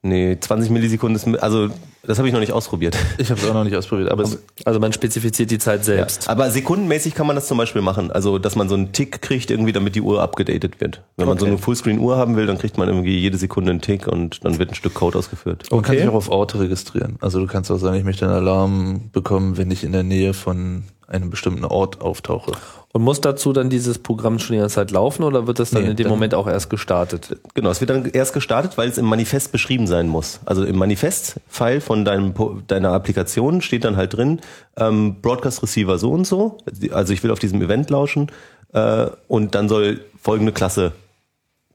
Nee, 0.03 0.37
20 0.41 0.71
Millisekunden 0.71 1.17
ist, 1.17 1.43
also 1.43 1.71
das 2.05 2.19
habe 2.19 2.27
ich 2.29 2.35
noch 2.35 2.41
nicht 2.41 2.53
ausprobiert. 2.53 2.97
Ich 3.19 3.31
habe 3.31 3.41
es 3.41 3.49
auch 3.49 3.55
noch 3.55 3.65
nicht 3.65 3.77
ausprobiert, 3.77 4.11
aber 4.11 4.25
Also 4.65 4.81
man 4.81 4.93
spezifiziert 4.93 5.51
die 5.51 5.59
Zeit 5.59 5.85
selbst. 5.85 6.29
Aber 6.29 6.51
sekundenmäßig 6.51 7.15
kann 7.15 7.27
man 7.27 7.37
das 7.37 7.47
zum 7.47 7.59
Beispiel 7.59 7.83
machen. 7.83 8.11
Also, 8.11 8.39
dass 8.39 8.57
man 8.57 8.69
so 8.69 8.75
einen 8.75 8.93
Tick 8.93 9.23
kriegt, 9.23 9.51
irgendwie, 9.51 9.73
damit 9.73 9.95
die 9.95 10.01
Uhr 10.01 10.21
abgedatet 10.23 10.81
wird. 10.81 11.03
Wenn 11.17 11.29
man 11.29 11.39
so 11.39 11.45
Okay. 11.45 11.53
eine 11.53 11.59
Fullscreen-Uhr 11.63 12.17
haben 12.17 12.37
will, 12.37 12.47
dann 12.47 12.59
kriegt 12.59 12.79
man 12.79 12.89
irgendwie 12.89 13.19
jede 13.19 13.37
Sekunde 13.39 13.71
einen 13.71 13.81
Tick 13.81 14.07
und 14.09 14.45
dann 14.45 14.59
wird 14.59 14.71
ein 14.71 14.75
Stück 14.75 14.95
Code 14.95 15.19
ausgeführt. 15.19 15.67
man 15.71 15.83
kann 15.83 15.95
Okay. 15.95 16.01
sich 16.03 16.11
auch 16.11 16.15
auf 16.15 16.29
Orte 16.31 16.59
registrieren. 16.61 17.17
Also 17.21 17.39
du 17.41 17.47
kannst 17.47 17.71
auch 17.71 17.79
sagen, 17.79 17.97
ich 17.97 18.05
möchte 18.05 18.25
einen 18.25 18.35
Alarm 18.35 19.11
bekommen, 19.13 19.57
wenn 19.57 19.71
ich 19.71 19.85
in 19.85 19.93
der 19.93 20.03
Nähe 20.03 20.35
von 20.35 20.85
einem 21.07 21.29
bestimmten 21.31 21.65
Ort 21.67 22.01
auftauche. 22.01 22.53
Und 22.95 23.03
muss 23.03 23.21
dazu 23.21 23.53
dann 23.53 23.69
dieses 23.71 23.99
Programm 23.99 24.39
schon 24.39 24.55
die 24.55 24.61
ganze 24.61 24.77
Zeit 24.77 24.91
laufen 24.91 25.23
oder 25.25 25.47
wird 25.47 25.59
das 25.59 25.71
dann 25.71 25.83
Nee, 25.85 25.91
in 25.91 25.97
dem 25.97 26.05
dann- 26.05 26.11
Moment 26.13 26.35
auch 26.35 26.47
erst 26.47 26.69
gestartet? 26.71 27.37
Genau, 27.55 27.71
es 27.71 27.81
wird 27.81 27.91
dann 27.91 28.07
erst 28.07 28.33
gestartet, 28.35 28.77
weil 28.79 28.89
es 28.89 28.97
im 28.99 29.05
Manifest 29.07 29.53
beschrieben 29.53 29.87
sein 29.87 30.09
muss. 30.09 30.41
Also 30.47 30.65
im 30.65 30.77
Manifest-File 30.77 31.81
von 31.83 31.92
deinem, 32.05 32.35
Po- 32.35 32.59
deiner 32.67 32.93
Applikation 32.93 33.61
steht 33.63 33.85
dann 33.85 33.97
halt 33.97 34.15
drin, 34.17 34.41
ähm, 34.77 35.21
Broadcast 35.23 35.63
Receiver 35.63 35.99
so 35.99 36.11
und 36.11 36.27
so. 36.27 36.59
Also 36.93 37.13
ich 37.13 37.23
will 37.23 37.31
auf 37.31 37.39
diesem 37.39 37.61
Event 37.63 37.91
lauschen 37.91 38.31
äh, 38.73 39.07
und 39.29 39.55
dann 39.55 39.69
soll 39.69 40.01
folgende 40.21 40.53
Klasse 40.53 40.93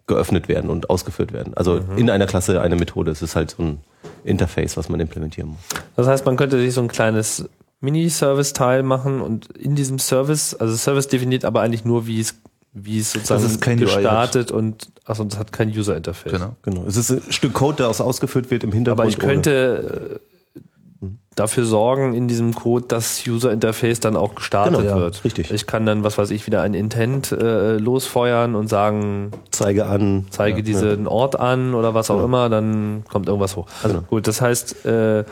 geöffnet 0.08 0.48
werden 0.48 0.70
und 0.70 0.90
ausgeführt 0.90 1.34
werden. 1.34 1.54
Also 1.56 1.82
in 1.98 2.10
einer 2.10 2.26
Klasse 2.28 2.62
eine 2.62 2.78
Methode. 2.78 3.12
Es 3.12 3.22
ist 3.22 3.36
halt 3.36 3.52
so 3.52 3.64
ein 3.64 3.80
Interface, 4.24 4.78
was 4.78 4.88
man 4.90 5.00
implementieren 5.02 5.50
muss. 5.50 5.60
Das 5.98 6.08
heißt, 6.08 6.26
man 6.26 6.38
könnte 6.38 6.58
sich 6.60 6.74
so 6.74 6.82
ein 6.82 6.88
kleines 6.88 7.50
Mini-Service-Teil 7.82 8.84
machen 8.84 9.22
und 9.22 9.48
in 9.58 9.76
diesem 9.76 10.00
Service, 10.00 10.54
also 10.56 10.76
Service 10.76 11.08
definiert 11.10 11.44
aber 11.46 11.62
eigentlich 11.62 11.84
nur, 11.86 12.08
wie 12.08 12.20
es, 12.22 12.36
wie 12.84 13.00
es 13.00 13.12
sozusagen 13.14 13.44
Dass 13.44 13.52
es 13.52 13.60
kein 13.60 13.78
UI 13.80 13.86
gestartet 13.86 14.52
und, 14.52 14.90
achso, 15.06 15.24
das 15.24 15.38
hat 15.40 15.52
kein 15.52 15.70
User-Interface. 15.70 16.32
Genau. 16.32 16.56
Genau. 16.64 16.84
Es 16.88 16.98
ist 16.98 17.12
ein 17.12 17.22
Stück 17.32 17.54
Code, 17.54 17.84
das 17.84 18.02
ausgeführt 18.02 18.52
wird 18.52 18.64
im 18.64 18.72
Hintergrund. 18.72 19.00
Aber 19.02 19.10
ich 19.10 19.20
könnte 19.20 20.20
äh, 21.02 21.10
dafür 21.36 21.66
sorgen 21.66 22.14
in 22.16 22.28
diesem 22.28 22.56
Code, 22.56 22.86
dass 22.88 23.26
User 23.28 23.52
Interface 23.52 24.00
dann 24.00 24.16
auch 24.16 24.34
gestartet 24.36 24.78
Genau, 24.80 24.90
ja, 24.90 24.98
wird. 25.00 25.24
richtig. 25.24 25.52
Ich 25.52 25.68
kann 25.68 25.86
dann, 25.86 26.04
was 26.04 26.18
weiß 26.18 26.32
ich, 26.32 26.48
wieder 26.48 26.62
ein 26.64 26.74
Intent 26.74 27.32
äh, 27.32 27.78
losfeuern 27.78 28.56
und 28.56 28.68
sagen, 28.70 29.30
ohne 29.34 29.42
Zeige 29.52 29.86
an. 29.86 30.26
zeige 30.32 30.58
Ja, 30.58 30.64
diesen 30.64 31.08
Ort 31.08 31.40
an 31.40 31.76
oder 31.76 31.94
was 31.94 32.10
auch 32.10 32.16
Genau. 32.16 32.26
immer, 32.26 32.50
dann 32.50 33.04
kommt 33.08 33.28
irgendwas 33.28 33.56
hoch. 33.56 33.68
Genau. 33.84 34.02
Gut, 34.10 34.28
das 34.28 34.42
heißt, 34.42 34.86
äh, 34.86 35.24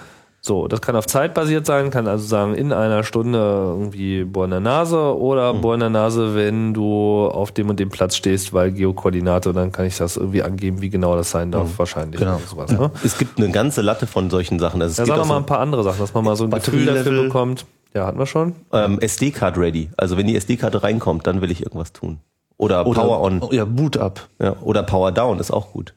so, 0.45 0.67
das 0.67 0.79
kann 0.81 0.95
auf 0.95 1.07
Zeit 1.07 1.33
basiert 1.33 1.65
sein, 1.65 1.89
kann 1.89 2.07
also 2.07 2.25
sagen, 2.27 2.53
in 2.53 2.71
einer 2.71 3.03
Stunde 3.03 3.39
irgendwie 3.39 4.23
bohrender 4.25 4.59
Nase 4.59 5.17
oder 5.17 5.53
Mhm. 5.53 5.61
bohrender 5.61 5.89
Nase, 5.89 6.35
wenn 6.35 6.73
du 6.73 7.25
auf 7.27 7.51
dem 7.51 7.69
und 7.69 7.79
dem 7.79 7.89
Platz 7.89 8.15
stehst, 8.15 8.53
weil 8.53 8.71
Geokoordinate, 8.71 9.53
dann 9.53 9.71
kann 9.71 9.85
ich 9.85 9.97
das 9.97 10.17
irgendwie 10.17 10.43
angeben, 10.43 10.81
wie 10.81 10.89
genau 10.91 11.15
das 11.15 11.31
sein 11.31 11.51
darf, 11.51 11.79
wahrscheinlich. 11.79 12.19
Genau. 12.19 12.39
Sowas, 12.47 12.71
ne? 12.71 12.91
Es 13.03 13.17
gibt 13.17 13.39
eine 13.39 13.49
ganze 13.49 13.81
Latte 13.81 14.05
von 14.05 14.29
solchen 14.29 14.59
Sachen. 14.59 14.81
Also 14.83 14.91
es 14.91 14.97
Ja, 14.97 15.03
geht 15.05 15.09
sag 15.13 15.17
auch 15.17 15.23
doch 15.23 15.27
mal 15.29 15.33
so- 15.35 15.39
ein 15.39 15.45
paar 15.47 15.59
andere 15.59 15.83
Sachen, 15.83 15.99
dass 15.99 16.13
man 16.13 16.23
mal 16.23 16.35
so 16.35 16.43
ein 16.43 16.51
Gefühl 16.51 16.85
dafür 16.85 16.93
Batterielevel. 16.99 17.27
bekommt. 17.27 17.65
Ja, 17.95 18.05
hatten 18.05 18.19
wir 18.19 18.25
schon. 18.27 18.53
ähm, 18.71 18.99
SD-Card 18.99 19.57
ready. 19.57 19.89
Also 19.97 20.15
wenn 20.17 20.27
die 20.27 20.35
SD-Karte 20.35 20.83
reinkommt, 20.83 21.25
dann 21.25 21.41
will 21.41 21.49
ich 21.49 21.63
irgendwas 21.63 21.91
tun. 21.91 22.19
Oder, 22.57 22.85
Oder, 22.85 23.01
Power 23.01 23.21
on. 23.21 23.41
oh, 23.41 23.49
Ja, 23.51 23.65
Boot 23.65 23.97
up. 23.97 24.27
Ja, 24.39 24.55
oder 24.61 24.83
Power 24.83 25.11
down 25.11 25.39
ist 25.39 25.49
auch 25.51 25.71
gut. 25.71 25.93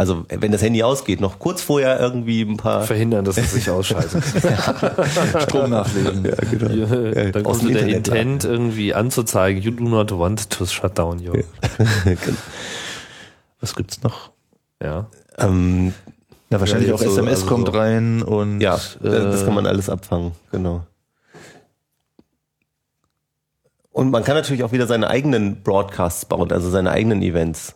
Also 0.00 0.24
wenn 0.30 0.50
das 0.50 0.62
Handy 0.62 0.82
ausgeht, 0.82 1.20
noch 1.20 1.38
kurz 1.38 1.60
vorher 1.60 2.00
irgendwie 2.00 2.40
ein 2.40 2.56
paar. 2.56 2.84
Verhindern, 2.84 3.22
dass 3.26 3.36
es 3.36 3.52
sich 3.52 3.68
ausschaltet. 3.76 4.22
Strom 5.42 5.68
nachlegen. 5.70 6.24
ja, 6.24 6.34
genau. 6.50 7.30
dann 7.32 7.44
aus 7.44 7.58
kommt 7.58 7.68
dem 7.68 7.74
der 7.74 7.88
Internet 7.88 8.06
Intent 8.06 8.44
irgendwie 8.44 8.94
anzuzeigen, 8.94 9.60
you 9.62 9.70
do 9.72 9.84
not 9.84 10.10
want 10.18 10.48
to 10.48 10.64
shut 10.64 10.96
down 10.98 11.20
your. 11.26 11.34
Was 13.60 13.74
gibt's 13.76 14.02
noch? 14.02 14.30
Ja. 14.82 15.06
ähm, 15.38 15.92
Ja, 16.48 16.60
wahrscheinlich 16.60 16.88
Ja, 16.88 16.94
auch 16.94 16.98
so- 16.98 17.10
SMS 17.10 17.42
also 17.42 17.46
kommt 17.46 17.66
so- 17.66 17.72
rein 17.78 18.22
und 18.22 18.62
ja, 18.62 18.76
äh, 18.76 18.80
das 19.10 19.44
kann 19.44 19.52
man 19.54 19.66
alles 19.66 19.90
abfangen, 19.90 20.32
genau. 20.50 20.86
Und 23.92 24.10
man 24.10 24.24
kann 24.24 24.34
natürlich 24.36 24.62
auch 24.64 24.72
wieder 24.72 24.86
seine 24.86 25.08
eigenen 25.10 25.62
Broadcasts 25.62 26.24
bauen, 26.24 26.50
also 26.52 26.70
seine 26.70 26.90
eigenen 26.90 27.20
Events. 27.22 27.74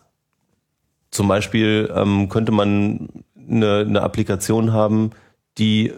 Zum 1.15 1.29
Beispiel 1.29 1.89
ähm, 1.95 2.27
könnte 2.27 2.51
man 2.51 3.07
eine, 3.49 3.85
eine 3.87 4.01
Applikation 4.01 4.73
haben, 4.73 5.11
die 5.57 5.93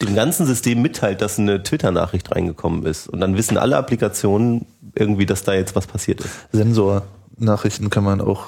dem 0.00 0.14
ganzen 0.14 0.46
System 0.46 0.80
mitteilt, 0.80 1.20
dass 1.22 1.40
eine 1.40 1.62
Twitter-Nachricht 1.64 2.30
reingekommen 2.30 2.86
ist. 2.86 3.08
Und 3.08 3.18
dann 3.20 3.36
wissen 3.36 3.58
alle 3.58 3.76
Applikationen 3.76 4.66
irgendwie, 4.94 5.26
dass 5.26 5.42
da 5.42 5.54
jetzt 5.54 5.74
was 5.74 5.88
passiert 5.88 6.20
ist. 6.20 6.30
Sensor-Nachrichten 6.52 7.90
kann 7.90 8.04
man 8.04 8.20
auch, 8.20 8.46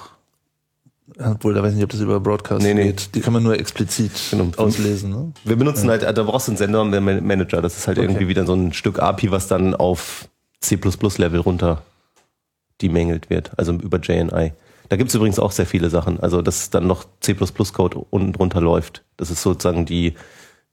obwohl 1.18 1.54
da 1.54 1.62
weiß 1.62 1.70
ich 1.70 1.76
nicht, 1.76 1.84
ob 1.84 1.90
das 1.90 2.00
über 2.00 2.20
Broadcast 2.20 2.62
Nee, 2.62 2.74
nee. 2.74 2.84
geht. 2.84 3.16
Die 3.16 3.20
kann 3.20 3.32
man 3.32 3.42
nur 3.42 3.58
explizit 3.58 4.12
Genau. 4.30 4.46
auslesen. 4.58 5.10
Ne? 5.10 5.32
Wir 5.42 5.56
benutzen 5.56 5.90
halt, 5.90 6.02
da 6.04 6.22
brauchst 6.22 6.46
du 6.46 6.52
einen 6.52 6.58
Sender-Manager. 6.58 7.60
Das 7.60 7.76
ist 7.76 7.88
halt 7.88 7.98
irgendwie 7.98 8.28
wieder 8.28 8.46
so 8.46 8.54
ein 8.54 8.72
Stück 8.72 9.00
API, 9.00 9.32
was 9.32 9.48
dann 9.48 9.74
auf 9.74 10.28
C++-Level 10.60 11.40
runter 11.40 11.82
demangelt 12.80 13.28
wird, 13.28 13.50
also 13.58 13.72
über 13.72 13.98
JNI. 13.98 14.52
Da 14.93 14.97
gibt's 14.97 15.14
übrigens 15.14 15.38
auch 15.38 15.53
sehr 15.53 15.64
viele 15.64 15.88
Sachen. 15.88 16.20
Also, 16.20 16.43
dass 16.43 16.68
dann 16.68 16.86
noch 16.86 17.07
C++-Code 17.20 17.97
unten 18.11 18.34
drunter 18.34 18.61
läuft. 18.61 19.03
Das 19.16 19.30
ist 19.30 19.40
sozusagen 19.40 19.86
die, 19.86 20.16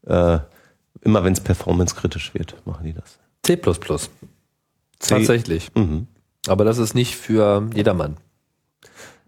äh, 0.05 0.39
immer 0.99 1.23
wenn 1.23 1.31
es 1.31 1.39
performance-kritisch 1.39 2.33
wird, 2.33 2.57
machen 2.65 2.83
die 2.83 2.91
das. 2.93 3.17
C++. 3.45 3.55
C- 3.55 4.09
Tatsächlich. 4.99 5.73
Mhm. 5.73 6.07
Aber 6.49 6.65
das 6.65 6.79
ist 6.79 6.95
nicht 6.95 7.15
für 7.15 7.69
jedermann. 7.73 8.17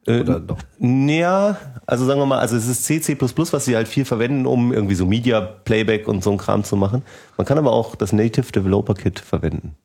Äh, 0.07 0.19
Oder 0.19 0.41
doch? 0.41 0.57
Ja, 0.81 1.55
also 1.85 2.05
sagen 2.05 2.19
wir 2.19 2.25
mal, 2.25 2.39
also 2.39 2.57
es 2.57 2.67
ist 2.67 2.83
C, 2.83 2.99
C++, 2.99 3.17
was 3.17 3.63
sie 3.63 3.77
halt 3.77 3.87
viel 3.87 4.03
verwenden, 4.03 4.45
um 4.45 4.73
irgendwie 4.73 4.95
so 4.95 5.05
Media 5.05 5.39
Playback 5.39 6.09
und 6.09 6.21
so 6.21 6.31
ein 6.33 6.37
Kram 6.37 6.65
zu 6.65 6.75
machen. 6.75 7.03
Man 7.37 7.47
kann 7.47 7.57
aber 7.57 7.71
auch 7.71 7.95
das 7.95 8.11
Native 8.11 8.51
Developer 8.51 8.95
Kit 8.95 9.21
verwenden. 9.21 9.77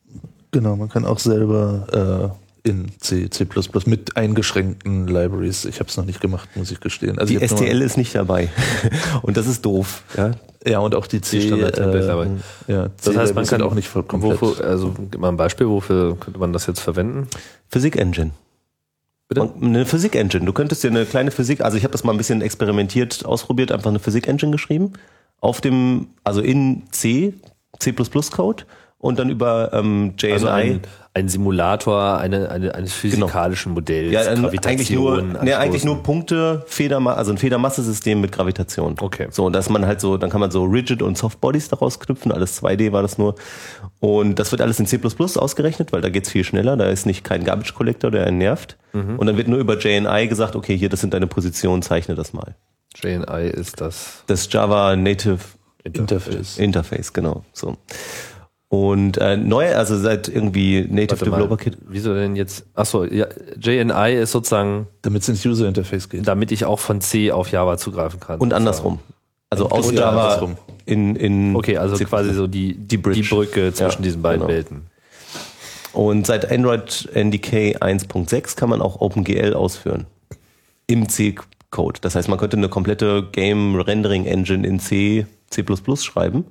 Genau, 0.50 0.74
man 0.74 0.88
kann 0.88 1.04
auch 1.04 1.20
selber 1.20 2.32
äh, 2.32 2.45
in 2.66 2.90
C, 3.00 3.30
C++ 3.30 3.46
mit 3.86 4.16
eingeschränkten 4.16 5.06
Libraries. 5.06 5.64
Ich 5.64 5.78
habe 5.78 5.88
es 5.88 5.96
noch 5.96 6.04
nicht 6.04 6.20
gemacht, 6.20 6.48
muss 6.56 6.70
ich 6.70 6.80
gestehen. 6.80 7.18
Also 7.18 7.32
Die 7.32 7.42
ich 7.42 7.50
STL 7.50 7.80
ist 7.80 7.96
nicht 7.96 8.14
dabei. 8.14 8.48
und 9.22 9.36
das 9.36 9.46
ist 9.46 9.64
doof. 9.64 10.02
Ja? 10.16 10.32
Ja, 10.66 10.80
und 10.80 10.96
auch 10.96 11.06
die 11.06 11.20
C, 11.20 11.38
Die 11.38 11.46
Standard-Template 11.46 12.04
äh, 12.04 12.08
dabei. 12.08 12.28
ja, 12.66 12.88
Das 13.02 13.16
heißt, 13.16 13.34
man 13.36 13.46
kann 13.46 13.62
auch 13.62 13.74
nicht 13.74 13.88
voll 13.88 14.02
komplett. 14.02 14.40
Wofür, 14.40 14.64
also 14.64 14.94
gib 15.10 15.20
mal 15.20 15.28
ein 15.28 15.36
Beispiel, 15.36 15.68
wofür 15.68 16.16
könnte 16.18 16.40
man 16.40 16.52
das 16.52 16.66
jetzt 16.66 16.80
verwenden? 16.80 17.28
Physik 17.68 17.96
Engine. 17.96 18.32
Bitte? 19.28 19.42
Und 19.42 19.62
eine 19.62 19.86
Physik 19.86 20.16
Engine. 20.16 20.44
Du 20.44 20.52
könntest 20.52 20.82
dir 20.82 20.90
eine 20.90 21.04
kleine 21.04 21.30
Physik, 21.30 21.60
also 21.60 21.76
ich 21.76 21.84
habe 21.84 21.92
das 21.92 22.02
mal 22.02 22.12
ein 22.12 22.18
bisschen 22.18 22.42
experimentiert, 22.42 23.24
ausprobiert, 23.24 23.70
einfach 23.70 23.90
eine 23.90 24.00
Physik 24.00 24.26
Engine 24.26 24.50
geschrieben. 24.50 24.94
Auf 25.40 25.60
dem, 25.60 26.08
also 26.24 26.40
in 26.40 26.82
C, 26.90 27.34
C 27.78 27.92
Code 27.92 28.64
und 28.98 29.18
dann 29.18 29.30
über 29.30 29.70
ähm, 29.72 30.14
JNI. 30.18 30.32
Also 30.32 30.48
ein, 30.48 30.80
ein 31.16 31.30
Simulator 31.30 32.18
eine, 32.18 32.50
eine, 32.50 32.74
eines 32.74 32.92
physikalischen 32.92 33.72
Modells, 33.72 34.12
ja, 34.12 34.20
äh, 34.20 34.58
eigentlich 34.66 34.90
nur, 34.90 35.22
nee, 35.22 35.54
eigentlich 35.54 35.82
nur 35.82 36.02
Punkte, 36.02 36.62
Federma 36.66 37.14
also 37.14 37.32
ein 37.32 37.38
Federmassesystem 37.38 38.20
mit 38.20 38.32
Gravitation. 38.32 38.96
Okay. 39.00 39.28
So, 39.30 39.48
dass 39.48 39.70
man 39.70 39.86
halt 39.86 40.02
so, 40.02 40.18
dann 40.18 40.28
kann 40.28 40.40
man 40.40 40.50
so 40.50 40.64
Rigid 40.64 41.00
und 41.00 41.16
Soft 41.16 41.40
Bodies 41.40 41.70
daraus 41.70 42.00
knüpfen, 42.00 42.32
alles 42.32 42.62
2D 42.62 42.92
war 42.92 43.00
das 43.00 43.16
nur. 43.16 43.34
Und 43.98 44.38
das 44.38 44.52
wird 44.52 44.60
alles 44.60 44.78
in 44.78 44.84
C++ 44.84 45.00
ausgerechnet, 45.36 45.90
weil 45.90 46.02
da 46.02 46.10
geht's 46.10 46.30
viel 46.30 46.44
schneller, 46.44 46.76
da 46.76 46.84
ist 46.90 47.06
nicht 47.06 47.24
kein 47.24 47.44
Garbage 47.44 47.72
Collector, 47.72 48.10
der 48.10 48.26
einen 48.26 48.36
nervt. 48.36 48.76
Mhm. 48.92 49.18
Und 49.18 49.26
dann 49.26 49.38
wird 49.38 49.48
nur 49.48 49.58
über 49.58 49.78
JNI 49.78 50.28
gesagt, 50.28 50.54
okay, 50.54 50.76
hier, 50.76 50.90
das 50.90 51.00
sind 51.00 51.14
deine 51.14 51.26
Positionen, 51.26 51.80
zeichne 51.80 52.14
das 52.14 52.34
mal. 52.34 52.56
JNI 52.94 53.48
ist 53.48 53.80
das 53.80 54.22
Das 54.26 54.52
Java 54.52 54.94
Native 54.96 55.38
Interface. 55.82 56.58
Interface, 56.58 57.10
genau. 57.14 57.42
So. 57.54 57.78
Und 58.68 59.16
äh, 59.18 59.36
neu, 59.36 59.74
also 59.76 59.96
seit 59.96 60.26
irgendwie 60.28 60.80
Native 60.90 61.20
Warte 61.20 61.30
mal, 61.30 61.36
Developer 61.36 61.56
Kit. 61.56 61.78
Wieso 61.88 62.14
denn 62.14 62.34
jetzt? 62.34 62.66
Achso, 62.74 63.04
ja, 63.04 63.26
JNI 63.60 64.14
ist 64.20 64.32
sozusagen, 64.32 64.88
Damit 65.02 65.22
es 65.22 65.28
ins 65.28 65.46
User 65.46 65.68
Interface 65.68 66.08
geht. 66.08 66.26
damit 66.26 66.50
ich 66.50 66.64
auch 66.64 66.80
von 66.80 67.00
C 67.00 67.30
auf 67.30 67.50
Java 67.52 67.78
zugreifen 67.78 68.18
kann. 68.18 68.40
Und 68.40 68.52
andersrum. 68.52 68.98
Also 69.50 69.70
aus 69.70 69.86
Und 69.88 69.94
Java 69.94 70.22
andersrum. 70.24 70.56
in, 70.84 71.14
in 71.14 71.54
Okay, 71.54 71.76
also 71.78 71.94
C++. 71.94 72.04
quasi 72.04 72.34
so 72.34 72.48
die, 72.48 72.74
Die 72.74 72.96
Bridge. 72.96 73.20
die 73.22 73.28
Brücke 73.28 73.72
zwischen 73.72 73.98
Ja, 74.00 74.02
diesen 74.04 74.20
beiden 74.22 74.40
genau. 74.40 74.52
Welten. 74.52 74.82
Und 75.92 76.26
seit 76.26 76.50
Android 76.50 77.08
NDK 77.14 77.76
1.6 77.80 78.56
kann 78.56 78.68
man 78.68 78.82
auch 78.82 79.00
OpenGL 79.00 79.54
ausführen. 79.54 80.06
Im 80.88 81.08
C-Code. 81.08 82.00
Das 82.02 82.16
heißt, 82.16 82.28
man 82.28 82.38
könnte 82.38 82.56
eine 82.56 82.68
komplette 82.68 83.28
Game 83.30 83.76
Rendering 83.80 84.26
Engine 84.26 84.66
in 84.66 84.80
C, 84.80 85.26
C++ 85.50 85.64
schreiben. 86.02 86.44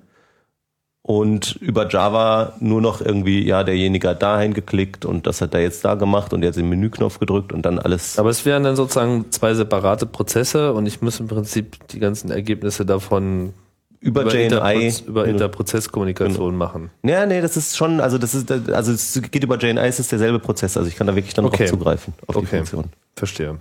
Und 1.08 1.58
über 1.62 1.88
Java 1.88 2.53
nur 2.60 2.82
noch 2.82 2.99
irgendwie, 2.99 3.45
ja, 3.45 3.64
derjenige 3.64 4.10
hat 4.10 4.24
dahin 4.24 4.56
geklickt 4.56 5.06
und 5.06 5.28
das 5.28 5.39
hat 5.39 5.53
er 5.53 5.62
jetzt 5.62 5.86
da 5.86 5.93
gemacht 5.93 6.34
und 6.34 6.41
er 6.41 6.47
hat 6.49 6.56
den 6.56 6.68
Menüknopf 6.68 7.20
gedrückt 7.20 7.53
und 7.53 7.62
dann 7.64 7.78
alles. 7.78 8.18
Aber 8.18 8.32
es 8.32 8.43
wären 8.43 8.64
dann 8.64 8.76
sozusagen 8.76 9.30
zwei 9.32 9.53
separate 9.53 10.08
Prozesse 10.08 10.74
und 10.74 10.88
ich 10.88 11.03
muss 11.03 11.20
im 11.20 11.28
Prinzip 11.28 11.88
die 11.89 11.99
ganzen 11.99 12.32
Ergebnisse 12.32 12.88
davon 12.88 13.53
über, 13.99 14.24
JNI. 14.26 14.47
Interproz- 14.49 15.06
über 15.06 15.28
Interprozesskommunikation 15.28 16.56
machen. 16.58 16.89
Ja, 17.03 17.28
nee, 17.28 17.39
das 17.39 17.56
ist 17.56 17.78
schon, 17.78 17.99
also 18.01 18.18
das 18.18 18.34
ist, 18.34 18.51
also 18.51 18.91
es 18.91 19.22
geht 19.30 19.43
über 19.43 19.60
JNI, 19.60 19.82
es 19.88 19.99
ist 19.99 20.12
derselbe 20.12 20.39
Prozess, 20.39 20.76
also 20.76 20.89
ich 20.89 20.95
kann 20.95 21.06
da 21.06 21.16
wirklich 21.16 21.36
dann 21.36 21.45
Okay. 21.45 21.66
drauf 21.66 21.70
zugreifen, 21.70 22.16
auf 22.26 22.34
die 22.36 22.39
Okay. 22.39 22.58
Funktion. 22.58 22.86
Verstehe. 23.16 23.60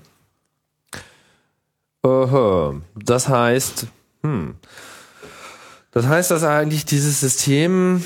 Aha. 2.02 2.74
Das 2.94 3.28
heißt, 3.28 3.86
hm. 4.22 4.54
Das 5.94 6.08
heißt, 6.08 6.32
dass 6.32 6.42
eigentlich 6.42 6.84
dieses 6.84 7.20
System 7.20 8.02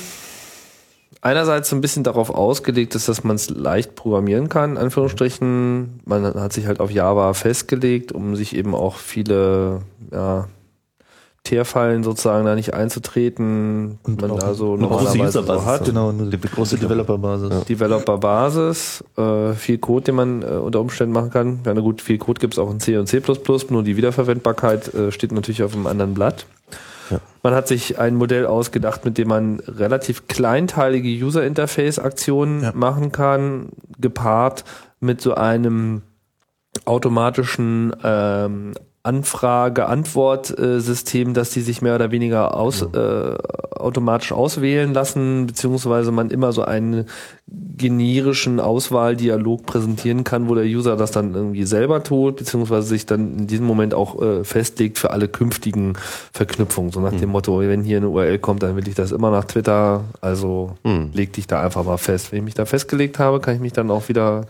einerseits 1.21 1.69
so 1.69 1.75
ein 1.75 1.81
bisschen 1.81 2.03
darauf 2.03 2.29
ausgelegt 2.29 2.93
ist, 2.93 3.09
dass 3.09 3.23
man 3.23 3.35
es 3.35 3.49
leicht 3.49 3.95
programmieren 3.95 4.47
kann, 4.47 4.71
in 4.71 4.77
Anführungsstrichen. 4.77 5.99
Man 6.05 6.23
hat 6.23 6.53
sich 6.53 6.67
halt 6.67 6.79
auf 6.79 6.91
Java 6.91 7.33
festgelegt, 7.33 8.11
um 8.11 8.35
sich 8.35 8.55
eben 8.55 8.75
auch 8.75 8.97
viele, 8.97 9.81
ja, 10.11 10.47
Teerfallen 11.43 12.03
sozusagen 12.03 12.45
da 12.45 12.53
nicht 12.53 12.75
einzutreten, 12.75 13.97
Und 14.03 14.21
man 14.21 14.31
auch 14.31 14.39
da 14.39 14.53
so 14.53 14.73
eine 14.73 14.85
große 14.85 15.03
normalerweise 15.05 15.31
so 15.31 15.39
Userbasis 15.39 15.65
hat. 15.65 15.85
Genau, 15.85 16.09
eine 16.09 16.29
große 16.29 16.77
Developer-Basis. 16.77 17.65
Developer-Basis, 17.65 19.03
äh, 19.17 19.53
viel 19.53 19.77
Code, 19.79 20.03
den 20.03 20.15
man 20.15 20.41
äh, 20.43 20.45
unter 20.45 20.79
Umständen 20.79 21.13
machen 21.13 21.31
kann. 21.31 21.61
Ja, 21.65 21.73
na 21.73 21.81
gut, 21.81 22.01
viel 22.01 22.19
Code 22.19 22.39
gibt 22.39 22.53
es 22.53 22.59
auch 22.59 22.69
in 22.69 22.79
C 22.79 22.97
und 22.97 23.07
C++, 23.07 23.21
nur 23.69 23.83
die 23.83 23.97
Wiederverwendbarkeit 23.97 24.93
äh, 24.93 25.11
steht 25.11 25.31
natürlich 25.31 25.63
auf 25.63 25.73
einem 25.73 25.87
anderen 25.87 26.13
Blatt. 26.13 26.45
Ja. 27.09 27.19
Man 27.43 27.53
hat 27.53 27.67
sich 27.67 27.99
ein 27.99 28.15
Modell 28.15 28.45
ausgedacht, 28.45 29.05
mit 29.05 29.17
dem 29.17 29.27
man 29.29 29.59
relativ 29.61 30.27
kleinteilige 30.27 31.09
User-Interface-Aktionen 31.25 32.63
Ja. 32.63 32.71
machen 32.73 33.11
kann, 33.11 33.69
gepaart 33.99 34.63
mit 34.99 35.21
so 35.21 35.33
einem 35.35 36.01
automatischen 36.85 37.95
ähm, 38.03 38.73
Anfrage-Antwort-System, 39.03 41.33
dass 41.33 41.51
die 41.51 41.61
sich 41.61 41.81
mehr 41.81 41.95
oder 41.95 42.11
weniger 42.11 42.55
aus, 42.55 42.81
äh, 42.81 43.35
automatisch 43.75 44.31
auswählen 44.31 44.93
lassen, 44.93 45.47
beziehungsweise 45.47 46.11
man 46.11 46.29
immer 46.29 46.51
so 46.51 46.63
einen 46.63 47.05
generischen 47.77 48.59
Auswahldialog 48.59 49.65
präsentieren 49.65 50.23
kann, 50.23 50.49
wo 50.49 50.55
der 50.55 50.65
User 50.65 50.97
das 50.97 51.11
dann 51.11 51.33
irgendwie 51.33 51.63
selber 51.63 52.03
tut, 52.03 52.35
beziehungsweise 52.37 52.87
sich 52.87 53.05
dann 53.05 53.39
in 53.39 53.47
diesem 53.47 53.65
Moment 53.65 53.93
auch 53.93 54.21
äh, 54.21 54.43
festlegt 54.43 54.97
für 54.99 55.11
alle 55.11 55.27
künftigen 55.27 55.93
Verknüpfungen. 56.33 56.91
So 56.91 56.99
nach 56.99 57.13
dem 57.13 57.29
Motto, 57.29 57.59
wenn 57.61 57.83
hier 57.83 57.97
eine 57.97 58.09
URL 58.09 58.37
kommt, 58.37 58.63
dann 58.63 58.75
will 58.75 58.87
ich 58.87 58.95
das 58.95 59.11
immer 59.11 59.31
nach 59.31 59.45
Twitter, 59.45 60.03
also 60.21 60.75
Hm. 60.83 61.11
leg 61.13 61.31
dich 61.33 61.47
da 61.47 61.61
einfach 61.63 61.83
mal 61.85 61.97
fest. 61.97 62.31
Wenn 62.31 62.39
ich 62.39 62.45
mich 62.45 62.53
da 62.53 62.65
festgelegt 62.65 63.17
habe, 63.17 63.39
kann 63.39 63.55
ich 63.55 63.61
mich 63.61 63.73
dann 63.73 63.89
auch 63.91 64.09
wieder 64.09 64.45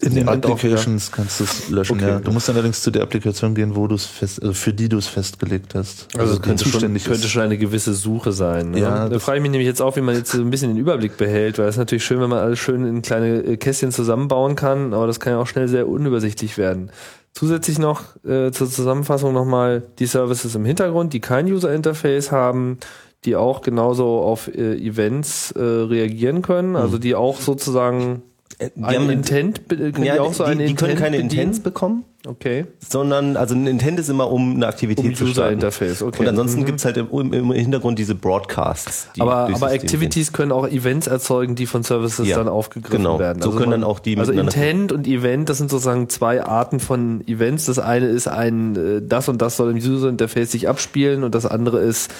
In 0.00 0.14
den 0.14 0.28
Applications 0.28 1.12
kannst 1.12 1.40
du 1.40 1.44
es 1.44 1.70
löschen, 1.70 1.96
Okay. 1.96 2.08
ja. 2.08 2.18
Du 2.18 2.32
musst 2.32 2.48
dann 2.48 2.56
allerdings 2.56 2.82
zu 2.82 2.90
der 2.90 3.02
Applikation 3.02 3.54
gehen, 3.54 3.76
wo 3.76 3.86
du 3.86 3.94
es 3.94 4.04
fest, 4.06 4.42
also 4.42 4.52
für 4.52 4.72
die 4.72 4.88
du 4.88 4.98
es 4.98 5.06
festgelegt 5.06 5.74
hast. 5.74 6.08
Also, 6.18 6.34
die 6.34 6.40
könnte, 6.40 6.68
schon, 6.68 6.80
könnte 6.80 7.28
schon 7.28 7.42
eine 7.42 7.56
gewisse 7.56 7.94
Suche 7.94 8.32
sein. 8.32 8.72
Ne? 8.72 8.80
Ja, 8.80 9.08
da 9.08 9.18
frage 9.20 9.38
ich 9.38 9.42
mich 9.42 9.50
nämlich 9.52 9.68
jetzt 9.68 9.80
auch, 9.80 9.96
wie 9.96 10.00
man 10.00 10.16
jetzt 10.16 10.32
so 10.32 10.40
ein 10.40 10.50
bisschen 10.50 10.70
den 10.70 10.78
Überblick 10.78 11.16
behält, 11.16 11.58
weil 11.58 11.68
es 11.68 11.76
natürlich 11.76 12.04
schön, 12.04 12.20
wenn 12.20 12.30
man 12.30 12.33
alles 12.38 12.58
schön 12.58 12.86
in 12.86 13.02
kleine 13.02 13.42
äh, 13.42 13.56
Kästchen 13.56 13.92
zusammenbauen 13.92 14.56
kann, 14.56 14.94
aber 14.94 15.06
das 15.06 15.20
kann 15.20 15.32
ja 15.32 15.38
auch 15.40 15.46
schnell 15.46 15.68
sehr 15.68 15.88
unübersichtlich 15.88 16.58
werden. 16.58 16.90
Zusätzlich 17.32 17.78
noch 17.78 18.16
äh, 18.24 18.52
zur 18.52 18.70
Zusammenfassung 18.70 19.32
nochmal 19.32 19.82
die 19.98 20.06
Services 20.06 20.54
im 20.54 20.64
Hintergrund, 20.64 21.12
die 21.12 21.20
kein 21.20 21.46
User-Interface 21.46 22.30
haben, 22.30 22.78
die 23.24 23.36
auch 23.36 23.62
genauso 23.62 24.20
auf 24.20 24.48
äh, 24.48 24.76
Events 24.76 25.50
äh, 25.52 25.60
reagieren 25.60 26.42
können, 26.42 26.76
also 26.76 26.98
die 26.98 27.14
auch 27.14 27.40
sozusagen 27.40 28.22
ein 28.60 28.84
haben- 28.86 29.10
Intent, 29.10 29.68
können 29.68 30.04
ja, 30.04 30.14
die 30.14 30.20
auch 30.20 30.32
so 30.32 30.44
die, 30.44 30.50
die 30.66 30.74
können 30.74 30.92
Intent 30.92 30.98
keine 30.98 31.16
bedienen? 31.16 31.30
Intents 31.30 31.60
bekommen, 31.60 32.04
Okay. 32.26 32.66
sondern 32.88 33.36
also 33.36 33.54
ein 33.54 33.66
Intent 33.66 33.98
ist 33.98 34.08
immer 34.08 34.30
um 34.30 34.54
eine 34.56 34.66
Aktivität 34.66 35.04
Um 35.04 35.14
zu 35.14 35.26
starten. 35.26 35.56
User-Interface, 35.56 36.02
okay. 36.02 36.20
Und 36.22 36.28
ansonsten 36.28 36.60
Mhm. 36.60 36.64
gibt's 36.66 36.84
halt 36.84 36.96
im, 36.96 37.32
im, 37.32 37.52
Hintergrund 37.52 37.98
diese 37.98 38.14
Broadcasts. 38.14 39.08
Die 39.16 39.20
aber 39.20 39.50
aber 39.54 39.72
Activities 39.72 40.32
können 40.32 40.52
auch 40.52 40.66
Events 40.68 41.06
erzeugen, 41.06 41.54
die 41.54 41.66
von 41.66 41.82
Services 41.82 42.26
Ja, 42.28 42.38
dann 42.38 42.48
aufgegriffen 42.48 42.98
genau. 43.04 43.18
werden. 43.18 43.42
So 43.42 43.50
können 43.52 43.70
dann 43.72 43.84
auch 43.84 43.98
die 43.98 44.16
Also 44.18 44.32
Intent 44.32 44.92
und 44.92 45.06
Event, 45.06 45.48
das 45.48 45.58
sind 45.58 45.70
sozusagen 45.70 46.08
zwei 46.08 46.42
Arten 46.44 46.80
von 46.80 47.26
Events. 47.26 47.66
Das 47.66 47.78
eine 47.78 48.06
ist 48.06 48.28
ein, 48.28 48.76
äh, 48.76 49.02
das 49.06 49.28
und 49.28 49.42
das 49.42 49.56
soll 49.56 49.70
im 49.70 49.76
User 49.78 50.08
Interface 50.08 50.52
sich 50.52 50.68
abspielen 50.68 51.24
und 51.24 51.34
das 51.34 51.44
andere 51.46 51.80
ist, 51.80 52.10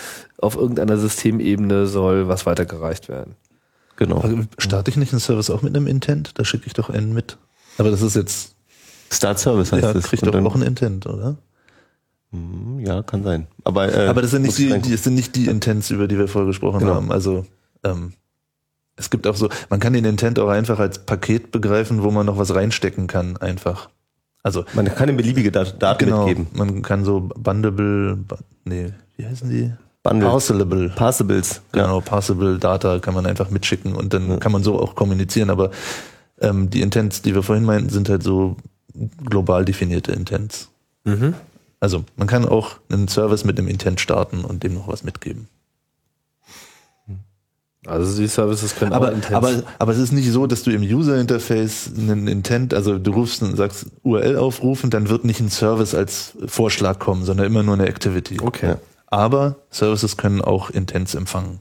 auf 0.41 0.57
irgendeiner 0.57 0.99
Systemebene 0.99 1.87
soll 1.87 2.29
was 2.29 2.45
weitergereicht 2.45 3.09
werden. 3.09 3.37
Genau. 3.97 4.19
Also 4.19 4.39
starte 4.59 4.91
ich 4.91 4.97
nicht 4.97 5.13
einen 5.13 5.21
Service 5.21 5.51
auch 5.51 5.63
mit 5.63 5.77
einem 5.77 5.87
Intent? 5.87 6.33
Da 6.39 6.45
schicke 6.45 6.67
ich 6.67 6.73
doch 6.73 6.91
einen 6.91 7.13
mit. 7.15 7.39
Aber 7.79 7.91
das 7.91 8.03
ist 8.03 8.17
jetzt, 8.17 8.55
Start 9.13 9.39
Service 9.39 9.73
heißt 9.73 9.83
ja, 9.85 9.93
das. 9.93 10.05
kriegt 10.05 10.27
doch 10.27 10.35
auch 10.35 10.55
einen 10.55 10.65
Intent, 10.65 11.07
oder? 11.07 11.37
ja, 12.81 13.03
kann 13.03 13.23
sein. 13.23 13.47
Aber, 13.63 13.93
äh, 13.95 14.09
Aber 14.09 14.21
das 14.23 14.33
sind 14.33 14.43
nicht 14.43 14.59
die, 14.59 14.77
die, 14.81 14.91
das 14.91 15.05
sind 15.05 15.15
nicht 15.15 15.37
die 15.37 15.47
Intents, 15.47 15.91
über 15.91 16.09
die 16.09 16.19
wir 16.19 16.27
vorher 16.27 16.49
gesprochen 16.49 16.81
Genau. 16.81 16.95
haben. 16.95 17.13
Also 17.13 17.47
ähm, 17.85 18.13
es 18.97 19.09
gibt 19.11 19.27
auch 19.29 19.37
so, 19.37 19.49
man 19.71 19.79
kann 19.79 19.93
den 19.93 20.05
Intent 20.05 20.39
auch 20.41 20.49
einfach 20.49 20.81
als 20.81 20.99
Paket 21.07 21.53
begreifen, 21.53 22.03
wo 22.03 22.11
man 22.11 22.27
noch 22.27 22.37
was 22.39 22.53
reinstecken 22.55 23.07
kann, 23.07 23.37
einfach. 23.37 23.89
Also 24.43 24.65
Man 24.75 24.87
kann 24.87 25.09
eine 25.09 25.15
beliebige 25.15 25.53
Dat 25.53 25.81
Daten 25.81 26.05
genau, 26.07 26.27
mitgeben. 26.27 26.49
man 26.55 26.83
kann 26.83 27.05
so 27.05 27.21
bundable, 27.21 28.17
bu- 28.17 28.35
nee, 28.65 28.93
wie 29.17 29.27
heißen 29.27 29.49
die? 29.49 29.73
Bundles. 30.05 30.31
Parcelable. 30.31 30.89
Parsables. 30.91 31.63
Genau, 31.73 32.01
Parsable 32.01 32.59
Data 32.59 32.99
kann 33.01 33.15
man 33.15 33.27
einfach 33.27 33.51
mitschicken 33.51 33.97
und 33.97 34.13
dann 34.13 34.39
kann 34.39 34.53
man 34.53 34.63
so 34.63 34.79
auch 34.79 34.95
kommunizieren. 34.95 35.51
Aber 35.51 35.71
ähm, 36.41 36.71
die 36.71 36.83
Intents, 36.83 37.23
die 37.23 37.35
wir 37.35 37.43
vorhin 37.43 37.65
meinten, 37.65 37.89
sind 37.89 38.09
halt 38.09 38.23
so 38.23 38.57
global 39.25 39.65
definierte 39.65 40.13
Intents. 40.13 40.69
Also 41.81 42.05
man 42.17 42.29
kann 42.29 42.47
auch 42.47 42.77
einen 42.91 43.09
Service 43.09 43.45
mit 43.45 43.59
einem 43.59 43.69
Intent 43.69 44.01
starten 44.01 44.45
und 44.45 44.63
dem 44.63 44.75
noch 44.75 44.89
was 44.89 45.05
mitgeben. 45.05 45.49
Also 47.87 48.19
die 48.19 48.29
Services 48.29 48.77
können 48.77 48.95
Aber, 48.95 49.09
auch 49.09 49.13
Intents. 49.13 49.35
aber, 49.35 49.63
aber 49.79 49.93
es 49.93 49.99
ist 49.99 50.13
nicht 50.13 50.31
so, 50.31 50.47
dass 50.47 50.63
du 50.63 50.71
im 50.71 50.81
User 50.81 51.19
Interface 51.21 51.91
einen 51.99 52.29
Intent, 52.29 52.73
also 52.73 52.99
du 52.99 53.11
rufst 53.11 53.43
und 53.43 53.57
sagst 53.57 53.87
URL 54.03 54.39
aufrufen, 54.39 54.89
dann 54.89 55.11
wird 55.11 55.27
nicht 55.27 55.41
ein 55.41 55.51
Service 55.51 55.95
als 55.95 56.33
Vorschlag 56.47 56.99
kommen, 56.99 57.25
sondern 57.25 57.47
immer 57.47 57.63
nur 57.63 57.75
eine 57.75 57.87
Activity. 57.87 58.39
okay. 58.41 58.69
Ja. 58.69 58.79
Aber 59.07 59.57
Services 59.71 60.17
können 60.17 60.41
auch 60.43 60.71
Intents 60.71 61.15
empfangen, 61.15 61.61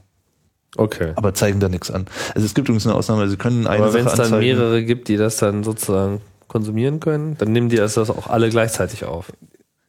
Okay. 0.76 1.12
aber 1.16 1.34
zeigen 1.34 1.60
da 1.60 1.68
nichts 1.68 1.90
an. 1.90 2.06
Also 2.34 2.46
es 2.46 2.54
gibt 2.54 2.68
übrigens 2.68 2.86
eine 2.86 2.96
Ausnahme, 2.96 3.28
sie 3.28 3.36
können 3.36 3.66
eine 3.66 3.84
Aber 3.84 3.94
wenn 3.94 4.06
es 4.06 4.14
dann 4.14 4.38
mehrere 4.38 4.82
gibt, 4.84 5.08
die 5.08 5.16
das 5.16 5.36
dann 5.36 5.62
sozusagen 5.62 6.20
konsumieren 6.48 7.00
können, 7.00 7.36
dann 7.38 7.52
nehmen 7.52 7.68
die 7.68 7.76
das 7.76 7.94
das 7.94 8.10
auch 8.10 8.26
alle 8.28 8.48
gleichzeitig 8.50 9.04
auf. 9.04 9.32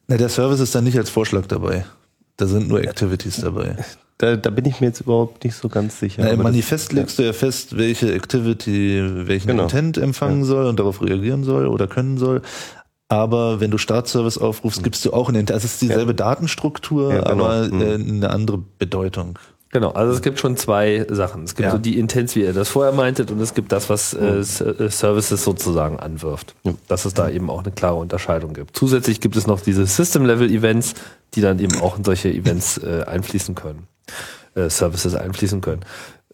Na, 0.08 0.16
der 0.16 0.28
Service 0.28 0.60
ist 0.60 0.74
dann 0.74 0.84
nicht 0.84 0.96
als 0.98 1.10
Vorschlag 1.10 1.46
dabei. 1.46 1.84
Da 2.36 2.46
sind 2.46 2.68
nur 2.68 2.80
Activities 2.82 3.38
dabei. 3.40 3.76
Da, 4.18 4.34
da 4.34 4.48
bin 4.48 4.64
ich 4.64 4.80
mir 4.80 4.86
jetzt 4.86 5.02
überhaupt 5.02 5.44
nicht 5.44 5.54
so 5.54 5.68
ganz 5.68 6.00
sicher. 6.00 6.22
Na, 6.22 6.28
Im 6.30 6.40
Aber 6.40 6.44
das- 6.44 6.52
Manifest 6.52 6.94
legst 6.94 7.18
du 7.18 7.22
ja 7.22 7.34
fest, 7.34 7.76
welche 7.76 8.14
Activity 8.14 9.02
welchen 9.26 9.48
Genau. 9.48 9.64
Intent 9.64 9.98
empfangen 9.98 10.42
soll 10.44 10.64
und 10.68 10.78
darauf 10.80 11.02
reagieren 11.02 11.44
soll 11.44 11.66
oder 11.66 11.86
können 11.86 12.16
soll. 12.16 12.40
Aber 13.08 13.60
wenn 13.60 13.70
du 13.70 13.78
Startservice 13.78 14.36
aufrufst, 14.38 14.82
gibst 14.82 15.04
du 15.04 15.12
auch 15.12 15.28
einen 15.28 15.38
Intent. 15.40 15.54
Also 15.56 15.66
es 15.66 15.74
ist 15.74 15.82
dieselbe 15.82 16.14
Datenstruktur, 16.14 17.14
Ja, 17.14 17.20
genau. 17.30 17.44
aber 17.44 17.68
Mhm. 17.68 17.80
äh, 17.80 17.94
eine 17.94 18.30
andere 18.30 18.58
Bedeutung. 18.78 19.38
Genau, 19.70 19.90
also 19.90 20.12
es 20.12 20.22
gibt 20.22 20.38
schon 20.40 20.56
zwei 20.56 21.06
Sachen. 21.10 21.44
Es 21.44 21.54
gibt 21.54 21.66
Ja. 21.66 21.72
so 21.72 21.78
die 21.78 21.98
Intents, 21.98 22.34
wie 22.34 22.40
ihr 22.42 22.52
das 22.52 22.68
vorher 22.68 22.92
meintet, 22.92 23.30
und 23.30 23.40
es 23.40 23.52
gibt 23.52 23.72
das, 23.72 23.90
was 23.90 24.14
äh, 24.14 24.38
S- 24.38 24.60
äh, 24.60 24.88
Services 24.90 25.44
sozusagen 25.44 26.00
anwirft. 26.00 26.54
Dass 26.88 27.04
es 27.04 27.14
da 27.14 27.28
eben 27.28 27.50
auch 27.50 27.62
eine 27.62 27.72
klare 27.72 27.96
Unterscheidung 27.96 28.54
gibt. 28.54 28.76
Zusätzlich 28.76 29.20
gibt 29.20 29.36
es 29.36 29.46
noch 29.46 29.60
diese 29.60 29.84
System-Level-Events, 29.86 30.94
die 31.34 31.40
dann 31.42 31.58
eben 31.58 31.78
auch 31.80 31.98
in 31.98 32.04
solche 32.04 32.30
Events 32.32 32.78
äh, 32.78 33.04
einfließen 33.06 33.54
können, 33.54 33.86
äh, 34.54 34.70
Services 34.70 35.14
einfließen 35.14 35.60
können. 35.60 35.82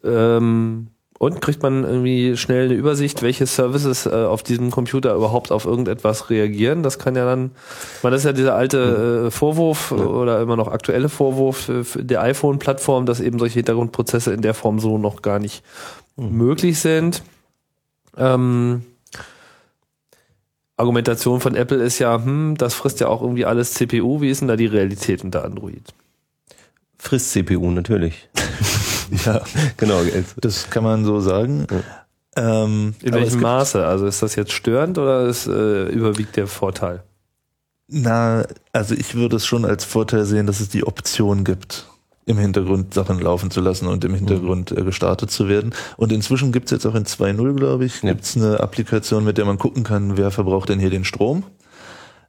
Ähm, 0.04 0.88
und 1.22 1.40
kriegt 1.40 1.62
man 1.62 1.84
irgendwie 1.84 2.36
schnell 2.36 2.64
eine 2.64 2.74
Übersicht, 2.74 3.22
welche 3.22 3.46
Services 3.46 4.06
äh, 4.06 4.10
auf 4.10 4.42
diesem 4.42 4.72
Computer 4.72 5.14
überhaupt 5.14 5.52
auf 5.52 5.66
irgendetwas 5.66 6.30
reagieren. 6.30 6.82
Das 6.82 6.98
kann 6.98 7.14
ja 7.14 7.24
dann, 7.24 7.52
man 8.02 8.12
ist 8.12 8.24
ja 8.24 8.32
dieser 8.32 8.56
alte 8.56 9.26
äh, 9.26 9.30
Vorwurf 9.30 9.92
oder 9.92 10.40
immer 10.40 10.56
noch 10.56 10.66
aktuelle 10.66 11.08
Vorwurf 11.08 11.70
für 11.84 12.02
der 12.02 12.22
iPhone-Plattform, 12.22 13.06
dass 13.06 13.20
eben 13.20 13.38
solche 13.38 13.60
Hintergrundprozesse 13.60 14.32
in 14.32 14.42
der 14.42 14.52
Form 14.52 14.80
so 14.80 14.98
noch 14.98 15.22
gar 15.22 15.38
nicht 15.38 15.62
möglich 16.16 16.80
sind. 16.80 17.22
Ähm, 18.16 18.82
Argumentation 20.76 21.38
von 21.38 21.54
Apple 21.54 21.84
ist 21.84 22.00
ja, 22.00 22.16
hm, 22.16 22.56
das 22.58 22.74
frisst 22.74 22.98
ja 22.98 23.06
auch 23.06 23.22
irgendwie 23.22 23.44
alles 23.44 23.74
CPU. 23.74 24.22
Wie 24.22 24.30
ist 24.30 24.40
denn 24.40 24.48
da 24.48 24.56
die 24.56 24.66
Realität 24.66 25.22
unter 25.22 25.44
Android? 25.44 25.84
Frisst 26.98 27.30
CPU 27.30 27.70
natürlich. 27.70 28.28
Ja, 29.26 29.42
genau. 29.76 30.00
das 30.40 30.70
kann 30.70 30.84
man 30.84 31.04
so 31.04 31.20
sagen. 31.20 31.66
Ähm, 32.36 32.94
In 33.02 33.12
welchem 33.12 33.40
Maße? 33.40 33.84
Also 33.84 34.06
ist 34.06 34.22
das 34.22 34.36
jetzt 34.36 34.52
störend 34.52 34.96
oder 34.98 35.26
ist, 35.26 35.46
äh, 35.46 35.86
überwiegt 35.88 36.36
der 36.36 36.46
Vorteil? 36.46 37.02
Na, 37.88 38.44
also 38.72 38.94
ich 38.94 39.14
würde 39.14 39.36
es 39.36 39.44
schon 39.44 39.64
als 39.66 39.84
Vorteil 39.84 40.24
sehen, 40.24 40.46
dass 40.46 40.60
es 40.60 40.70
die 40.70 40.84
Option 40.86 41.44
gibt, 41.44 41.86
im 42.24 42.38
Hintergrund 42.38 42.94
Sachen 42.94 43.18
laufen 43.20 43.50
zu 43.50 43.60
lassen 43.60 43.86
und 43.86 44.02
im 44.04 44.14
Hintergrund 44.14 44.70
äh, 44.72 44.82
gestartet 44.82 45.30
zu 45.30 45.48
werden. 45.48 45.74
Und 45.98 46.10
inzwischen 46.10 46.52
gibt 46.52 46.66
es 46.66 46.70
jetzt 46.70 46.86
auch 46.86 46.94
in 46.94 47.04
2.0, 47.04 47.54
glaube 47.54 47.84
ich, 47.84 48.02
Ja. 48.02 48.12
gibt 48.12 48.24
es 48.24 48.36
eine 48.36 48.60
Applikation, 48.60 49.24
mit 49.24 49.36
der 49.36 49.44
man 49.44 49.58
gucken 49.58 49.84
kann, 49.84 50.16
wer 50.16 50.30
verbraucht 50.30 50.70
denn 50.70 50.78
hier 50.78 50.90
den 50.90 51.04
Strom. 51.04 51.44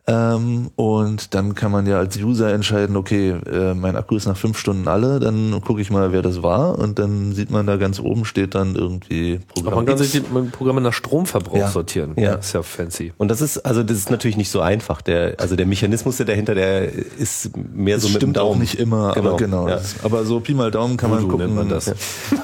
Ähm, 0.05 0.69
und 0.75 1.33
dann 1.33 1.55
kann 1.55 1.71
man 1.71 1.85
ja 1.87 1.97
als 1.97 2.17
User 2.17 2.51
entscheiden, 2.53 2.97
okay, 2.97 3.29
äh, 3.49 3.73
mein 3.73 3.95
Akku 3.95 4.17
ist 4.17 4.25
nach 4.25 4.35
fünf 4.35 4.57
Stunden 4.57 4.89
alle, 4.89 5.21
dann 5.21 5.61
gucke 5.61 5.79
ich 5.81 5.91
mal, 5.91 6.11
wer 6.11 6.21
das 6.21 6.43
war 6.43 6.77
und 6.77 6.99
dann 6.99 7.31
sieht 7.31 7.51
man 7.51 7.65
da 7.67 7.77
ganz 7.77 8.01
oben 8.01 8.25
steht 8.25 8.53
dann 8.53 8.75
irgendwie 8.75 9.35
Aber 9.35 9.53
Programm 9.61 9.75
man 9.75 9.85
kann 9.85 9.97
X. 10.03 10.11
sich 10.11 10.21
die 10.21 10.27
Programme 10.51 10.81
nach 10.81 10.91
Stromverbrauch 10.91 11.55
Ja. 11.55 11.69
sortieren. 11.69 12.11
Ja. 12.17 12.35
Das 12.35 12.47
ist 12.47 12.53
ja 12.53 12.63
fancy. 12.63 13.13
Und 13.17 13.29
das 13.29 13.39
ist, 13.39 13.59
also 13.59 13.81
das 13.81 13.95
ist 13.95 14.11
natürlich 14.11 14.35
nicht 14.35 14.49
so 14.51 14.59
einfach. 14.59 15.01
Der, 15.01 15.35
also 15.39 15.55
der 15.55 15.65
Mechanismus 15.65 16.17
der 16.17 16.25
dahinter, 16.25 16.53
der 16.53 16.91
ist 16.91 17.51
mehr 17.73 17.95
Das 17.95 18.03
so 18.03 18.09
mit 18.09 18.15
dem 18.15 18.19
stimmt 18.19 18.37
auch 18.39 18.49
Daumen. 18.49 18.59
nicht 18.59 18.75
immer, 18.77 19.15
aber 19.15 19.37
genau. 19.37 19.69
Ja. 19.69 19.75
Das- 19.75 19.95
Aber 20.03 20.25
so 20.25 20.41
Pi 20.41 20.53
mal 20.53 20.69
Daumen 20.69 20.97
kann 20.97 21.11
man 21.11 21.19
Voodoo 21.19 21.31
gucken. 21.37 21.45
nennt 21.45 21.55
man 21.55 21.69
das. 21.69 21.93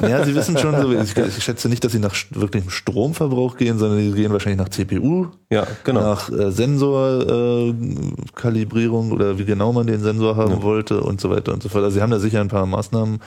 Ja, 0.02 0.24
Sie 0.24 0.34
wissen 0.34 0.58
schon, 0.58 0.80
so, 0.82 0.94
ich, 0.94 1.18
ich 1.18 1.44
schätze 1.44 1.68
nicht, 1.68 1.84
dass 1.84 1.92
Sie 1.92 2.00
nach 2.00 2.16
wirklichem 2.30 2.70
Stromverbrauch 2.70 3.58
gehen, 3.58 3.78
sondern 3.80 4.00
die 4.00 4.12
gehen 4.14 4.32
wahrscheinlich 4.32 4.60
nach 4.60 4.70
CPU, 4.70 5.28
ja, 5.52 5.66
genau. 5.84 6.02
nach 6.02 6.32
äh, 6.32 6.52
Sensorkalibrierung 6.52 9.10
äh, 9.10 9.14
oder 9.14 9.40
wie 9.40 9.46
genau 9.46 9.74
man 9.74 9.88
den 9.88 10.02
Sensor 10.02 10.36
haben 10.36 10.62
wollte 10.62 11.02
und 11.02 11.20
so 11.22 11.30
weiter 11.30 11.54
und 11.54 11.64
so 11.64 11.70
fort. 11.70 11.84
Also 11.84 11.96
Sie 11.96 12.02
haben 12.02 12.12
da 12.12 12.20
sicher 12.20 12.42
ein 12.42 12.50
paar 12.50 12.66
Maßnahmen. 12.66 13.20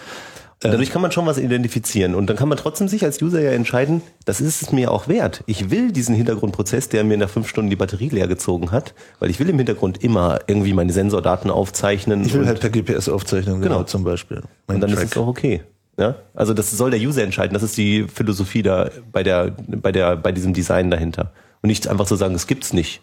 Dadurch 0.61 0.91
kann 0.93 1.03
man 1.03 1.11
schon 1.11 1.27
was 1.27 1.39
identifizieren 1.39 2.15
und 2.15 2.29
dann 2.29 2.37
kann 2.37 2.49
man 2.49 2.57
trotzdem 2.57 2.87
sich 2.87 3.05
als 3.05 3.21
User 3.21 3.41
ja 3.41 3.51
entscheiden, 3.51 4.01
das 4.27 4.41
ist 4.41 4.63
es 4.63 4.71
mir 4.71 4.93
auch 4.93 5.09
wert. 5.09 5.43
Ich 5.47 5.73
will 5.73 5.91
diesen 5.91 6.15
Hintergrundprozess, 6.15 6.89
der 6.89 7.03
mir 7.03 7.17
nach 7.17 7.31
fünf 7.31 7.49
Stunden 7.49 7.69
die 7.69 7.75
Batterie 7.75 8.11
leer 8.11 8.29
gezogen 8.29 8.71
hat, 8.71 8.95
weil 9.19 9.29
ich 9.29 9.41
will 9.41 9.49
im 9.49 9.57
Hintergrund 9.57 10.05
immer 10.05 10.39
irgendwie 10.47 10.73
meine 10.73 10.93
Sensordaten 10.93 11.51
aufzeichnen. 11.51 12.25
Ich 12.25 12.33
will 12.35 12.47
halt 12.47 12.61
per 12.61 12.71
GPS 12.71 13.09
aufzeichnen, 13.09 13.61
genau, 13.61 13.79
Genau. 13.79 13.87
zum 13.89 14.05
Beispiel. 14.05 14.43
Mein 14.69 14.77
und 14.77 14.83
dann 14.83 14.93
Track. 14.93 15.03
ist 15.03 15.11
es 15.11 15.17
auch 15.17 15.27
okay. 15.27 15.63
Ja? 15.99 16.15
Also 16.33 16.55
das 16.55 16.71
soll 16.71 16.93
der 16.93 17.01
User 17.01 17.25
entscheiden. 17.25 17.55
Das 17.55 17.65
ist 17.65 17.77
die 17.77 18.05
Philosophie 18.05 18.63
da 18.63 18.89
bei 19.11 19.25
der, 19.25 19.57
bei 19.67 19.91
der, 19.91 20.15
bei 20.15 20.31
diesem 20.31 20.55
Design 20.55 20.93
dahinter. 20.93 21.33
Und 21.63 21.69
nicht 21.69 21.87
einfach 21.89 22.07
so 22.07 22.17
sagen, 22.17 22.35
es 22.35 22.47
gibt's 22.47 22.73
nicht. 22.73 23.01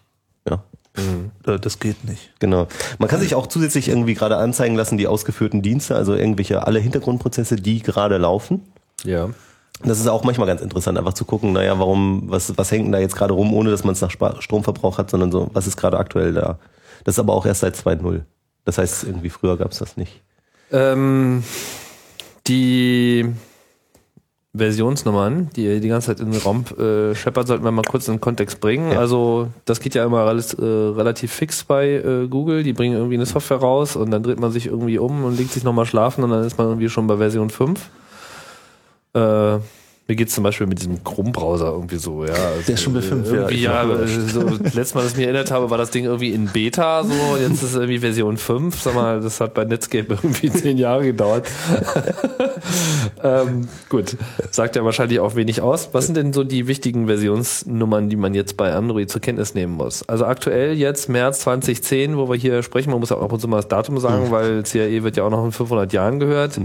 Ja. 0.48 0.64
Äh, 1.48 1.60
Das 1.60 1.80
geht 1.80 2.04
nicht. 2.06 2.34
Genau. 2.40 2.68
Man 2.98 3.08
kann 3.10 3.20
sich 3.22 3.36
auch 3.36 3.48
zusätzlich 3.48 3.88
irgendwie 3.90 4.14
gerade 4.16 4.38
anzeigen 4.38 4.76
lassen, 4.76 4.98
die 4.98 5.08
ausgeführten 5.08 5.62
Dienste, 5.62 5.96
also 5.96 6.14
irgendwelche 6.14 6.66
alle 6.68 6.80
Hintergrundprozesse, 6.80 7.56
die 7.56 7.82
gerade 7.82 8.18
laufen. 8.18 8.62
Ja. 9.04 9.30
Das 9.82 10.00
ist 10.02 10.08
auch 10.08 10.26
manchmal 10.26 10.48
ganz 10.48 10.60
interessant, 10.62 10.98
einfach 10.98 11.14
zu 11.14 11.24
gucken, 11.24 11.54
naja, 11.54 11.80
warum, 11.80 12.24
was, 12.30 12.58
was 12.58 12.70
hängt 12.70 12.86
denn 12.86 12.92
da 12.92 13.00
jetzt 13.00 13.16
gerade 13.16 13.34
rum, 13.34 13.54
ohne 13.54 13.72
dass 13.72 13.86
man 13.86 13.94
es 13.94 14.02
nach 14.02 14.12
Spa- 14.12 14.42
Stromverbrauch 14.42 14.98
hat, 14.98 15.10
sondern 15.10 15.32
so, 15.32 15.50
was 15.54 15.68
ist 15.68 15.78
gerade 15.78 15.98
aktuell 15.98 16.34
da? 16.34 16.60
Das 17.06 17.16
ist 17.16 17.20
aber 17.20 17.34
auch 17.34 17.46
erst 17.46 17.62
seit 17.62 17.76
2.0. 17.78 18.22
Das 18.66 18.78
heißt, 18.78 19.06
irgendwie 19.06 19.30
früher 19.30 19.56
gab 19.56 19.72
es 19.72 19.78
das 19.80 19.96
nicht. 19.96 20.22
Ähm, 20.74 21.44
die 22.48 23.26
Versionsnummern, 24.56 25.50
die 25.56 25.80
die 25.80 25.88
ganze 25.90 26.08
Zeit 26.08 26.20
in 26.22 26.32
den 26.32 26.42
Raum 26.42 26.66
äh, 26.78 27.14
scheppert, 27.14 27.48
sollten 27.48 27.64
wir 27.64 27.72
mal 27.72 27.84
kurz 27.84 28.08
in 28.08 28.16
den 28.16 28.22
Kontext 28.22 28.60
bringen. 28.60 28.92
Ja. 28.92 29.00
Also 29.00 29.50
das 29.66 29.80
geht 29.80 29.94
ja 29.94 30.04
immer 30.04 30.22
alles, 30.22 30.56
äh, 30.56 30.66
relativ 30.66 31.32
fix 31.32 31.64
bei 31.64 31.88
äh, 31.88 32.28
Google. 32.28 32.64
Die 32.64 32.74
bringen 32.74 32.96
irgendwie 32.96 33.16
eine 33.16 33.28
Software 33.28 33.58
raus 33.58 33.96
und 33.96 34.10
dann 34.10 34.24
dreht 34.24 34.40
man 34.40 34.52
sich 34.52 34.66
irgendwie 34.66 34.98
um 34.98 35.24
und 35.24 35.38
legt 35.38 35.52
sich 35.52 35.64
nochmal 35.64 35.86
schlafen 35.86 36.24
und 36.24 36.32
dann 36.32 36.44
ist 36.44 36.58
man 36.58 36.68
irgendwie 36.68 36.90
schon 36.90 37.06
bei 37.06 37.18
Version 37.18 37.52
5. 37.52 37.90
Äh, 39.14 39.60
mir 40.10 40.16
geht's 40.16 40.34
zum 40.34 40.44
Beispiel 40.44 40.66
mit 40.66 40.80
diesem 40.80 41.04
Chrome-Browser 41.04 41.68
irgendwie 41.68 41.98
so, 41.98 42.26
ja. 42.26 42.34
Also, 42.34 42.64
Der 42.66 42.74
ist 42.74 42.82
schon 42.82 42.94
bei 42.94 43.02
fünf, 43.02 43.28
ja, 43.28 43.34
irgendwie, 43.34 43.54
ich 43.54 43.62
ja. 43.62 43.84
überrascht. 43.84 44.20
so, 44.30 44.42
das 44.42 44.74
letzte 44.74 44.96
Mal, 44.96 45.04
dass 45.04 45.12
ich 45.12 45.18
mich 45.18 45.26
erinnert 45.28 45.52
habe, 45.52 45.70
war 45.70 45.78
das 45.78 45.92
Ding 45.92 46.06
irgendwie 46.06 46.32
in 46.32 46.48
Beta 46.48 47.04
so, 47.04 47.38
jetzt 47.40 47.62
ist 47.62 47.64
es 47.64 47.76
irgendwie 47.76 48.00
Version 48.00 48.38
5. 48.38 48.82
Sag 48.82 48.96
mal, 48.96 49.22
das 49.22 49.40
hat 49.40 49.54
bei 49.54 49.66
Netscape 49.66 50.08
irgendwie 50.10 50.52
zehn 50.52 50.80
Jahre 50.80 51.04
gedauert. 51.04 51.48
ähm, 53.24 53.68
gut, 53.88 54.18
sagt 54.50 54.76
ja 54.76 54.84
wahrscheinlich 54.84 55.20
auch 55.20 55.36
wenig 55.36 55.62
aus. 55.62 55.90
Was 55.92 56.08
sind 56.08 56.18
denn 56.18 56.34
so 56.34 56.44
die 56.44 56.66
wichtigen 56.66 57.06
Versionsnummern, 57.06 58.10
die 58.10 58.16
man 58.16 58.34
jetzt 58.34 58.58
bei 58.58 58.74
Android 58.74 59.12
zur 59.12 59.22
Kenntnis 59.22 59.54
nehmen 59.54 59.74
muss? 59.74 60.10
Also 60.10 60.26
aktuell 60.26 60.74
jetzt 60.74 61.08
März 61.10 61.42
2010, 61.42 62.18
wo 62.18 62.28
wir 62.28 62.36
hier 62.36 62.64
sprechen, 62.64 62.90
man 62.90 63.00
muss 63.00 63.12
ja 63.12 63.18
auch 63.18 63.22
ab 63.22 63.32
und 63.32 63.42
zu 63.42 63.48
mal 63.48 63.58
das 63.58 63.68
Datum 63.68 64.00
sagen, 64.00 64.32
weil 64.32 64.64
CAE 64.64 65.04
wird 65.04 65.18
ja 65.18 65.24
auch 65.24 65.30
noch 65.30 65.46
in 65.46 65.52
500 65.52 65.94
Jahren 65.94 66.20
gehört, 66.20 66.60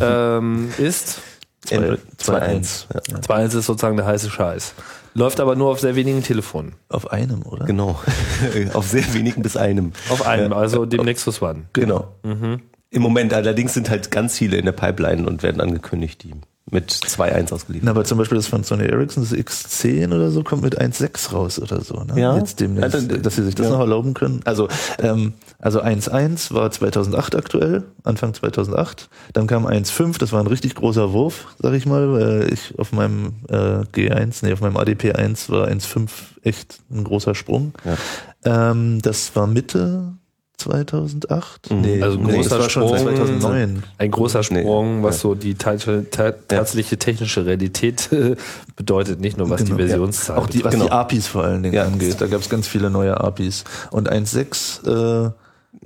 ähm, 0.00 0.70
ist 0.78 1.20
2.1. 1.66 1.98
2.1. 2.18 2.86
Ja. 2.92 3.18
2.1 3.18 3.58
ist 3.58 3.66
sozusagen 3.66 3.96
der 3.96 4.06
heiße 4.06 4.30
Scheiß. 4.30 4.74
Läuft 5.14 5.40
aber 5.40 5.56
nur 5.56 5.70
auf 5.70 5.80
sehr 5.80 5.94
wenigen 5.94 6.22
Telefonen. 6.22 6.74
Auf 6.88 7.12
einem, 7.12 7.42
oder? 7.42 7.66
Genau. 7.66 8.00
Auf 8.72 8.88
sehr 8.88 9.12
wenigen 9.14 9.42
bis 9.42 9.56
einem. 9.56 9.92
Auf 10.08 10.26
einem, 10.26 10.52
also 10.52 10.86
dem 10.86 11.04
Nexus 11.04 11.42
One. 11.42 11.64
Genau. 11.74 12.14
Im 12.22 13.02
Moment 13.02 13.34
allerdings 13.34 13.74
sind 13.74 13.90
halt 13.90 14.10
ganz 14.10 14.38
viele 14.38 14.56
in 14.56 14.64
der 14.64 14.72
Pipeline 14.72 15.26
und 15.26 15.42
werden 15.42 15.60
angekündigt, 15.60 16.22
die 16.22 16.34
mit 16.70 16.90
2.1 16.90 17.52
ausgeliefert 17.52 17.84
Na, 17.84 17.90
aber 17.90 18.04
zum 18.04 18.18
Beispiel 18.18 18.36
das 18.36 18.46
von 18.46 18.62
Sony 18.62 18.84
Ericsson, 18.84 19.24
das 19.28 19.36
X10 19.36 20.14
oder 20.14 20.30
so, 20.30 20.44
kommt 20.44 20.62
mit 20.62 20.80
1.6 20.80 21.32
raus 21.32 21.58
oder 21.58 21.80
so. 21.80 22.02
Ne? 22.04 22.20
Ja. 22.20 22.36
Jetzt 22.36 22.60
demnächst, 22.60 22.94
Also, 22.94 23.16
dass 23.16 23.36
sie 23.36 23.42
sich 23.42 23.54
das 23.54 23.66
ja. 23.66 23.72
noch 23.72 23.80
erlauben 23.80 24.14
können. 24.14 24.40
Also, 24.44 24.68
ähm, 25.00 25.34
also 25.58 25.82
1.1 25.82 26.54
war 26.54 26.70
2008 26.70 27.34
aktuell, 27.34 27.82
Anfang 28.04 28.32
2008. 28.32 29.08
Dann 29.32 29.46
kam 29.46 29.66
1.5, 29.66 30.18
das 30.18 30.32
war 30.32 30.40
ein 30.40 30.46
richtig 30.46 30.74
großer 30.76 31.12
Wurf, 31.12 31.48
sag 31.58 31.74
ich 31.74 31.84
mal. 31.84 32.12
Weil 32.12 32.52
ich 32.52 32.78
auf 32.78 32.92
meinem 32.92 33.34
äh, 33.48 33.82
G1, 33.94 34.44
nee, 34.44 34.52
auf 34.52 34.60
meinem 34.60 34.76
ADP1 34.76 35.50
war 35.50 35.68
1.5 35.68 36.10
echt 36.42 36.78
ein 36.90 37.04
großer 37.04 37.34
Sprung. 37.34 37.72
Ähm, 38.44 39.00
das 39.02 39.34
war 39.34 39.46
Mitte 39.46 40.14
2008? 40.62 41.70
Nee, 41.70 42.02
Also 42.02 42.18
ein 42.18 42.24
nee, 42.24 42.32
großer 42.34 42.58
war 42.58 42.70
schon 42.70 42.82
Sprung. 42.88 42.98
2009. 42.98 43.82
Ein 43.98 44.10
großer 44.10 44.42
Sprung, 44.42 44.98
Nee, 44.98 45.04
was 45.04 45.16
ja. 45.16 45.20
so 45.22 45.34
die 45.34 45.54
ta 45.54 45.76
ta 45.76 46.32
tatsächliche 46.48 46.96
technische 46.98 47.44
Realität 47.46 48.08
bedeutet, 48.76 49.20
nicht 49.20 49.36
nur 49.38 49.50
was 49.50 49.64
Genau. 49.64 49.76
die 49.76 49.86
Versionszahl 49.86 50.38
Auch 50.38 50.46
die, 50.46 50.64
was 50.64 50.72
Genau. 50.72 50.86
die 50.86 50.90
APIs 50.92 51.26
vor 51.26 51.44
allen 51.44 51.62
Dingen 51.62 51.74
Ja. 51.74 51.84
angeht. 51.84 52.20
Da 52.20 52.26
gab 52.26 52.40
es 52.40 52.48
ganz 52.48 52.66
viele 52.68 52.90
neue 52.90 53.20
APIs. 53.20 53.64
Und 53.90 54.10
1.6, 54.10 55.26
äh, 55.26 55.30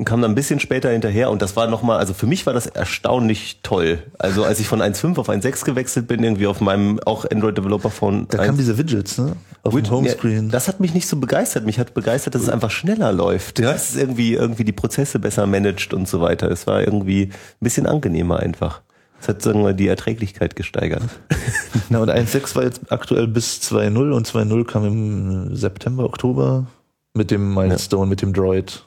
kam 0.05 0.21
dann 0.21 0.33
ein 0.33 0.35
bisschen 0.35 0.61
später 0.61 0.91
hinterher 0.91 1.31
und 1.31 1.41
das 1.41 1.57
war 1.57 1.69
nochmal, 1.69 1.99
also 1.99 2.13
für 2.13 2.27
mich 2.27 2.45
war 2.45 2.53
das 2.53 2.67
erstaunlich 2.67 3.61
toll. 3.63 4.03
Also 4.19 4.45
als 4.45 4.61
ich 4.61 4.69
von 4.69 4.83
1.5 4.83 5.19
auf 5.19 5.31
1.6 5.31 5.65
gewechselt 5.65 6.07
bin, 6.07 6.23
irgendwie 6.23 6.47
auf 6.47 6.61
meinem 6.61 7.01
auch 7.01 7.25
Android 7.31 7.57
Developer 7.57 7.89
Phone. 7.89 8.27
da 8.29 8.45
kamen 8.45 8.59
diese 8.59 8.77
Widgets, 8.77 9.17
ne? 9.17 9.37
Auf 9.63 9.75
dem 9.75 9.91
Homescreen. 9.91 10.47
Ja, 10.47 10.53
das 10.53 10.69
hat 10.69 10.81
mich 10.81 10.93
nicht 10.93 11.09
so 11.09 11.17
begeistert. 11.17 11.65
Mich 11.65 11.79
hat 11.79 11.95
begeistert, 11.95 12.35
dass 12.35 12.43
es 12.43 12.49
einfach 12.51 12.71
schneller 12.71 13.11
läuft. 13.11 13.59
Ja, 13.59 13.73
es 13.73 13.91
ist 13.91 13.97
irgendwie, 13.97 14.35
irgendwie 14.35 14.65
die 14.65 14.73
Prozesse 14.73 15.19
besser 15.19 15.47
managt 15.47 15.95
und 15.95 16.07
so 16.07 16.21
weiter. 16.21 16.51
Es 16.51 16.67
war 16.67 16.83
irgendwie 16.83 17.25
ein 17.25 17.33
bisschen 17.61 17.87
angenehmer 17.87 18.39
einfach. 18.39 18.83
Es 19.21 19.29
hat, 19.29 19.43
sagen 19.43 19.65
wir, 19.65 19.73
die 19.73 19.89
Erträglichkeit 19.89 20.57
gesteigert. 20.57 21.03
Na, 21.89 22.01
und 22.01 22.11
1.6 22.11 22.55
war 22.55 22.65
jetzt 22.65 22.93
aktuell 22.93 23.27
bis 23.27 23.61
2.0 23.63 24.13
und 24.13 24.29
2.0 24.29 24.65
kam 24.67 24.85
im 24.85 25.57
September, 25.57 26.05
Oktober 26.05 26.67
mit 27.15 27.31
dem 27.31 27.55
Milestone, 27.55 28.07
mit 28.07 28.21
dem 28.21 28.35
Droid. 28.35 28.85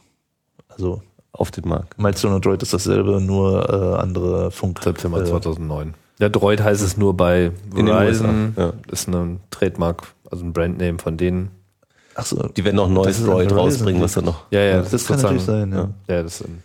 Also 0.80 1.02
Auf 1.34 1.52
den 1.52 1.68
Markt. 1.68 2.00
Milestone 2.00 2.36
und 2.36 2.46
Droid 2.46 2.64
ist 2.64 2.74
dasselbe, 2.74 3.20
nur 3.20 3.70
äh, 3.70 4.02
andere 4.02 4.50
Funk. 4.50 4.80
September 4.82 5.22
äh, 5.22 5.26
2009. 5.26 5.94
Der 6.20 6.30
Droid 6.30 6.64
heißt 6.64 6.82
es 6.82 6.96
nur 6.96 7.16
bei 7.16 7.52
Verizon. 7.74 8.54
Ja. 8.58 8.74
Ist 8.90 9.10
ein 9.10 9.42
Trademark, 9.52 10.08
also 10.32 10.46
ein 10.46 10.54
Brandname 10.54 10.98
von 10.98 11.18
denen. 11.18 11.52
Ach 12.16 12.26
so, 12.26 12.48
Die 12.48 12.64
werden 12.64 12.78
noch 12.78 12.88
ein 12.88 12.94
neues 12.94 13.08
Das 13.08 13.20
ist 13.20 13.28
Droid 13.28 13.52
rausbringen, 13.52 14.02
was 14.02 14.14
dann 14.14 14.26
noch. 14.26 14.46
Ja, 14.52 14.62
ja, 14.62 14.82
das, 14.82 15.06
kann 15.06 15.22
natürlich 15.22 15.44
sein, 15.44 15.72
ja. 15.72 15.90
Ja, 16.08 16.24
das 16.24 16.40
sind, 16.40 16.62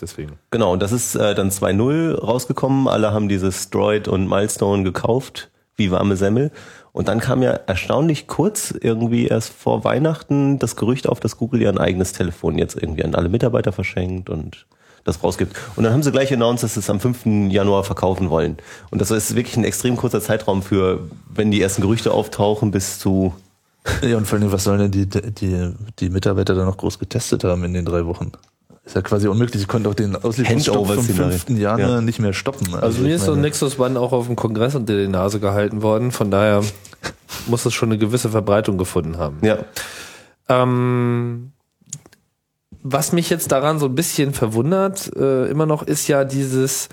deswegen. 0.00 0.32
Genau, 0.50 0.72
und 0.72 0.82
das 0.82 0.90
ist 0.90 1.14
äh, 1.14 1.34
dann 1.34 1.50
2.0 1.50 2.18
rausgekommen. 2.18 2.88
Alle 2.88 3.12
haben 3.12 3.28
dieses 3.28 3.70
Droid 3.70 4.08
und 4.08 4.28
Milestone 4.28 4.82
gekauft, 4.82 5.50
wie 5.82 5.90
warme 5.90 6.16
Semmel. 6.16 6.50
Und 6.92 7.08
dann 7.08 7.20
kam 7.20 7.42
ja 7.42 7.50
erstaunlich 7.50 8.26
kurz, 8.26 8.72
irgendwie 8.78 9.26
erst 9.26 9.52
vor 9.52 9.82
Weihnachten, 9.84 10.58
das 10.58 10.76
Gerücht 10.76 11.08
auf, 11.08 11.20
dass 11.20 11.36
Google 11.36 11.62
ihr 11.62 11.70
ein 11.70 11.78
eigenes 11.78 12.12
Telefon 12.12 12.58
jetzt 12.58 12.76
irgendwie 12.76 13.04
an 13.04 13.14
alle 13.14 13.28
Mitarbeiter 13.28 13.72
verschenkt 13.72 14.30
und 14.30 14.66
das 15.04 15.22
rausgibt. 15.22 15.56
Und 15.74 15.84
dann 15.84 15.92
haben 15.92 16.02
sie 16.02 16.12
gleich 16.12 16.32
announced, 16.32 16.62
dass 16.62 16.74
sie 16.74 16.80
es 16.80 16.90
am 16.90 17.00
5. 17.00 17.50
Januar 17.50 17.82
verkaufen 17.82 18.30
wollen. 18.30 18.58
Und 18.90 19.00
das 19.00 19.10
ist 19.10 19.34
wirklich 19.34 19.56
ein 19.56 19.64
extrem 19.64 19.96
kurzer 19.96 20.20
Zeitraum 20.20 20.62
für, 20.62 21.08
wenn 21.34 21.50
die 21.50 21.60
ersten 21.60 21.82
Gerüchte 21.82 22.12
auftauchen, 22.12 22.70
bis 22.70 22.98
zu 22.98 23.32
Ja, 24.02 24.16
und 24.16 24.26
vor 24.26 24.38
allem, 24.38 24.52
was 24.52 24.64
sollen 24.64 24.78
denn 24.78 24.90
die, 24.90 25.06
die, 25.08 25.72
die 25.98 26.10
Mitarbeiter 26.10 26.54
da 26.54 26.64
noch 26.64 26.76
groß 26.76 26.98
getestet 26.98 27.42
haben 27.44 27.64
in 27.64 27.74
den 27.74 27.84
drei 27.84 28.06
Wochen? 28.06 28.32
Ist 28.84 28.96
ja 28.96 29.02
quasi 29.02 29.28
unmöglich. 29.28 29.60
Sie 29.60 29.66
konnten 29.68 29.88
auch 29.88 29.94
den 29.94 30.16
Auslieferungsstopp 30.16 30.86
vom. 30.88 31.04
5. 31.04 31.50
Januar 31.50 31.78
Ja. 31.88 32.00
nicht 32.00 32.18
mehr 32.18 32.32
stoppen. 32.32 32.74
Also, 32.74 33.02
mir 33.02 33.08
ich 33.10 33.14
ist 33.14 33.24
so 33.26 33.32
ein 33.34 33.40
Nexus 33.40 33.78
One 33.78 33.98
auch 33.98 34.12
auf 34.12 34.26
dem 34.26 34.34
Kongress 34.34 34.74
unter 34.74 34.96
die 34.96 35.06
Nase 35.08 35.38
gehalten 35.38 35.82
worden. 35.82 36.10
Von 36.10 36.30
daher 36.32 36.62
muss 37.46 37.64
es 37.64 37.74
schon 37.74 37.90
eine 37.90 37.98
gewisse 37.98 38.28
Verbreitung 38.28 38.78
gefunden 38.78 39.18
haben. 39.18 39.38
ja, 39.42 39.58
Ähm, 40.48 41.52
was 42.82 43.12
mich 43.12 43.30
jetzt 43.30 43.52
daran 43.52 43.78
so 43.78 43.86
ein 43.86 43.94
bisschen 43.94 44.34
verwundert, 44.34 45.14
äh, 45.16 45.46
immer 45.46 45.66
noch, 45.66 45.84
ist 45.84 46.08
ja 46.08 46.24
dieses, 46.24 46.88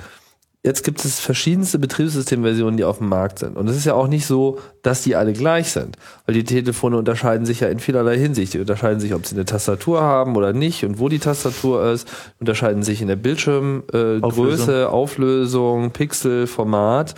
jetzt 0.64 0.84
gibt 0.84 1.04
es 1.06 1.20
verschiedenste 1.20 1.80
Betriebssystemversionen, 1.80 2.76
die 2.76 2.84
auf 2.84 2.98
dem 2.98 3.08
Markt 3.08 3.40
sind. 3.40 3.56
Und 3.56 3.70
es 3.70 3.78
ist 3.78 3.86
ja 3.86 3.94
auch 3.94 4.08
nicht 4.08 4.26
so, 4.26 4.60
dass 4.82 5.04
die 5.04 5.16
alle 5.16 5.32
gleich 5.32 5.72
sind. 5.72 5.98
Weil 6.26 6.36
die 6.36 6.44
Telefone 6.44 6.98
unterscheiden 6.98 7.46
sich 7.46 7.62
ja 7.62 7.70
in 7.70 7.80
vielerlei 7.80 8.18
Hinsicht. 8.18 8.54
Die 8.54 8.60
unterscheiden 8.60 9.00
sich, 9.00 9.14
ob 9.14 9.26
sie 9.26 9.36
eine 9.36 9.46
Tastatur 9.46 10.02
haben 10.02 10.36
oder 10.36 10.52
nicht 10.52 10.84
und 10.84 11.00
wo 11.00 11.08
die 11.08 11.20
Tastatur 11.20 11.92
ist, 11.92 12.08
unterscheiden 12.40 12.84
sich 12.84 13.02
in 13.02 13.08
der 13.08 13.16
Bildschirmgröße, 13.16 14.20
äh, 14.20 14.22
Auflösung. 14.22 14.66
Größe, 14.66 14.90
Auflösung, 14.90 15.92
Pixel, 15.92 16.46
Format. 16.48 17.16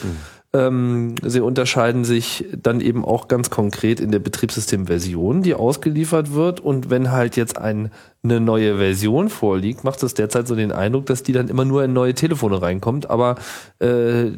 Ähm, 0.53 1.15
sie 1.21 1.39
unterscheiden 1.39 2.03
sich 2.03 2.45
dann 2.61 2.81
eben 2.81 3.05
auch 3.05 3.29
ganz 3.29 3.49
konkret 3.49 4.01
in 4.01 4.11
der 4.11 4.19
Betriebssystemversion, 4.19 5.43
die 5.43 5.53
ausgeliefert 5.53 6.33
wird. 6.33 6.59
Und 6.59 6.89
wenn 6.89 7.11
halt 7.11 7.37
jetzt 7.37 7.57
ein, 7.57 7.89
eine 8.21 8.41
neue 8.41 8.77
Version 8.77 9.29
vorliegt, 9.29 9.85
macht 9.85 10.03
es 10.03 10.13
derzeit 10.13 10.47
so 10.47 10.55
den 10.55 10.73
Eindruck, 10.73 11.05
dass 11.05 11.23
die 11.23 11.31
dann 11.31 11.47
immer 11.47 11.63
nur 11.63 11.85
in 11.85 11.93
neue 11.93 12.13
Telefone 12.13 12.61
reinkommt, 12.61 13.09
aber 13.09 13.35
äh, 13.79 14.31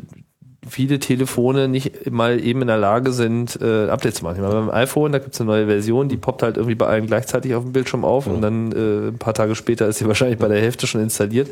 viele 0.67 0.99
Telefone 0.99 1.67
nicht 1.67 2.11
mal 2.11 2.39
eben 2.43 2.61
in 2.61 2.67
der 2.67 2.77
Lage 2.77 3.11
sind, 3.11 3.59
äh, 3.61 3.89
Updates 3.89 4.19
zu 4.19 4.23
machen. 4.23 4.35
Ich 4.35 4.41
meine, 4.41 4.53
beim 4.53 4.69
iPhone, 4.69 5.11
da 5.11 5.19
gibt's 5.19 5.41
eine 5.41 5.49
neue 5.49 5.65
Version, 5.65 6.09
die 6.09 6.17
poppt 6.17 6.43
halt 6.43 6.57
irgendwie 6.57 6.75
bei 6.75 6.87
allen 6.87 7.07
gleichzeitig 7.07 7.55
auf 7.55 7.63
dem 7.63 7.73
Bildschirm 7.73 8.05
auf 8.05 8.27
und 8.27 8.41
dann 8.41 8.71
äh, 8.71 9.09
ein 9.09 9.17
paar 9.17 9.33
Tage 9.33 9.55
später 9.55 9.87
ist 9.87 9.97
sie 9.97 10.07
wahrscheinlich 10.07 10.39
bei 10.39 10.47
der 10.47 10.61
Hälfte 10.61 10.87
schon 10.87 11.01
installiert. 11.01 11.49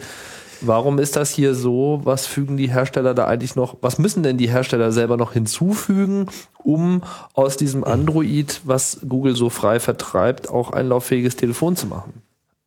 Warum 0.62 1.00
ist 1.00 1.16
das 1.16 1.32
hier 1.32 1.56
so? 1.56 2.02
Was 2.04 2.26
fügen 2.28 2.58
die 2.58 2.70
Hersteller 2.70 3.14
da 3.14 3.26
eigentlich 3.26 3.56
noch? 3.56 3.78
Was 3.82 3.98
müssen 3.98 4.24
denn 4.24 4.38
die 4.38 4.50
Hersteller 4.50 4.92
selber 4.92 5.18
noch 5.18 5.34
hinzufügen, 5.34 6.28
um 6.64 7.04
aus 7.34 7.58
diesem 7.58 7.84
Android, 7.84 8.62
was 8.64 9.00
Google 9.08 9.36
so 9.36 9.50
frei 9.50 9.80
vertreibt, 9.80 10.50
auch 10.50 10.72
ein 10.72 10.88
lauffähiges 10.88 11.36
Telefon 11.36 11.76
zu 11.76 11.88
machen? 11.88 12.14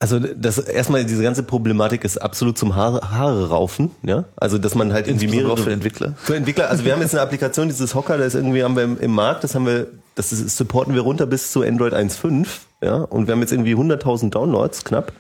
Also 0.05 0.19
das 0.19 0.59
erstmal 0.59 1.07
diese 1.07 1.23
ganze 1.23 1.45
Problematik 1.45 2.05
ist 2.05 2.19
absolut 2.19 2.59
zum 2.59 2.75
Haare, 2.75 3.11
Haare 3.13 3.49
raufen, 3.49 3.91
ja. 4.03 4.25
Also 4.37 4.59
dass 4.59 4.75
man 4.75 4.93
halt 4.93 5.07
irgendwie 5.07 5.25
Insbesondere 5.25 5.49
mehrere 5.49 5.63
auch 5.63 5.65
für 5.65 5.73
Entwickler. 5.73 6.13
Für 6.19 6.37
Entwickler, 6.37 6.69
also 6.69 6.85
wir 6.85 6.93
haben 6.93 7.01
jetzt 7.01 7.15
eine 7.15 7.23
Applikation, 7.23 7.69
dieses 7.69 7.95
Hocker, 7.95 8.19
das 8.19 8.35
irgendwie 8.35 8.63
haben 8.63 8.77
wir 8.77 8.83
im, 8.83 8.99
im 9.01 9.13
Markt, 9.13 9.45
das 9.45 9.55
haben 9.55 9.65
wir, 9.65 9.87
das 10.15 10.31
ist, 10.31 10.59
supporten 10.59 10.95
wir 10.95 11.01
runter 11.01 11.25
bis 11.25 11.53
zu 11.53 11.63
Android 11.63 11.95
1.5, 11.95 12.47
ja. 12.83 12.97
Und 12.97 13.29
wir 13.29 13.33
haben 13.33 13.41
jetzt 13.41 13.53
irgendwie 13.53 13.75
100.000 13.75 14.29
Downloads 14.29 14.85
knapp 14.85 15.13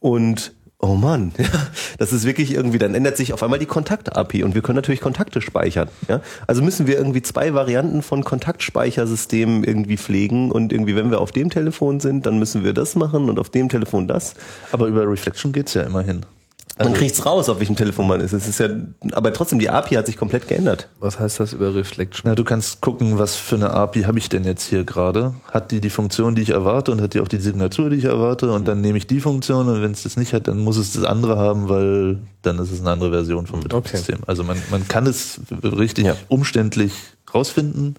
und 0.00 0.55
oh 0.78 0.94
Mann, 0.94 1.32
ja, 1.38 1.46
das 1.98 2.12
ist 2.12 2.24
wirklich 2.24 2.52
irgendwie, 2.52 2.78
dann 2.78 2.94
ändert 2.94 3.16
sich 3.16 3.32
auf 3.32 3.42
einmal 3.42 3.58
die 3.58 3.66
Kontakt-API 3.66 4.44
und 4.44 4.54
wir 4.54 4.62
können 4.62 4.76
natürlich 4.76 5.00
Kontakte 5.00 5.40
speichern. 5.40 5.88
Ja? 6.08 6.20
Also 6.46 6.62
müssen 6.62 6.86
wir 6.86 6.96
irgendwie 6.96 7.22
zwei 7.22 7.54
Varianten 7.54 8.02
von 8.02 8.24
Kontaktspeichersystemen 8.24 9.64
irgendwie 9.64 9.96
pflegen 9.96 10.52
und 10.52 10.72
irgendwie, 10.72 10.96
wenn 10.96 11.10
wir 11.10 11.20
auf 11.20 11.32
dem 11.32 11.50
Telefon 11.50 12.00
sind, 12.00 12.26
dann 12.26 12.38
müssen 12.38 12.64
wir 12.64 12.72
das 12.72 12.94
machen 12.94 13.28
und 13.28 13.38
auf 13.38 13.50
dem 13.50 13.68
Telefon 13.68 14.06
das. 14.08 14.34
Aber 14.72 14.86
über 14.86 15.08
Reflection 15.10 15.52
geht's 15.52 15.74
ja 15.74 15.82
immerhin. 15.82 16.26
Man 16.78 16.92
kriegt's 16.92 17.24
raus, 17.24 17.48
auf 17.48 17.58
welchem 17.58 17.74
Telefon 17.74 18.06
man 18.06 18.20
ist. 18.20 18.34
Es 18.34 18.46
ist 18.46 18.60
ja, 18.60 18.68
aber 19.12 19.32
trotzdem, 19.32 19.58
die 19.58 19.70
API 19.70 19.94
hat 19.94 20.04
sich 20.06 20.18
komplett 20.18 20.46
geändert. 20.46 20.88
Was 21.00 21.18
heißt 21.18 21.40
das 21.40 21.54
über 21.54 21.74
Reflection? 21.74 22.22
Na, 22.28 22.34
du 22.34 22.44
kannst 22.44 22.82
gucken, 22.82 23.18
was 23.18 23.34
für 23.34 23.56
eine 23.56 23.70
API 23.70 24.02
habe 24.02 24.18
ich 24.18 24.28
denn 24.28 24.44
jetzt 24.44 24.64
hier 24.68 24.84
gerade. 24.84 25.32
Hat 25.50 25.70
die 25.70 25.80
die 25.80 25.88
Funktion, 25.88 26.34
die 26.34 26.42
ich 26.42 26.50
erwarte 26.50 26.92
und 26.92 27.00
hat 27.00 27.14
die 27.14 27.20
auch 27.20 27.28
die 27.28 27.38
Signatur, 27.38 27.88
die 27.88 27.96
ich 27.96 28.04
erwarte 28.04 28.52
und 28.52 28.68
dann 28.68 28.82
nehme 28.82 28.98
ich 28.98 29.06
die 29.06 29.20
Funktion 29.20 29.68
und 29.68 29.80
wenn 29.80 29.92
es 29.92 30.02
das 30.02 30.18
nicht 30.18 30.34
hat, 30.34 30.48
dann 30.48 30.58
muss 30.58 30.76
es 30.76 30.92
das 30.92 31.04
andere 31.04 31.38
haben, 31.38 31.70
weil 31.70 32.18
dann 32.42 32.58
ist 32.58 32.70
es 32.70 32.80
eine 32.80 32.90
andere 32.90 33.10
Version 33.10 33.46
vom 33.46 33.60
Betriebssystem. 33.60 34.18
Also 34.26 34.44
man, 34.44 34.58
man 34.70 34.86
kann 34.86 35.06
es 35.06 35.40
richtig 35.62 36.04
Ja. 36.04 36.14
umständlich 36.28 36.92
rausfinden. 37.32 37.94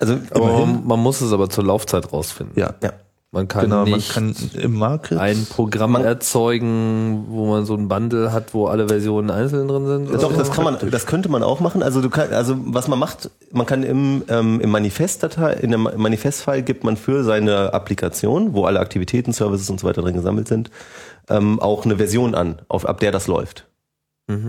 Also, 0.00 0.18
Aber 0.32 0.66
man 0.66 0.98
muss 1.00 1.20
es 1.20 1.32
aber 1.32 1.50
zur 1.50 1.64
Laufzeit 1.64 2.12
rausfinden. 2.12 2.54
Ja, 2.58 2.74
ja. 2.82 2.92
Man 3.30 3.46
kann 3.46 3.64
genau. 3.64 3.82
Man 3.84 3.90
nicht 3.92 4.10
kann 4.14 4.34
im 4.58 4.74
Market 4.78 5.18
ein 5.18 5.46
Programm 5.50 5.96
erzeugen, 5.96 7.26
wo 7.28 7.46
man 7.50 7.66
so 7.66 7.74
ein 7.74 7.86
Bundle 7.86 8.32
hat, 8.32 8.54
wo 8.54 8.66
alle 8.68 8.88
Versionen 8.88 9.30
einzeln 9.30 9.68
drin 9.68 9.86
sind. 9.86 10.14
Doch, 10.14 10.30
so. 10.30 10.36
das 10.36 10.50
kann 10.50 10.64
man, 10.64 10.78
das 10.90 11.04
könnte 11.04 11.28
man 11.28 11.42
auch 11.42 11.60
machen. 11.60 11.82
Also 11.82 12.00
du 12.00 12.08
kann, 12.08 12.32
also 12.32 12.56
was 12.58 12.88
man 12.88 12.98
macht, 12.98 13.30
man 13.52 13.66
kann 13.66 13.82
im, 13.82 14.22
ähm, 14.28 14.60
im 14.60 14.70
Manifestdatei, 14.70 15.52
in 15.54 15.72
dem 15.72 15.82
Manifestfile 15.82 16.62
gibt 16.62 16.84
man 16.84 16.96
für 16.96 17.22
seine 17.22 17.74
Applikation, 17.74 18.54
wo 18.54 18.64
alle 18.64 18.80
Aktivitäten, 18.80 19.32
Services 19.34 19.68
und 19.68 19.78
so 19.78 19.86
weiter 19.86 20.00
drin 20.00 20.14
gesammelt 20.14 20.48
sind, 20.48 20.70
ähm, 21.28 21.60
auch 21.60 21.84
eine 21.84 21.96
Version 21.98 22.34
an, 22.34 22.62
auf, 22.68 22.86
ab 22.86 22.98
der 23.00 23.12
das 23.12 23.26
läuft. 23.26 23.66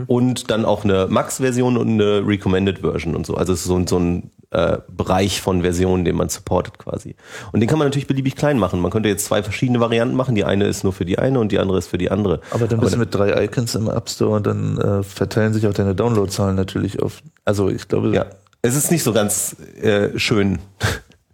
Und 0.08 0.52
dann 0.52 0.64
auch 0.66 0.84
eine 0.84 1.08
Max-Version 1.10 1.78
und 1.78 1.90
eine 1.90 2.26
Recommended 2.28 2.80
Version 2.80 3.16
und 3.16 3.26
so. 3.26 3.36
Also 3.36 3.54
es 3.54 3.60
ist 3.62 3.66
so, 3.68 3.76
ein- 3.78 3.88
so 3.88 3.98
ein 3.98 4.32
äh, 4.52 4.78
Bereich 4.88 5.42
von 5.42 5.62
Versionen, 5.62 6.06
den 6.06 6.16
man 6.16 6.30
supportet 6.30 6.80
quasi. 6.80 7.16
Und 7.52 7.60
den 7.60 7.70
kann 7.70 7.78
man 7.78 7.88
natürlich 7.88 8.08
beliebig 8.08 8.36
klein 8.36 8.58
machen. 8.58 8.80
Man 8.80 8.90
könnte 8.92 9.08
jetzt 9.10 9.26
zwei 9.26 9.44
verschiedene 9.44 9.80
Varianten 9.80 10.16
machen. 10.16 10.34
Die 10.36 10.44
eine 10.44 10.66
ist 10.66 10.84
nur 10.84 10.94
für 10.94 11.06
die 11.06 11.20
eine 11.20 11.40
und 11.40 11.52
die 11.52 11.60
andere 11.60 11.78
ist 11.78 11.88
für 11.88 11.98
die 12.00 12.10
andere. 12.10 12.42
Aber 12.52 12.68
dann 12.68 12.80
bist 12.80 12.96
du 12.96 12.98
mit 12.98 13.14
drei 13.14 13.44
Icons 13.46 13.76
im 13.76 13.90
App 13.90 14.10
Store 14.10 14.38
und 14.38 14.48
dann 14.48 14.78
äh, 14.80 15.04
verteilen 15.04 15.54
sich 15.54 15.68
auch 15.68 15.74
deine 15.74 15.94
Downloadzahlen 15.94 16.56
natürlich 16.56 17.02
auf. 17.02 17.22
Also 17.46 17.70
ich 17.70 17.88
glaube, 17.88 18.14
Ja, 18.14 18.26
es 18.62 18.76
ist 18.76 18.90
nicht 18.92 19.04
so 19.04 19.14
ganz 19.14 19.56
äh, 19.82 20.18
schön. 20.18 20.60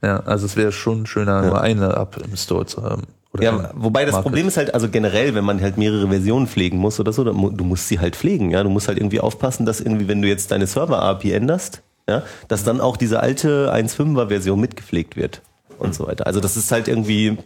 ja 0.03 0.19
also 0.21 0.45
es 0.45 0.57
wäre 0.57 0.71
schon 0.73 1.05
schöner, 1.05 1.41
nur 1.41 1.61
eine 1.61 1.93
App 1.95 2.17
im 2.23 2.35
Store 2.35 2.65
zu 2.65 2.83
haben. 2.83 3.03
Ja, 3.39 3.71
wobei 3.75 4.05
das 4.05 4.13
Market. 4.13 4.23
Problem 4.29 4.47
ist 4.47 4.55
halt, 4.55 4.73
also 4.73 4.87
generell, 4.87 5.35
wenn 5.35 5.43
man 5.43 5.61
halt 5.61 5.77
mehrere 5.77 6.07
Versionen 6.07 6.47
pflegen 6.47 6.77
muss 6.77 7.01
oder 7.01 7.11
so, 7.11 7.23
dann 7.25 7.35
du 7.35 7.63
musst 7.65 7.89
sie 7.89 7.99
halt 7.99 8.15
pflegen, 8.15 8.51
ja. 8.51 8.63
Du 8.63 8.69
musst 8.69 8.87
halt 8.87 8.97
irgendwie 8.97 9.19
aufpassen, 9.19 9.65
dass 9.65 9.81
irgendwie, 9.81 10.07
wenn 10.07 10.21
du 10.21 10.27
jetzt 10.29 10.51
deine 10.51 10.67
Server-API 10.67 11.33
änderst, 11.33 11.81
ja, 12.09 12.23
dass 12.47 12.63
dann 12.63 12.81
auch 12.81 12.97
diese 12.97 13.19
alte 13.19 13.71
1.5er 13.73 14.27
Version 14.27 14.59
mitgepflegt 14.59 15.15
wird 15.15 15.41
und 15.79 15.95
so 15.95 16.07
weiter. 16.07 16.27
Also 16.27 16.39
das 16.39 16.55
ist 16.57 16.71
halt 16.71 16.87
irgendwie, 16.87 17.37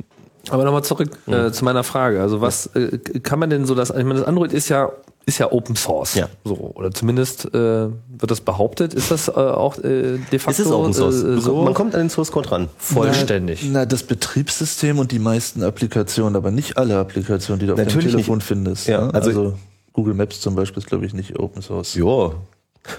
Aber 0.49 0.63
nochmal 0.63 0.83
zurück 0.83 1.17
äh, 1.27 1.51
zu 1.51 1.63
meiner 1.65 1.83
Frage. 1.83 2.21
Also 2.21 2.41
was 2.41 2.67
äh, 2.75 2.97
kann 3.23 3.39
man 3.39 3.49
denn 3.49 3.65
so 3.65 3.75
das? 3.75 3.89
Ich 3.89 3.95
meine, 3.97 4.15
das 4.19 4.23
Android 4.23 4.53
ist 4.53 4.69
ja 4.69 4.91
ist 5.25 5.37
ja 5.37 5.51
Open 5.51 5.75
Source. 5.75 6.15
Ja. 6.15 6.27
So 6.43 6.71
oder 6.75 6.91
zumindest 6.91 7.45
äh, 7.53 7.53
wird 7.53 7.91
das 8.31 8.41
behauptet. 8.41 8.93
Ist 8.95 9.11
das 9.11 9.27
äh, 9.27 9.31
auch 9.31 9.77
äh, 9.77 10.17
de 10.31 10.39
facto 10.39 10.61
es 10.61 10.67
ist 10.67 10.71
Open 10.71 10.93
Source. 10.93 11.23
Äh, 11.23 11.39
so 11.39 11.61
man 11.63 11.73
kommt 11.73 11.93
an 11.93 12.01
den 12.01 12.09
Source 12.09 12.31
Code 12.31 12.51
ran. 12.51 12.69
vollständig? 12.77 13.63
Na, 13.71 13.85
das 13.85 14.03
Betriebssystem 14.03 14.97
und 14.97 15.11
die 15.11 15.19
meisten 15.19 15.63
Applikationen, 15.63 16.35
aber 16.35 16.51
nicht 16.51 16.77
alle 16.77 16.97
Applikationen, 16.97 17.59
die 17.59 17.67
du 17.67 17.73
auf 17.73 17.77
Natürlich 17.77 18.07
dem 18.07 18.11
Telefon 18.11 18.37
nicht. 18.39 18.47
findest. 18.47 18.87
Ja, 18.87 19.05
ne? 19.05 19.13
also- 19.13 19.29
also, 19.29 19.53
Google 19.93 20.13
Maps 20.13 20.39
zum 20.39 20.55
Beispiel 20.55 20.81
ist, 20.81 20.87
glaube 20.87 21.05
ich, 21.05 21.13
nicht 21.13 21.37
Open 21.39 21.61
Source. 21.61 21.93
Ja. 21.95 22.31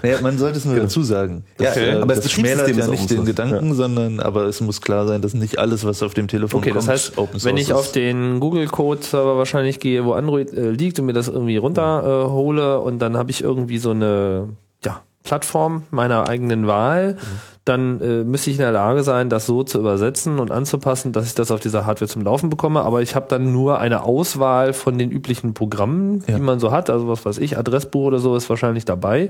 Naja, 0.03 0.17
man 0.21 0.37
sollte 0.37 0.57
es 0.57 0.65
nur 0.65 0.75
dazu 0.79 1.03
sagen. 1.03 1.43
Ja, 1.59 1.73
äh, 1.75 1.95
aber 1.95 2.13
das 2.15 2.23
das 2.23 2.31
schmälert 2.31 2.69
ja 2.69 2.87
nicht 2.87 3.09
den. 3.09 3.25
Gedanken, 3.25 3.73
sondern 3.73 4.19
aber 4.19 4.43
es 4.45 4.61
muss 4.61 4.79
klar 4.81 5.07
sein, 5.07 5.21
dass 5.21 5.33
nicht 5.33 5.59
alles, 5.59 5.83
was 5.85 6.01
auf 6.03 6.13
dem 6.13 6.27
Telefon 6.27 6.59
Okay, 6.59 6.69
kommt, 6.71 6.83
das 6.83 6.87
heißt, 6.89 7.17
Open 7.17 7.39
Source 7.39 7.45
wenn 7.45 7.57
ich 7.57 7.69
ist. 7.69 7.73
auf 7.73 7.91
den 7.91 8.39
Google 8.39 8.67
Code 8.67 9.01
Server 9.03 9.37
wahrscheinlich 9.37 9.79
gehe, 9.79 10.05
wo 10.05 10.13
Android 10.13 10.53
äh, 10.53 10.69
liegt 10.71 10.99
und 10.99 11.05
mir 11.07 11.13
das 11.13 11.27
irgendwie 11.27 11.57
runterhole 11.57 12.75
äh, 12.75 12.77
und 12.77 12.99
dann 12.99 13.17
habe 13.17 13.31
ich 13.31 13.43
irgendwie 13.43 13.77
so 13.79 13.91
eine 13.91 14.49
ja, 14.83 15.01
Plattform 15.23 15.83
meiner 15.91 16.27
eigenen 16.29 16.67
Wahl, 16.67 17.17
dann 17.65 18.01
äh, 18.01 18.23
müsste 18.23 18.49
ich 18.49 18.55
in 18.57 18.61
der 18.63 18.71
Lage 18.71 19.03
sein, 19.03 19.29
das 19.29 19.45
so 19.45 19.63
zu 19.63 19.77
übersetzen 19.79 20.39
und 20.39 20.49
anzupassen, 20.51 21.11
dass 21.11 21.27
ich 21.27 21.35
das 21.35 21.51
auf 21.51 21.59
dieser 21.59 21.85
Hardware 21.85 22.09
zum 22.09 22.23
Laufen 22.23 22.49
bekomme. 22.49 22.81
Aber 22.81 23.01
ich 23.03 23.13
habe 23.15 23.27
dann 23.29 23.51
nur 23.51 23.77
eine 23.79 24.03
Auswahl 24.03 24.73
von 24.73 24.97
den 24.97 25.11
üblichen 25.11 25.53
Programmen, 25.53 26.23
Ja. 26.27 26.35
die 26.37 26.41
man 26.41 26.59
so 26.59 26.71
hat. 26.71 26.89
Also 26.89 27.07
was 27.07 27.23
weiß 27.23 27.37
ich, 27.37 27.57
Adressbuch 27.59 28.05
oder 28.05 28.17
so 28.19 28.35
ist 28.35 28.49
wahrscheinlich 28.49 28.85
dabei. 28.85 29.29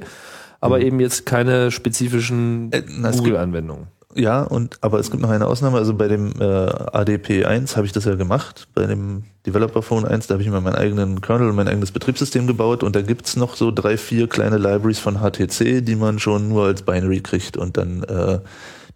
Aber 0.62 0.80
eben 0.80 0.99
jetzt 0.99 1.26
keine 1.26 1.72
spezifischen 1.72 2.72
Äh, 2.72 2.84
es 3.03 3.18
Google-Anwendungen. 3.18 3.88
Ja, 4.16 4.43
und 4.43 4.78
aber 4.82 4.99
es 4.99 5.09
gibt 5.09 5.24
noch 5.24 5.30
eine 5.30 5.47
Ausnahme. 5.47 5.78
Also 5.78 5.93
bei 5.93 6.07
dem 6.07 6.34
äh, 6.39 6.43
ADP 6.43 7.45
1 7.45 7.78
habe 7.78 7.86
ich 7.86 7.93
das 7.93 8.05
ja 8.05 8.16
gemacht. 8.16 8.68
Bei 8.74 8.86
dem 8.86 9.24
Developer 9.45 9.82
Phone 9.82 10.05
1, 10.05 10.28
da 10.28 10.34
habe 10.34 10.43
ich 10.43 10.49
mir 10.49 10.62
meinen 10.62 10.76
eigenen 10.76 11.22
Kernel 11.22 11.49
und 11.49 11.55
mein 11.55 11.68
eigenes 11.68 11.91
Betriebssystem 11.91 12.47
gebaut. 12.47 12.84
Und 12.84 12.95
da 12.95 13.01
gibt's 13.01 13.36
noch 13.36 13.55
so 13.55 13.72
drei, 13.72 13.97
vier 13.97 14.28
kleine 14.28 14.57
Libraries 14.57 14.99
von 14.99 15.20
HTC, 15.20 15.82
die 15.82 15.95
man 15.95 16.20
schon 16.20 16.49
nur 16.49 16.66
als 16.66 16.82
Binary 16.84 17.22
kriegt 17.22 17.57
und 17.57 17.78
dann 17.78 18.03
äh, 18.03 18.39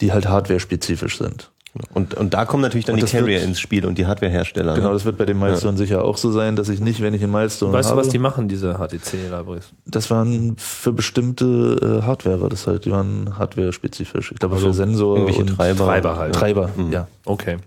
die 0.01 0.11
halt 0.11 0.27
hardware-spezifisch 0.27 1.17
sind. 1.17 1.51
Und, 1.93 2.13
und 2.13 2.33
da 2.33 2.45
kommen 2.45 2.61
natürlich 2.61 2.85
dann 2.85 2.95
Und 2.95 3.01
die 3.03 3.11
Carrier 3.11 3.39
wird- 3.39 3.43
ins 3.49 3.59
Spiel 3.59 3.85
und 3.85 3.97
die 3.97 4.05
Hardwarehersteller. 4.05 4.75
Genau, 4.75 4.87
ne? 4.87 4.93
das 4.93 5.03
wird 5.03 5.17
bei 5.17 5.25
dem 5.25 5.39
Milestone 5.39 5.77
sicher 5.77 6.03
auch 6.05 6.15
so 6.17 6.31
sein, 6.31 6.55
dass 6.55 6.69
ich 6.69 6.79
nicht, 6.79 7.01
wenn 7.01 7.13
ich 7.13 7.21
einen 7.21 7.33
Milestone 7.33 7.73
Weißt 7.73 7.89
du, 7.89 7.91
habe, 7.91 8.01
was 8.01 8.09
die 8.09 8.17
machen, 8.19 8.47
diese 8.47 8.75
HTC-Libraries? 8.75 9.73
das 9.85 10.09
waren 10.09 10.55
für 10.57 10.93
bestimmte 10.93 11.99
äh, 12.01 12.05
Hardware 12.05 12.39
war 12.41 12.49
das 12.49 12.65
halt, 12.67 12.85
die 12.85 12.91
waren 12.91 13.37
hardware-spezifisch. 13.37 14.31
Ich 14.31 14.39
glaube 14.39 14.55
Also 14.55 14.67
für 14.67 14.73
Sensor 14.73 15.17
irgendwelche 15.17 15.41
und 15.41 15.47
Treiber. 15.57 15.85
Treiber 15.85 16.17
halt. 16.17 16.35
Treiber, 16.35 16.69
ja. 16.91 17.07
Okay. 17.25 17.57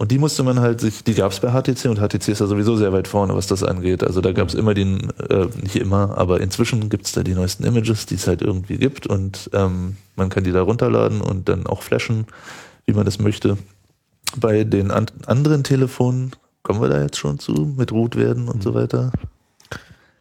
Und 0.00 0.10
die 0.10 0.18
musste 0.18 0.42
man 0.42 0.60
halt 0.60 0.80
sich, 0.80 1.04
die 1.04 1.12
gab 1.12 1.30
es 1.30 1.40
bei 1.40 1.50
HTC 1.50 1.84
und 1.90 1.98
HTC 1.98 2.28
ist 2.28 2.40
ja 2.40 2.46
sowieso 2.46 2.74
sehr 2.74 2.90
weit 2.90 3.06
vorne, 3.06 3.36
was 3.36 3.48
das 3.48 3.62
angeht. 3.62 4.02
Also 4.02 4.22
da 4.22 4.32
gab 4.32 4.48
es 4.48 4.54
immer 4.54 4.72
den, 4.72 5.10
äh, 5.28 5.44
nicht 5.60 5.76
immer, 5.76 6.16
aber 6.16 6.40
inzwischen 6.40 6.88
gibt 6.88 7.04
es 7.04 7.12
da 7.12 7.22
die 7.22 7.34
neuesten 7.34 7.64
Images, 7.64 8.06
die 8.06 8.14
es 8.14 8.26
halt 8.26 8.40
irgendwie 8.40 8.78
gibt 8.78 9.06
und 9.06 9.50
ähm, 9.52 9.98
man 10.16 10.30
kann 10.30 10.42
die 10.42 10.52
da 10.52 10.62
runterladen 10.62 11.20
und 11.20 11.50
dann 11.50 11.66
auch 11.66 11.82
flashen, 11.82 12.24
wie 12.86 12.94
man 12.94 13.04
das 13.04 13.18
möchte. 13.18 13.58
Bei 14.38 14.64
den 14.64 14.90
an 14.90 15.04
anderen 15.26 15.64
Telefonen 15.64 16.30
kommen 16.62 16.80
wir 16.80 16.88
da 16.88 17.02
jetzt 17.02 17.18
schon 17.18 17.38
zu, 17.38 17.74
mit 17.76 17.92
Root 17.92 18.16
werden 18.16 18.48
und 18.48 18.62
so 18.62 18.72
weiter. 18.72 19.12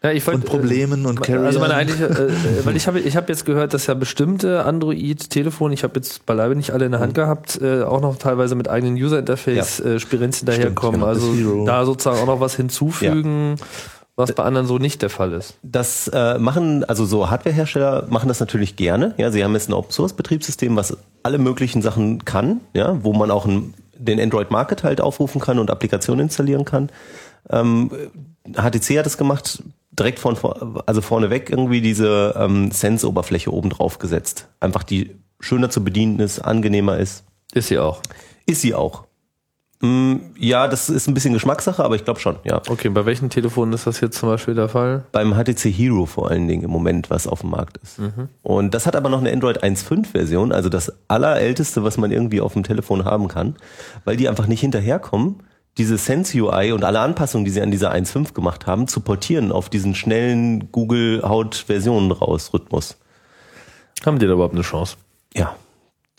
Ja, 0.02 0.12
ich 0.12 0.26
wollt, 0.28 0.38
Und 0.38 0.45
Problemen 0.45 1.06
und 1.06 1.22
Carrier. 1.22 1.45
Also 1.45 1.60
meine 1.60 1.74
eigentliche, 1.74 2.06
äh, 2.06 2.28
äh, 2.28 2.66
weil 2.66 2.78
ich 2.78 2.88
habe 2.88 3.02
ich 3.02 3.18
habe 3.18 3.28
jetzt 3.28 3.45
gehört, 3.45 3.74
dass 3.74 3.88
ja 3.88 3.95
bestimmte 3.95 4.64
Android-Telefone, 4.64 5.74
ich 5.74 5.84
habe 5.84 5.95
jetzt 5.95 6.26
beileibe 6.26 6.56
nicht 6.56 6.72
alle 6.72 6.86
in 6.86 6.91
der 6.91 7.02
Hand 7.02 7.16
gehabt, 7.16 7.60
äh, 7.62 7.84
auch 7.84 8.00
noch 8.00 8.18
teilweise 8.18 8.56
mit 8.56 8.70
eigenen 8.70 8.95
User-Interface-Spirenzen 8.95 10.45
daherkommen. 10.45 11.02
genau, 11.02 11.08
also 11.08 11.28
das 11.28 11.38
Hero. 11.38 11.66
da 11.66 11.86
sozusagen 11.86 12.18
auch 12.20 12.28
noch 12.28 12.39
was 12.39 12.56
hinzufügen, 12.56 13.58
was 14.16 14.32
bei 14.32 14.43
anderen 14.43 14.68
so 14.68 14.78
nicht 14.78 15.02
der 15.02 15.10
Fall 15.10 15.34
ist. 15.34 15.56
Das 15.64 16.08
äh, 16.14 16.39
machen, 16.39 16.86
also 16.86 17.04
so 17.04 17.30
Hardwarehersteller 17.30 18.06
machen 18.10 18.30
das 18.30 18.39
natürlich 18.39 18.78
gerne. 18.78 19.16
Ja, 19.18 19.32
sie 19.32 19.43
haben 19.43 19.54
jetzt 19.54 19.68
ein 19.68 19.74
Open 19.74 19.91
Source 19.91 20.14
Betriebssystem, 20.14 20.78
was 20.78 20.97
alle 21.24 21.39
möglichen 21.39 21.82
Sachen 21.82 22.24
kann, 22.24 22.62
ja, 22.74 22.97
wo 23.04 23.12
man 23.12 23.32
auch 23.32 23.45
ein, 23.45 23.74
den 23.97 24.22
Android 24.22 24.50
Market 24.50 24.84
halt 24.84 25.02
aufrufen 25.02 25.41
kann 25.41 25.60
und 25.60 25.70
Applikationen 25.70 26.24
installieren 26.28 26.64
kann. 26.64 26.89
Ähm, 27.50 27.91
HTC 28.56 28.97
hat 28.97 29.06
es 29.06 29.18
gemacht, 29.18 29.62
direkt 30.00 30.20
von 30.20 30.38
also 30.86 31.02
vorneweg 31.02 31.50
irgendwie 31.50 31.82
diese 31.82 32.34
ähm, 32.38 32.72
Sense-Oberfläche 32.72 33.54
oben 33.54 33.70
drauf 33.70 34.00
gesetzt. 34.00 34.47
Einfach 34.60 34.84
die 34.84 35.16
schöner 35.39 35.70
zu 35.70 35.84
bedienen 35.84 36.20
ist, 36.20 36.39
angenehmer 36.39 36.97
ist. 36.97 37.24
Ist 37.54 37.68
sie 37.68 37.80
auch. 37.80 38.02
Ist 38.45 38.62
sie 38.62 38.74
auch. 38.74 39.06
Mm, 39.82 40.16
ja, 40.38 40.68
das 40.68 40.89
ist 40.89 41.08
ein 41.08 41.14
bisschen 41.14 41.34
Geschmackssache, 41.34 41.84
aber 41.84 41.95
ich 41.95 42.04
glaube 42.04 42.20
schon, 42.20 42.36
ja. 42.43 42.62
Okay, 42.68 42.89
bei 42.89 43.06
welchen 43.06 43.30
Telefonen 43.30 43.74
ist 43.74 43.88
das 43.88 44.02
jetzt 44.02 44.18
zum 44.18 44.28
Beispiel 44.28 44.54
der 44.54 44.68
Fall? 44.68 45.06
beim 45.14 45.34
HTC 45.34 45.72
Hero 45.72 46.06
vor 46.06 46.30
allen 46.30 46.47
Dingen 46.50 46.64
im 46.64 46.70
Moment, 46.70 47.10
was 47.10 47.28
auf 47.28 47.41
dem 47.41 47.52
Markt 47.52 47.78
ist. 47.78 48.00
Und 48.43 48.74
das 48.74 48.86
hat 48.86 48.97
aber 48.97 49.10
noch 49.10 49.20
eine 49.20 49.32
Android 49.32 49.64
1.5 49.64 50.08
Version, 50.08 50.52
also 50.52 50.68
das 50.68 50.91
allerälteste, 51.08 51.84
was 51.84 51.97
man 51.97 52.12
irgendwie 52.12 52.41
auf 52.41 52.54
dem 52.54 52.64
Telefon 52.64 53.06
haben 53.06 53.30
kann, 53.30 53.56
weil 54.04 54.18
die 54.18 54.28
einfach 54.28 54.47
nicht 54.47 54.60
hinterherkommen, 54.60 55.43
diese 55.78 55.97
Sense 55.97 56.38
UI 56.38 56.72
und 56.72 56.84
alle 56.84 56.99
Anpassungen, 56.99 57.45
die 57.45 57.51
sie 57.51 57.61
an 57.61 57.72
dieser 57.72 57.93
1.5 57.93 58.34
gemacht 58.34 58.67
haben, 58.67 58.88
zu 58.88 58.99
portieren 58.99 59.51
auf 59.51 59.70
diesen 59.70 59.95
schnellen 59.95 60.72
Google 60.72 61.22
Haut 61.24 61.55
Versionen 61.55 62.11
raus 62.11 62.51
Rhythmus. 62.53 62.97
Haben 64.05 64.20
die 64.20 64.28
da 64.28 64.34
überhaupt 64.34 64.55
eine 64.55 64.63
Chance? 64.63 64.97
Ja. 65.34 65.55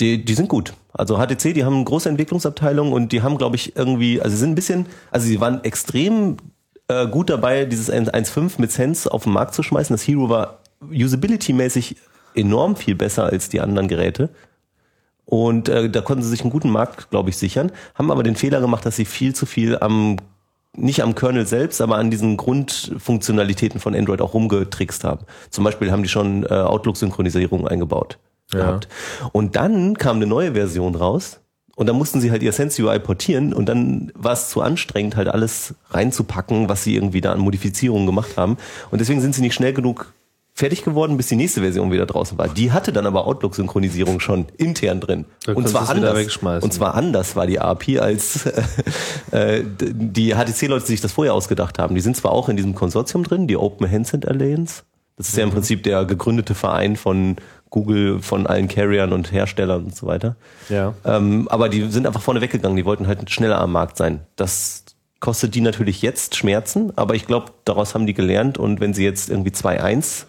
Die, 0.00 0.24
die 0.24 0.34
sind 0.34 0.48
gut. 0.48 0.72
Also 0.92 1.18
HTC, 1.18 1.52
die 1.54 1.64
haben 1.64 1.76
eine 1.76 1.84
große 1.84 2.08
Entwicklungsabteilung 2.08 2.92
und 2.92 3.12
die 3.12 3.22
haben, 3.22 3.36
glaube 3.36 3.56
ich, 3.56 3.76
irgendwie, 3.76 4.20
also 4.20 4.34
sie 4.34 4.40
sind 4.40 4.52
ein 4.52 4.54
bisschen, 4.54 4.86
also 5.10 5.26
sie 5.26 5.40
waren 5.40 5.62
extrem 5.62 6.38
äh, 6.88 7.06
gut 7.06 7.30
dabei, 7.30 7.66
dieses 7.66 7.92
1.5 7.92 8.52
mit 8.58 8.72
Sense 8.72 9.10
auf 9.12 9.24
den 9.24 9.32
Markt 9.32 9.54
zu 9.54 9.62
schmeißen. 9.62 9.94
Das 9.94 10.06
Hero 10.06 10.28
war 10.28 10.60
usability-mäßig 10.90 11.96
enorm 12.34 12.76
viel 12.76 12.94
besser 12.94 13.24
als 13.24 13.48
die 13.48 13.60
anderen 13.60 13.88
Geräte. 13.88 14.30
Und 15.30 15.68
äh, 15.68 15.88
da 15.88 16.00
konnten 16.02 16.22
sie 16.24 16.28
sich 16.28 16.42
einen 16.42 16.50
guten 16.50 16.70
Markt, 16.70 17.08
glaube 17.10 17.30
ich, 17.30 17.38
sichern, 17.38 17.70
haben 17.94 18.10
aber 18.10 18.22
den 18.24 18.34
Fehler 18.36 18.60
gemacht, 18.60 18.84
dass 18.84 18.96
sie 18.96 19.04
viel 19.06 19.34
zu 19.34 19.46
viel 19.46 19.78
am 19.78 20.16
nicht 20.76 21.02
am 21.02 21.16
Kernel 21.16 21.46
selbst, 21.46 21.80
aber 21.80 21.96
an 21.96 22.10
diesen 22.12 22.36
Grundfunktionalitäten 22.36 23.80
von 23.80 23.94
Android 23.94 24.20
auch 24.20 24.34
rumgetrickst 24.34 25.02
haben. 25.04 25.24
Zum 25.50 25.64
Beispiel 25.64 25.90
haben 25.90 26.02
die 26.04 26.08
schon 26.08 26.44
äh, 26.44 26.48
Outlook-Synchronisierung 26.48 27.66
eingebaut 27.66 28.18
Ja. 28.52 28.58
gehabt. 28.60 28.88
Und 29.32 29.56
dann 29.56 29.96
kam 29.98 30.16
eine 30.16 30.26
neue 30.26 30.52
Version 30.52 30.94
raus 30.94 31.40
und 31.74 31.88
dann 31.88 31.96
mussten 31.96 32.20
sie 32.20 32.30
halt 32.30 32.42
ihr 32.42 32.52
Sense 32.52 32.80
UI 32.82 32.98
portieren 33.00 33.52
und 33.52 33.68
dann 33.68 34.12
war 34.14 34.32
es 34.32 34.48
zu 34.50 34.60
anstrengend, 34.62 35.16
halt 35.16 35.28
alles 35.28 35.74
reinzupacken, 35.90 36.68
was 36.68 36.84
sie 36.84 36.94
irgendwie 36.94 37.20
da 37.20 37.32
an 37.32 37.40
Modifizierungen 37.40 38.06
gemacht 38.06 38.36
haben. 38.36 38.56
Und 38.92 39.00
deswegen 39.00 39.20
sind 39.20 39.34
sie 39.34 39.42
nicht 39.42 39.54
schnell 39.54 39.72
genug 39.72 40.12
fertig 40.60 40.84
geworden, 40.84 41.16
bis 41.16 41.26
die 41.26 41.36
nächste 41.36 41.60
Version 41.62 41.90
wieder 41.90 42.06
draußen 42.06 42.38
war. 42.38 42.46
Die 42.48 42.70
hatte 42.70 42.92
dann 42.92 43.06
aber 43.06 43.26
Outlook-Synchronisierung 43.26 44.20
schon 44.20 44.46
intern 44.56 45.00
drin. 45.00 45.24
Da 45.44 45.54
und 45.54 45.68
zwar 45.68 45.82
anders. 45.96 46.12
Und 46.62 46.72
zwar 46.72 46.94
anders 46.94 47.34
war 47.34 47.46
die 47.46 47.58
API, 47.58 47.98
als 47.98 48.46
äh, 49.32 49.62
d- 49.64 49.92
die 49.94 50.34
HTC-Leute 50.34 50.86
sich 50.86 51.00
das 51.00 51.12
vorher 51.12 51.34
ausgedacht 51.34 51.78
haben. 51.78 51.94
Die 51.94 52.00
sind 52.00 52.16
zwar 52.16 52.32
auch 52.32 52.48
in 52.48 52.56
diesem 52.56 52.74
Konsortium 52.74 53.24
drin, 53.24 53.46
die 53.46 53.56
Open 53.56 53.90
Handset 53.90 54.26
Alliance. 54.28 54.82
Das 55.16 55.28
ist 55.28 55.36
ja 55.36 55.44
im 55.44 55.50
Prinzip 55.50 55.82
der 55.82 56.04
gegründete 56.04 56.54
Verein 56.54 56.96
von 56.96 57.36
Google, 57.68 58.20
von 58.20 58.46
allen 58.46 58.68
Carriern 58.68 59.12
und 59.12 59.32
Herstellern 59.32 59.84
und 59.84 59.96
so 59.96 60.06
weiter. 60.06 60.36
Ja. 60.68 60.94
Ähm, 61.04 61.46
aber 61.48 61.68
die 61.68 61.90
sind 61.90 62.06
einfach 62.06 62.22
vorne 62.22 62.40
weggegangen, 62.40 62.76
die 62.76 62.84
wollten 62.84 63.06
halt 63.06 63.30
schneller 63.30 63.60
am 63.60 63.72
Markt 63.72 63.96
sein. 63.96 64.20
Das 64.36 64.84
kostet 65.20 65.54
die 65.54 65.60
natürlich 65.60 66.00
jetzt 66.02 66.36
Schmerzen, 66.36 66.92
aber 66.96 67.14
ich 67.14 67.26
glaube, 67.26 67.52
daraus 67.66 67.94
haben 67.94 68.06
die 68.06 68.14
gelernt 68.14 68.56
und 68.56 68.80
wenn 68.80 68.94
sie 68.94 69.04
jetzt 69.04 69.28
irgendwie 69.28 69.50
2.1 69.50 70.24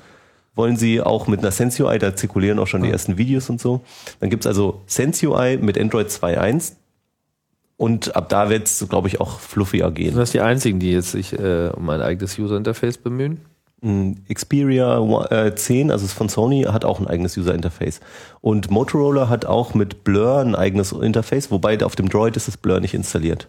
wollen 0.56 0.76
sie 0.76 1.02
auch 1.02 1.28
mit 1.28 1.40
einer 1.40 1.52
Sense 1.52 1.84
UI, 1.84 1.98
da 1.98 2.16
zirkulieren 2.16 2.60
auch 2.60 2.68
schon 2.68 2.84
die 2.84 2.90
ersten 2.90 3.18
Videos 3.18 3.50
und 3.50 3.62
so. 3.62 3.82
Dann 4.20 4.30
gibt's 4.30 4.48
also 4.48 4.82
Sense 4.86 5.26
UI 5.28 5.58
mit 5.58 5.80
Android 5.80 6.08
2.1 6.08 6.74
und 7.78 8.16
ab 8.16 8.30
da 8.30 8.50
wird's, 8.50 8.86
glaube 8.90 9.08
ich, 9.08 9.20
auch 9.20 9.40
fluffier 9.40 9.86
Sind 9.86 9.96
gehen. 9.96 10.16
das 10.16 10.32
die 10.32 10.42
einzigen, 10.42 10.80
die 10.80 10.92
jetzt 10.92 11.12
sich 11.12 11.34
äh, 11.34 11.72
um 11.76 11.90
ein 11.90 12.02
eigenes 12.02 12.38
User-Interface 12.38 13.00
bemühen? 13.00 13.42
Mm, 13.82 14.12
Xperia 14.32 15.00
äh, 15.32 15.56
10, 15.56 15.90
also 15.90 16.06
ist 16.06 16.14
von 16.14 16.30
Sony, 16.30 16.64
hat 16.64 16.86
auch 16.86 17.00
ein 17.00 17.08
eigenes 17.08 17.36
User 17.38 17.56
Interface. 17.56 18.00
Und 18.40 18.70
Motorola 18.70 19.30
hat 19.30 19.46
auch 19.46 19.74
mit 19.74 20.04
Blur 20.04 20.40
ein 20.40 20.56
eigenes 20.56 20.92
Interface, 20.92 21.50
wobei 21.50 21.84
auf 21.84 21.96
dem 21.96 22.10
Droid 22.10 22.38
ist 22.38 22.48
das 22.48 22.58
Blur 22.58 22.80
nicht 22.80 22.94
installiert. 22.94 23.48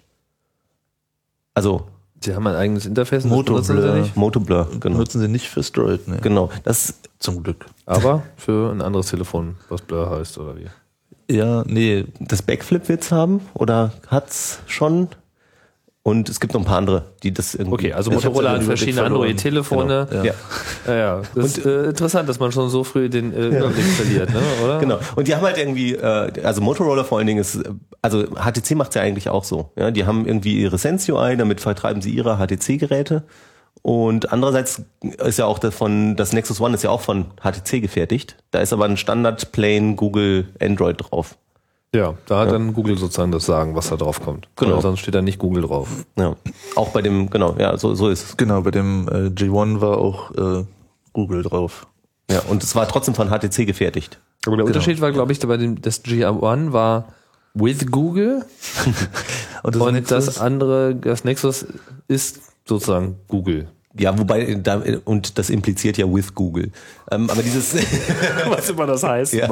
Also 1.53 1.87
Sie 2.25 2.35
haben 2.35 2.47
ein 2.47 2.55
eigenes 2.55 2.87
Interface. 2.87 3.25
und 3.25 3.31
das 3.31 3.37
Moto 3.37 3.53
benutzen 3.55 3.77
sie 3.77 3.83
Blur. 3.83 3.95
nicht. 3.97 4.17
Motoblur, 4.17 4.69
genau. 4.81 4.99
Nutzen 4.99 5.21
sie 5.21 5.29
nicht 5.29 5.49
fürs 5.49 5.73
Droid, 5.73 6.07
ne? 6.09 6.19
Genau. 6.23 6.51
Das 6.65 6.95
Zum 7.19 7.43
Glück. 7.43 7.67
Aber 7.87 8.23
für 8.37 8.71
ein 8.73 8.81
anderes 8.81 9.09
Telefon, 9.09 9.57
was 9.69 9.83
Blur 9.83 10.11
heißt 10.11 10.39
oder 10.39 10.57
wie. 10.57 10.67
Ja, 11.35 11.65
nee, 11.67 12.05
das 12.21 12.43
Backflip 12.43 12.89
wird's 12.89 13.11
haben 13.13 13.41
oder 13.55 13.93
hat's 14.09 14.61
schon? 14.67 15.09
Und 16.05 16.29
es 16.29 16.41
gibt 16.41 16.53
noch 16.53 16.61
ein 16.61 16.65
paar 16.65 16.79
andere, 16.79 17.05
die 17.23 17.33
das 17.33 17.55
irgendwie. 17.55 17.75
Okay, 17.75 17.93
also 17.93 18.11
Motorola 18.11 18.51
ja 18.51 18.57
hat 18.59 18.65
verschiedene. 18.65 19.05
Android-Telefone. 19.05 20.09
Genau, 20.11 20.25
ja. 20.25 20.35
Ja, 20.87 20.95
ja. 20.95 21.23
Das 21.33 21.59
ist 21.59 21.65
äh, 21.65 21.85
interessant, 21.85 22.29
dass 22.29 22.41
man 22.41 22.51
schon 22.51 22.69
so 22.71 22.83
früh 22.83 23.09
den 23.09 23.33
äh, 23.33 23.47
Überblick 23.47 23.85
verliert, 23.85 24.31
ne? 24.31 24.41
oder? 24.65 24.81
Genau. 24.81 24.99
Und 25.15 25.29
die 25.29 25.37
haben 25.37 25.43
halt 25.43 25.59
irgendwie, 25.59 25.95
äh, 25.95 26.33
also 26.43 26.61
Motorola 26.61 27.05
vor 27.05 27.19
allen 27.19 27.29
Dingen 27.29 27.41
ist, 27.41 27.63
also 28.01 28.25
HTC 28.25 28.73
macht's 28.75 28.97
ja 28.97 29.03
eigentlich 29.03 29.29
auch 29.29 29.45
so. 29.45 29.71
Ja, 29.77 29.93
die 29.93 30.05
haben 30.05 30.27
irgendwie 30.27 30.61
ihre 30.61 30.77
Sense 30.77 31.13
UI, 31.13 31.37
damit 31.37 31.61
vertreiben 31.61 32.03
sie 32.03 32.11
ihre 32.11 32.37
HTC-Geräte. 32.37 33.23
Und 33.83 34.33
andererseits 34.33 34.83
ist 35.03 35.39
ja 35.39 35.47
auch 35.47 35.61
davon, 35.61 36.17
das 36.17 36.33
Nexus 36.33 36.61
One 36.61 36.75
ist 36.75 36.83
ja 36.83 36.91
auch 36.91 37.01
von 37.01 37.27
HTC 37.41 37.81
gefertigt. 37.81 38.37
Da 38.51 38.61
ist 38.61 38.73
aber 38.73 38.87
ein 38.87 38.97
Standard 38.97 39.53
Plain 39.53 39.95
Google 39.95 40.49
Android 40.61 40.97
drauf. 40.99 41.37
Ja, 41.95 42.15
da 42.27 42.39
hat 42.41 42.51
dann 42.51 42.73
Google 42.73 42.97
sozusagen 42.97 43.33
das 43.33 43.45
Sagen, 43.45 43.75
was 43.75 43.91
da 43.91 43.97
drauf 43.97 44.23
kommt. 44.23 44.49
Genau. 44.57 44.73
Oder 44.73 44.83
sonst 44.83 45.01
steht 45.01 45.15
da 45.15 45.21
nicht 45.21 45.39
Google 45.39 45.63
drauf. 45.65 45.89
Ja. 46.17 46.37
Auch 46.75 46.89
bei 46.89 47.03
dem, 47.03 47.29
genau, 47.29 47.55
ja, 47.59 47.77
so, 47.77 47.95
so 47.95 48.09
ist 48.09 48.25
es. 48.31 48.37
genau, 48.39 48.63
bei 48.63 48.71
dem 48.71 49.09
äh, 49.09 49.29
G1 49.29 49.81
war 49.83 49.99
auch 49.99 50.31
äh, 50.33 50.65
Google 51.13 51.43
drauf. 51.43 51.87
Ja, 52.31 52.41
und 52.49 52.63
es 52.63 52.75
war 52.75 52.89
trotzdem 52.89 53.15
von 53.15 53.29
HTC 53.29 53.67
gefertigt. 53.67 54.21
Aber 54.47 54.57
der 54.57 54.65
Unterschied 54.65 55.01
war, 55.03 55.13
glaube 55.13 55.33
ich, 55.33 55.41
bei 55.41 55.57
dem 55.59 55.83
das 55.83 56.03
G1 56.03 56.73
war 56.73 57.09
with 57.55 57.91
Google 57.91 58.47
Und 59.63 59.75
das 59.77 59.83
und 59.83 59.95
Nexus- 59.95 60.09
das 60.27 60.39
andere, 60.39 60.95
das 60.97 61.25
Nexus 61.25 61.67
ist 62.09 62.41
sozusagen 62.67 63.17
Google. 63.29 63.69
Ja, 63.99 64.19
wobei, 64.19 64.55
da, 64.55 64.83
und 65.05 65.37
das 65.39 65.51
impliziert 65.51 65.99
ja 65.99 66.07
with 66.11 66.35
Google. 66.35 66.71
Ähm, 67.11 67.29
aber 67.29 67.43
dieses, 67.43 67.75
Was 68.49 68.71
immer 68.71 68.87
das 68.87 69.03
heißt, 69.03 69.35
ja, 69.35 69.47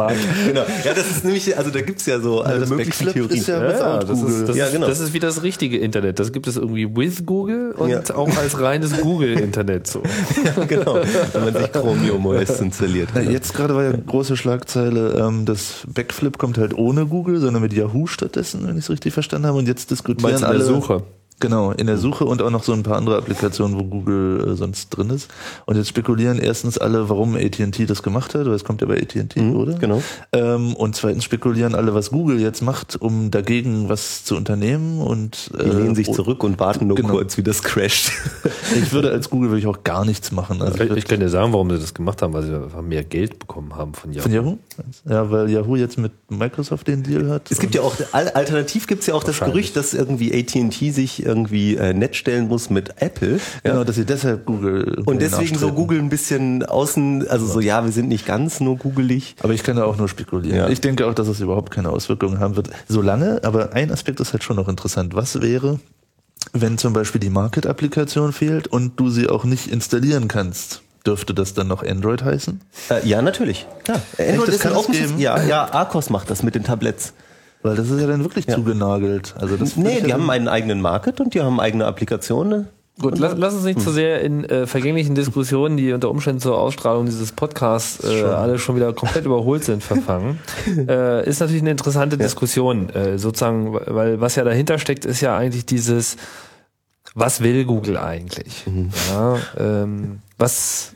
genau. 0.46 0.62
Ja, 0.82 0.94
das 0.94 1.10
ist 1.10 1.24
nämlich, 1.24 1.58
also 1.58 1.70
da 1.70 1.82
gibt's 1.82 2.06
ja 2.06 2.20
so 2.20 2.40
alle 2.40 2.60
das 2.60 2.70
möglichen 2.70 3.04
Backflip 3.04 3.12
Theorien. 3.28 3.38
ist 3.38 3.46
ja- 3.48 3.62
Ja, 3.70 3.98
das, 3.98 4.08
Google. 4.18 4.34
ist, 4.40 4.48
das, 4.48 4.56
Ja, 4.56 4.70
genau. 4.70 4.86
das 4.86 4.98
ist 5.00 5.12
wie 5.12 5.18
das 5.18 5.42
richtige 5.42 5.76
Internet. 5.76 6.18
Das 6.18 6.32
gibt 6.32 6.46
es 6.46 6.56
irgendwie 6.56 6.88
with 6.96 7.26
Google 7.26 7.72
und 7.72 7.90
Ja. 7.90 8.00
auch 8.14 8.34
als 8.38 8.58
reines 8.58 8.98
Google-Internet. 9.02 9.86
So. 9.86 10.02
genau, 10.68 10.94
wenn 11.34 11.44
man 11.44 11.54
sich 11.62 11.72
Chromium 11.72 12.24
OS 12.24 12.60
installiert. 12.60 13.10
Na, 13.14 13.20
jetzt 13.20 13.52
gerade 13.52 13.74
war 13.74 13.82
ja 13.84 13.90
eine 13.90 13.98
große 14.02 14.38
Schlagzeile, 14.38 15.16
ähm, 15.20 15.44
das 15.44 15.82
Backflip 15.86 16.38
kommt 16.38 16.56
halt 16.56 16.72
ohne 16.72 17.04
Google, 17.04 17.40
sondern 17.40 17.60
mit 17.60 17.74
Yahoo 17.74 18.06
stattdessen, 18.06 18.66
wenn 18.66 18.78
ich 18.78 18.84
es 18.84 18.90
richtig 18.90 19.12
verstanden 19.12 19.46
habe. 19.48 19.58
Und 19.58 19.68
jetzt 19.68 19.90
diskutieren 19.90 20.30
Meinst 20.30 20.44
alle. 20.44 20.58
der 20.58 20.66
Suche? 20.66 21.02
Genau, 21.40 21.72
in 21.72 21.86
der 21.86 21.96
Suche 21.96 22.24
und 22.26 22.42
auch 22.42 22.50
noch 22.50 22.62
so 22.62 22.72
ein 22.72 22.82
paar 22.82 22.96
andere 22.96 23.16
Applikationen, 23.16 23.78
wo 23.78 23.84
Google 23.84 24.52
äh, 24.52 24.56
sonst 24.56 24.90
drin 24.90 25.10
ist. 25.10 25.28
Und 25.66 25.76
jetzt 25.76 25.88
spekulieren 25.88 26.38
erstens 26.38 26.78
alle, 26.78 27.08
warum 27.08 27.34
AT&T 27.34 27.86
das 27.86 28.02
gemacht 28.02 28.34
hat, 28.34 28.46
weil 28.46 28.52
es 28.52 28.62
kommt 28.64 28.80
ja 28.82 28.86
bei 28.86 29.00
AT&T, 29.00 29.40
oder? 29.40 29.74
genau. 29.74 30.02
Ähm, 30.32 30.74
und 30.74 30.94
zweitens 30.96 31.24
spekulieren 31.24 31.74
alle, 31.74 31.94
was 31.94 32.10
Google 32.10 32.40
jetzt 32.40 32.60
macht, 32.62 33.00
um 33.00 33.30
dagegen 33.30 33.88
was 33.88 34.24
zu 34.24 34.36
unternehmen. 34.36 35.00
Und 35.00 35.50
Die 35.58 35.64
lehnen 35.66 35.94
sich 35.94 36.08
oh, 36.08 36.12
zurück 36.14 36.44
und 36.44 36.60
warten 36.60 36.86
nur 36.86 36.96
genau. 36.96 37.08
kurz, 37.14 37.36
wie 37.36 37.42
das 37.42 37.62
crasht. 37.62 38.12
Ich 38.76 38.92
würde 38.92 39.10
als 39.10 39.30
Google 39.30 39.50
würde 39.50 39.58
ich 39.60 39.66
auch 39.66 39.82
gar 39.82 40.04
nichts 40.04 40.30
machen. 40.30 40.62
Also 40.62 40.84
Ich, 40.84 40.90
ich 40.92 41.04
kann 41.06 41.18
dir 41.18 41.28
sagen, 41.28 41.52
warum 41.52 41.68
sie 41.70 41.78
das 41.78 41.92
gemacht 41.92 42.22
haben, 42.22 42.32
weil 42.34 42.44
sie 42.44 42.54
einfach 42.54 42.82
mehr 42.82 43.02
Geld 43.02 43.38
bekommen 43.40 43.74
haben 43.74 43.94
von 43.94 44.12
Yahoo. 44.12 44.22
von 44.22 44.32
Yahoo? 44.32 44.58
Ja, 45.08 45.30
weil 45.30 45.50
Yahoo 45.50 45.74
jetzt 45.76 45.98
mit 45.98 46.12
Microsoft 46.30 46.86
den 46.86 47.02
Deal 47.02 47.28
hat. 47.30 47.50
Es 47.50 47.58
gibt 47.58 47.74
ja 47.74 47.80
auch, 47.80 47.94
al- 48.12 48.28
alternativ 48.28 48.86
gibt's 48.86 49.06
ja 49.06 49.14
auch 49.14 49.24
das. 49.24 49.40
Gerücht, 49.40 49.74
dass 49.76 49.94
irgendwie 49.94 50.32
AT&T 50.38 50.90
sich 50.90 51.24
irgendwie 51.30 51.76
äh, 51.76 51.94
nett 51.94 52.16
stellen 52.16 52.48
muss 52.48 52.70
mit 52.70 53.00
Apple. 53.00 53.38
Genau, 53.62 53.84
dass 53.84 53.96
sie 53.96 54.04
deshalb 54.04 54.44
Google. 54.44 55.02
Und 55.06 55.22
deswegen 55.22 55.56
so. 55.56 55.72
Google 55.72 56.00
ein 56.00 56.08
bisschen 56.08 56.64
außen, 56.64 57.28
also 57.28 57.46
so, 57.46 57.60
ja, 57.60 57.84
wir 57.84 57.92
sind 57.92 58.08
nicht 58.08 58.26
ganz 58.26 58.60
nur 58.60 58.76
googelig. 58.76 59.36
Aber 59.42 59.52
ich 59.52 59.62
kann 59.62 59.76
da 59.76 59.84
auch 59.84 59.96
nur 59.96 60.08
spekulieren. 60.08 60.58
Ja. 60.58 60.68
Ich 60.68 60.80
denke 60.80 61.06
auch, 61.06 61.14
dass 61.14 61.28
es 61.28 61.40
überhaupt 61.40 61.70
keine 61.70 61.90
Auswirkungen 61.90 62.40
haben 62.40 62.56
wird. 62.56 62.70
Solange, 62.88 63.40
aber 63.44 63.72
ein 63.74 63.92
Aspekt 63.92 64.18
ist 64.20 64.32
halt 64.32 64.42
schon 64.42 64.56
noch 64.56 64.68
interessant. 64.68 65.14
Was 65.14 65.40
wäre, 65.40 65.78
wenn 66.52 66.78
zum 66.78 66.92
Beispiel 66.92 67.20
die 67.20 67.30
Market-Applikation 67.30 68.32
fehlt 68.32 68.66
und 68.66 68.98
du 68.98 69.08
sie 69.08 69.28
auch 69.28 69.44
nicht 69.44 69.68
installieren 69.68 70.26
kannst? 70.26 70.82
Dürfte 71.06 71.32
das 71.32 71.54
dann 71.54 71.68
noch 71.68 71.82
Android 71.82 72.24
heißen? 72.24 72.60
Äh, 72.90 73.08
ja, 73.08 73.22
natürlich. 73.22 73.66
Klar. 73.84 74.02
Android 74.18 74.48
das 74.48 74.56
ist 74.56 74.60
kann 74.60 74.72
ein 74.72 74.78
Open? 74.78 75.18
Ja, 75.18 75.42
ja, 75.42 75.72
Arcos 75.72 76.10
macht 76.10 76.28
das 76.28 76.42
mit 76.42 76.54
den 76.54 76.64
Tabletts. 76.64 77.14
Weil 77.62 77.76
das 77.76 77.90
ist 77.90 78.00
ja 78.00 78.06
dann 78.06 78.22
wirklich 78.24 78.46
Ja. 78.46 78.54
zugenagelt. 78.56 79.34
Also 79.38 79.56
das 79.56 79.76
Nee, 79.76 80.00
die 80.02 80.08
ja 80.08 80.14
haben 80.14 80.28
einen 80.30 80.48
eigenen 80.48 80.80
Market 80.80 81.20
und 81.20 81.34
die 81.34 81.40
haben 81.42 81.60
eigene 81.60 81.86
Applikationen. 81.86 82.68
Gut, 83.00 83.18
lass, 83.18 83.34
lass 83.36 83.54
uns 83.54 83.64
nicht 83.64 83.80
zu 83.80 83.90
sehr 83.92 84.20
in 84.20 84.44
äh, 84.44 84.66
vergänglichen 84.66 85.14
Diskussionen, 85.14 85.78
die 85.78 85.92
unter 85.94 86.10
Umständen 86.10 86.40
zur 86.40 86.58
Ausstrahlung 86.58 87.06
dieses 87.06 87.32
Podcasts 87.32 88.04
äh, 88.04 88.24
alle 88.24 88.58
schon 88.58 88.76
wieder 88.76 88.92
komplett 88.92 89.24
überholt 89.24 89.64
sind, 89.64 89.82
verfangen. 89.82 90.38
äh, 90.88 91.26
ist 91.26 91.40
natürlich 91.40 91.62
eine 91.62 91.70
interessante 91.70 92.18
Diskussion, 92.18 92.90
äh, 92.90 93.16
sozusagen, 93.16 93.72
weil 93.86 94.20
was 94.20 94.36
ja 94.36 94.44
dahinter 94.44 94.78
steckt, 94.78 95.06
ist 95.06 95.22
ja 95.22 95.34
eigentlich 95.34 95.64
dieses, 95.64 96.16
was 97.14 97.42
will 97.42 97.64
Google 97.64 97.96
eigentlich? 97.96 98.66
Ja, 99.10 99.38
ähm, 99.58 100.18
was 100.36 100.92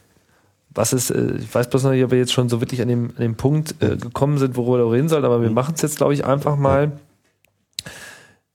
was 0.74 0.92
ist, 0.92 1.10
äh, 1.10 1.36
ich 1.36 1.54
weiß 1.54 1.68
bloß 1.70 1.84
noch 1.84 1.92
nicht, 1.92 2.04
ob 2.04 2.10
wir 2.10 2.18
jetzt 2.18 2.32
schon 2.32 2.48
so 2.48 2.60
wirklich 2.60 2.82
an 2.82 2.88
dem, 2.88 3.10
an 3.16 3.22
dem 3.22 3.36
Punkt 3.36 3.76
äh, 3.80 3.96
gekommen 3.96 4.38
sind, 4.38 4.56
worüber 4.56 4.78
wir 4.78 4.92
reden 4.92 5.08
sollen, 5.08 5.24
aber 5.24 5.40
wir 5.42 5.50
machen 5.50 5.74
es 5.76 5.82
jetzt, 5.82 5.96
glaube 5.96 6.14
ich, 6.14 6.24
einfach 6.24 6.56
mal. 6.56 6.92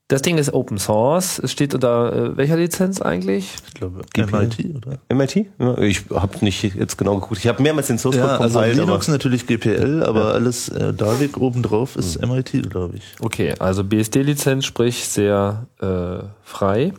Das 0.08 0.22
Ding 0.22 0.38
ist 0.38 0.52
Open 0.52 0.76
Source. 0.78 1.38
Es 1.38 1.52
steht 1.52 1.72
unter 1.72 2.12
äh, 2.12 2.36
welcher 2.36 2.56
Lizenz 2.56 3.00
eigentlich? 3.00 3.54
Ich 3.68 3.74
glaube, 3.74 4.02
GPL. 4.12 4.40
MIT, 4.40 4.76
oder? 4.76 4.98
MIT? 5.08 5.46
Ja, 5.60 5.78
ich 5.78 6.02
habe 6.12 6.44
nicht 6.44 6.64
jetzt 6.64 6.98
genau 6.98 7.14
geguckt. 7.14 7.38
Ich 7.38 7.46
habe 7.46 7.62
mehrmals 7.62 7.86
den 7.86 7.98
Source 7.98 8.16
Code 8.16 8.26
Ja, 8.26 8.38
also 8.38 8.58
compiled, 8.58 8.76
Linux 8.76 9.06
aber 9.06 9.14
natürlich 9.14 9.46
GPL, 9.46 10.02
aber 10.02 10.34
alles 10.34 10.68
äh, 10.68 10.92
Dalvik 10.92 11.36
obendrauf 11.36 11.94
ist 11.94 12.20
MIT, 12.20 12.70
glaube 12.70 12.96
ich. 12.96 13.04
Okay, 13.20 13.54
also 13.60 13.84
BSD-Lizenz, 13.84 14.64
sprich 14.64 15.06
sehr 15.06 15.68
äh, 15.80 16.26
frei. 16.42 16.92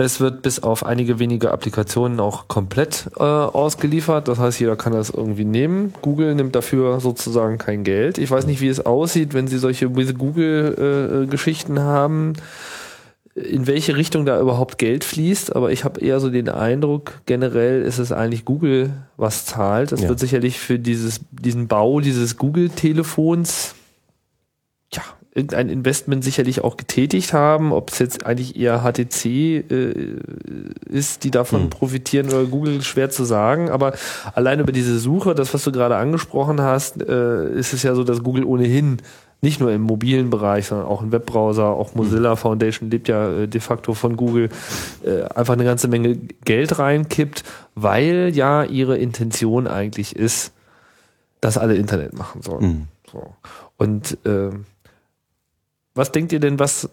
Es 0.00 0.20
wird 0.20 0.42
bis 0.42 0.60
auf 0.62 0.86
einige 0.86 1.18
wenige 1.18 1.50
Applikationen 1.50 2.20
auch 2.20 2.46
komplett 2.46 3.10
äh, 3.18 3.22
ausgeliefert. 3.24 4.28
Das 4.28 4.38
heißt, 4.38 4.60
jeder 4.60 4.76
kann 4.76 4.92
das 4.92 5.10
irgendwie 5.10 5.44
nehmen. 5.44 5.92
Google 6.02 6.36
nimmt 6.36 6.54
dafür 6.54 7.00
sozusagen 7.00 7.58
kein 7.58 7.82
Geld. 7.82 8.16
Ich 8.16 8.30
weiß 8.30 8.46
nicht, 8.46 8.60
wie 8.60 8.68
es 8.68 8.86
aussieht, 8.86 9.34
wenn 9.34 9.48
Sie 9.48 9.58
solche 9.58 9.96
with 9.96 10.16
Google-Geschichten 10.16 11.80
haben, 11.80 12.34
in 13.34 13.66
welche 13.66 13.96
Richtung 13.96 14.24
da 14.24 14.40
überhaupt 14.40 14.78
Geld 14.78 15.02
fließt. 15.02 15.56
Aber 15.56 15.72
ich 15.72 15.82
habe 15.82 16.00
eher 16.00 16.20
so 16.20 16.30
den 16.30 16.48
Eindruck, 16.48 17.14
generell 17.26 17.82
ist 17.82 17.98
es 17.98 18.12
eigentlich 18.12 18.44
Google, 18.44 18.90
was 19.16 19.46
zahlt. 19.46 19.90
Das 19.90 20.02
Ja. 20.02 20.08
wird 20.10 20.20
sicherlich 20.20 20.60
für 20.60 20.78
dieses, 20.78 21.22
diesen 21.32 21.66
Bau 21.66 21.98
dieses 21.98 22.36
Google-Telefons 22.36 23.74
ja, 24.94 25.02
irgendein 25.38 25.68
Investment 25.68 26.24
sicherlich 26.24 26.62
auch 26.64 26.76
getätigt 26.76 27.32
haben. 27.32 27.72
Ob 27.72 27.90
es 27.92 28.00
jetzt 28.00 28.26
eigentlich 28.26 28.56
eher 28.56 28.82
HTC 28.82 29.24
äh, 29.24 30.16
ist, 30.90 31.24
die 31.24 31.30
davon 31.30 31.62
Hm. 31.62 31.70
profitieren 31.70 32.26
oder 32.26 32.44
Google, 32.44 32.82
schwer 32.82 33.08
zu 33.08 33.24
sagen. 33.24 33.70
Aber 33.70 33.94
allein 34.34 34.60
über 34.60 34.72
diese 34.72 34.98
Suche, 34.98 35.34
das, 35.34 35.54
was 35.54 35.62
du 35.64 35.72
gerade 35.72 35.96
angesprochen 35.96 36.60
hast, 36.60 37.00
äh, 37.00 37.50
ist 37.52 37.72
es 37.72 37.82
ja 37.84 37.94
so, 37.94 38.04
dass 38.04 38.22
Google 38.22 38.44
ohnehin 38.44 38.98
nicht 39.40 39.60
nur 39.60 39.70
im 39.70 39.82
mobilen 39.82 40.30
Bereich, 40.30 40.66
sondern 40.66 40.88
auch 40.88 41.00
im 41.00 41.12
Webbrowser, 41.12 41.66
auch 41.66 41.94
Mozilla 41.94 42.34
Foundation 42.34 42.90
lebt 42.90 43.06
ja 43.06 43.30
äh, 43.30 43.46
de 43.46 43.60
facto 43.60 43.94
von 43.94 44.16
Google, 44.16 44.48
äh, 45.04 45.22
einfach 45.22 45.54
eine 45.54 45.64
ganze 45.64 45.86
Menge 45.86 46.16
Geld 46.44 46.80
reinkippt, 46.80 47.44
weil 47.76 48.32
ja 48.34 48.64
ihre 48.64 48.98
Intention 48.98 49.68
eigentlich 49.68 50.16
ist, 50.16 50.52
dass 51.40 51.56
alle 51.56 51.76
Internet 51.76 52.18
machen 52.18 52.42
sollen. 52.42 52.64
Mhm. 52.64 52.88
So. 53.12 53.32
Und 53.76 54.18
ähm, 54.26 54.64
was 55.98 56.12
denkt 56.12 56.32
ihr 56.32 56.40
denn, 56.40 56.58
was, 56.58 56.88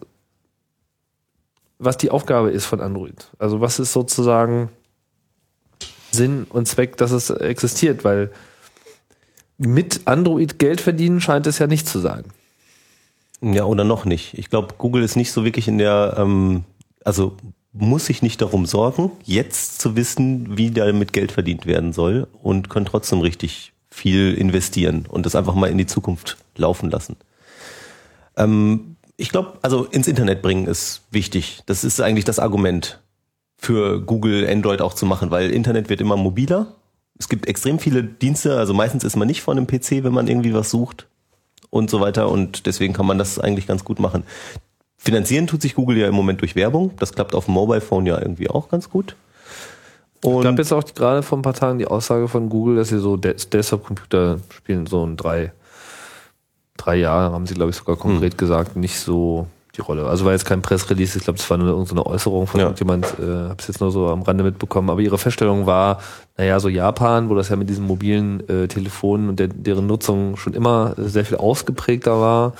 was 1.78 1.96
die 1.96 2.10
Aufgabe 2.10 2.50
ist 2.50 2.66
von 2.66 2.80
Android? 2.80 3.30
Also 3.38 3.60
was 3.60 3.78
ist 3.78 3.92
sozusagen 3.92 4.68
Sinn 6.10 6.44
und 6.48 6.66
Zweck, 6.66 6.96
dass 6.96 7.12
es 7.12 7.30
existiert? 7.30 8.04
Weil 8.04 8.32
mit 9.58 10.06
Android 10.06 10.58
Geld 10.58 10.80
verdienen 10.80 11.20
scheint 11.20 11.46
es 11.46 11.58
ja 11.58 11.68
nicht 11.68 11.88
zu 11.88 12.00
sein. 12.00 12.24
Ja, 13.40 13.64
oder 13.64 13.84
noch 13.84 14.06
nicht. 14.06 14.34
Ich 14.36 14.50
glaube, 14.50 14.74
Google 14.76 15.04
ist 15.04 15.14
nicht 15.14 15.30
so 15.30 15.44
wirklich 15.44 15.68
in 15.68 15.78
der, 15.78 16.16
ähm, 16.18 16.64
also 17.04 17.36
muss 17.72 18.06
sich 18.06 18.22
nicht 18.22 18.42
darum 18.42 18.66
sorgen, 18.66 19.12
jetzt 19.22 19.80
zu 19.80 19.94
wissen, 19.94 20.56
wie 20.58 20.72
damit 20.72 21.12
Geld 21.12 21.30
verdient 21.30 21.64
werden 21.66 21.92
soll 21.92 22.26
und 22.42 22.70
können 22.70 22.86
trotzdem 22.86 23.20
richtig 23.20 23.72
viel 23.88 24.34
investieren 24.34 25.06
und 25.08 25.26
das 25.26 25.36
einfach 25.36 25.54
mal 25.54 25.70
in 25.70 25.78
die 25.78 25.86
Zukunft 25.86 26.38
laufen 26.56 26.90
lassen. 26.90 27.16
Ähm, 28.36 28.95
ich 29.16 29.30
glaube, 29.30 29.54
also 29.62 29.84
ins 29.84 30.08
Internet 30.08 30.42
bringen 30.42 30.66
ist 30.66 31.02
wichtig. 31.10 31.62
Das 31.66 31.84
ist 31.84 32.00
eigentlich 32.00 32.24
das 32.24 32.38
Argument 32.38 33.00
für 33.56 34.00
Google 34.00 34.46
Android 34.48 34.82
auch 34.82 34.94
zu 34.94 35.06
machen, 35.06 35.30
weil 35.30 35.50
Internet 35.50 35.88
wird 35.88 36.00
immer 36.00 36.16
mobiler. 36.16 36.66
Es 37.18 37.28
gibt 37.28 37.46
extrem 37.48 37.78
viele 37.78 38.04
Dienste, 38.04 38.58
also 38.58 38.74
meistens 38.74 39.02
ist 39.04 39.16
man 39.16 39.26
nicht 39.26 39.40
vor 39.40 39.54
einem 39.54 39.66
PC, 39.66 40.04
wenn 40.04 40.12
man 40.12 40.28
irgendwie 40.28 40.52
was 40.52 40.70
sucht 40.70 41.06
und 41.70 41.88
so 41.90 42.00
weiter 42.00 42.28
und 42.28 42.66
deswegen 42.66 42.92
kann 42.92 43.06
man 43.06 43.16
das 43.18 43.38
eigentlich 43.38 43.66
ganz 43.66 43.84
gut 43.84 43.98
machen. 43.98 44.22
Finanzieren 44.98 45.46
tut 45.46 45.62
sich 45.62 45.74
Google 45.74 45.96
ja 45.96 46.08
im 46.08 46.14
Moment 46.14 46.40
durch 46.42 46.56
Werbung. 46.56 46.90
Das 46.98 47.12
klappt 47.12 47.34
auf 47.34 47.46
dem 47.46 47.54
Mobile 47.54 47.80
Phone 47.80 48.06
ja 48.06 48.18
irgendwie 48.20 48.50
auch 48.50 48.68
ganz 48.68 48.90
gut. 48.90 49.16
Ich 50.20 50.26
Und 50.28 50.42
gab 50.42 50.58
jetzt 50.58 50.72
auch 50.72 50.84
gerade 50.94 51.22
vor 51.22 51.38
ein 51.38 51.42
paar 51.42 51.54
Tagen 51.54 51.78
die 51.78 51.86
Aussage 51.86 52.28
von 52.28 52.48
Google, 52.48 52.76
dass 52.76 52.88
sie 52.88 52.98
so 52.98 53.16
Des- 53.16 53.48
Desktop-Computer 53.48 54.38
spielen 54.54 54.86
so 54.86 55.04
in 55.04 55.16
drei, 55.16 55.52
drei 56.76 56.96
Jahren, 56.96 57.32
haben 57.32 57.46
sie 57.46 57.54
glaube 57.54 57.70
ich 57.70 57.76
sogar 57.76 57.96
konkret 57.96 58.32
Hm. 58.34 58.38
gesagt, 58.38 58.76
nicht 58.76 58.98
so 58.98 59.46
die 59.76 59.82
Rolle. 59.82 60.06
Also 60.06 60.24
war 60.24 60.32
jetzt 60.32 60.46
kein 60.46 60.62
Pressrelease, 60.62 61.18
ich 61.18 61.24
glaube, 61.24 61.38
es 61.38 61.50
war 61.50 61.58
nur 61.58 61.68
irgendeine 61.68 62.06
Äußerung 62.06 62.46
von 62.46 62.60
Ja. 62.60 62.66
irgendjemand, 62.66 63.04
äh, 63.18 63.22
habe 63.48 63.56
es 63.58 63.68
jetzt 63.68 63.80
nur 63.80 63.90
so 63.92 64.08
am 64.08 64.22
Rande 64.22 64.42
mitbekommen, 64.42 64.88
aber 64.88 65.00
ihre 65.00 65.18
Feststellung 65.18 65.66
war, 65.66 66.00
naja, 66.38 66.58
so 66.60 66.68
Japan, 66.70 67.28
wo 67.28 67.34
das 67.34 67.50
ja 67.50 67.56
mit 67.56 67.68
diesen 67.68 67.86
mobilen 67.86 68.46
äh, 68.48 68.68
Telefonen 68.68 69.28
und 69.28 69.38
der, 69.38 69.48
deren 69.48 69.86
Nutzung 69.86 70.36
schon 70.38 70.54
immer 70.54 70.94
sehr 70.96 71.24
viel 71.26 71.36
ausgeprägter 71.36 72.18
war, 72.20 72.54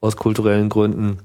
aus 0.00 0.16
kulturellen 0.16 0.70
Gründen, 0.70 1.18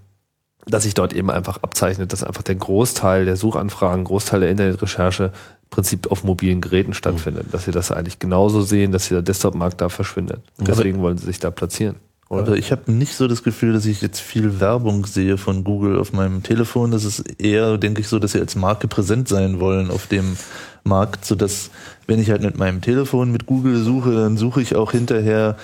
dass 0.66 0.84
sich 0.84 0.94
dort 0.94 1.14
eben 1.14 1.32
einfach 1.32 1.64
abzeichnet, 1.64 2.12
dass 2.12 2.26
einfach 2.26 2.44
der 2.44 2.56
Großteil 2.56 3.24
der 3.24 3.38
Suchanfragen, 3.38 4.04
Großteil 4.04 4.42
der 4.42 4.50
Internetrecherche 4.52 5.26
im 5.64 5.70
Prinzip 5.70 6.12
auf 6.12 6.26
mobilen 6.26 6.60
Geräten 6.60 6.94
stattfindet. 6.94 7.48
Dass 7.54 7.64
sie 7.64 7.72
das 7.72 7.90
eigentlich 7.94 8.20
genauso 8.20 8.62
sehen, 8.64 8.92
dass 8.92 9.08
der 9.08 9.22
Desktop-Markt 9.22 9.80
da 9.80 9.88
verschwindet. 9.88 10.42
Deswegen 10.60 11.02
wollen 11.02 11.18
sie 11.18 11.26
sich 11.26 11.40
da 11.40 11.52
platzieren. 11.52 11.96
Oder? 12.30 12.42
Aber 12.42 12.58
ich 12.58 12.72
habe 12.72 12.92
nicht 12.92 13.16
so 13.16 13.28
das 13.28 13.44
Gefühl, 13.44 13.74
dass 13.74 13.86
ich 13.86 14.02
jetzt 14.02 14.20
viel 14.20 14.60
Werbung 14.60 15.06
sehe 15.06 15.38
von 15.38 15.64
Google 15.64 15.98
auf 15.98 16.12
meinem 16.12 16.44
Telefon. 16.44 16.92
Das 16.92 17.06
ist 17.06 17.20
eher, 17.42 17.78
denke 17.78 18.02
ich, 18.02 18.08
so, 18.08 18.20
dass 18.20 18.34
sie 18.34 18.40
als 18.40 18.56
Marke 18.56 18.88
präsent 18.88 19.28
sein 19.30 19.60
wollen 19.60 19.90
auf 19.90 20.08
dem 20.08 20.36
Markt, 20.84 21.26
so 21.26 21.36
dass 21.36 21.70
wenn 22.06 22.20
ich 22.20 22.30
halt 22.30 22.42
mit 22.42 22.58
meinem 22.58 22.82
Telefon 22.82 23.32
mit 23.32 23.46
Google 23.46 23.82
suche, 23.82 24.14
dann 24.14 24.38
suche 24.38 24.62
ich 24.62 24.76
auch 24.76 24.92
hinterher 24.92 25.58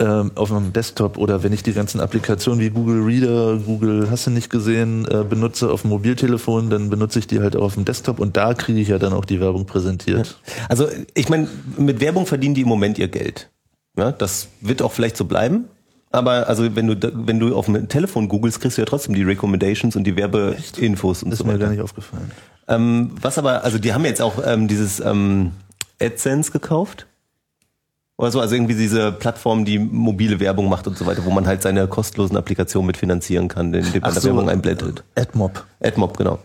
ähm, 0.00 0.32
auf 0.34 0.50
meinem 0.50 0.72
Desktop 0.72 1.18
oder 1.18 1.42
wenn 1.42 1.52
ich 1.52 1.62
die 1.62 1.74
ganzen 1.74 2.00
Applikationen 2.00 2.60
wie 2.60 2.70
Google 2.70 3.02
Reader, 3.02 3.58
Google 3.58 4.08
hast 4.10 4.26
du 4.26 4.30
nicht 4.30 4.48
gesehen, 4.48 5.06
äh, 5.06 5.24
benutze 5.24 5.70
auf 5.70 5.82
dem 5.82 5.90
Mobiltelefon, 5.90 6.70
dann 6.70 6.88
benutze 6.88 7.18
ich 7.18 7.26
die 7.26 7.40
halt 7.40 7.54
auch 7.54 7.64
auf 7.64 7.74
dem 7.74 7.84
Desktop 7.84 8.18
und 8.18 8.36
da 8.36 8.54
kriege 8.54 8.80
ich 8.80 8.88
ja 8.88 8.98
dann 8.98 9.12
auch 9.12 9.26
die 9.26 9.40
Werbung 9.40 9.66
präsentiert. 9.66 10.38
Also 10.68 10.88
ich 11.14 11.28
meine, 11.28 11.48
mit 11.76 12.00
Werbung 12.00 12.26
verdienen 12.26 12.54
die 12.54 12.62
im 12.62 12.68
Moment 12.68 12.98
ihr 12.98 13.08
Geld. 13.08 13.50
Ja, 13.96 14.10
das 14.12 14.48
wird 14.60 14.80
auch 14.80 14.92
vielleicht 14.92 15.16
so 15.16 15.26
bleiben. 15.26 15.66
Aber 16.12 16.48
also 16.48 16.74
wenn 16.74 16.86
du 16.88 17.12
wenn 17.14 17.38
du 17.38 17.54
auf 17.56 17.66
dem 17.66 17.88
Telefon 17.88 18.28
googelst, 18.28 18.60
kriegst 18.60 18.76
du 18.76 18.82
ja 18.82 18.86
trotzdem 18.86 19.14
die 19.14 19.22
Recommendations 19.22 19.94
und 19.94 20.04
die 20.04 20.16
Werbeinfos 20.16 21.22
und 21.22 21.30
Das 21.30 21.38
so 21.38 21.44
ist 21.44 21.46
mir 21.46 21.54
weiter. 21.54 21.64
gar 21.66 21.70
nicht 21.70 21.80
aufgefallen. 21.82 22.30
Ähm, 22.68 23.12
was 23.20 23.38
aber, 23.38 23.62
also 23.64 23.78
die 23.78 23.92
haben 23.94 24.04
jetzt 24.04 24.20
auch 24.20 24.42
ähm, 24.44 24.66
dieses 24.68 25.00
ähm, 25.00 25.52
AdSense 26.00 26.50
gekauft. 26.50 27.06
Oder 28.16 28.30
so, 28.32 28.40
also 28.40 28.54
irgendwie 28.54 28.74
diese 28.74 29.12
Plattform, 29.12 29.64
die 29.64 29.78
mobile 29.78 30.40
Werbung 30.40 30.68
macht 30.68 30.86
und 30.86 30.98
so 30.98 31.06
weiter, 31.06 31.24
wo 31.24 31.30
man 31.30 31.46
halt 31.46 31.62
seine 31.62 31.86
kostenlosen 31.88 32.36
Applikationen 32.36 32.86
mitfinanzieren 32.88 33.48
kann, 33.48 33.72
indem 33.72 34.02
man 34.02 34.14
da 34.14 34.22
Werbung 34.22 34.50
einblendet. 34.50 35.04
AdMob. 35.14 35.64
AdMob, 35.82 36.18
genau. 36.18 36.38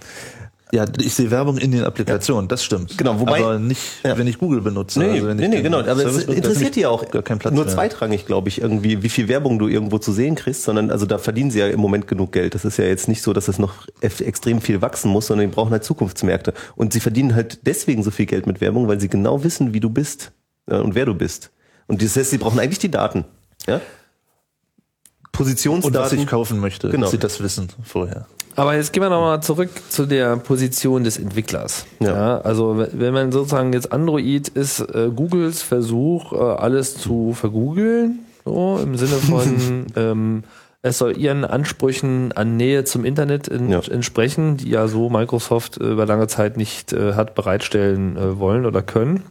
Ja, 0.72 0.84
ich 1.00 1.14
sehe 1.14 1.30
Werbung 1.30 1.58
in 1.60 1.72
den 1.72 1.84
Applikationen, 1.84 2.48
das 2.48 2.64
stimmt. 2.64 2.98
Genau, 2.98 3.20
wobei- 3.20 3.40
aber 3.40 3.60
nicht, 3.60 3.82
Ja. 4.04 4.18
wenn 4.18 4.26
ich 4.26 4.40
Google 4.40 4.62
benutze. 4.62 5.00
Nee, 5.00 5.12
Also 5.12 5.28
wenn 5.28 5.38
nee, 5.38 5.44
ich 5.44 5.50
nee, 5.50 5.62
genau. 5.62 5.80
Aber 5.80 5.92
es 5.92 6.02
Service 6.16 6.24
interessiert 6.36 6.76
ja 6.76 6.90
auch 6.90 7.08
gar 7.12 7.22
keinen 7.22 7.38
Platz 7.38 7.54
nur 7.54 7.66
mehr. 7.66 7.74
zweitrangig, 7.74 8.26
glaube 8.26 8.50
ich, 8.50 8.62
irgendwie, 8.62 9.04
wie 9.04 9.10
viel 9.10 9.28
Werbung 9.28 9.60
du 9.60 9.68
irgendwo 9.68 10.00
zu 10.00 10.12
sehen 10.12 10.34
kriegst, 10.34 10.64
sondern 10.64 10.90
also 10.90 11.06
da 11.06 11.20
verdienen 11.20 11.52
sie 11.52 11.60
ja 11.60 11.68
im 11.68 11.80
Moment 11.80 12.08
genug 12.08 12.32
Geld. 12.32 12.56
Das 12.56 12.66
ist 12.66 12.78
ja 12.78 12.86
jetzt 12.86 13.08
nicht 13.08 13.22
so, 13.22 13.32
dass 13.32 13.48
es 13.48 13.60
noch 13.60 13.86
extrem 14.02 14.60
viel 14.60 14.82
wachsen 14.82 15.12
muss, 15.12 15.28
sondern 15.28 15.48
die 15.50 15.54
brauchen 15.56 15.72
halt 15.72 15.84
Zukunftsmärkte. 15.84 16.54
Und 16.76 16.94
sie 16.94 17.00
verdienen 17.00 17.36
halt 17.36 17.60
deswegen 17.68 18.02
so 18.02 18.10
viel 18.10 18.26
Geld 18.26 18.48
mit 18.48 18.60
Werbung, 18.60 18.88
weil 18.88 19.00
sie 19.00 19.08
genau 19.08 19.44
wissen, 19.44 19.74
wie 19.76 19.80
du 19.80 19.90
bist 19.92 20.32
ja, 20.70 20.80
und 20.80 20.96
wer 20.96 21.06
du 21.06 21.14
bist. 21.14 21.52
Und 21.88 22.02
das 22.02 22.16
heißt, 22.16 22.32
sie 22.32 22.40
brauchen 22.40 22.60
eigentlich 22.60 22.80
die 22.80 22.90
Daten. 22.90 23.24
Ja? 23.68 23.76
Und 23.76 23.82
was 23.82 25.32
Positionsdaten. 25.32 26.20
ich 26.20 26.28
kaufen 26.28 26.60
möchte, 26.60 26.90
Genau. 26.90 27.04
dass 27.04 27.12
sie 27.12 27.18
das 27.20 27.42
wissen 27.44 27.68
vorher. 27.84 28.26
Aber 28.56 28.76
jetzt 28.76 28.94
gehen 28.94 29.04
wir 29.04 29.10
nochmal 29.10 29.42
zurück 29.44 29.70
zu 29.90 30.06
der 30.06 30.38
Position 30.38 31.04
des 31.04 31.18
Entwicklers. 31.18 31.86
Ja. 32.00 32.16
Ja. 32.16 32.38
also 32.42 32.86
wenn 32.94 33.14
man 33.14 33.32
sozusagen 33.32 33.74
jetzt 33.74 33.92
Android 33.92 34.48
ist, 34.50 34.80
äh, 34.80 35.10
Googles 35.14 35.62
Versuch, 35.62 36.32
äh, 36.34 36.38
alles 36.38 36.96
zu 36.96 37.34
vergoogeln, 37.34 38.20
so 38.46 38.80
im 38.82 38.96
Sinne 38.96 39.16
von 39.16 39.86
ähm, 39.96 40.44
es 40.82 41.00
soll 41.00 41.18
ihren 41.18 41.44
Ansprüchen 41.44 42.32
an 42.34 42.58
Nähe 42.58 42.84
zum 42.84 43.06
Internet 43.06 43.48
in, 43.48 43.70
Ja. 43.70 43.82
entsprechen, 43.90 44.58
die 44.58 44.70
ja 44.70 44.88
so 44.88 45.10
Microsoft 45.10 45.82
äh, 45.82 45.92
über 45.92 46.06
lange 46.06 46.28
Zeit 46.28 46.58
nicht 46.58 46.94
äh, 46.94 47.14
hat 47.14 47.34
bereitstellen 47.36 48.16
äh, 48.18 48.38
wollen 48.40 48.66
oder 48.68 48.84
können. 48.84 49.24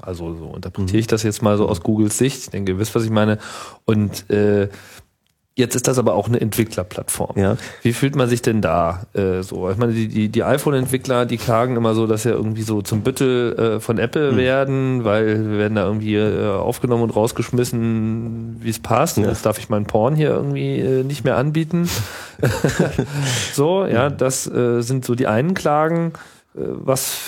Also 0.00 0.34
so 0.34 0.52
interpretiere 0.54 0.98
ich 0.98 1.08
das 1.08 1.24
jetzt 1.24 1.42
mal 1.42 1.58
so 1.58 1.68
aus 1.68 1.82
Googles 1.82 2.16
Sicht. 2.16 2.38
Ich 2.38 2.50
denke, 2.50 2.72
ihr 2.72 2.78
wisst, 2.78 2.94
was 2.94 3.04
ich 3.04 3.10
meine. 3.10 3.38
Und 3.84 4.30
äh, 4.30 4.68
jetzt 5.60 5.76
ist 5.76 5.86
das 5.86 5.98
aber 5.98 6.14
auch 6.14 6.26
eine 6.26 6.40
Entwicklerplattform. 6.40 7.38
Ja. 7.38 7.56
Wie 7.82 7.92
fühlt 7.92 8.16
man 8.16 8.28
sich 8.28 8.42
denn 8.42 8.60
da 8.60 9.04
äh, 9.14 9.42
so? 9.42 9.70
Ich 9.70 9.76
meine, 9.76 9.92
die, 9.92 10.08
die, 10.08 10.28
die 10.28 10.42
iPhone-Entwickler, 10.42 11.26
die 11.26 11.36
klagen 11.36 11.76
immer 11.76 11.94
so, 11.94 12.06
dass 12.06 12.24
sie 12.24 12.30
irgendwie 12.30 12.62
so 12.62 12.82
zum 12.82 13.02
Büttel 13.02 13.56
äh, 13.56 13.80
von 13.80 13.98
Apple 13.98 14.36
werden, 14.36 15.04
weil 15.04 15.50
wir 15.50 15.58
werden 15.58 15.76
da 15.76 15.84
irgendwie 15.84 16.16
äh, 16.16 16.48
aufgenommen 16.48 17.04
und 17.04 17.10
rausgeschmissen, 17.10 18.56
wie 18.60 18.70
es 18.70 18.80
passt. 18.80 19.18
Ja. 19.18 19.28
Jetzt 19.28 19.46
darf 19.46 19.58
ich 19.58 19.68
meinen 19.68 19.86
Porn 19.86 20.16
hier 20.16 20.30
irgendwie 20.30 20.78
äh, 20.80 21.04
nicht 21.04 21.24
mehr 21.24 21.36
anbieten. 21.36 21.88
so, 23.52 23.86
ja, 23.86 24.10
das 24.10 24.46
äh, 24.46 24.80
sind 24.80 25.04
so 25.04 25.14
die 25.14 25.26
einen 25.26 25.54
Klagen. 25.54 26.12
Äh, 26.54 26.60
Was 26.62 27.18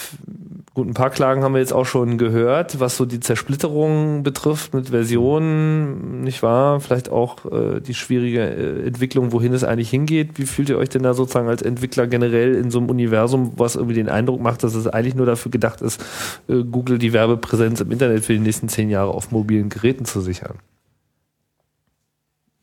gut, 0.74 0.88
ein 0.88 0.94
paar 0.94 1.10
Klagen 1.10 1.42
haben 1.42 1.52
wir 1.52 1.60
jetzt 1.60 1.72
auch 1.72 1.84
schon 1.84 2.16
gehört, 2.16 2.80
was 2.80 2.96
so 2.96 3.04
die 3.04 3.20
Zersplitterung 3.20 4.22
betrifft 4.22 4.72
mit 4.72 4.88
Versionen, 4.88 6.22
nicht 6.22 6.42
wahr? 6.42 6.80
Vielleicht 6.80 7.10
auch 7.10 7.44
äh, 7.50 7.80
die 7.80 7.94
schwierige 7.94 8.40
äh, 8.40 8.86
Entwicklung, 8.86 9.32
wohin 9.32 9.52
es 9.52 9.64
eigentlich 9.64 9.90
hingeht. 9.90 10.38
Wie 10.38 10.46
fühlt 10.46 10.70
ihr 10.70 10.78
euch 10.78 10.88
denn 10.88 11.02
da 11.02 11.12
sozusagen 11.14 11.48
als 11.48 11.62
Entwickler 11.62 12.06
generell 12.06 12.54
in 12.54 12.70
so 12.70 12.78
einem 12.78 12.88
Universum, 12.88 13.52
was 13.56 13.76
irgendwie 13.76 13.94
den 13.94 14.08
Eindruck 14.08 14.40
macht, 14.40 14.62
dass 14.62 14.74
es 14.74 14.86
eigentlich 14.86 15.14
nur 15.14 15.26
dafür 15.26 15.50
gedacht 15.50 15.82
ist, 15.82 16.02
äh, 16.48 16.62
Google 16.62 16.98
die 16.98 17.12
Werbepräsenz 17.12 17.80
im 17.80 17.90
Internet 17.90 18.24
für 18.24 18.32
die 18.32 18.38
nächsten 18.38 18.68
zehn 18.68 18.88
Jahre 18.88 19.12
auf 19.12 19.30
mobilen 19.30 19.68
Geräten 19.68 20.06
zu 20.06 20.20
sichern? 20.20 20.58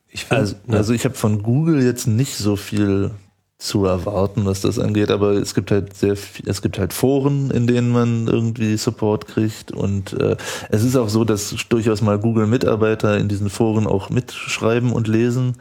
Ich 0.08 0.26
find, 0.26 0.40
Also, 0.40 0.56
also 0.68 0.94
ich 0.94 1.06
habe 1.06 1.16
von 1.16 1.44
Google 1.44 1.84
jetzt 1.84 2.08
nicht 2.08 2.36
so 2.36 2.56
viel 2.56 3.12
zu 3.60 3.86
erwarten, 3.86 4.46
was 4.46 4.62
das 4.62 4.80
angeht, 4.80 5.12
aber 5.12 5.34
es 5.34 5.54
gibt 5.54 5.70
halt 5.70 5.96
sehr 5.96 6.16
viel, 6.16 6.48
es 6.50 6.62
gibt 6.62 6.80
halt 6.80 6.94
Foren, 6.94 7.52
in 7.52 7.68
denen 7.68 7.92
man 7.92 8.28
irgendwie 8.28 8.78
Support 8.78 9.28
kriegt 9.28 9.74
und 9.74 10.14
äh, 10.14 10.38
es 10.70 10.84
ist 10.84 10.96
auch 10.96 11.10
so, 11.10 11.26
dass 11.26 11.54
durchaus 11.68 12.02
mal 12.02 12.18
Google-Mitarbeiter 12.18 13.18
in 13.18 13.28
diesen 13.28 13.50
Foren 13.50 13.86
auch 13.86 14.10
mitschreiben 14.10 14.94
und 14.94 15.10
lesen. 15.10 15.58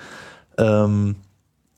Ähm, 0.56 1.16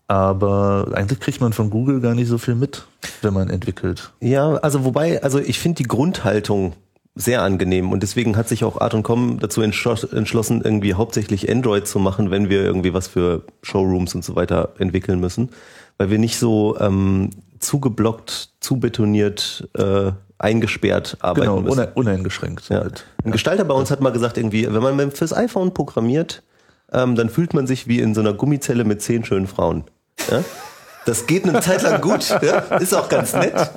aber 0.09 0.89
eigentlich 0.93 1.21
kriegt 1.21 1.41
man 1.41 1.55
von 1.55 1.71
Google 1.71 2.01
gar 2.01 2.15
nicht 2.15 2.29
so 2.29 2.37
viel 2.37 2.55
mit, 2.55 2.85
wenn 3.23 3.33
man 3.33 3.49
entwickelt. 3.49 4.13
Ja, 4.21 4.57
also 4.57 4.85
wobei, 4.85 5.23
also 5.23 5.39
ich 5.39 5.59
finde 5.59 5.77
die 5.79 5.89
Grundhaltung 5.89 6.75
sehr 7.15 7.43
angenehm 7.43 7.93
und 7.93 8.03
deswegen 8.03 8.37
hat 8.37 8.49
sich 8.49 8.63
auch 8.63 8.81
Art 8.81 8.93
und 8.93 9.05
Com 9.05 9.39
dazu 9.41 9.63
entschloss- 9.63 10.15
entschlossen, 10.15 10.61
irgendwie 10.63 10.95
hauptsächlich 10.95 11.51
Android 11.51 11.87
zu 11.87 11.99
machen, 11.99 12.31
wenn 12.31 12.51
wir 12.51 12.63
irgendwie 12.63 12.93
was 12.93 13.09
für 13.09 13.45
Showrooms 13.63 14.15
und 14.15 14.25
so 14.25 14.37
weiter 14.37 14.75
entwickeln 14.79 15.19
müssen, 15.19 15.49
weil 16.01 16.09
wir 16.09 16.19
nicht 16.19 16.39
so 16.39 16.79
ähm, 16.81 17.29
zugeblockt, 17.59 18.55
zubetoniert, 18.61 19.69
äh, 19.77 20.13
eingesperrt 20.39 21.19
arbeiten 21.21 21.43
Genau, 21.43 21.61
müssen. 21.61 21.79
une, 21.79 21.93
uneingeschränkt. 21.93 22.71
Ja. 22.71 22.79
Halt. 22.81 23.05
Ein 23.23 23.33
Gestalter 23.33 23.67
bei 23.67 23.75
uns 23.75 23.91
hat 23.91 24.01
mal 24.01 24.11
gesagt, 24.11 24.39
irgendwie, 24.39 24.67
wenn 24.67 24.97
man 24.97 25.11
fürs 25.11 25.35
iPhone 25.35 25.75
programmiert, 25.75 26.43
ähm, 26.91 27.17
dann 27.17 27.29
fühlt 27.29 27.53
man 27.53 27.67
sich 27.67 27.87
wie 27.87 28.01
in 28.01 28.15
so 28.15 28.23
einer 28.23 28.33
Gummizelle 28.33 28.85
mit 28.85 29.03
zehn 29.03 29.27
schönen 29.27 29.47
Frauen. 29.47 29.85
Ja? 30.31 30.43
Das 31.05 31.27
geht 31.27 31.47
eine 31.47 31.61
Zeit 31.61 31.83
lang 31.83 32.01
gut, 32.01 32.27
ja? 32.41 32.61
ist 32.79 32.95
auch 32.95 33.11
ganz 33.11 33.35
nett. 33.35 33.71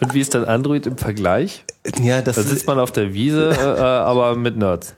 Und 0.00 0.12
wie 0.12 0.20
ist 0.20 0.34
dann 0.34 0.44
Android 0.44 0.88
im 0.88 0.98
Vergleich? 0.98 1.64
Ja, 2.02 2.20
das 2.20 2.34
Da 2.34 2.42
sitzt 2.42 2.66
man 2.66 2.80
auf 2.80 2.90
der 2.90 3.14
Wiese, 3.14 3.50
äh, 3.50 3.78
äh, 3.78 3.80
aber 3.80 4.34
mit 4.34 4.56
Nerds. 4.56 4.96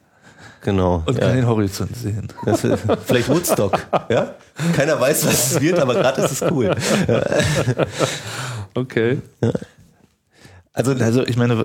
Genau. 0.62 1.02
Und 1.06 1.18
ja. 1.18 1.26
kann 1.26 1.36
den 1.36 1.46
Horizont 1.46 1.96
sehen. 1.96 2.28
Ist 2.46 2.60
vielleicht 3.06 3.28
Woodstock. 3.28 3.78
Ja? 4.08 4.34
Keiner 4.74 5.00
weiß, 5.00 5.26
was 5.26 5.52
es 5.52 5.60
wird, 5.60 5.78
aber 5.78 5.94
gerade 5.94 6.22
ist 6.22 6.42
es 6.42 6.50
cool. 6.50 6.74
Okay. 8.76 9.22
Also, 10.76 10.92
also 10.92 11.26
ich 11.26 11.38
meine, 11.38 11.64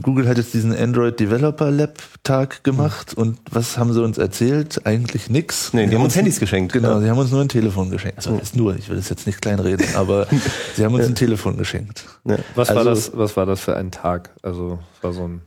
Google 0.00 0.26
hat 0.26 0.38
jetzt 0.38 0.54
diesen 0.54 0.74
Android 0.74 1.20
Developer 1.20 1.70
Lab 1.70 1.98
Tag 2.22 2.64
gemacht 2.64 3.12
und 3.14 3.36
was 3.50 3.76
haben 3.76 3.92
sie 3.92 4.02
uns 4.02 4.16
erzählt? 4.16 4.86
Eigentlich 4.86 5.28
nix. 5.28 5.74
Nee, 5.74 5.86
die 5.86 5.94
haben 5.96 6.02
uns 6.04 6.16
Handys 6.16 6.40
geschenkt. 6.40 6.72
Genau, 6.72 6.92
Ja. 6.92 7.00
sie 7.00 7.10
haben 7.10 7.18
uns 7.18 7.30
nur 7.30 7.42
ein 7.42 7.50
Telefon 7.50 7.90
geschenkt. 7.90 8.16
Also 8.16 8.38
ist 8.40 8.56
nur, 8.56 8.74
ich 8.74 8.88
will 8.88 8.96
das 8.96 9.10
jetzt 9.10 9.26
nicht 9.26 9.42
kleinreden, 9.42 9.84
aber 9.96 10.26
sie 10.76 10.82
haben 10.82 10.94
uns 10.94 11.06
ein 11.06 11.14
Telefon 11.14 11.58
geschenkt. 11.58 12.04
Ja. 12.24 12.38
Was 12.54 12.70
war 12.70 12.78
Also- 12.78 12.88
das? 12.90 13.12
Was 13.14 13.36
war 13.36 13.44
das 13.44 13.60
für 13.60 13.76
ein 13.76 13.90
Tag? 13.90 14.30
Also 14.42 14.78
es 14.96 15.02
war 15.04 15.12
so, 15.12 15.24
ein, 15.28 15.42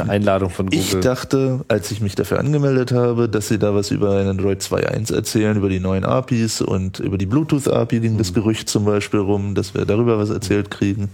eine 0.00 0.10
Einladung 0.10 0.48
von 0.48 0.66
Google. 0.66 0.80
Ich 0.80 0.94
dachte, 1.00 1.60
als 1.68 1.90
ich 1.90 2.00
mich 2.00 2.14
dafür 2.14 2.38
angemeldet 2.38 2.92
habe, 2.92 3.28
dass 3.28 3.48
sie 3.48 3.58
da 3.58 3.74
was 3.74 3.90
über 3.90 4.16
Android 4.18 4.62
2.1 4.62 5.14
erzählen, 5.14 5.58
über 5.58 5.68
die 5.68 5.80
neuen 5.80 6.06
APIs 6.06 6.62
und 6.62 7.00
über 7.00 7.18
die 7.18 7.26
Bluetooth-API 7.26 8.00
ging 8.00 8.16
das 8.16 8.32
Gerücht 8.32 8.70
zum 8.70 8.86
Beispiel 8.86 9.20
rum, 9.20 9.54
dass 9.54 9.74
wir 9.74 9.84
darüber 9.84 10.16
was 10.18 10.30
erzählt 10.30 10.70
kriegen. 10.70 11.10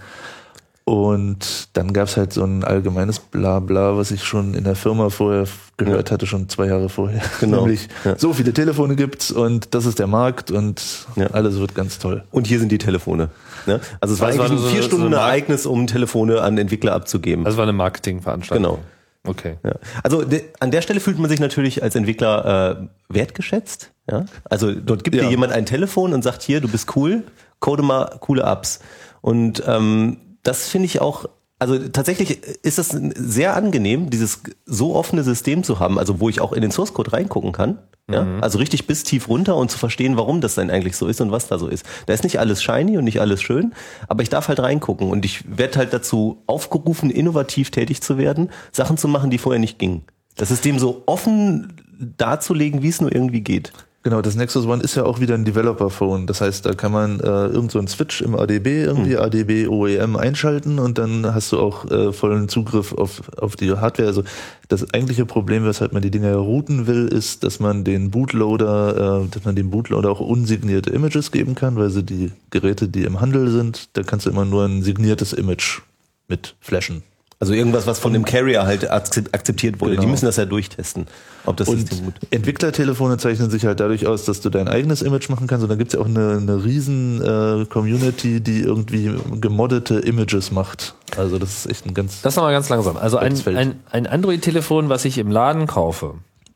Und 0.88 1.68
dann 1.76 1.92
gab's 1.92 2.16
halt 2.16 2.32
so 2.32 2.44
ein 2.44 2.62
allgemeines 2.62 3.18
Blabla, 3.18 3.96
was 3.96 4.12
ich 4.12 4.22
schon 4.22 4.54
in 4.54 4.62
der 4.62 4.76
Firma 4.76 5.10
vorher 5.10 5.44
gehört 5.78 6.12
hatte, 6.12 6.28
schon 6.28 6.48
zwei 6.48 6.66
Jahre 6.68 6.88
vorher. 6.88 7.20
Genau. 7.40 7.56
Nämlich, 7.62 7.88
Ja. 8.04 8.16
so 8.16 8.32
viele 8.32 8.52
Telefone 8.52 8.94
gibt's 8.94 9.32
und 9.32 9.74
das 9.74 9.84
ist 9.84 9.98
der 9.98 10.06
Markt 10.06 10.52
und 10.52 10.80
Ja. 11.16 11.26
alles 11.32 11.58
wird 11.58 11.74
ganz 11.74 11.98
toll. 11.98 12.22
Und 12.30 12.46
hier 12.46 12.60
sind 12.60 12.70
die 12.70 12.78
Telefone. 12.78 13.30
Ne? 13.66 13.80
Also 14.00 14.14
es 14.14 14.20
war 14.20 14.28
war 14.28 14.34
eigentlich 14.46 14.52
ein 14.52 14.58
so- 14.58 14.68
vier 14.68 14.82
so 14.82 14.86
Stunden 14.88 15.10
Mark- 15.10 15.20
Ereignis, 15.22 15.66
um 15.66 15.88
Telefone 15.88 16.40
an 16.40 16.56
Entwickler 16.56 16.92
abzugeben. 16.92 17.44
das 17.44 17.56
war 17.56 17.64
eine 17.64 17.72
Marketingveranstaltung. 17.72 18.62
genau. 18.76 18.78
Okay. 19.26 19.56
Ja. 19.64 19.72
Also 20.04 20.22
de, 20.22 20.44
an 20.60 20.70
der 20.70 20.82
Stelle 20.82 21.00
fühlt 21.00 21.18
man 21.18 21.28
sich 21.28 21.40
natürlich 21.40 21.82
als 21.82 21.96
Entwickler 21.96 22.78
äh, 22.78 23.12
wertgeschätzt. 23.12 23.90
Ja? 24.08 24.26
Also 24.44 24.72
dort 24.72 25.02
gibt 25.02 25.16
Ja. 25.16 25.24
dir 25.24 25.30
jemand 25.30 25.52
ein 25.52 25.66
Telefon 25.66 26.12
und 26.12 26.22
sagt 26.22 26.42
hier, 26.44 26.60
du 26.60 26.68
bist 26.68 26.94
cool, 26.94 27.24
code 27.58 27.82
mal 27.82 28.18
coole 28.20 28.44
Apps. 28.44 28.78
Und 29.20 29.64
ähm, 29.66 30.18
das 30.46 30.68
finde 30.68 30.86
ich 30.86 31.00
auch. 31.00 31.26
Also 31.58 31.78
tatsächlich 31.88 32.42
ist 32.62 32.78
es 32.78 32.88
sehr 32.88 33.56
angenehm, 33.56 34.10
dieses 34.10 34.42
so 34.66 34.94
offene 34.94 35.24
System 35.24 35.64
zu 35.64 35.80
haben, 35.80 35.98
also 35.98 36.20
wo 36.20 36.28
ich 36.28 36.40
auch 36.40 36.52
in 36.52 36.60
den 36.60 36.70
Source 36.70 36.92
Code 36.92 37.14
reingucken 37.14 37.52
kann. 37.52 37.78
Ja? 38.10 38.38
Also 38.40 38.58
richtig 38.58 38.86
bis 38.86 39.04
tief 39.04 39.28
runter 39.28 39.56
und 39.56 39.70
zu 39.70 39.78
verstehen, 39.78 40.16
warum 40.16 40.40
das 40.40 40.54
denn 40.54 40.70
eigentlich 40.70 40.96
so 40.96 41.06
ist 41.06 41.20
und 41.20 41.32
was 41.32 41.48
da 41.48 41.58
so 41.58 41.66
ist. 41.66 41.84
Da 42.04 42.12
ist 42.12 42.24
nicht 42.24 42.38
alles 42.38 42.62
shiny 42.62 42.98
und 42.98 43.04
nicht 43.04 43.20
alles 43.20 43.42
schön, 43.42 43.74
aber 44.06 44.22
ich 44.22 44.28
darf 44.28 44.48
halt 44.48 44.60
reingucken 44.60 45.08
und 45.08 45.24
ich 45.24 45.44
werde 45.56 45.78
halt 45.78 45.92
dazu 45.92 46.42
aufgerufen, 46.46 47.10
innovativ 47.10 47.70
tätig 47.70 48.02
zu 48.02 48.18
werden, 48.18 48.50
Sachen 48.70 48.96
zu 48.96 49.08
machen, 49.08 49.30
die 49.30 49.38
vorher 49.38 49.58
nicht 49.58 49.78
gingen. 49.78 50.04
Das 50.36 50.50
System 50.50 50.78
so 50.78 51.02
offen 51.06 51.72
darzulegen, 52.18 52.82
wie 52.82 52.88
es 52.88 53.00
nur 53.00 53.12
irgendwie 53.12 53.40
geht. 53.40 53.72
Genau, 54.06 54.22
das 54.22 54.36
Nexus 54.36 54.66
One 54.66 54.84
ist 54.84 54.94
ja 54.94 55.02
auch 55.02 55.18
wieder 55.18 55.34
ein 55.34 55.44
Developer-Phone. 55.44 56.28
Das 56.28 56.40
heißt, 56.40 56.64
da 56.64 56.74
kann 56.74 56.92
man 56.92 57.18
äh, 57.18 57.46
irgend 57.46 57.72
so 57.72 57.80
einen 57.80 57.88
Switch 57.88 58.20
im 58.20 58.36
ADB 58.36 58.84
irgendwie, 58.84 59.16
ADB 59.16 59.66
OEM 59.66 60.14
einschalten 60.14 60.78
und 60.78 60.96
dann 60.96 61.34
hast 61.34 61.50
du 61.50 61.58
auch 61.58 61.90
äh, 61.90 62.12
vollen 62.12 62.48
Zugriff 62.48 62.92
auf, 62.92 63.20
auf 63.36 63.56
die 63.56 63.72
Hardware. 63.72 64.06
Also 64.06 64.22
das 64.68 64.94
eigentliche 64.94 65.26
Problem, 65.26 65.64
weshalb 65.64 65.92
man 65.92 66.02
die 66.02 66.12
Dinger 66.12 66.28
ja 66.28 66.36
routen 66.36 66.86
will, 66.86 67.08
ist, 67.08 67.42
dass 67.42 67.58
man 67.58 67.82
den 67.82 68.12
Bootloader, 68.12 69.24
äh, 69.24 69.28
dass 69.28 69.44
man 69.44 69.56
dem 69.56 69.70
Bootloader 69.70 70.08
auch 70.08 70.20
unsignierte 70.20 70.90
Images 70.90 71.32
geben 71.32 71.56
kann, 71.56 71.74
weil 71.74 71.90
sie 71.90 72.04
die 72.04 72.30
Geräte, 72.50 72.86
die 72.86 73.02
im 73.02 73.20
Handel 73.20 73.50
sind, 73.50 73.88
da 73.94 74.04
kannst 74.04 74.26
du 74.26 74.30
immer 74.30 74.44
nur 74.44 74.66
ein 74.66 74.84
signiertes 74.84 75.32
Image 75.32 75.80
mit 76.28 76.54
flashen. 76.60 77.02
Also 77.38 77.52
irgendwas, 77.52 77.86
was 77.86 77.98
von 77.98 78.14
dem 78.14 78.24
Carrier 78.24 78.64
halt 78.64 78.90
akzep- 78.90 79.34
akzeptiert 79.34 79.78
wurde. 79.80 79.90
Genau. 79.92 80.02
Die 80.02 80.06
müssen 80.08 80.24
das 80.24 80.36
ja 80.36 80.46
durchtesten, 80.46 81.06
ob 81.44 81.58
das 81.58 81.68
Und 81.68 81.80
System 81.80 82.06
gut 82.06 82.14
Entwicklertelefone 82.30 83.18
zeichnen 83.18 83.50
sich 83.50 83.66
halt 83.66 83.78
dadurch 83.78 84.06
aus, 84.06 84.24
dass 84.24 84.40
du 84.40 84.48
dein 84.48 84.68
eigenes 84.68 85.02
Image 85.02 85.28
machen 85.28 85.46
kannst. 85.46 85.62
Und 85.62 85.68
da 85.68 85.74
gibt's 85.74 85.92
ja 85.92 86.00
auch 86.00 86.06
eine, 86.06 86.38
eine 86.40 86.64
riesen 86.64 87.20
äh, 87.20 87.66
Community, 87.66 88.40
die 88.40 88.60
irgendwie 88.60 89.10
gemoddete 89.38 89.96
Images 89.98 90.50
macht. 90.50 90.94
Also 91.18 91.38
das 91.38 91.66
ist 91.66 91.70
echt 91.70 91.84
ein 91.86 91.92
ganz... 91.92 92.22
Das 92.22 92.36
nochmal 92.36 92.52
ganz 92.52 92.70
langsam. 92.70 92.96
Also 92.96 93.18
ein, 93.18 93.34
ein, 93.54 93.80
ein 93.90 94.06
Android-Telefon, 94.06 94.88
was 94.88 95.04
ich 95.04 95.18
im 95.18 95.30
Laden 95.30 95.66
kaufe, 95.66 96.14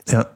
ja, 0.09 0.29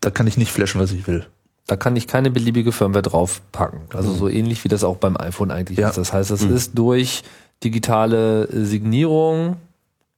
da 0.00 0.10
kann 0.10 0.28
ich 0.28 0.36
nicht 0.36 0.52
flashen, 0.52 0.80
was 0.80 0.92
ich 0.92 1.08
will. 1.08 1.26
da 1.66 1.74
kann 1.76 1.96
ich 1.96 2.06
keine 2.06 2.30
beliebige 2.30 2.70
Firmware 2.70 3.02
draufpacken. 3.02 3.80
Also 3.92 4.12
so 4.14 4.28
ähnlich 4.28 4.62
wie 4.62 4.68
das 4.68 4.84
auch 4.84 4.98
beim 4.98 5.16
iPhone 5.16 5.50
eigentlich 5.50 5.78
Ja. 5.78 5.88
ist. 5.88 5.98
Das 5.98 6.12
heißt, 6.12 6.30
es 6.30 6.42
ist 6.42 6.78
durch 6.78 7.22
digitale 7.64 8.48
Signierung 8.52 9.56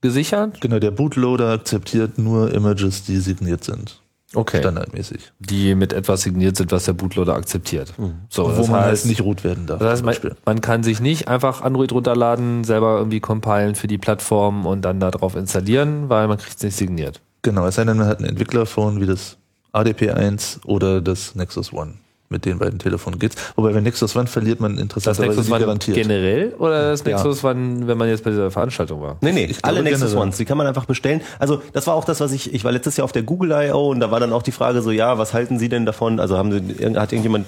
gesichert. 0.03 0.61
Genau, 0.61 0.79
der 0.79 0.91
Bootloader 0.91 1.51
akzeptiert 1.51 2.19
nur 2.19 2.53
Images, 2.53 3.05
die 3.05 3.17
signiert 3.17 3.65
sind. 3.65 4.03
Okay. 4.35 4.61
Standardmäßig. 4.61 5.33
Die 5.41 5.75
mit 5.75 5.93
etwas 5.93 6.23
signiert 6.23 6.57
sind, 6.57 6.73
was 6.73 6.85
der 6.85 6.95
Bootloader 6.95 7.35
akzeptiert. 7.35 7.93
So, 8.31 8.45
Wo 8.45 8.67
man 8.67 8.81
heißt, 8.81 9.03
halt 9.03 9.07
nicht 9.07 9.21
root 9.21 9.45
werden 9.45 9.67
darf. 9.67 9.79
Das 9.79 9.91
heißt, 9.91 10.05
man, 10.05 10.15
Beispiel. 10.15 10.37
man 10.47 10.61
kann 10.63 10.83
sich 10.83 11.01
nicht 11.01 11.29
einfach 11.29 11.61
Android 11.61 11.93
runterladen, 11.93 12.65
selber 12.65 12.97
irgendwie 12.99 13.21
compilen 13.21 13.75
für 13.75 13.89
die 13.89 13.99
Plattform 13.99 14.65
und 14.65 14.83
dann 14.83 15.01
darauf 15.01 15.37
installieren, 15.37 16.09
weil 16.09 16.29
man 16.29 16.39
kriegt 16.39 16.57
es 16.57 16.63
nicht 16.63 16.77
signiert. 16.77 17.21
Genau, 17.43 17.67
es 17.67 17.75
sei 17.75 17.85
denn, 17.85 17.99
man 17.99 18.07
hat 18.07 18.21
ein 18.21 18.25
Entwicklerphone 18.25 19.01
wie 19.01 19.07
das 19.07 19.37
ADP1 19.75 20.65
oder 20.65 21.01
das 21.01 21.35
Nexus 21.35 21.73
One. 21.73 21.95
Mit 22.33 22.45
den 22.47 22.59
beiden 22.59 22.79
Telefonen 22.79 23.19
geht's. 23.19 23.37
Wobei, 23.57 23.75
wenn 23.75 23.85
Nexus 23.85 24.17
One 24.17 24.27
verliert 24.27 24.59
man 24.59 24.73
Das 24.75 24.83
interessanterweise 24.83 25.29
Nexus 25.31 25.47
die 25.47 25.53
One 25.53 25.61
garantiert. 25.61 25.97
generell 25.97 26.55
oder 26.59 26.91
das 26.91 27.05
Ja. 27.05 27.11
Nexus 27.17 27.45
One, 27.45 27.87
wenn 27.87 27.99
man 27.99 28.09
jetzt 28.09 28.25
bei 28.25 28.31
dieser 28.31 28.51
Veranstaltung 28.51 29.01
war? 29.03 29.19
Nee, 29.21 29.33
nee, 29.33 29.45
Ich 29.45 29.65
alle 29.65 29.83
Nexus 29.83 30.01
generell. 30.01 30.23
Ones, 30.23 30.37
die 30.39 30.45
kann 30.45 30.57
man 30.59 30.67
einfach 30.67 30.87
bestellen. 30.87 31.21
Also 31.39 31.63
das 31.73 31.87
war 31.87 31.95
auch 31.95 32.05
das, 32.05 32.21
was 32.21 32.33
ich, 32.33 32.53
ich 32.55 32.65
war 32.65 32.73
letztes 32.73 32.97
Jahr 32.97 33.05
auf 33.05 33.13
der 33.13 33.23
Google 33.23 33.53
I.O. 33.53 33.91
und 33.91 34.01
da 34.01 34.11
war 34.11 34.19
dann 34.19 34.33
auch 34.33 34.43
die 34.43 34.53
Frage 34.53 34.83
so, 34.83 34.91
ja, 34.91 35.19
was 35.19 35.35
halten 35.35 35.59
Sie 35.59 35.69
denn 35.69 35.85
davon? 35.87 36.19
Also 36.19 36.37
haben 36.39 36.51
Sie, 36.53 36.97
hat 36.97 37.13
irgendjemand 37.13 37.47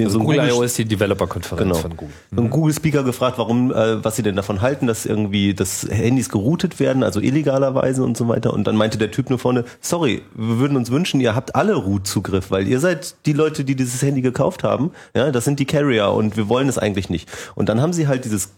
den 0.00 0.06
Also 0.06 0.18
so 0.18 0.24
Google 0.24 0.48
I.O. 0.48 0.62
ist 0.62 0.76
die 0.78 0.84
Developer-Konferenz 0.84 1.62
Genau. 1.62 1.74
von 1.74 1.96
Google. 1.96 2.14
so 2.34 2.40
einen 2.40 2.50
Google-Speaker 2.50 3.04
gefragt, 3.04 3.38
warum, 3.38 3.70
äh, 3.72 4.02
was 4.04 4.16
sie 4.16 4.22
denn 4.22 4.36
davon 4.36 4.60
halten, 4.60 4.86
dass 4.86 5.06
irgendwie 5.06 5.54
das 5.54 5.86
Handys 5.88 6.28
geroutet 6.28 6.80
werden, 6.80 7.02
also 7.02 7.20
illegalerweise 7.20 8.02
und 8.02 8.16
so 8.16 8.26
weiter. 8.28 8.52
Und 8.52 8.66
dann 8.66 8.76
meinte 8.76 8.98
der 8.98 9.10
Typ 9.10 9.30
nur 9.30 9.38
vorne, 9.38 9.64
sorry, 9.80 10.22
wir 10.34 10.58
würden 10.58 10.76
uns 10.76 10.90
wünschen, 10.90 11.20
ihr 11.20 11.34
habt 11.34 11.54
alle 11.54 11.74
Root-Zugriff, 11.74 12.50
weil 12.50 12.66
ihr 12.66 12.80
seid 12.80 13.14
die 13.26 13.32
Leute, 13.32 13.64
die 13.64 13.76
dieses 13.76 14.02
Handy 14.02 14.20
gekauft 14.22 14.64
haben. 14.64 14.90
Ja, 15.14 15.30
das 15.30 15.44
sind 15.44 15.60
die 15.60 15.66
Carrier 15.66 16.10
und 16.10 16.36
wir 16.36 16.48
wollen 16.48 16.68
es 16.68 16.78
eigentlich 16.78 17.10
nicht. 17.10 17.28
Und 17.54 17.68
dann 17.68 17.80
haben 17.80 17.92
sie 17.92 18.08
halt 18.08 18.24
dieses 18.24 18.50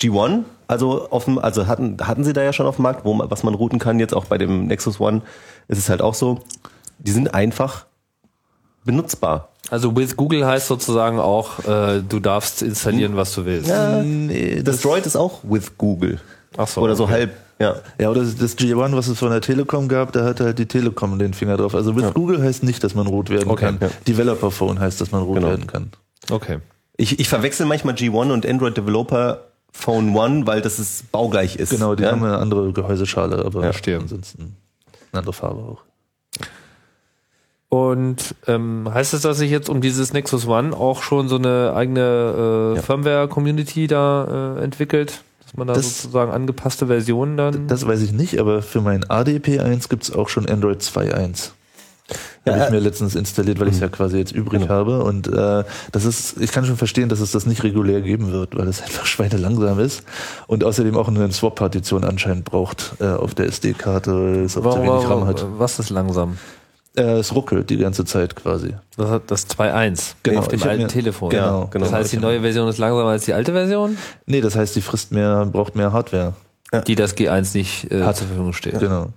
G1, 0.00 0.44
also 0.66 1.08
dem, 1.26 1.38
also 1.38 1.66
hatten, 1.66 1.96
hatten 2.02 2.24
sie 2.24 2.32
da 2.32 2.42
ja 2.42 2.52
schon 2.52 2.66
auf 2.66 2.76
dem 2.76 2.82
Markt, 2.84 3.04
wo 3.04 3.18
was 3.28 3.42
man 3.42 3.54
routen 3.54 3.78
kann, 3.78 3.98
jetzt 4.00 4.14
auch 4.14 4.24
bei 4.24 4.38
dem 4.38 4.66
Nexus 4.66 4.98
One, 4.98 5.20
ist 5.68 5.78
es 5.78 5.90
halt 5.90 6.00
auch 6.00 6.14
so, 6.14 6.38
die 6.98 7.10
sind 7.10 7.34
einfach 7.34 7.86
benutzbar. 8.84 9.48
Also 9.70 9.94
with 9.96 10.16
Google 10.16 10.44
heißt 10.46 10.66
sozusagen 10.66 11.20
auch, 11.20 11.60
äh, 11.66 12.02
du 12.06 12.18
darfst 12.20 12.62
installieren, 12.62 13.16
was 13.16 13.34
du 13.34 13.44
willst. 13.44 13.68
Ja, 13.68 14.02
Nee, 14.02 14.62
das 14.62 14.80
Droid 14.80 15.06
ist 15.06 15.16
auch 15.16 15.40
with 15.42 15.72
Google. 15.78 16.20
Ach 16.56 16.66
so, 16.66 16.80
Oder 16.80 16.96
so 16.96 17.04
okay. 17.04 17.12
halb, 17.12 17.30
ja. 17.60 17.76
Ja, 18.00 18.10
oder 18.10 18.22
das, 18.22 18.34
das 18.36 18.58
G1, 18.58 18.96
was 18.96 19.06
es 19.06 19.18
von 19.18 19.30
der 19.30 19.40
Telekom 19.40 19.86
gab, 19.86 20.12
da 20.12 20.24
hatte 20.24 20.44
halt 20.44 20.58
die 20.58 20.66
Telekom 20.66 21.18
den 21.18 21.34
Finger 21.34 21.56
drauf. 21.56 21.74
Also 21.74 21.94
with 21.94 22.12
Google 22.14 22.42
heißt 22.42 22.64
nicht, 22.64 22.82
dass 22.82 22.94
man 22.94 23.06
rot 23.06 23.30
werden 23.30 23.48
Okay, 23.48 23.66
kann. 23.66 23.78
ja. 23.80 23.88
Developer 24.08 24.50
Phone 24.50 24.80
heißt, 24.80 25.00
dass 25.00 25.12
man 25.12 25.22
rot 25.22 25.36
Genau. 25.36 25.48
werden 25.48 25.66
kann. 25.68 25.90
Okay. 26.30 26.58
Ich, 26.96 27.20
ich 27.20 27.28
verwechsel 27.28 27.66
manchmal 27.66 27.94
G1 27.94 28.32
und 28.32 28.44
Android 28.46 28.76
Developer 28.76 29.44
Phone 29.72 30.16
One, 30.16 30.46
weil 30.46 30.60
das 30.62 30.80
ist 30.80 31.12
baugleich 31.12 31.56
ist. 31.56 31.70
Genau, 31.70 31.94
die 31.94 32.02
ja? 32.02 32.10
haben 32.10 32.24
eine 32.24 32.38
andere 32.38 32.72
Gehäuseschale, 32.72 33.44
aber 33.44 33.62
Ja, 33.64 33.98
ansonsten 33.98 34.56
eine 35.12 35.18
andere 35.20 35.32
Farbe 35.32 35.60
auch. 35.60 35.82
Und 37.70 38.34
ähm, 38.48 38.88
heißt 38.92 39.14
es, 39.14 39.22
dass 39.22 39.38
sich 39.38 39.50
jetzt 39.50 39.68
um 39.70 39.80
dieses 39.80 40.12
Nexus 40.12 40.46
One 40.46 40.76
auch 40.76 41.02
schon 41.04 41.28
so 41.28 41.36
eine 41.36 41.72
eigene 41.74 42.72
äh, 42.74 42.76
Ja. 42.76 42.82
Firmware-Community 42.82 43.86
da 43.86 44.56
äh, 44.58 44.64
entwickelt? 44.64 45.22
Dass 45.44 45.56
man 45.56 45.68
da 45.68 45.74
Das- 45.74 46.02
sozusagen 46.02 46.32
angepasste 46.32 46.88
Versionen 46.88 47.36
dann. 47.36 47.68
Das 47.68 47.86
weiß 47.86 48.02
ich 48.02 48.12
nicht, 48.12 48.38
aber 48.40 48.60
für 48.62 48.80
mein 48.80 49.04
ADP1 49.04 49.88
gibt's 49.88 50.12
auch 50.12 50.28
schon 50.28 50.48
Android 50.48 50.82
2.1. 50.82 51.52
habe 52.44 52.58
Ja, 52.58 52.64
ich 52.64 52.70
mir 52.72 52.78
äh, 52.78 52.80
letztens 52.80 53.14
installiert, 53.14 53.60
weil 53.60 53.68
ich 53.68 53.74
es 53.74 53.80
ja 53.80 53.88
quasi 53.88 54.18
jetzt 54.18 54.32
übrig 54.32 54.62
Genau. 54.62 54.72
habe. 54.74 55.04
Und 55.04 55.28
äh, 55.28 55.62
das 55.92 56.04
ist, 56.04 56.40
ich 56.40 56.50
kann 56.50 56.64
schon 56.64 56.76
verstehen, 56.76 57.08
dass 57.08 57.20
es 57.20 57.30
das 57.30 57.46
nicht 57.46 57.62
regulär 57.62 58.00
geben 58.00 58.32
wird, 58.32 58.56
weil 58.58 58.66
es 58.66 58.82
einfach 58.82 59.06
schweinelangsam 59.06 59.78
ist 59.78 60.02
und 60.48 60.64
außerdem 60.64 60.96
auch 60.96 61.06
eine 61.06 61.30
Swap-Partition 61.30 62.02
anscheinend 62.02 62.46
braucht 62.46 62.94
äh, 62.98 63.04
auf 63.06 63.34
der 63.36 63.46
SD-Karte, 63.46 64.12
weil 64.12 64.44
es 64.44 64.56
auch 64.56 64.74
zu 64.74 64.82
wenig 64.82 65.08
RAM 65.08 65.24
hat. 65.26 65.46
was 65.58 65.78
ist 65.78 65.90
langsam? 65.90 66.36
Äh, 66.96 67.02
es 67.18 67.34
ruckelt 67.34 67.70
die 67.70 67.76
ganze 67.76 68.04
Zeit 68.04 68.34
quasi. 68.34 68.74
Das 68.96 69.08
hat 69.10 69.30
das 69.30 69.46
2.1 69.48 70.14
Genau, 70.24 70.40
auf 70.40 70.48
dem 70.48 70.62
alten 70.62 70.82
mir- 70.82 70.88
Telefon. 70.88 71.30
Genau, 71.30 71.68
genau. 71.70 71.84
Das 71.84 71.94
heißt, 71.94 72.12
die 72.12 72.16
neue 72.18 72.40
Version 72.40 72.68
ist 72.68 72.78
langsamer 72.78 73.10
als 73.10 73.24
die 73.26 73.32
alte 73.32 73.52
Version, 73.52 73.96
Nee, 74.26 74.40
das 74.40 74.56
heißt, 74.56 74.74
die 74.74 74.80
frisst 74.80 75.12
mehr, 75.12 75.46
braucht 75.46 75.76
mehr 75.76 75.92
Hardware. 75.92 76.34
die 76.86 76.94
das 76.96 77.16
G1 77.16 77.56
nicht 77.56 77.90
äh, 77.92 78.02
Hat. 78.02 78.16
zur 78.16 78.26
Verfügung 78.28 78.52
steht. 78.52 78.78
Genau. 78.78 79.08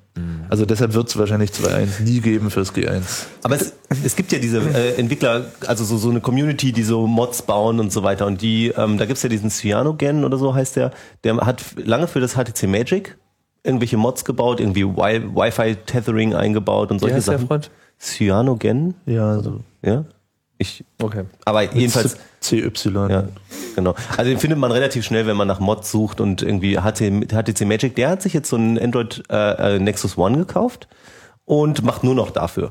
Also 0.50 0.66
deshalb 0.66 0.94
wird 0.94 1.08
es 1.08 1.18
wahrscheinlich 1.18 1.50
2.1 1.52 2.04
nie 2.04 2.20
geben 2.20 2.52
fürs 2.52 2.74
G1. 2.76 3.02
Aber 3.42 3.56
es, 3.56 3.74
es 4.06 4.16
gibt 4.16 4.32
ja 4.32 4.38
diese 4.38 4.60
äh, 4.60 4.94
Entwickler, 5.00 5.46
also 5.66 5.84
so, 5.84 5.98
so 5.98 6.12
eine 6.12 6.22
Community, 6.22 6.72
die 6.72 6.84
so 6.84 7.08
Mods 7.08 7.42
bauen 7.42 7.80
und 7.80 7.92
so 7.92 8.04
weiter. 8.04 8.28
Und 8.28 8.42
die, 8.44 8.68
ähm, 8.78 9.00
da 9.00 9.06
gibt's 9.06 9.24
ja 9.24 9.30
diesen 9.30 9.50
Cyanogen 9.50 10.24
oder 10.24 10.38
so 10.38 10.54
heißt 10.54 10.76
der, 10.76 10.92
der 11.24 11.38
hat 11.38 11.64
lange 11.84 12.08
für 12.08 12.20
das 12.20 12.34
HTC 12.36 12.68
Magic 12.68 13.18
irgendwelche 13.64 13.98
Mods 13.98 14.26
gebaut, 14.26 14.60
irgendwie 14.60 14.84
Wi- 14.86 15.24
Wi-Fi-Tethering 15.36 16.34
eingebaut 16.36 16.92
und 16.92 16.98
Wie 16.98 17.02
solche 17.02 17.16
heißt 17.16 17.28
der 17.30 17.36
Sachen. 17.38 17.48
Freund? 17.48 17.72
Cyanogen? 18.00 18.96
Ja, 19.06 19.32
also 19.32 19.62
Ja? 19.84 20.06
Ich, 20.60 20.86
Okay. 21.02 21.24
aber 21.46 21.64
jedenfalls, 21.74 22.16
CY. 22.42 22.72
ja, 23.10 23.28
genau. 23.76 23.96
Also 24.16 24.30
den 24.30 24.38
findet 24.40 24.60
man 24.60 24.72
relativ 24.72 25.04
schnell, 25.04 25.26
wenn 25.26 25.36
man 25.36 25.48
nach 25.48 25.60
Mods 25.60 25.92
sucht 25.92 26.22
und 26.22 26.42
irgendwie 26.42 26.78
HTC, 26.78 27.66
Magic, 27.66 27.96
der 27.96 28.10
hat 28.10 28.22
sich 28.22 28.34
jetzt 28.34 28.50
so 28.50 28.56
einen 28.56 28.78
Android 28.78 29.24
äh, 29.30 29.76
äh, 29.76 29.80
Nexus 29.80 30.18
One 30.18 30.38
gekauft 30.38 30.88
und 31.46 31.84
macht 31.84 32.04
nur 32.04 32.16
noch 32.16 32.30
dafür. 32.30 32.70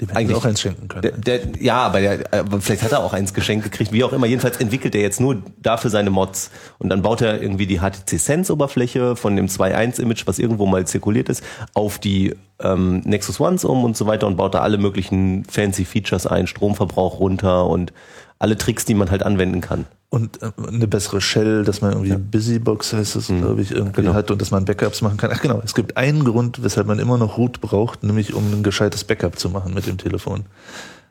Dem 0.00 0.10
hätten 0.10 0.34
auch 0.34 0.44
eins 0.44 0.60
schenken 0.60 0.86
können. 0.86 1.02
Der, 1.02 1.38
der, 1.38 1.60
ja, 1.60 1.78
aber 1.78 2.00
der, 2.00 2.32
äh, 2.32 2.44
vielleicht 2.60 2.84
hat 2.84 2.92
er 2.92 3.00
auch 3.00 3.12
eins 3.12 3.34
geschenkt 3.34 3.64
gekriegt, 3.64 3.90
wie 3.90 4.04
auch 4.04 4.12
immer. 4.12 4.26
Jedenfalls 4.26 4.58
entwickelt 4.58 4.94
er 4.94 5.00
jetzt 5.00 5.20
nur 5.20 5.42
dafür 5.60 5.90
seine 5.90 6.10
Mods. 6.10 6.52
Und 6.78 6.90
dann 6.90 7.02
baut 7.02 7.20
er 7.20 7.42
irgendwie 7.42 7.66
die 7.66 7.80
HTC 7.80 8.16
Sense-Oberfläche 8.16 9.16
von 9.16 9.34
dem 9.34 9.46
2.1-Image, 9.46 10.26
was 10.26 10.38
irgendwo 10.38 10.66
mal 10.66 10.86
zirkuliert 10.86 11.28
ist, 11.28 11.42
auf 11.74 11.98
die 11.98 12.36
ähm, 12.60 13.00
Nexus 13.00 13.40
Ones 13.40 13.64
um 13.64 13.82
und 13.82 13.96
so 13.96 14.06
weiter 14.06 14.28
und 14.28 14.36
baut 14.36 14.54
da 14.54 14.60
alle 14.60 14.78
möglichen 14.78 15.44
fancy 15.46 15.84
Features 15.84 16.28
ein, 16.28 16.46
Stromverbrauch 16.46 17.18
runter 17.18 17.66
und 17.66 17.92
alle 18.38 18.56
Tricks, 18.56 18.84
die 18.84 18.94
man 18.94 19.10
halt 19.10 19.24
anwenden 19.24 19.60
kann. 19.60 19.86
Und 20.10 20.42
äh, 20.42 20.50
eine 20.66 20.86
bessere 20.86 21.20
Shell, 21.20 21.64
dass 21.64 21.80
man 21.80 21.92
irgendwie 21.92 22.16
Busybox 22.16 22.94
heißt 22.94 23.16
das, 23.16 23.26
glaube 23.26 23.60
ich, 23.60 23.72
irgendwie 23.72 24.02
genau. 24.02 24.14
hat 24.14 24.30
und 24.30 24.40
dass 24.40 24.50
man 24.50 24.64
Backups 24.64 25.02
machen 25.02 25.18
kann. 25.18 25.30
Ach 25.32 25.40
genau, 25.40 25.60
es 25.64 25.74
gibt 25.74 25.96
einen 25.96 26.24
Grund, 26.24 26.62
weshalb 26.62 26.86
man 26.86 26.98
immer 26.98 27.18
noch 27.18 27.36
Root 27.36 27.60
braucht, 27.60 28.02
nämlich 28.02 28.32
um 28.34 28.52
ein 28.52 28.62
gescheites 28.62 29.04
Backup 29.04 29.38
zu 29.38 29.50
machen 29.50 29.74
mit 29.74 29.86
dem 29.86 29.98
Telefon. 29.98 30.44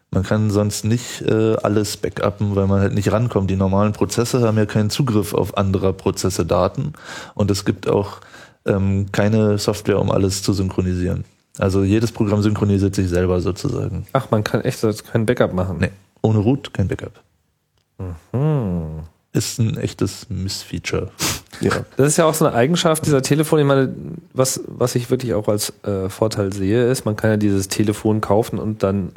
Man 0.10 0.24
kann 0.24 0.50
sonst 0.50 0.86
nicht 0.86 1.22
äh, 1.22 1.56
alles 1.58 1.98
backuppen, 1.98 2.56
weil 2.56 2.66
man 2.66 2.80
halt 2.80 2.94
nicht 2.94 3.12
rankommt. 3.12 3.50
Die 3.52 3.56
normalen 3.56 3.94
Prozesse 3.94 4.42
haben 4.42 4.58
ja 4.58 4.66
keinen 4.66 4.90
Zugriff 4.90 5.34
auf 5.34 5.58
anderer 5.58 5.94
Prozesse 5.94 6.46
Daten 6.46 6.94
und 7.36 7.52
es 7.52 7.66
gibt 7.66 7.88
auch 7.88 8.22
ähm, 8.66 9.08
keine 9.12 9.58
Software, 9.58 10.00
um 10.00 10.10
alles 10.10 10.42
zu 10.44 10.54
synchronisieren. 10.54 11.26
Also 11.60 11.84
jedes 11.84 12.12
Programm 12.12 12.42
synchronisiert 12.42 12.96
sich 12.96 13.10
selber 13.10 13.42
sozusagen. 13.42 14.08
Ach, 14.14 14.32
man 14.32 14.44
kann 14.44 14.62
echt 14.62 14.84
kein 15.12 15.26
Backup 15.26 15.54
machen. 15.54 15.78
Nee, 15.80 15.92
ohne 16.22 16.40
Root 16.40 16.74
kein 16.74 16.88
Backup. 16.88 17.24
Ist 19.34 19.60
ein 19.60 19.78
echtes 19.78 20.28
Missfeature. 20.30 21.12
Ja. 21.60 21.72
Das 21.96 22.10
ist 22.10 22.18
ja 22.18 22.26
auch 22.26 22.36
so 22.36 22.46
eine 22.46 22.54
Eigenschaft 22.54 23.04
dieser 23.08 23.24
Telefone. 23.24 23.64
Ich 23.64 23.68
meine, 23.68 23.92
was, 24.32 24.62
was 24.68 24.94
ich 24.94 25.10
wirklich 25.10 25.34
auch 25.34 25.48
als 25.48 25.74
äh, 25.84 26.08
Vorteil 26.08 26.54
sehe, 26.54 26.86
ist, 26.92 27.06
man 27.06 27.16
kann 27.16 27.32
ja 27.32 27.38
dieses 27.38 27.68
Telefon 27.68 28.22
kaufen 28.22 28.60
und 28.60 28.84
dann 28.84 29.14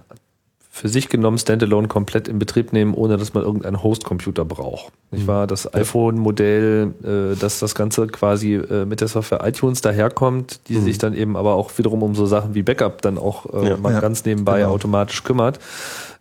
für 0.70 0.88
sich 0.88 1.10
genommen 1.10 1.36
standalone 1.36 1.88
komplett 1.88 2.28
in 2.28 2.38
Betrieb 2.38 2.72
nehmen, 2.72 2.94
ohne 2.94 3.18
dass 3.18 3.34
man 3.34 3.42
irgendeinen 3.44 3.82
Host-Computer 3.82 4.46
braucht. 4.46 4.90
Nicht 5.10 5.26
wahr? 5.26 5.46
Das 5.46 5.74
iPhone-Modell, 5.74 6.94
äh, 7.04 7.36
dass 7.38 7.58
das 7.58 7.74
Ganze 7.74 8.06
quasi 8.06 8.54
äh, 8.54 8.86
mit 8.86 9.02
der 9.02 9.08
Software 9.08 9.46
iTunes 9.46 9.82
daherkommt, 9.82 10.60
die 10.68 10.78
sich 10.78 10.96
dann 10.96 11.12
eben 11.12 11.36
aber 11.36 11.52
auch 11.56 11.70
wiederum 11.76 12.02
um 12.02 12.14
so 12.14 12.24
Sachen 12.24 12.54
wie 12.54 12.62
Backup 12.62 13.02
dann 13.02 13.18
auch 13.18 13.52
äh, 13.52 13.68
Ja. 13.70 13.76
mal 13.76 13.92
Ja, 13.92 14.00
ganz 14.00 14.24
nebenbei 14.24 14.60
genau. 14.60 14.70
automatisch 14.72 15.24
kümmert. 15.24 15.58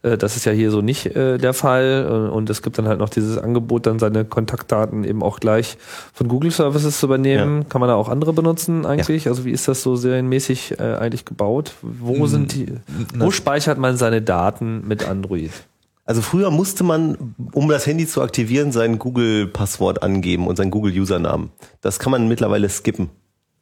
Äh, 0.03 0.17
Das 0.17 0.35
ist 0.35 0.45
ja 0.45 0.51
hier 0.51 0.71
so 0.71 0.81
nicht 0.81 1.07
äh, 1.15 1.37
der 1.37 1.53
Fall. 1.53 2.05
Äh, 2.07 2.31
Und 2.31 2.49
es 2.49 2.61
gibt 2.61 2.77
dann 2.77 2.87
halt 2.87 2.99
noch 2.99 3.09
dieses 3.09 3.37
Angebot, 3.37 3.85
dann 3.85 3.99
seine 3.99 4.25
Kontaktdaten 4.25 5.03
eben 5.03 5.23
auch 5.23 5.39
gleich 5.39 5.77
von 6.13 6.27
Google 6.27 6.51
Services 6.51 6.99
zu 6.99 7.05
übernehmen. 7.05 7.67
Kann 7.69 7.81
man 7.81 7.87
da 7.87 7.95
auch 7.95 8.09
andere 8.09 8.33
benutzen 8.33 8.85
eigentlich? 8.85 9.27
Also 9.27 9.45
wie 9.45 9.51
ist 9.51 9.67
das 9.67 9.81
so 9.81 9.95
serienmäßig 9.95 10.79
eigentlich 10.79 11.25
gebaut? 11.25 11.73
Wo 11.81 12.27
sind 12.27 12.53
die, 12.53 12.73
wo 13.17 13.31
speichert 13.31 13.77
man 13.77 13.97
seine 13.97 14.21
Daten 14.21 14.87
mit 14.87 15.07
Android? 15.07 15.51
Also 16.05 16.21
früher 16.21 16.49
musste 16.49 16.83
man, 16.83 17.35
um 17.51 17.69
das 17.69 17.85
Handy 17.85 18.07
zu 18.07 18.21
aktivieren, 18.23 18.71
sein 18.71 18.97
Google-Passwort 18.97 20.01
angeben 20.01 20.47
und 20.47 20.55
seinen 20.55 20.71
Google-Usernamen. 20.71 21.49
Das 21.81 21.99
kann 21.99 22.11
man 22.11 22.27
mittlerweile 22.27 22.67
skippen. 22.67 23.09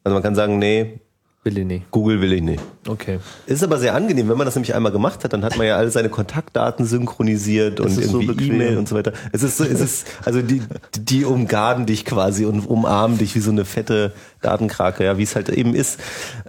Also 0.05 0.13
man 0.13 0.23
kann 0.23 0.33
sagen, 0.35 0.57
nee, 0.57 1.01
Will 1.47 1.59
ich 1.59 1.65
nicht. 1.65 1.91
Google 1.91 2.19
will 2.19 2.33
ich 2.33 2.41
nicht. 2.41 2.61
Okay. 2.85 3.19
Ist 3.45 3.63
aber 3.63 3.79
sehr 3.79 3.95
angenehm, 3.95 4.27
wenn 4.27 4.37
man 4.37 4.43
das 4.43 4.55
nämlich 4.55 4.75
einmal 4.75 4.91
gemacht 4.91 5.23
hat, 5.23 5.31
dann 5.31 5.45
hat 5.45 5.57
man 5.57 5.65
ja 5.65 5.77
alle 5.77 5.89
seine 5.89 6.09
Kontaktdaten 6.09 6.85
synchronisiert 6.85 7.79
und 7.79 7.89
so 7.89 8.01
irgendwie 8.01 8.27
bequem. 8.27 8.55
E-Mail 8.55 8.77
und 8.77 8.89
so 8.89 8.95
weiter. 8.95 9.13
Es 9.31 9.43
ist 9.43 9.55
so, 9.55 9.63
es 9.63 9.79
ist, 9.79 10.07
also 10.25 10.41
die, 10.41 10.61
die 10.99 11.23
umgarden 11.23 11.85
dich 11.85 12.03
quasi 12.03 12.43
und 12.43 12.67
umarmen 12.67 13.17
dich 13.17 13.33
wie 13.33 13.39
so 13.39 13.49
eine 13.49 13.63
fette 13.63 14.11
Datenkrake, 14.41 15.05
ja, 15.05 15.17
wie 15.17 15.23
es 15.23 15.37
halt 15.37 15.47
eben 15.47 15.73
ist. 15.73 16.01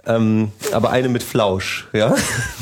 Ähm, 0.05 0.51
aber 0.73 0.89
eine 0.89 1.07
mit 1.07 1.23
Flausch, 1.23 1.87
ja, 1.93 2.13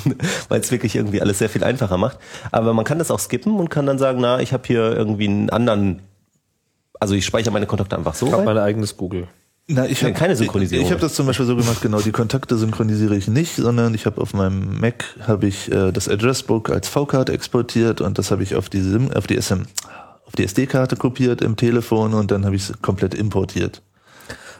weil 0.49 0.61
es 0.61 0.71
wirklich 0.71 0.95
irgendwie 0.95 1.19
alles 1.19 1.39
sehr 1.39 1.49
viel 1.49 1.63
einfacher 1.63 1.97
macht. 1.97 2.19
Aber 2.51 2.75
man 2.75 2.85
kann 2.85 2.99
das 2.99 3.09
auch 3.09 3.19
skippen 3.19 3.55
und 3.55 3.69
kann 3.69 3.87
dann 3.87 3.97
sagen, 3.97 4.19
na, 4.21 4.41
ich 4.41 4.53
habe 4.53 4.61
hier 4.67 4.95
irgendwie 4.95 5.27
einen 5.27 5.49
anderen, 5.49 6.03
also 6.99 7.15
ich 7.15 7.25
speichere 7.25 7.51
meine 7.51 7.65
Kontakte 7.65 7.97
einfach 7.97 8.13
so 8.13 8.27
Ich 8.27 8.31
habe 8.31 8.43
mein 8.43 8.59
eigenes 8.59 8.95
Google. 8.95 9.27
Na, 9.69 9.85
ich 9.85 10.01
Nee, 10.01 10.09
hab, 10.09 10.15
keine 10.15 10.35
Synchronisierung. 10.35 10.81
Ich, 10.81 10.87
ich 10.87 10.91
habe 10.93 11.01
das 11.01 11.13
zum 11.13 11.25
Beispiel 11.25 11.45
so 11.45 11.55
gemacht, 11.55 11.81
genau, 11.81 11.99
die 11.99 12.11
Kontakte 12.11 12.57
synchronisiere 12.57 13.17
ich 13.17 13.27
nicht, 13.27 13.55
sondern 13.55 13.93
ich 13.93 14.05
habe 14.05 14.21
auf 14.21 14.33
meinem 14.33 14.79
Mac 14.79 15.03
habe 15.27 15.47
ich 15.47 15.69
äh, 15.69 15.91
das 15.91 16.07
Addressbook 16.07 16.69
als 16.69 16.87
V-Card 16.87 17.29
exportiert 17.29 17.99
und 17.99 18.17
das 18.17 18.31
habe 18.31 18.43
ich 18.43 18.55
auf 18.55 18.69
die 18.69 18.79
SIM, 18.79 19.11
auf 19.11 19.27
die 19.27 19.39
SM, 19.41 19.63
auf 20.25 20.33
die 20.37 20.45
SD-Karte 20.45 20.95
kopiert 20.95 21.41
im 21.41 21.57
Telefon 21.57 22.13
und 22.13 22.31
dann 22.31 22.45
habe 22.45 22.55
ich 22.55 22.69
es 22.69 22.81
komplett 22.81 23.13
importiert. 23.13 23.81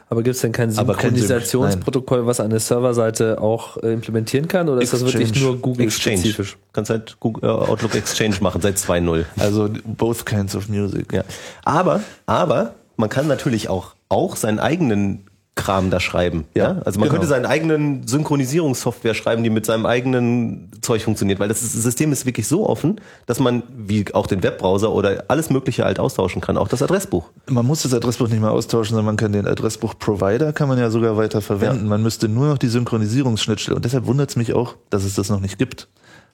Aber 0.09 0.23
gibt 0.23 0.35
es 0.35 0.41
denn 0.41 0.53
kein 0.53 0.71
Synchronisationsprotokoll, 0.71 2.25
was 2.25 2.39
eine 2.39 2.59
Serverseite 2.59 3.41
auch 3.41 3.77
äh, 3.83 3.91
implementieren 3.93 4.47
kann? 4.47 4.69
Oder 4.69 4.81
ist 4.81 4.93
das 4.93 5.01
wirklich 5.01 5.29
Exchange. 5.29 5.45
nur 5.45 5.57
Google-spezifisch? 5.57 6.57
Kannst 6.71 6.89
halt 6.89 7.17
Google, 7.19 7.43
äh, 7.43 7.51
Outlook 7.51 7.93
Exchange 7.95 8.35
machen 8.39 8.61
seit 8.61 8.77
2.0. 8.77 9.25
Also 9.37 9.69
both 9.85 10.25
kinds 10.25 10.55
of 10.55 10.69
music. 10.69 11.11
Ja. 11.11 11.23
Aber, 11.65 12.01
aber 12.25 12.75
man 12.95 13.09
kann 13.09 13.27
natürlich 13.27 13.67
auch, 13.67 13.95
auch 14.09 14.35
seinen 14.35 14.59
eigenen 14.59 15.27
Kram 15.57 15.89
da 15.89 15.99
schreiben. 15.99 16.45
Ja, 16.53 16.63
Ja, 16.63 16.81
also 16.85 16.99
man 16.99 17.09
genau. 17.09 17.19
könnte 17.19 17.27
seinen 17.27 17.45
eigenen 17.45 18.07
Synchronisierungssoftware 18.07 19.13
schreiben, 19.13 19.43
die 19.43 19.49
mit 19.49 19.65
seinem 19.65 19.85
eigenen 19.85 20.71
Zeug 20.81 21.01
funktioniert, 21.01 21.39
weil 21.39 21.49
das 21.49 21.59
System 21.59 22.13
ist 22.13 22.25
wirklich 22.25 22.47
so 22.47 22.69
offen, 22.69 23.01
dass 23.25 23.39
man 23.39 23.63
wie 23.75 24.05
auch 24.13 24.27
den 24.27 24.43
Webbrowser 24.43 24.93
oder 24.93 25.25
alles 25.27 25.49
Mögliche 25.49 25.83
halt 25.83 25.99
austauschen 25.99 26.41
kann, 26.41 26.57
auch 26.57 26.69
das 26.69 26.81
Adressbuch. 26.81 27.25
Man 27.49 27.65
muss 27.65 27.81
das 27.81 27.93
Adressbuch 27.93 28.29
nicht 28.29 28.39
mehr 28.39 28.51
austauschen, 28.51 28.91
sondern 28.91 29.07
man 29.07 29.17
kann 29.17 29.33
den 29.33 29.47
Adressbuch-Provider 29.47 30.53
kann 30.53 30.69
man 30.69 30.77
ja 30.77 30.89
sogar 30.89 31.17
weiter 31.17 31.41
verwenden. 31.41 31.83
Ja. 31.83 31.89
Man 31.89 32.03
müsste 32.03 32.29
nur 32.29 32.47
noch 32.47 32.57
die 32.59 32.67
Synchronisierungsschnittstelle. 32.67 33.75
Und 33.75 33.83
deshalb 33.83 34.05
wundert 34.05 34.29
es 34.29 34.35
mich 34.35 34.53
auch, 34.53 34.75
dass 34.89 35.03
es 35.03 35.15
das 35.15 35.29
noch 35.29 35.41
nicht 35.41 35.57
gibt. 35.57 35.87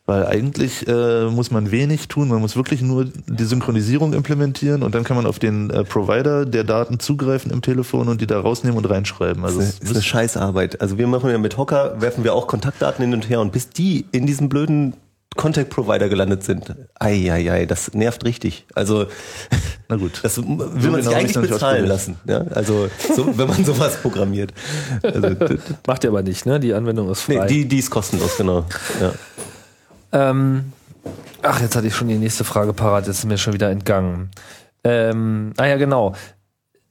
Weil 0.05 0.25
eigentlich 0.25 0.85
äh, 0.88 1.25
muss 1.30 1.49
man 1.49 1.71
wenig 1.71 2.09
tun. 2.09 2.27
Man 2.27 2.41
muss 2.41 2.57
wirklich 2.57 2.81
nur 2.81 3.05
die 3.05 3.43
Synchronisierung 3.45 4.11
implementieren 4.13 4.84
und 4.84 4.93
dann 4.93 5.05
kann 5.05 5.15
man 5.15 5.25
auf 5.25 5.39
den 5.39 5.69
äh, 5.69 5.85
Provider 5.85 6.45
der 6.45 6.65
Daten 6.65 6.99
zugreifen 6.99 7.51
im 7.51 7.61
Telefon 7.61 8.09
und 8.09 8.19
die 8.19 8.27
da 8.27 8.39
rausnehmen 8.41 8.77
und 8.77 8.85
reinschreiben. 8.89 9.45
Also 9.45 9.59
Das 9.59 9.80
ist 9.80 9.89
eine 9.89 10.01
Scheißarbeit. 10.01 10.81
Also 10.81 10.97
wir 10.97 11.07
machen 11.07 11.30
ja 11.30 11.38
mit 11.38 11.55
Hocker, 11.57 12.01
werfen 12.01 12.25
wir 12.25 12.34
auch 12.34 12.47
Kontaktdaten 12.47 13.05
hin 13.05 13.13
und 13.13 13.30
her 13.30 13.39
und 13.39 13.53
bis 13.53 13.69
die 13.69 14.05
in 14.11 14.25
diesem 14.25 14.49
blöden 14.49 14.93
Contact 15.38 15.69
Provider 15.71 16.09
gelandet 16.09 16.43
sind, 16.43 16.75
ei, 16.99 17.31
ei, 17.31 17.51
ei, 17.51 17.65
das 17.65 17.93
nervt 17.93 18.23
richtig. 18.25 18.65
Also 18.75 19.07
na 19.88 19.95
gut. 19.95 20.19
Das 20.21 20.38
will 20.38 20.43
man 20.45 20.69
So 20.80 20.91
sich 20.91 21.05
genau 21.05 21.11
eigentlich 21.11 21.49
bezahlen 21.49 21.85
lassen. 21.88 22.17
Ja? 22.27 22.43
Also, 22.53 22.89
so, 23.15 23.38
wenn 23.38 23.47
man 23.47 23.63
sowas 23.65 23.95
programmiert. 24.01 24.53
Also, 25.01 25.30
Macht 25.88 26.03
ihr 26.03 26.09
aber 26.09 26.21
nicht, 26.23 26.45
ne? 26.45 26.59
Die 26.59 26.73
Anwendung 26.73 27.09
ist 27.09 27.21
frei. 27.21 27.35
nee, 27.35 27.47
die, 27.47 27.65
die 27.67 27.80
ist 27.80 27.89
kostenlos, 27.89 28.38
genau. 28.38 28.65
Ja. 29.01 29.13
Ähm, 30.14 30.72
ach, 31.41 31.60
jetzt 31.60 31.76
hatte 31.76 31.88
ich 31.88 31.95
schon 31.95 32.07
die 32.07 32.18
nächste 32.18 32.44
Frage 32.44 32.72
parat, 32.73 33.07
jetzt 33.07 33.19
ist 33.19 33.26
mir 33.26 33.38
schon 33.38 33.53
wieder 33.53 33.69
entgangen. 33.69 34.30
Ähm, 34.84 35.53
ah 35.57 35.65
ja, 35.65 35.77
genau. 35.77 36.14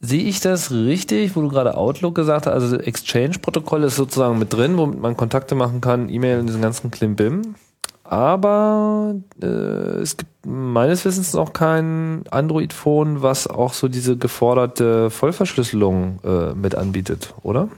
Sehe 0.01 0.24
ich 0.24 0.40
das 0.40 0.73
richtig, 0.73 1.36
wo 1.36 1.43
du 1.43 1.49
gerade 1.49 1.77
Outlook 1.77 2.16
gesagt 2.16 2.47
hast? 2.47 2.53
Also 2.53 2.77
Exchange-Protokoll 2.77 3.85
ist 3.85 3.94
sozusagen 3.94 4.39
mit 4.39 4.53
drin, 4.53 4.77
womit 4.77 5.01
man 5.01 5.16
Kontakte 5.16 5.55
machen 5.55 5.81
kann, 5.81 6.09
E-Mail 6.09 6.40
und 6.40 6.47
diesen 6.47 6.61
ganzen 6.61 6.90
Klimbim. 6.90 7.55
Aber 8.03 9.15
äh, 9.40 9.47
es 9.47 10.16
gibt 10.16 10.44
meines 10.44 11.05
Wissens 11.05 11.32
noch 11.35 11.53
kein 11.53 12.24
Android-Phone, 12.31 13.23
was 13.23 13.47
auch 13.47 13.73
so 13.73 13.86
diese 13.86 14.16
geforderte 14.16 15.09
Vollverschlüsselung 15.09 16.19
äh, 16.24 16.53
mit 16.55 16.74
anbietet, 16.74 17.32
oder? 17.43 17.69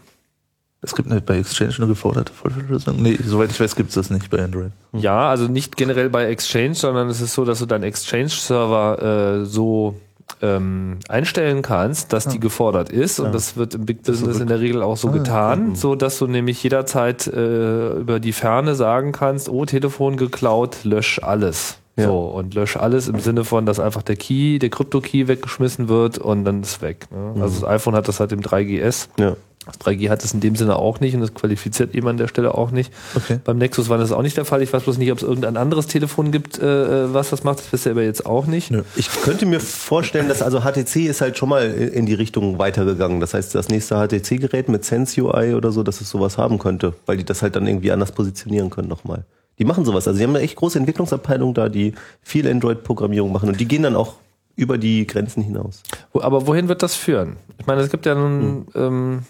Es 0.85 0.95
gibt 0.95 1.11
eine, 1.11 1.21
bei 1.23 1.39
Exchange 1.39 1.75
eine 1.79 1.87
geforderte 1.87 2.33
Vollverschlüsselung? 2.33 3.01
Nee, 3.01 3.19
soweit 3.25 3.51
ich 3.51 3.59
weiß, 3.59 3.75
gibt 3.75 3.89
es 3.89 3.95
das 3.95 4.11
nicht 4.11 4.29
bei 4.29 4.45
Android. 4.45 4.71
Ja, 4.93 5.31
also 5.31 5.49
nicht 5.49 5.77
generell 5.77 6.11
bei 6.11 6.27
Exchange, 6.27 6.75
sondern 6.75 7.09
es 7.09 7.23
ist 7.23 7.33
so, 7.33 7.47
dass 7.47 7.61
du 7.61 7.67
deinen 7.67 7.85
Exchange-Server 7.85 9.41
äh, 9.41 9.45
so 9.47 9.95
ähm, 10.43 10.99
einstellen 11.09 11.63
kannst, 11.63 12.13
dass 12.13 12.29
die 12.29 12.39
gefordert 12.39 12.91
ist. 12.91 13.19
Und 13.19 13.35
das 13.35 13.57
wird 13.57 13.75
im 13.75 13.87
Big 13.87 14.03
Business 14.03 14.41
in 14.41 14.49
der 14.49 14.61
Regel 14.61 14.83
auch 14.83 14.97
so 14.97 15.11
getan, 15.11 15.75
so 15.75 15.95
dass 15.95 16.19
du 16.19 16.27
nämlich 16.27 16.63
jederzeit 16.63 17.27
äh, 17.27 17.99
über 17.99 18.21
die 18.21 18.33
Ferne 18.33 18.75
sagen 18.75 19.13
kannst, 19.13 19.49
oh, 19.49 19.65
Telefon 19.65 20.17
geklaut, 20.17 20.85
lösch 20.85 21.19
alles. 21.23 21.79
Ja. 21.97 22.07
So, 22.09 22.19
und 22.19 22.55
lösch 22.55 22.77
alles 22.77 23.07
im 23.07 23.21
Sinne 23.21 23.45
von, 23.45 23.67
dass 23.67 23.79
einfach 23.79 24.03
der 24.03 24.17
Key, 24.17 24.59
der 24.59 24.69
Krypto-Key 24.69 25.29
weggeschmissen 25.29 25.89
wird 25.89 26.19
und 26.19 26.45
dann 26.45 26.63
ist 26.63 26.83
weg. 26.83 27.07
Ne? 27.13 27.41
Also 27.41 27.61
das 27.61 27.69
iPhone 27.69 27.95
hat 27.95 28.09
das 28.09 28.19
halt 28.19 28.33
im 28.33 28.41
3GS. 28.41 29.09
Ja. 29.17 29.37
Das 29.67 29.81
3G 29.81 30.11
hat 30.11 30.23
es 30.23 30.35
in 30.35 30.41
dem 30.41 30.57
Sinne 30.57 30.77
auch 30.77 31.01
nicht 31.01 31.15
und 31.15 31.21
das 31.21 31.33
qualifiziert 31.33 31.95
eben 31.95 32.07
an 32.09 32.17
der 32.17 32.29
Stelle 32.29 32.55
auch 32.55 32.71
nicht. 32.71 32.93
Okay. 33.15 33.41
Beim 33.43 33.59
Nexus 33.59 33.89
war 33.89 33.99
das 33.99 34.13
auch 34.13 34.23
nicht 34.23 34.37
der 34.37 34.45
Fall. 34.45 34.63
Ich 34.63 34.73
weiß 34.73 34.83
bloß 34.83 34.99
nicht, 34.99 35.11
ob 35.11 35.19
es 35.19 35.25
irgendein 35.25 35.57
anderes 35.57 35.87
Telefon 35.87 36.33
gibt, 36.33 36.59
äh, 36.59 37.13
was 37.15 37.31
das 37.31 37.45
macht. 37.45 37.61
Das 37.61 37.73
wisst 37.73 37.87
ihr 37.87 37.93
aber 37.93 38.03
jetzt 38.03 38.27
auch 38.27 38.47
nicht. 38.47 38.71
Nö. 38.71 38.83
Ich 38.97 39.11
könnte 39.23 39.47
mir 39.47 39.61
vorstellen, 39.61 40.29
dass 40.29 40.43
also 40.43 40.61
HTC 40.61 41.07
ist 41.07 41.21
halt 41.21 41.39
schon 41.39 41.49
mal 41.49 41.71
in 41.71 42.07
die 42.07 42.15
Richtung 42.15 42.59
weitergegangen. 42.59 43.21
Das 43.21 43.35
heißt, 43.35 43.55
das 43.55 43.69
nächste 43.69 43.97
HTC-Gerät 43.97 44.69
mit 44.69 44.85
Sense 44.85 45.21
UI 45.21 45.55
oder 45.55 45.73
so, 45.73 45.83
dass 45.83 46.01
es 46.01 46.11
sowas 46.11 46.37
haben 46.37 46.59
könnte, 46.59 46.95
weil 47.07 47.17
die 47.17 47.25
das 47.25 47.43
halt 47.43 47.57
dann 47.57 47.67
irgendwie 47.67 47.91
anders 47.91 48.13
positionieren 48.13 48.71
können 48.71 48.89
nochmal. 48.89 49.25
Die 49.59 49.65
machen 49.65 49.85
sowas. 49.85 50.07
Also 50.09 50.19
die 50.19 50.25
haben 50.25 50.35
eine 50.35 50.45
echt 50.45 50.57
große 50.57 50.79
Entwicklungsabteilung 50.79 51.55
da, 51.55 51.69
die 51.69 51.95
viel 52.23 52.49
Android-Programmierung 52.49 53.33
machen 53.33 53.49
und 53.49 53.61
die 53.61 53.69
gehen 53.69 53.85
dann 53.85 53.97
auch 53.97 54.15
über 54.57 54.79
die 54.79 55.07
Grenzen 55.07 55.43
hinaus. 55.43 55.83
Aber 56.13 56.47
wohin 56.47 56.69
wird 56.69 56.83
das 56.83 56.95
führen? 56.95 57.37
Ich 57.59 57.67
meine, 57.67 57.81
es 57.81 57.91
gibt 57.91 58.07
ja 58.07 58.15
nun, 58.15 58.67
ähm, 58.75 59.23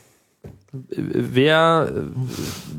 wer, 0.89 1.93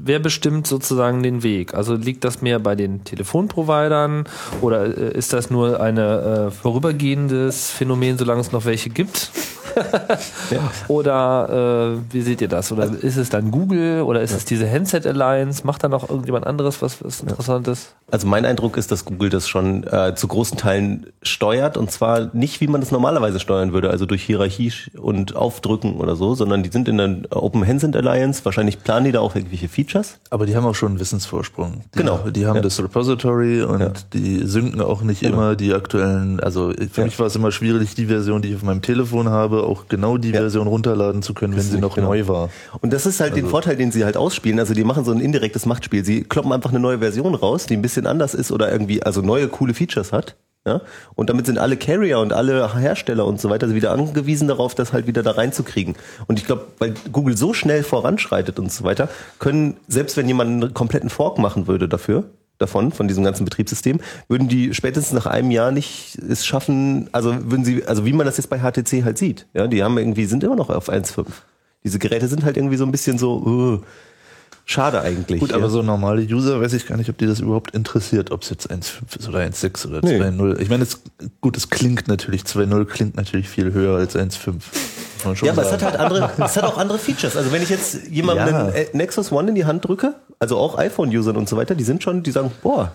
wer 0.04 0.20
bestimmt 0.20 0.68
sozusagen 0.68 1.24
den 1.24 1.44
Weg? 1.44 1.74
Also 1.74 1.96
liegt 1.96 2.24
das 2.24 2.42
mehr 2.42 2.60
bei 2.60 2.76
den 2.76 3.04
Telefonprovidern 3.04 4.26
oder 4.62 4.98
äh, 4.98 5.18
ist 5.18 5.34
das 5.34 5.50
nur 5.50 5.80
ein 5.80 5.98
äh, 5.98 6.52
vorübergehendes 6.52 7.72
Phänomen, 7.72 8.18
solange 8.18 8.42
es 8.42 8.52
noch 8.52 8.66
welche 8.66 8.90
gibt? 8.90 9.32
Oder 10.88 11.98
äh, 12.10 12.14
wie 12.14 12.22
seht 12.22 12.42
ihr 12.42 12.48
das? 12.48 12.72
Oder 12.72 12.86
ist 13.02 13.18
es 13.18 13.30
dann 13.30 13.52
Google 13.52 14.02
oder 14.02 14.22
ist 14.22 14.32
es 14.34 14.46
diese 14.46 14.70
Handset 14.70 15.06
Alliance? 15.08 15.66
Macht 15.66 15.84
da 15.84 15.88
noch 15.90 16.10
irgendjemand 16.10 16.46
anderes 16.48 16.82
was, 16.82 17.04
was 17.04 17.22
Interessantes? 17.22 17.94
Also 18.12 18.28
mein 18.28 18.46
Eindruck 18.46 18.78
ist, 18.78 18.92
dass 18.92 19.06
Google 19.06 19.30
das 19.30 19.48
schon 19.48 19.84
äh, 19.88 20.14
zu 20.16 20.28
großen 20.28 20.58
Teilen 20.58 21.08
steuert 21.24 21.76
und 21.78 21.92
zwar 21.92 22.30
nicht, 22.34 22.62
wie 22.62 22.68
man 22.68 22.82
das 22.82 22.92
normalerweise 22.92 23.40
steuern 23.40 23.74
würde, 23.74 23.90
also 23.90 24.06
durch 24.06 24.24
Hierarchie 24.24 24.72
und 25.00 25.36
Aufdrücken 25.36 25.96
oder 25.96 26.16
so, 26.16 26.36
sondern 26.36 26.64
die 26.64 26.70
sind 26.70 26.88
in 26.88 26.98
der 26.98 27.18
Open 27.32 27.66
Handset 27.68 27.96
Alliance. 27.96 28.46
Wahrscheinlich 28.46 28.84
planen 28.84 29.06
die 29.06 29.12
da 29.12 29.20
auch 29.22 29.36
irgendwelche 29.36 29.68
Features. 29.68 30.18
Aber 30.30 30.46
die 30.46 30.56
haben 30.56 30.66
auch 30.66 30.76
schon 30.76 30.90
einen 30.94 31.00
Wissensvorsprung. 31.00 31.82
Die, 31.94 32.00
Genau. 32.00 32.20
Die 32.30 32.46
haben 32.46 32.58
Ja. 32.58 32.62
das 32.62 32.80
Repository 32.82 33.64
und 33.64 33.80
Ja. 33.82 33.92
die 34.14 34.46
synken 34.46 34.82
auch 34.82 35.02
nicht 35.02 35.24
immer 35.24 35.56
die 35.56 35.74
aktuellen, 35.74 36.40
also 36.40 36.72
für 36.92 37.02
Ja. 37.02 37.06
mich 37.06 37.18
war 37.20 37.26
es 37.28 37.36
immer 37.36 37.52
schwierig, 37.52 37.96
die 37.96 38.06
Version, 38.06 38.42
die 38.42 38.50
ich 38.50 38.56
auf 38.56 38.64
meinem 38.64 38.82
Telefon 38.82 39.30
habe, 39.30 39.55
auch 39.64 39.88
genau 39.88 40.18
die 40.18 40.32
Ja. 40.32 40.42
Version 40.42 40.68
runterladen 40.68 41.22
zu 41.22 41.34
können, 41.34 41.56
wenn 41.56 41.64
sie 41.64 41.80
noch 41.80 41.96
genau. 41.96 42.10
neu 42.10 42.28
war. 42.28 42.50
Und 42.82 42.94
das 42.94 43.06
ist 43.06 43.20
halt 43.20 43.36
den 43.36 43.48
Vorteil, 43.48 43.76
den 43.76 43.92
sie 43.92 44.06
halt 44.06 44.18
ausspielen. 44.18 44.60
Also 44.60 44.74
die 44.74 44.84
machen 44.84 45.06
so 45.06 45.12
ein 45.12 45.20
indirektes 45.20 45.66
Machtspiel. 45.66 46.04
Sie 46.04 46.24
kloppen 46.24 46.52
einfach 46.52 46.72
eine 46.72 46.80
neue 46.80 47.00
Version 47.00 47.36
raus, 47.36 47.66
die 47.66 47.76
ein 47.76 47.82
bisschen 47.82 48.08
anders 48.08 48.34
ist 48.34 48.52
oder 48.52 48.72
irgendwie 48.72 49.04
also 49.04 49.22
neue 49.22 49.48
coole 49.48 49.74
Features 49.74 50.12
hat. 50.12 50.36
Ja? 50.68 50.82
Und 51.14 51.30
damit 51.30 51.46
sind 51.46 51.60
alle 51.60 51.78
Carrier 51.78 52.20
und 52.20 52.34
alle 52.34 52.76
Hersteller 52.76 53.26
und 53.26 53.40
so 53.40 53.50
weiter 53.50 53.74
wieder 53.74 53.92
angewiesen 53.92 54.48
darauf, 54.48 54.76
das 54.76 54.94
halt 54.94 55.08
wieder 55.08 55.24
da 55.24 55.32
reinzukriegen. 55.32 55.96
Und 56.28 56.40
ich 56.40 56.46
glaube, 56.46 56.66
weil 56.80 56.94
Google 57.12 57.38
so 57.38 57.54
schnell 57.54 57.84
voranschreitet 57.84 58.60
und 58.60 58.72
so 58.72 58.84
weiter, 58.84 59.10
können, 59.40 59.78
selbst 59.88 60.18
wenn 60.18 60.28
jemand 60.28 60.64
einen 60.64 60.74
kompletten 60.74 61.10
Fork 61.10 61.38
machen 61.38 61.68
würde 61.68 61.88
dafür, 61.88 62.24
davon, 62.58 62.92
von 62.92 63.08
diesem 63.08 63.24
ganzen 63.24 63.46
Betriebssystem, 63.46 64.00
würden 64.28 64.48
die 64.48 64.74
spätestens 64.74 65.14
nach 65.14 65.26
einem 65.26 65.52
Jahr 65.52 65.72
nicht 65.72 66.18
es 66.18 66.46
schaffen, 66.46 67.10
also 67.12 67.34
würden 67.50 67.66
sie, 67.66 67.86
also 67.86 68.06
wie 68.06 68.14
man 68.14 68.26
das 68.26 68.38
jetzt 68.38 68.50
bei 68.50 68.60
HTC 68.60 69.04
halt 69.04 69.18
sieht, 69.18 69.48
ja, 69.54 69.68
die 69.68 69.84
haben 69.84 69.98
irgendwie, 69.98 70.26
sind 70.26 70.44
immer 70.44 70.56
noch 70.56 70.70
auf 70.70 70.90
1.5. 70.90 71.26
Diese 71.84 72.00
Geräte 72.00 72.28
sind 72.28 72.44
halt 72.44 72.58
irgendwie 72.58 72.78
so 72.78 72.86
ein 72.86 72.92
bisschen 72.92 73.18
so, 73.18 73.38
uh, 73.38 73.82
schade 74.66 75.02
eigentlich. 75.02 75.40
Gut, 75.40 75.52
ja. 75.52 75.56
aber 75.58 75.70
so 75.70 75.82
normale 75.82 76.22
User 76.24 76.60
weiß 76.60 76.74
ich 76.74 76.86
gar 76.88 76.98
nicht, 76.98 77.10
ob 77.10 77.18
die 77.18 77.26
das 77.28 77.40
überhaupt 77.40 77.72
interessiert, 77.76 78.32
ob 78.32 78.42
es 78.44 78.50
jetzt 78.50 78.70
1.5 78.70 79.20
ist 79.20 79.30
oder 79.30 79.40
1.6 79.40 79.88
oder 79.88 80.02
Nee. 80.02 80.20
2.0. 80.22 80.60
Ich 80.60 80.70
meine, 80.70 80.84
es, 80.84 81.02
gut, 81.42 81.56
es 81.56 81.70
klingt 81.70 82.08
natürlich, 82.08 82.42
2.0 82.44 82.86
klingt 82.86 83.16
natürlich 83.16 83.48
viel 83.48 83.72
höher 83.74 83.98
als 83.98 84.16
1.5. 84.16 84.54
Muss 84.54 84.64
man 85.26 85.36
schon 85.36 85.46
Ja, 85.48 85.54
aber 85.54 85.62
es 85.64 85.72
hat 85.72 85.84
halt 85.84 85.96
andere, 85.98 86.32
es 86.38 86.58
hat 86.58 86.64
auch 86.64 86.78
andere 86.78 86.98
Features. 87.00 87.38
Also 87.38 87.52
wenn 87.52 87.62
ich 87.62 87.70
jetzt 87.70 88.08
jemandem 88.10 88.48
Ja. 88.48 88.66
einen 88.66 88.74
äh, 88.74 88.86
Nexus 88.94 89.32
One 89.32 89.50
in 89.50 89.56
die 89.56 89.66
Hand 89.66 89.88
drücke, 89.88 90.16
also 90.40 90.58
auch 90.58 90.78
iPhone-Usern 90.78 91.38
und 91.38 91.48
so 91.48 91.56
weiter, 91.58 91.76
die 91.76 91.84
sind 91.84 92.04
schon, 92.04 92.24
die 92.24 92.32
sagen, 92.32 92.52
boah, 92.62 92.92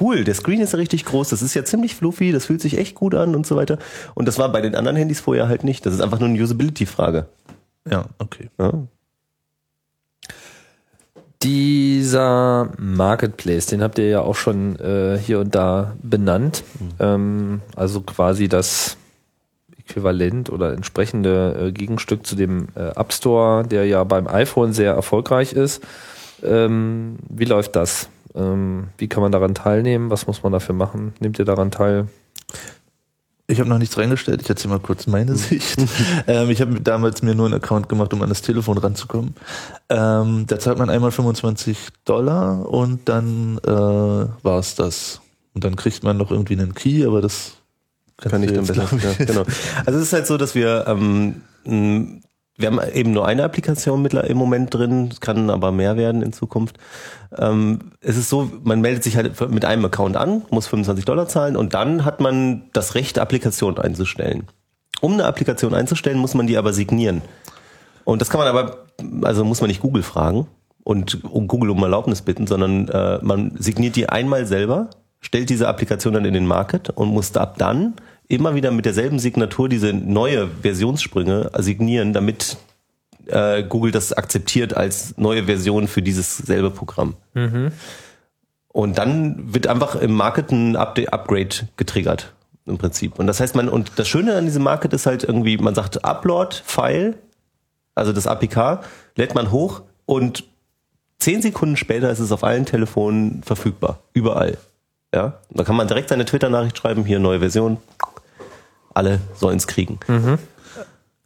cool, 0.00 0.24
der 0.24 0.34
Screen 0.34 0.60
ist 0.60 0.72
ja 0.72 0.78
richtig 0.78 1.04
groß, 1.04 1.28
das 1.30 1.42
ist 1.42 1.54
ja 1.54 1.64
ziemlich 1.64 1.94
fluffy, 1.94 2.32
das 2.32 2.44
fühlt 2.46 2.60
sich 2.60 2.76
echt 2.78 2.94
gut 2.94 3.14
an 3.14 3.34
und 3.34 3.46
so 3.46 3.56
weiter. 3.56 3.78
Und 4.14 4.26
das 4.28 4.38
war 4.38 4.50
bei 4.50 4.60
den 4.60 4.74
anderen 4.74 4.96
Handys 4.96 5.20
vorher 5.20 5.48
halt 5.48 5.62
nicht. 5.64 5.86
Das 5.86 5.94
ist 5.94 6.00
einfach 6.00 6.18
nur 6.18 6.28
eine 6.28 6.42
Usability-Frage. 6.42 7.26
Ja, 7.90 8.06
okay. 8.18 8.50
Ja. 8.58 8.72
Dieser 11.46 12.70
Marketplace, 12.76 13.66
den 13.66 13.80
habt 13.80 14.00
ihr 14.00 14.08
ja 14.08 14.20
auch 14.20 14.34
schon 14.34 14.80
äh, 14.80 15.16
hier 15.16 15.38
und 15.38 15.54
da 15.54 15.94
benannt. 16.02 16.64
Ähm, 16.98 17.60
also 17.76 18.00
quasi 18.00 18.48
das 18.48 18.96
Äquivalent 19.78 20.50
oder 20.50 20.72
entsprechende 20.72 21.68
äh, 21.68 21.70
Gegenstück 21.70 22.26
zu 22.26 22.34
dem 22.34 22.66
äh, 22.74 22.88
App 22.96 23.12
Store, 23.12 23.64
der 23.64 23.86
ja 23.86 24.02
beim 24.02 24.26
iPhone 24.26 24.72
sehr 24.72 24.92
erfolgreich 24.94 25.52
ist. 25.52 25.84
Ähm, 26.42 27.16
wie 27.28 27.44
läuft 27.44 27.76
das? 27.76 28.08
Ähm, 28.34 28.88
wie 28.98 29.06
kann 29.06 29.22
man 29.22 29.30
daran 29.30 29.54
teilnehmen? 29.54 30.10
Was 30.10 30.26
muss 30.26 30.42
man 30.42 30.50
dafür 30.50 30.74
machen? 30.74 31.14
Nehmt 31.20 31.38
ihr 31.38 31.44
daran 31.44 31.70
teil? 31.70 32.08
Ich 33.48 33.60
habe 33.60 33.68
noch 33.68 33.78
nichts 33.78 33.96
reingestellt, 33.96 34.42
ich 34.42 34.48
erzähle 34.48 34.74
mal 34.74 34.80
kurz 34.80 35.06
meine 35.06 35.36
Sicht. 35.36 35.76
ähm, 36.26 36.50
ich 36.50 36.60
habe 36.60 36.80
damals 36.80 37.22
mir 37.22 37.34
nur 37.34 37.46
einen 37.46 37.54
Account 37.54 37.88
gemacht, 37.88 38.12
um 38.12 38.22
an 38.22 38.28
das 38.28 38.42
Telefon 38.42 38.76
ranzukommen. 38.78 39.34
Ähm, 39.88 40.46
da 40.48 40.58
zahlt 40.58 40.78
man 40.78 40.90
einmal 40.90 41.12
25 41.12 41.78
Dollar 42.04 42.68
und 42.68 43.08
dann 43.08 43.58
äh, 43.58 43.70
war's 43.70 44.74
das. 44.74 45.20
Und 45.54 45.64
dann 45.64 45.76
kriegt 45.76 46.02
man 46.02 46.16
noch 46.16 46.32
irgendwie 46.32 46.54
einen 46.54 46.74
Key, 46.74 47.06
aber 47.06 47.20
das 47.22 47.52
Kann 48.16 48.42
ich 48.42 48.52
dann 48.52 48.66
besser. 48.66 48.88
Ja, 49.02 49.24
genau. 49.24 49.44
Also 49.86 49.98
es 50.00 50.06
ist 50.06 50.12
halt 50.12 50.26
so, 50.26 50.36
dass 50.36 50.54
wir 50.56 50.84
ähm, 50.88 51.42
wir 52.58 52.68
haben 52.68 52.80
eben 52.94 53.12
nur 53.12 53.26
eine 53.26 53.44
Applikation 53.44 54.00
mittler 54.00 54.24
im 54.24 54.38
Moment 54.38 54.72
drin, 54.72 55.10
kann 55.20 55.50
aber 55.50 55.72
mehr 55.72 55.96
werden 55.96 56.22
in 56.22 56.32
Zukunft. 56.32 56.78
Ähm, 57.36 57.92
es 58.00 58.16
ist 58.16 58.30
so, 58.30 58.50
man 58.62 58.80
meldet 58.80 59.04
sich 59.04 59.16
halt 59.16 59.38
mit 59.50 59.64
einem 59.64 59.84
Account 59.84 60.16
an, 60.16 60.42
muss 60.50 60.66
25 60.66 61.04
Dollar 61.04 61.28
zahlen 61.28 61.56
und 61.56 61.74
dann 61.74 62.04
hat 62.04 62.20
man 62.20 62.64
das 62.72 62.94
Recht, 62.94 63.18
Applikation 63.18 63.78
einzustellen. 63.78 64.46
Um 65.00 65.12
eine 65.12 65.26
Applikation 65.26 65.74
einzustellen, 65.74 66.18
muss 66.18 66.34
man 66.34 66.46
die 66.46 66.56
aber 66.56 66.72
signieren. 66.72 67.20
Und 68.04 68.22
das 68.22 68.30
kann 68.30 68.40
man 68.40 68.48
aber, 68.48 68.86
also 69.22 69.44
muss 69.44 69.60
man 69.60 69.68
nicht 69.68 69.80
Google 69.80 70.02
fragen 70.02 70.46
und 70.84 71.20
Google 71.22 71.70
um 71.70 71.82
Erlaubnis 71.82 72.22
bitten, 72.22 72.46
sondern 72.46 72.88
äh, 72.88 73.18
man 73.20 73.52
signiert 73.58 73.96
die 73.96 74.08
einmal 74.08 74.46
selber, 74.46 74.88
stellt 75.20 75.50
diese 75.50 75.68
Applikation 75.68 76.14
dann 76.14 76.24
in 76.24 76.32
den 76.32 76.46
Market 76.46 76.90
und 76.90 77.08
muss 77.08 77.36
ab 77.36 77.56
dann 77.58 77.94
immer 78.28 78.54
wieder 78.54 78.70
mit 78.70 78.84
derselben 78.84 79.18
Signatur 79.18 79.68
diese 79.68 79.92
neue 79.92 80.48
Versionssprünge 80.62 81.50
signieren, 81.58 82.12
damit 82.12 82.56
äh, 83.26 83.62
Google 83.62 83.92
das 83.92 84.12
akzeptiert 84.12 84.76
als 84.76 85.16
neue 85.16 85.44
Version 85.44 85.88
für 85.88 86.02
dieses 86.02 86.36
selbe 86.36 86.70
Programm. 86.70 87.14
Und 88.68 88.98
dann 88.98 89.54
wird 89.54 89.68
einfach 89.68 89.96
im 89.96 90.12
Market 90.12 90.50
ein 90.50 90.76
Upgrade 90.76 91.68
getriggert 91.76 92.34
im 92.66 92.78
Prinzip. 92.78 93.18
Und 93.18 93.26
das 93.26 93.40
heißt, 93.40 93.54
man, 93.54 93.68
und 93.68 93.92
das 93.96 94.08
Schöne 94.08 94.34
an 94.36 94.44
diesem 94.44 94.62
Market 94.62 94.92
ist 94.92 95.06
halt 95.06 95.24
irgendwie, 95.24 95.56
man 95.56 95.74
sagt 95.74 96.04
Upload, 96.04 96.56
File, 96.64 97.16
also 97.94 98.12
das 98.12 98.26
APK, 98.26 98.80
lädt 99.14 99.34
man 99.34 99.50
hoch 99.50 99.82
und 100.04 100.44
zehn 101.18 101.40
Sekunden 101.40 101.76
später 101.76 102.10
ist 102.10 102.18
es 102.18 102.32
auf 102.32 102.44
allen 102.44 102.66
Telefonen 102.66 103.42
verfügbar. 103.42 104.00
Überall. 104.12 104.58
Ja. 105.14 105.38
Da 105.50 105.64
kann 105.64 105.76
man 105.76 105.88
direkt 105.88 106.10
seine 106.10 106.24
Twitter-Nachricht 106.24 106.76
schreiben, 106.76 107.04
hier 107.04 107.18
neue 107.18 107.38
Version. 107.38 107.78
Alle 108.96 109.20
sollen 109.34 109.58
es 109.58 109.66
kriegen. 109.66 110.00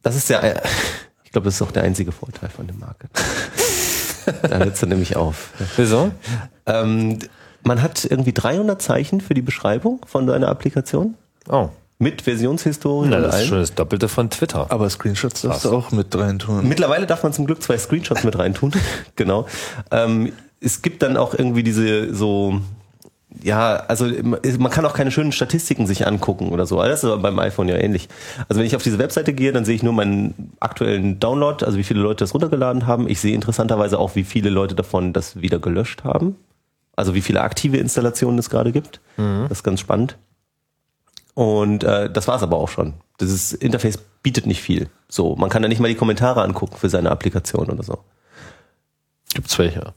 Das 0.03 0.17
ist 0.17 0.29
ja, 0.29 0.43
ich 1.25 1.31
glaube, 1.31 1.45
das 1.45 1.55
ist 1.55 1.63
auch 1.63 1.71
der 1.71 1.85
einzige 1.85 2.11
Vorteil 2.11 2.49
von 2.49 2.67
dem 2.67 2.79
Market. 2.81 3.11
da 4.43 4.59
hört 4.59 4.75
es 4.75 4.81
dann 4.81 4.89
nämlich 4.89 5.15
auf. 5.17 5.51
Wieso? 5.77 6.11
Ähm, 6.67 7.21
man 7.63 7.81
hat 7.83 8.05
irgendwie 8.05 8.33
300 8.33 8.81
Zeichen 8.81 9.21
für 9.21 9.35
die 9.35 9.43
Beschreibung 9.43 10.05
von 10.07 10.27
seiner 10.27 10.49
Applikation. 10.49 11.15
Oh. 11.49 11.69
Mit 11.99 12.23
Versionshistorie 12.23 13.09
Na, 13.11 13.21
das 13.21 13.43
ist 13.43 13.49
schon 13.49 13.59
das 13.59 13.75
Doppelte 13.75 14.09
von 14.09 14.31
Twitter. 14.31 14.67
Aber 14.71 14.89
Screenshots 14.89 15.43
darfst 15.43 15.67
du 15.67 15.71
auch 15.71 15.93
mit 15.93 16.17
rein 16.17 16.39
tun. 16.39 16.67
Mittlerweile 16.67 17.07
darf 17.07 17.23
man 17.23 17.35
zum 17.35 17.45
Glück 17.45 17.63
zwei 17.63 17.77
Screenshots 17.77 18.25
mit 18.25 18.39
reintun. 18.39 18.73
genau. 19.17 19.47
Ähm, 19.91 20.33
es 20.61 20.81
gibt 20.81 21.03
dann 21.03 21.19
auch 21.19 21.35
irgendwie 21.35 21.63
diese 21.63 22.15
so 22.15 22.61
ja, 23.43 23.77
also 23.77 24.07
man 24.59 24.71
kann 24.71 24.85
auch 24.85 24.93
keine 24.93 25.11
schönen 25.11 25.33
Statistiken 25.33 25.87
sich 25.87 26.07
angucken 26.07 26.51
oder 26.51 26.67
so. 26.67 26.83
Das 26.83 27.03
ist 27.03 27.05
aber 27.05 27.19
beim 27.19 27.39
iPhone 27.39 27.69
ja 27.69 27.77
ähnlich. 27.77 28.09
Also 28.49 28.59
wenn 28.59 28.67
ich 28.67 28.75
auf 28.75 28.83
diese 28.83 28.99
Webseite 28.99 29.33
gehe, 29.33 29.53
dann 29.53 29.65
sehe 29.65 29.77
ich 29.77 29.83
nur 29.83 29.93
meinen 29.93 30.53
aktuellen 30.59 31.21
Download, 31.21 31.65
also 31.65 31.79
wie 31.79 31.85
viele 31.85 32.01
Leute 32.01 32.25
das 32.25 32.35
runtergeladen 32.35 32.87
haben. 32.87 33.09
Ich 33.09 33.21
sehe 33.21 33.35
interessanterweise 33.35 33.99
auch, 33.99 34.17
wie 34.17 34.25
viele 34.25 34.51
Leute 34.51 34.75
davon 34.75 35.13
das 35.13 35.41
wieder 35.41 35.59
gelöscht 35.59 36.05
haben. 36.05 36.37
Also 36.97 37.15
wie 37.15 37.21
viele 37.23 37.41
aktive 37.41 37.77
Installationen 37.77 38.39
es 38.39 38.51
gerade 38.51 38.73
gibt. 38.73 39.01
Mhm. 39.17 39.47
Das 39.49 39.59
ist 39.59 39.65
ganz 39.65 39.81
spannend. 39.81 40.17
Und 41.35 41.85
äh, 41.85 42.11
das 42.11 42.27
war's 42.29 42.43
aber 42.43 42.57
auch 42.59 42.69
schon. 42.69 42.95
Dieses 43.21 43.53
Interface 43.53 43.99
bietet 44.23 44.47
nicht 44.47 44.61
viel. 44.61 44.89
So, 45.09 45.37
man 45.37 45.51
kann 45.51 45.63
da 45.63 45.69
nicht 45.69 45.81
mal 45.81 45.89
die 45.89 45.95
Kommentare 45.95 46.43
angucken 46.43 46.77
für 46.77 46.89
seine 46.89 47.11
Applikation 47.11 47.71
oder 47.71 47.83
so. 47.83 47.99
Gibt's 49.35 49.59
welche? 49.59 49.95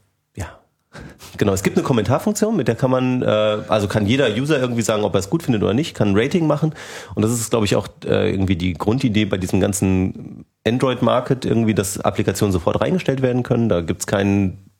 Genau, 1.36 1.52
es 1.52 1.64
gibt 1.64 1.76
eine 1.76 1.84
Kommentarfunktion, 1.84 2.56
mit 2.56 2.68
der 2.68 2.76
kann 2.76 2.92
man, 2.92 3.22
äh, 3.22 3.26
also 3.26 3.88
kann 3.88 4.06
jeder 4.06 4.28
User 4.36 4.60
irgendwie 4.60 4.82
sagen, 4.82 5.02
ob 5.02 5.14
er 5.14 5.18
es 5.18 5.30
gut 5.30 5.42
findet 5.42 5.64
oder 5.64 5.74
nicht, 5.74 5.94
kann 5.94 6.10
ein 6.10 6.16
Rating 6.16 6.46
machen. 6.46 6.74
Und 7.16 7.22
das 7.22 7.32
ist, 7.32 7.50
glaube 7.50 7.66
ich, 7.66 7.74
auch 7.74 7.88
äh, 8.04 8.30
irgendwie 8.30 8.54
die 8.54 8.74
Grundidee 8.74 9.24
bei 9.24 9.36
diesem 9.36 9.58
ganzen 9.58 10.44
Android-Market, 10.64 11.44
irgendwie, 11.44 11.74
dass 11.74 11.98
Applikationen 11.98 12.52
sofort 12.52 12.80
reingestellt 12.80 13.20
werden 13.20 13.42
können. 13.42 13.68
Da 13.68 13.80
gibt's 13.80 14.06
keinen 14.06 14.70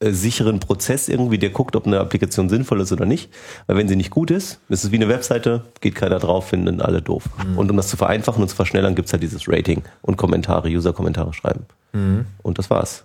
äh, 0.00 0.12
sicheren 0.12 0.60
Prozess 0.60 1.08
irgendwie, 1.08 1.38
der 1.38 1.50
guckt, 1.50 1.76
ob 1.76 1.86
eine 1.86 2.00
Applikation 2.00 2.48
sinnvoll 2.48 2.80
ist 2.80 2.92
oder 2.92 3.04
nicht. 3.04 3.30
Weil 3.66 3.76
wenn 3.76 3.88
sie 3.88 3.96
nicht 3.96 4.10
gut 4.10 4.30
ist, 4.30 4.60
ist 4.68 4.84
es 4.84 4.92
wie 4.92 4.96
eine 4.96 5.08
Webseite, 5.08 5.64
geht 5.80 5.94
keiner 5.94 6.18
drauf, 6.18 6.48
finden 6.48 6.80
alle 6.80 7.02
doof. 7.02 7.24
Mhm. 7.44 7.58
Und 7.58 7.70
um 7.70 7.76
das 7.76 7.88
zu 7.88 7.96
vereinfachen 7.96 8.42
und 8.42 8.48
zu 8.48 8.56
verschnellern, 8.56 8.94
gibt's 8.94 9.12
halt 9.12 9.22
dieses 9.22 9.48
Rating 9.48 9.82
und 10.02 10.16
Kommentare, 10.16 10.68
User-Kommentare 10.68 11.32
schreiben. 11.32 11.66
Mhm. 11.92 12.26
Und 12.42 12.58
das 12.58 12.70
war's. 12.70 13.04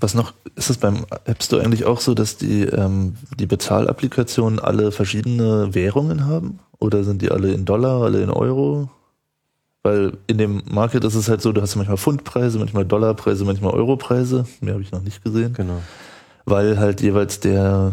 Was 0.00 0.14
noch, 0.14 0.32
ist 0.56 0.70
es 0.70 0.78
beim 0.78 1.06
App 1.24 1.42
Store 1.42 1.62
eigentlich 1.62 1.84
auch 1.84 2.00
so, 2.00 2.14
dass 2.14 2.36
die, 2.36 2.62
ähm, 2.62 3.14
die 3.38 3.46
Bezahlapplikationen 3.46 4.58
alle 4.58 4.90
verschiedene 4.92 5.74
Währungen 5.74 6.26
haben? 6.26 6.58
Oder 6.78 7.04
sind 7.04 7.22
die 7.22 7.30
alle 7.30 7.52
in 7.52 7.64
Dollar, 7.64 8.02
alle 8.02 8.22
in 8.22 8.30
Euro? 8.30 8.90
Weil 9.82 10.18
in 10.26 10.38
dem 10.38 10.62
Market 10.68 11.04
ist 11.04 11.14
es 11.14 11.28
halt 11.28 11.40
so, 11.40 11.52
du 11.52 11.62
hast 11.62 11.76
manchmal 11.76 11.96
Pfundpreise, 11.96 12.58
manchmal 12.58 12.84
Dollarpreise, 12.84 13.44
manchmal 13.44 13.72
Europreise. 13.72 14.46
Mehr 14.60 14.74
habe 14.74 14.82
ich 14.82 14.90
noch 14.90 15.02
nicht 15.02 15.22
gesehen. 15.22 15.52
Genau. 15.52 15.80
Weil 16.44 16.78
halt 16.78 17.00
jeweils 17.00 17.40
der, 17.40 17.92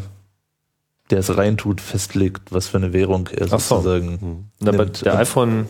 der 1.12 1.20
es 1.20 1.38
reintut, 1.38 1.82
festlegt, 1.82 2.52
was 2.52 2.68
für 2.68 2.78
eine 2.78 2.94
Währung 2.94 3.28
er 3.28 3.48
so. 3.48 3.58
sozusagen. 3.58 4.50
Mhm. 4.60 4.68
Aber 4.68 4.86
der 4.86 5.20
iPhone. 5.20 5.68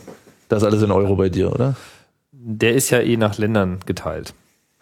Das 0.48 0.62
ist 0.62 0.68
alles 0.68 0.82
in 0.82 0.92
Euro 0.92 1.16
bei 1.16 1.28
dir, 1.28 1.52
oder? 1.52 1.76
Der 2.32 2.74
ist 2.74 2.90
ja 2.90 3.00
eh 3.00 3.16
nach 3.16 3.36
Ländern 3.36 3.80
geteilt. 3.84 4.32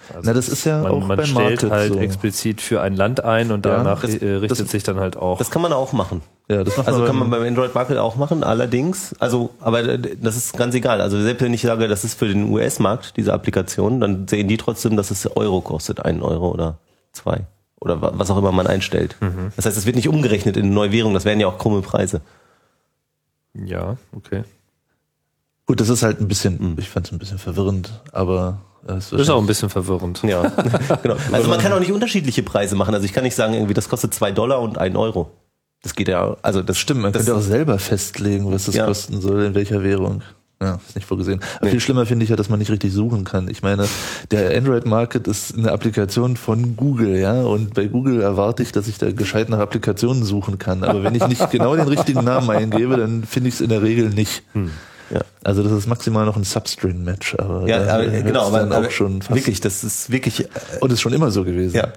Also 0.08 0.20
Na, 0.24 0.32
das 0.34 0.48
ist 0.48 0.64
ja 0.64 0.82
man, 0.82 0.92
auch 0.92 1.00
man 1.06 1.16
beim 1.16 1.26
stellt 1.26 1.62
Market 1.62 1.70
halt 1.70 1.92
so. 1.94 1.98
explizit 1.98 2.60
für 2.60 2.80
ein 2.80 2.94
Land 2.96 3.24
ein 3.24 3.50
und 3.52 3.64
Ja, 3.64 3.76
danach 3.78 4.02
das- 4.02 4.14
äh, 4.16 4.26
richtet 4.34 4.60
das- 4.60 4.70
sich 4.70 4.82
dann 4.82 5.00
halt 5.00 5.16
auch. 5.16 5.38
Das 5.38 5.50
kann 5.50 5.62
man 5.62 5.72
auch 5.72 5.92
machen. 5.92 6.22
Ja, 6.48 6.62
das 6.62 6.76
macht 6.76 6.86
Also 6.88 7.00
man 7.00 7.06
kann 7.06 7.16
man 7.16 7.30
beim- 7.30 7.42
Android 7.42 7.74
Market 7.74 7.96
auch 7.96 8.16
machen, 8.16 8.44
allerdings, 8.44 9.14
also, 9.18 9.50
aber 9.60 9.82
das 9.96 10.36
ist 10.36 10.56
ganz 10.58 10.74
egal. 10.74 11.00
Also 11.00 11.20
selbst 11.22 11.42
wenn 11.42 11.54
ich 11.54 11.62
sage, 11.62 11.88
das 11.88 12.04
ist 12.04 12.18
für 12.18 12.28
den 12.28 12.50
US-Markt, 12.50 13.16
diese 13.16 13.32
Applikation, 13.32 14.00
dann 14.00 14.28
sehen 14.28 14.46
die 14.48 14.58
trotzdem, 14.58 14.96
dass 14.96 15.10
es 15.10 15.26
Euro 15.36 15.62
kostet, 15.62 16.04
einen 16.04 16.22
Euro 16.22 16.50
oder 16.50 16.78
zwei. 17.12 17.40
Oder 17.80 18.00
wa- 18.02 18.12
was 18.14 18.30
auch 18.30 18.36
immer 18.38 18.52
man 18.52 18.66
einstellt. 18.66 19.16
Das 19.56 19.64
heißt, 19.66 19.76
es 19.76 19.86
wird 19.86 19.96
nicht 19.96 20.08
umgerechnet 20.08 20.56
in 20.56 20.64
eine 20.66 20.74
neue 20.74 20.92
Währung, 20.92 21.14
das 21.14 21.24
wären 21.24 21.40
ja 21.40 21.46
auch 21.46 21.58
krumme 21.58 21.80
Preise. 21.82 22.20
ja, 23.54 23.96
okay. 24.16 24.44
Gut, 25.66 25.80
das 25.80 25.88
ist 25.88 26.02
halt 26.02 26.20
ein 26.20 26.28
bisschen, 26.28 26.76
ich 26.78 26.90
fand 26.90 27.06
es 27.06 27.12
ein 27.12 27.18
bisschen 27.18 27.38
verwirrend, 27.38 28.02
aber 28.12 28.58
es 28.86 29.12
Ist 29.12 29.30
auch 29.30 29.40
ein 29.40 29.46
bisschen 29.46 29.70
verwirrend. 29.70 30.22
Ja, 30.22 30.42
genau. 31.02 31.16
Also 31.32 31.48
man 31.48 31.58
kann 31.58 31.72
auch 31.72 31.80
nicht 31.80 31.92
unterschiedliche 31.92 32.42
Preise 32.42 32.76
machen. 32.76 32.94
Also 32.94 33.04
ich 33.06 33.12
kann 33.12 33.24
nicht 33.24 33.34
sagen, 33.36 33.54
irgendwie, 33.54 33.74
das 33.74 33.88
kostet 33.88 34.14
zwei 34.14 34.30
Dollar 34.32 34.60
und 34.60 34.78
ein 34.78 34.96
Euro. 34.96 35.30
Das 35.82 35.94
geht 35.94 36.08
ja, 36.08 36.36
also 36.42 36.62
das 36.62 36.78
Stimmt, 36.78 37.02
man 37.02 37.12
das, 37.12 37.24
könnte 37.26 37.38
auch 37.38 37.42
selber 37.42 37.78
festlegen, 37.78 38.50
was 38.52 38.64
das 38.66 38.74
Ja. 38.74 38.86
kosten 38.86 39.20
soll, 39.20 39.44
in 39.44 39.54
welcher 39.54 39.82
Währung. 39.82 40.22
Ja, 40.62 40.78
ist 40.86 40.94
nicht 40.94 41.06
vorgesehen. 41.06 41.40
Aber 41.60 41.68
viel 41.68 41.80
schlimmer 41.80 42.06
finde 42.06 42.24
ich 42.24 42.30
ja, 42.30 42.36
dass 42.36 42.48
man 42.48 42.58
nicht 42.58 42.70
richtig 42.70 42.92
suchen 42.92 43.24
kann. 43.24 43.48
Ich 43.48 43.62
meine, 43.62 43.86
der 44.30 44.56
Android 44.56 44.86
Market 44.86 45.26
ist 45.26 45.54
eine 45.58 45.72
Applikation 45.72 46.36
von 46.38 46.76
Google, 46.76 47.18
ja, 47.18 47.42
und 47.42 47.74
bei 47.74 47.86
Google 47.86 48.22
erwarte 48.22 48.62
ich, 48.62 48.72
dass 48.72 48.88
ich 48.88 48.96
da 48.96 49.10
gescheit 49.12 49.50
nach 49.50 49.58
Applikationen 49.58 50.24
suchen 50.24 50.58
kann. 50.58 50.82
Aber 50.84 51.02
wenn 51.02 51.14
ich 51.14 51.26
nicht 51.26 51.50
genau 51.50 51.76
den 51.76 51.88
richtigen 51.88 52.24
Namen 52.24 52.48
eingebe, 52.50 52.96
dann 52.96 53.24
finde 53.24 53.48
ich 53.48 53.56
es 53.56 53.60
in 53.60 53.68
der 53.68 53.82
Regel 53.82 54.08
nicht. 54.10 54.42
Ja. 55.10 55.20
Also 55.42 55.62
das 55.62 55.72
ist 55.72 55.86
maximal 55.86 56.24
noch 56.26 56.36
ein 56.36 56.44
Substring-Match, 56.44 57.36
aber 57.38 57.66
ja, 57.68 57.82
aber, 57.94 58.06
genau, 58.06 58.46
aber, 58.46 58.62
aber 58.62 58.78
auch 58.86 58.90
schon 58.90 59.22
fast. 59.22 59.34
wirklich, 59.36 59.60
das 59.60 59.84
ist 59.84 60.10
wirklich, 60.10 60.40
äh, 60.44 60.46
Und 60.80 60.92
ist 60.92 61.00
schon 61.00 61.12
immer 61.12 61.30
so 61.30 61.44
gewesen. 61.44 61.76
ja. 61.76 61.88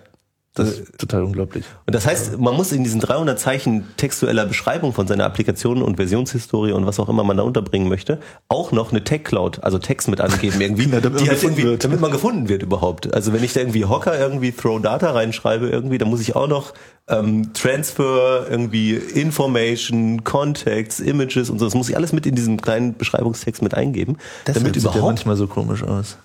Das 0.53 0.69
ist 0.71 0.97
total 0.97 1.21
unglaublich. 1.21 1.63
Und 1.85 1.93
das 1.93 2.07
heißt, 2.07 2.39
man 2.39 2.55
muss 2.55 2.71
in 2.71 2.83
diesen 2.83 2.99
300 2.99 3.39
Zeichen 3.39 3.85
textueller 3.95 4.47
Beschreibung 4.47 4.91
von 4.91 5.05
seiner 5.05 5.23
Applikation 5.25 5.83
und 5.83 5.97
Versionshistorie 5.97 6.71
und 6.71 6.83
was 6.87 6.99
auch 6.99 7.09
immer 7.09 7.23
man 7.23 7.37
da 7.37 7.43
unterbringen 7.43 7.87
möchte, 7.87 8.17
auch 8.49 8.71
noch 8.71 8.89
eine 8.91 9.03
Tag 9.03 9.23
Cloud, 9.23 9.63
also 9.63 9.77
Text 9.77 10.07
mit 10.07 10.19
angeben 10.19 10.59
irgendwie, 10.59 10.89
Ja, 10.89 10.99
damit 10.99 11.13
man 11.13 11.23
die 11.25 11.29
halt 11.29 11.41
gefunden 11.41 11.57
irgendwie 11.59 11.69
wird. 11.73 11.83
damit 11.83 12.01
man 12.01 12.09
gefunden 12.11 12.49
wird 12.49 12.63
überhaupt. 12.63 13.13
Also 13.13 13.33
wenn 13.33 13.43
ich 13.43 13.53
da 13.53 13.59
irgendwie 13.59 13.85
Hocker 13.85 14.17
irgendwie 14.17 14.51
Throw 14.51 14.81
Data 14.81 15.11
reinschreibe 15.11 15.69
irgendwie, 15.69 15.99
dann 15.99 16.09
muss 16.09 16.21
ich 16.21 16.35
auch 16.35 16.47
noch 16.47 16.73
ähm, 17.09 17.53
Transfer 17.53 18.47
irgendwie 18.49 18.95
Information, 18.95 20.23
Contacts, 20.23 20.99
Images 20.99 21.49
und 21.49 21.59
so, 21.59 21.65
das 21.65 21.73
muss 21.73 21.89
ich 21.89 21.95
alles 21.95 22.11
mit 22.11 22.25
in 22.25 22.35
diesem 22.35 22.59
kleinen 22.59 22.95
Beschreibungstext 22.97 23.61
mit 23.61 23.73
eingeben, 23.73 24.17
damit 24.45 24.75
sieht 24.75 24.75
ja 24.75 24.81
überhaupt 24.81 25.03
manchmal 25.03 25.37
so 25.37 25.47
komisch 25.47 25.83
aus. 25.83 26.17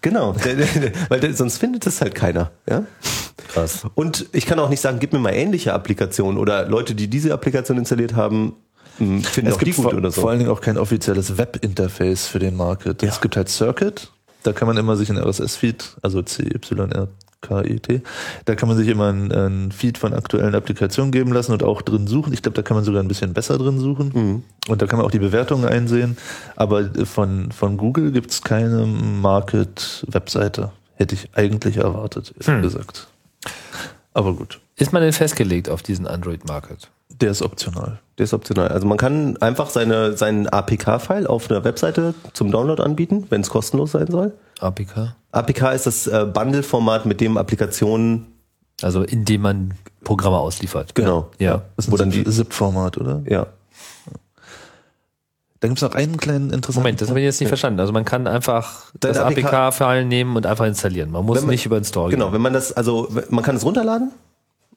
Genau, 0.00 0.34
weil 1.08 1.34
sonst 1.34 1.58
findet 1.58 1.86
es 1.86 2.00
halt 2.00 2.14
keiner. 2.14 2.50
Ja? 2.68 2.84
Krass. 3.48 3.82
Und 3.94 4.26
ich 4.32 4.46
kann 4.46 4.58
auch 4.58 4.70
nicht 4.70 4.80
sagen, 4.80 4.98
gib 5.00 5.12
mir 5.12 5.18
mal 5.18 5.34
ähnliche 5.34 5.74
Applikationen 5.74 6.38
oder 6.38 6.66
Leute, 6.66 6.94
die 6.94 7.08
diese 7.08 7.34
Applikation 7.34 7.76
installiert 7.76 8.16
haben, 8.16 8.54
mh, 8.98 9.22
finden 9.24 9.50
Es 9.50 9.56
auch 9.56 9.62
die 9.62 9.72
gut 9.72 9.84
vor, 9.84 9.94
oder 9.94 10.10
so. 10.10 10.22
vor 10.22 10.30
allen 10.30 10.38
Dingen 10.38 10.50
auch 10.50 10.62
kein 10.62 10.78
offizielles 10.78 11.36
Web-Interface 11.36 12.26
für 12.26 12.38
den 12.38 12.56
Market. 12.56 13.02
Ja. 13.02 13.10
Es 13.10 13.20
gibt 13.20 13.36
halt 13.36 13.50
Circuit, 13.50 14.10
da 14.44 14.52
kann 14.54 14.66
man 14.66 14.78
immer 14.78 14.96
sich 14.96 15.10
ein 15.10 15.18
RSS-Feed, 15.18 15.98
also 16.00 16.22
CYRKIT, 17.46 18.02
da 18.44 18.54
kann 18.54 18.68
man 18.68 18.78
sich 18.78 18.88
immer 18.88 19.12
ein, 19.12 19.32
ein 19.32 19.72
Feed 19.72 19.98
von 19.98 20.12
aktuellen 20.14 20.54
Applikationen 20.54 21.10
geben 21.12 21.32
lassen 21.32 21.52
und 21.52 21.62
auch 21.62 21.82
drin 21.82 22.06
suchen. 22.06 22.32
Ich 22.32 22.42
glaube, 22.42 22.54
da 22.56 22.62
kann 22.62 22.76
man 22.76 22.84
sogar 22.84 23.02
ein 23.02 23.08
bisschen 23.08 23.34
besser 23.34 23.58
drin 23.58 23.78
suchen. 23.78 24.10
Mhm. 24.14 24.42
Und 24.68 24.80
da 24.82 24.86
kann 24.86 24.98
man 24.98 25.06
auch 25.06 25.10
die 25.10 25.18
Bewertungen 25.18 25.64
einsehen. 25.66 26.16
Aber 26.56 26.88
von, 27.04 27.50
von 27.52 27.76
Google 27.76 28.12
gibt 28.12 28.30
es 28.30 28.42
keine 28.42 28.86
Market-Webseite. 28.86 30.70
Hätte 30.94 31.14
ich 31.14 31.28
eigentlich 31.34 31.78
erwartet, 31.78 32.32
ehrlich 32.36 32.46
Hm. 32.46 32.62
gesagt. 32.62 33.08
Aber 34.14 34.34
gut, 34.34 34.60
Ist 34.76 34.92
man 34.92 35.02
denn 35.02 35.12
festgelegt 35.12 35.68
auf 35.68 35.82
diesen 35.82 36.06
Android 36.06 36.46
Market? 36.46 36.88
der 37.20 37.30
ist 37.30 37.42
optional. 37.42 38.00
Der 38.18 38.24
ist 38.24 38.34
optional. 38.34 38.68
Also 38.68 38.84
man 38.86 38.98
kann 38.98 39.36
einfach 39.36 39.70
seine, 39.70 40.16
seinen 40.16 40.48
APK-File 40.48 41.26
auf 41.28 41.48
einer 41.50 41.62
Webseite 41.62 42.14
zum 42.32 42.50
Download 42.50 42.82
anbieten, 42.82 43.26
wenn 43.30 43.42
es 43.42 43.50
kostenlos 43.50 43.92
sein 43.92 44.08
soll. 44.10 44.32
APK? 44.62 45.14
APK 45.32 45.72
ist 45.74 45.86
das 45.86 46.06
äh, 46.06 46.26
Bundle-Format, 46.26 47.06
mit 47.06 47.20
dem 47.20 47.36
Applikationen 47.36 48.26
Also 48.82 49.02
indem 49.02 49.42
man 49.42 49.74
Programme 50.04 50.38
ausliefert. 50.38 50.94
Genau. 50.94 51.30
Ja. 51.38 51.62
Das 51.76 51.86
ist 51.86 51.90
Wo 51.92 51.96
ein 51.96 51.98
dann 51.98 52.10
die- 52.10 52.24
ZIP-Format, 52.24 52.98
oder? 52.98 53.22
ja 53.28 53.46
Da 55.60 55.68
gibt 55.68 55.78
es 55.78 55.82
noch 55.82 55.94
einen 55.94 56.16
kleinen 56.16 56.50
interessanten 56.50 56.80
Moment, 56.80 57.00
das 57.00 57.08
habe 57.08 57.20
ich 57.20 57.24
jetzt 57.24 57.38
nicht 57.40 57.48
verstanden. 57.48 57.78
Also 57.78 57.92
man 57.92 58.04
kann 58.04 58.26
einfach 58.26 58.90
Deine 58.98 59.14
das 59.14 59.22
APK 59.22 59.44
APK-File 59.52 60.04
nehmen 60.04 60.34
und 60.36 60.44
einfach 60.44 60.66
installieren. 60.66 61.10
Man 61.12 61.24
muss 61.24 61.40
man- 61.40 61.50
nicht 61.50 61.64
über 61.66 61.78
den 61.78 61.84
Store 61.84 62.10
Genau, 62.10 62.26
gehen. 62.26 62.34
wenn 62.34 62.40
man 62.42 62.52
das, 62.52 62.72
also 62.72 63.08
man 63.30 63.44
kann 63.44 63.54
es 63.56 63.64
runterladen 63.64 64.10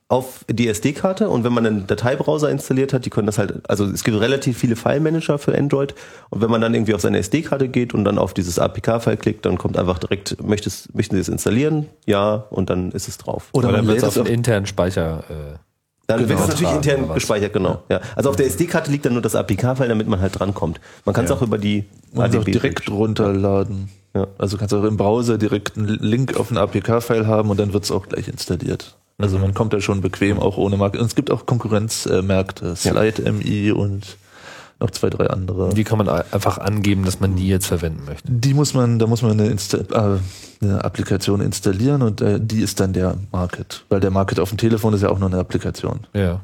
auf 0.07 0.45
die 0.47 0.67
SD-Karte 0.67 1.29
und 1.29 1.43
wenn 1.43 1.51
man 1.53 1.65
einen 1.65 1.87
Dateibrowser 1.87 2.49
installiert 2.51 2.93
hat, 2.93 3.05
die 3.05 3.09
können 3.09 3.25
das 3.25 3.39
halt, 3.39 3.67
also 3.67 3.85
es 3.85 4.03
gibt 4.03 4.19
relativ 4.19 4.55
viele 4.57 4.75
File-Manager 4.75 5.39
für 5.39 5.57
Android 5.57 5.95
und 6.29 6.41
wenn 6.41 6.51
man 6.51 6.61
dann 6.61 6.75
irgendwie 6.75 6.93
auf 6.93 7.01
seine 7.01 7.17
SD-Karte 7.17 7.69
geht 7.69 7.95
und 7.95 8.03
dann 8.05 8.19
auf 8.19 8.35
dieses 8.35 8.59
APK-File 8.59 9.17
klickt, 9.17 9.45
dann 9.47 9.57
kommt 9.57 9.77
einfach 9.77 9.97
direkt, 9.97 10.43
möchtest, 10.43 10.93
möchten 10.93 11.15
Sie 11.15 11.21
es 11.21 11.27
installieren? 11.27 11.87
Ja, 12.05 12.45
und 12.51 12.69
dann 12.69 12.91
ist 12.91 13.07
es 13.07 13.17
drauf. 13.17 13.47
Oder 13.51 13.69
Oder 13.69 13.77
man 13.77 13.85
dann 13.87 13.95
wird 13.95 14.03
es 14.03 14.17
auf 14.17 14.25
den 14.25 14.27
internen 14.33 14.67
Speicher. 14.67 15.23
Äh, 15.29 15.57
Dann 16.07 16.19
wird 16.19 16.29
Genau. 16.29 16.41
es 16.43 16.47
natürlich 16.49 16.75
intern 16.75 17.11
gespeichert, 17.11 17.53
genau. 17.53 17.81
Ja. 17.89 17.99
Also 18.15 18.29
auf 18.29 18.35
der 18.35 18.45
SD-Karte 18.45 18.91
liegt 18.91 19.07
dann 19.07 19.13
nur 19.13 19.23
das 19.23 19.33
APK-File, 19.35 19.89
damit 19.89 20.07
man 20.07 20.21
halt 20.21 20.37
drankommt. 20.39 20.79
Man 21.03 21.15
kann 21.15 21.25
es 21.25 21.31
Ja. 21.31 21.37
auch 21.37 21.41
über 21.41 21.57
die 21.57 21.85
Man 22.13 22.25
kann 22.25 22.29
es 22.29 22.35
auch 22.35 22.41
ADB 22.41 22.51
direkt 22.51 22.91
runterladen. 22.91 23.89
Ja. 24.13 24.27
Also 24.37 24.57
kannst 24.57 24.71
auch 24.75 24.83
im 24.83 24.97
Browser 24.97 25.39
direkt 25.39 25.77
einen 25.77 25.87
Link 25.87 26.39
auf 26.39 26.51
ein 26.51 26.57
APK-File 26.57 27.25
haben 27.25 27.49
und 27.49 27.59
dann 27.59 27.73
wird 27.73 27.85
es 27.85 27.91
auch 27.91 28.07
gleich 28.07 28.27
installiert. 28.27 28.95
Also 29.17 29.37
man 29.39 29.53
kommt 29.53 29.73
da 29.73 29.79
schon 29.79 30.01
bequem 30.01 30.39
auch 30.39 30.57
ohne 30.57 30.77
Marke. 30.77 30.99
Und 30.99 31.05
es 31.05 31.15
gibt 31.15 31.31
auch 31.31 31.45
Konkurrenzmärkte, 31.45 32.75
Slide 32.75 33.31
MI 33.31 33.71
und 33.71 34.17
noch 34.79 34.91
zwei, 34.91 35.09
drei 35.09 35.27
andere. 35.27 35.73
die 35.73 35.85
kann 35.85 35.97
man 35.97 36.09
einfach 36.09 36.57
angeben, 36.57 37.05
dass 37.05 37.21
man 37.21 37.35
die 37.35 37.47
jetzt 37.47 37.67
verwenden 37.67 38.03
möchte. 38.05 38.29
Die 38.29 38.53
muss 38.53 38.73
man, 38.73 38.99
da 38.99 39.07
muss 39.07 39.21
man 39.21 39.31
eine, 39.31 39.47
Insta 39.47 39.77
äh, 39.77 40.19
eine 40.61 40.83
Applikation 40.83 41.39
installieren 41.39 42.01
und 42.01 42.19
äh, 42.19 42.39
die 42.41 42.59
ist 42.59 42.81
dann 42.81 42.91
der 42.91 43.15
Market. 43.31 43.85
Weil 43.87 44.01
der 44.01 44.11
Market 44.11 44.39
auf 44.39 44.49
dem 44.49 44.57
Telefon 44.57 44.93
ist 44.93 45.01
ja 45.01 45.09
auch 45.09 45.19
nur 45.19 45.29
eine 45.29 45.39
Applikation. 45.39 46.01
Ja. 46.13 46.41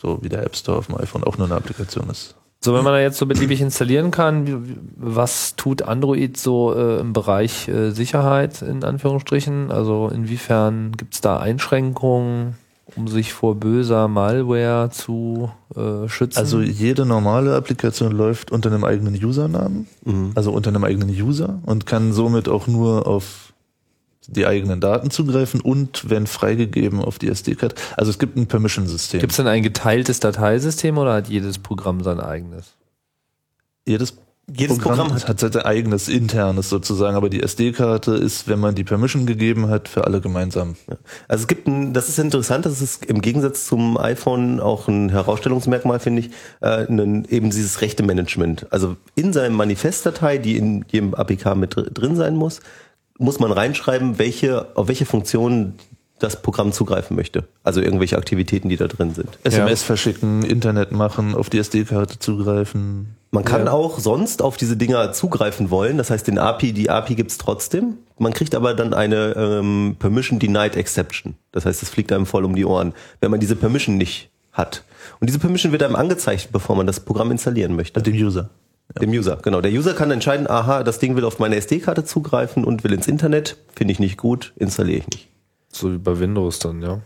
So 0.00 0.22
wie 0.22 0.28
der 0.28 0.44
App 0.44 0.54
Store 0.54 0.78
auf 0.78 0.86
dem 0.86 0.96
iPhone 0.98 1.24
auch 1.24 1.36
nur 1.36 1.48
eine 1.48 1.56
Applikation 1.56 2.08
ist. 2.10 2.36
So, 2.60 2.72
wenn 2.74 2.82
man 2.84 2.94
da 2.94 3.00
jetzt 3.00 3.18
so 3.18 3.26
beliebig 3.26 3.60
installieren 3.60 4.10
kann, 4.10 4.78
was 4.96 5.54
tut 5.56 5.82
Android 5.82 6.38
so 6.38 6.74
äh, 6.74 6.98
im 7.00 7.12
Bereich 7.12 7.68
äh, 7.68 7.90
Sicherheit 7.90 8.62
in 8.62 8.82
Anführungsstrichen? 8.82 9.70
Also 9.70 10.08
inwiefern 10.08 10.92
gibt 10.96 11.14
es 11.14 11.20
da 11.20 11.38
Einschränkungen 11.38 12.54
um 12.96 13.08
sich 13.08 13.32
vor 13.32 13.54
böser 13.56 14.08
Malware 14.08 14.90
zu 14.90 15.50
äh, 15.74 16.08
schützen? 16.08 16.38
Also 16.38 16.60
jede 16.60 17.04
normale 17.06 17.54
Applikation 17.56 18.12
läuft 18.12 18.50
unter 18.52 18.70
einem 18.70 18.84
eigenen 18.84 19.14
Usernamen, 19.14 19.86
Mhm. 20.04 20.32
also 20.34 20.52
unter 20.52 20.70
einem 20.70 20.84
eigenen 20.84 21.08
User 21.10 21.58
und 21.64 21.86
kann 21.86 22.12
somit 22.12 22.48
auch 22.48 22.66
nur 22.66 23.06
auf 23.06 23.43
die 24.26 24.46
eigenen 24.46 24.80
Daten 24.80 25.10
zugreifen 25.10 25.60
und 25.60 26.08
wenn 26.08 26.26
freigegeben 26.26 27.00
auf 27.00 27.18
die 27.18 27.28
SD-Karte. 27.28 27.76
Also 27.96 28.10
es 28.10 28.18
gibt 28.18 28.36
ein 28.36 28.46
Permission-System. 28.46 29.20
Gibt 29.20 29.32
es 29.32 29.36
denn 29.36 29.46
ein 29.46 29.62
geteiltes 29.62 30.20
Dateisystem 30.20 30.98
oder 30.98 31.14
hat 31.14 31.28
jedes 31.28 31.58
Programm 31.58 32.02
sein 32.02 32.20
eigenes? 32.20 32.74
Jedes 33.86 34.14
Jedes 34.52 34.76
Programm 34.78 35.10
hat, 35.14 35.26
hat 35.26 35.40
sein 35.40 35.56
eigenes 35.56 36.06
internes 36.08 36.68
sozusagen, 36.68 37.16
aber 37.16 37.30
die 37.30 37.42
SD-Karte 37.42 38.12
ist, 38.12 38.46
wenn 38.46 38.60
man 38.60 38.74
die 38.74 38.84
Permission 38.84 39.24
gegeben 39.24 39.70
hat, 39.70 39.88
für 39.88 40.04
alle 40.04 40.20
gemeinsam. 40.20 40.76
also 41.28 41.42
es 41.42 41.48
gibt 41.48 41.66
ein, 41.66 41.94
das 41.94 42.10
ist 42.10 42.18
interessant, 42.18 42.66
das 42.66 42.82
ist 42.82 43.06
im 43.06 43.22
Gegensatz 43.22 43.66
zum 43.66 43.96
iPhone 43.96 44.60
auch 44.60 44.86
ein 44.86 45.08
Herausstellungsmerkmal, 45.08 45.98
finde 45.98 46.20
ich, 46.20 46.30
äh, 46.60 46.86
ein, 46.86 47.24
eben 47.30 47.48
dieses 47.48 47.80
Rechte-Management. 47.80 48.66
Also 48.70 48.96
in 49.14 49.32
seinem 49.32 49.54
Manifestdatei, 49.54 50.36
die 50.36 50.58
in 50.58 50.84
jedem 50.90 51.14
APK 51.14 51.54
mit 51.54 51.74
dr- 51.74 51.90
drin 51.90 52.14
sein 52.14 52.36
muss, 52.36 52.60
muss 53.18 53.38
man 53.38 53.52
reinschreiben, 53.52 54.18
welche, 54.18 54.76
auf 54.76 54.88
welche 54.88 55.06
Funktionen 55.06 55.74
das 56.18 56.40
Programm 56.40 56.72
zugreifen 56.72 57.16
möchte. 57.16 57.44
Also 57.62 57.80
irgendwelche 57.80 58.16
Aktivitäten, 58.16 58.68
die 58.68 58.76
da 58.76 58.86
drin 58.86 59.14
sind. 59.14 59.38
SMS 59.42 59.82
verschicken, 59.82 60.42
Internet 60.42 60.92
machen, 60.92 61.34
auf 61.34 61.50
die 61.50 61.58
SD-Karte 61.58 62.18
zugreifen. 62.18 63.16
Man 63.30 63.44
kann 63.44 63.66
auch 63.66 63.98
sonst 63.98 64.42
auf 64.42 64.56
diese 64.56 64.76
Dinger 64.76 65.12
zugreifen 65.12 65.70
wollen. 65.70 65.98
Das 65.98 66.10
heißt, 66.10 66.26
den 66.28 66.38
API, 66.38 66.72
die 66.72 66.88
API 66.88 67.16
gibt's 67.16 67.36
trotzdem. 67.36 67.98
Man 68.16 68.32
kriegt 68.32 68.54
aber 68.54 68.74
dann 68.74 68.94
eine 68.94 69.34
ähm, 69.36 69.96
Permission 69.98 70.38
Denied 70.38 70.76
Exception. 70.76 71.34
Das 71.50 71.66
heißt, 71.66 71.82
es 71.82 71.88
fliegt 71.88 72.12
einem 72.12 72.26
voll 72.26 72.44
um 72.44 72.54
die 72.54 72.64
Ohren, 72.64 72.94
wenn 73.20 73.32
man 73.32 73.40
diese 73.40 73.56
Permission 73.56 73.96
nicht 73.96 74.30
hat. 74.52 74.84
Und 75.18 75.28
diese 75.28 75.40
Permission 75.40 75.72
wird 75.72 75.82
einem 75.82 75.96
angezeigt, 75.96 76.50
bevor 76.52 76.76
man 76.76 76.86
das 76.86 77.00
Programm 77.00 77.32
installieren 77.32 77.74
möchte. 77.74 78.00
Dem 78.00 78.14
User. 78.14 78.50
Dem 79.00 79.10
User, 79.10 79.38
genau. 79.42 79.60
Der 79.60 79.72
User 79.72 79.94
kann 79.94 80.10
entscheiden, 80.10 80.48
aha, 80.48 80.84
das 80.84 80.98
Ding 80.98 81.16
will 81.16 81.24
auf 81.24 81.38
meine 81.38 81.56
SD-Karte 81.56 82.04
zugreifen 82.04 82.64
und 82.64 82.84
will 82.84 82.92
ins 82.92 83.08
Internet. 83.08 83.56
Finde 83.74 83.92
ich 83.92 83.98
nicht 83.98 84.16
gut, 84.18 84.52
installiere 84.56 84.98
ich 84.98 85.08
nicht. 85.08 85.28
So 85.72 85.92
wie 85.92 85.98
bei 85.98 86.18
Windows 86.20 86.58
dann, 86.60 86.82
ja. 86.82 87.00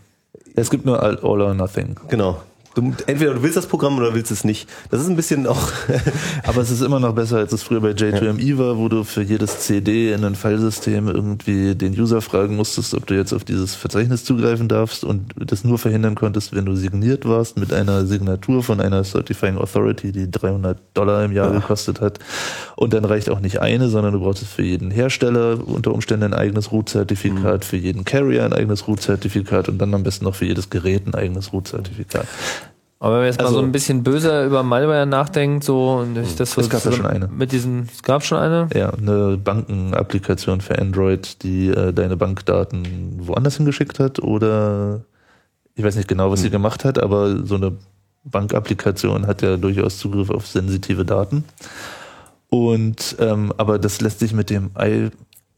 Es 0.55 0.69
gibt 0.69 0.85
nur 0.85 1.01
All 1.01 1.17
All 1.19 1.41
or 1.41 1.53
Nothing. 1.53 1.95
Genau. 2.09 2.41
Du, 2.75 2.93
entweder 3.07 3.33
du 3.33 3.43
willst 3.43 3.57
das 3.57 3.67
Programm 3.67 3.97
oder 3.97 4.13
willst 4.13 4.31
es 4.31 4.43
nicht. 4.43 4.69
Das 4.91 5.01
ist 5.01 5.09
ein 5.09 5.15
bisschen 5.15 5.47
auch 5.47 5.69
Aber 6.43 6.61
es 6.61 6.71
ist 6.71 6.81
immer 6.81 6.99
noch 6.99 7.13
besser, 7.13 7.37
als 7.37 7.53
es 7.53 7.63
früher 7.63 7.81
bei 7.81 7.91
J2ME 7.91 8.57
war, 8.57 8.77
wo 8.77 8.89
du 8.89 9.03
für 9.03 9.21
jedes 9.21 9.59
CD 9.59 10.13
in 10.13 10.23
ein 10.23 10.35
Filesystem 10.35 11.07
irgendwie 11.07 11.75
den 11.75 11.99
User 11.99 12.21
fragen 12.21 12.55
musstest, 12.55 12.93
ob 12.93 13.05
du 13.07 13.15
jetzt 13.15 13.33
auf 13.33 13.43
dieses 13.43 13.75
Verzeichnis 13.75 14.23
zugreifen 14.23 14.67
darfst 14.67 15.03
und 15.03 15.33
das 15.37 15.63
nur 15.63 15.77
verhindern 15.77 16.15
konntest, 16.15 16.55
wenn 16.55 16.65
du 16.65 16.75
signiert 16.75 17.25
warst 17.25 17.57
mit 17.57 17.73
einer 17.73 18.05
Signatur 18.05 18.63
von 18.63 18.81
einer 18.81 19.03
Certifying 19.03 19.57
Authority, 19.57 20.11
die 20.11 20.29
300 20.29 20.77
Dollar 20.93 21.23
im 21.23 21.31
Jahr 21.31 21.51
gekostet 21.51 22.01
hat. 22.01 22.19
Und 22.75 22.93
dann 22.93 23.05
reicht 23.05 23.29
auch 23.29 23.39
nicht 23.39 23.61
eine, 23.61 23.89
sondern 23.89 24.13
du 24.13 24.19
brauchst 24.19 24.45
für 24.45 24.63
jeden 24.63 24.91
Hersteller 24.91 25.59
unter 25.67 25.93
Umständen 25.93 26.25
ein 26.25 26.33
eigenes 26.33 26.71
Root-Zertifikat, 26.71 27.65
für 27.65 27.77
jeden 27.77 28.05
Carrier 28.05 28.45
ein 28.45 28.53
eigenes 28.53 28.87
Root-Zertifikat 28.87 29.69
und 29.69 29.77
dann 29.77 29.93
am 29.93 30.03
besten 30.03 30.25
noch 30.25 30.35
für 30.35 30.45
jedes 30.45 30.69
Gerät 30.69 31.07
ein 31.07 31.15
eigenes 31.15 31.51
Root-Zertifikat. 31.53 32.27
Aber 33.01 33.13
wenn 33.13 33.19
man 33.21 33.27
jetzt 33.27 33.39
mal 33.39 33.45
Also- 33.45 33.59
so 33.59 33.63
ein 33.65 33.71
bisschen 33.71 34.03
böser 34.03 34.45
über 34.45 34.61
Malware 34.61 35.05
nachdenkt, 35.05 35.63
so 35.63 35.93
und 35.99 36.17
ich 36.17 36.35
das 36.35 36.51
so 36.51 36.61
Es 36.61 36.69
gab 36.69 36.83
ja 36.83 36.91
schon 36.91 37.05
eine. 37.05 37.27
mit 37.29 37.51
diesen, 37.53 37.87
es 37.93 38.03
gab 38.03 38.23
schon 38.25 38.37
eine. 38.39 38.67
Ja, 38.75 38.89
eine 38.91 39.37
Bankenapplikation 39.37 40.59
für 40.59 40.77
Android, 40.77 41.41
die 41.43 41.69
äh, 41.69 41.93
deine 41.93 42.17
Bankdaten 42.17 42.85
woanders 43.25 43.55
hingeschickt 43.55 43.99
hat 43.99 44.19
oder 44.19 45.01
ich 45.75 45.83
weiß 45.85 45.95
nicht 45.95 46.09
genau, 46.09 46.29
was 46.29 46.41
sie 46.41 46.49
gemacht 46.49 46.83
hat, 46.83 46.99
aber 47.01 47.45
so 47.45 47.55
eine 47.55 47.71
Bankapplikation 48.25 49.27
hat 49.27 49.41
ja 49.43 49.55
durchaus 49.55 49.97
Zugriff 49.97 50.29
auf 50.29 50.45
sensitive 50.45 51.05
Daten. 51.05 51.45
Und 52.49 53.15
ähm, 53.19 53.53
aber 53.57 53.79
das 53.79 54.01
lässt 54.01 54.19
sich 54.19 54.33
mit 54.33 54.49
dem 54.49 54.71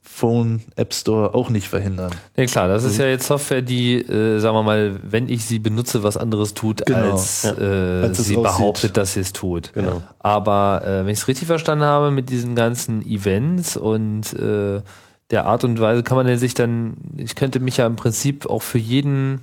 iPhone 0.04 0.62
App 0.76 0.94
Store 0.94 1.34
auch 1.34 1.50
nicht 1.50 1.68
verhindern. 1.68 2.12
Ja 2.36 2.46
klar, 2.46 2.68
das 2.68 2.84
ist 2.84 2.98
ja 2.98 3.06
jetzt 3.08 3.26
Software, 3.28 3.62
die, 3.62 3.96
äh, 3.96 4.40
sagen 4.40 4.56
wir 4.56 4.64
mal, 4.64 5.00
wenn 5.04 5.30
ich 5.30 5.46
sie 5.46 5.58
benutze, 5.60 6.04
was 6.04 6.18
anderes 6.18 6.54
tut, 6.54 6.86
Genau, 6.86 7.12
als, 7.14 7.44
ja. 7.44 7.54
äh, 7.58 8.04
Als 8.04 8.18
sie 8.18 8.36
aussieht. 8.36 8.44
behauptet, 8.44 8.98
dass 8.98 9.14
sie 9.14 9.22
es 9.22 9.34
tut. 9.34 9.74
Genau. 9.74 10.02
Aber 10.20 10.82
äh, 10.86 11.00
wenn 11.06 11.10
ich 11.10 11.20
es 11.20 11.28
richtig 11.28 11.48
verstanden 11.48 11.86
habe, 11.86 12.12
mit 12.12 12.30
diesen 12.30 12.56
ganzen 12.56 13.02
Events 13.06 13.78
und 13.78 14.34
äh, 14.34 14.82
der 15.32 15.46
Art 15.46 15.64
und 15.64 15.80
Weise 15.80 16.04
kann 16.04 16.18
man 16.18 16.28
ja 16.28 16.38
sich 16.38 16.54
dann, 16.54 16.98
ich 17.18 17.36
könnte 17.36 17.60
mich 17.60 17.78
ja 17.78 17.86
im 17.88 17.96
Prinzip 17.96 18.46
auch 18.48 18.62
für 18.62 18.78
jeden 18.80 19.42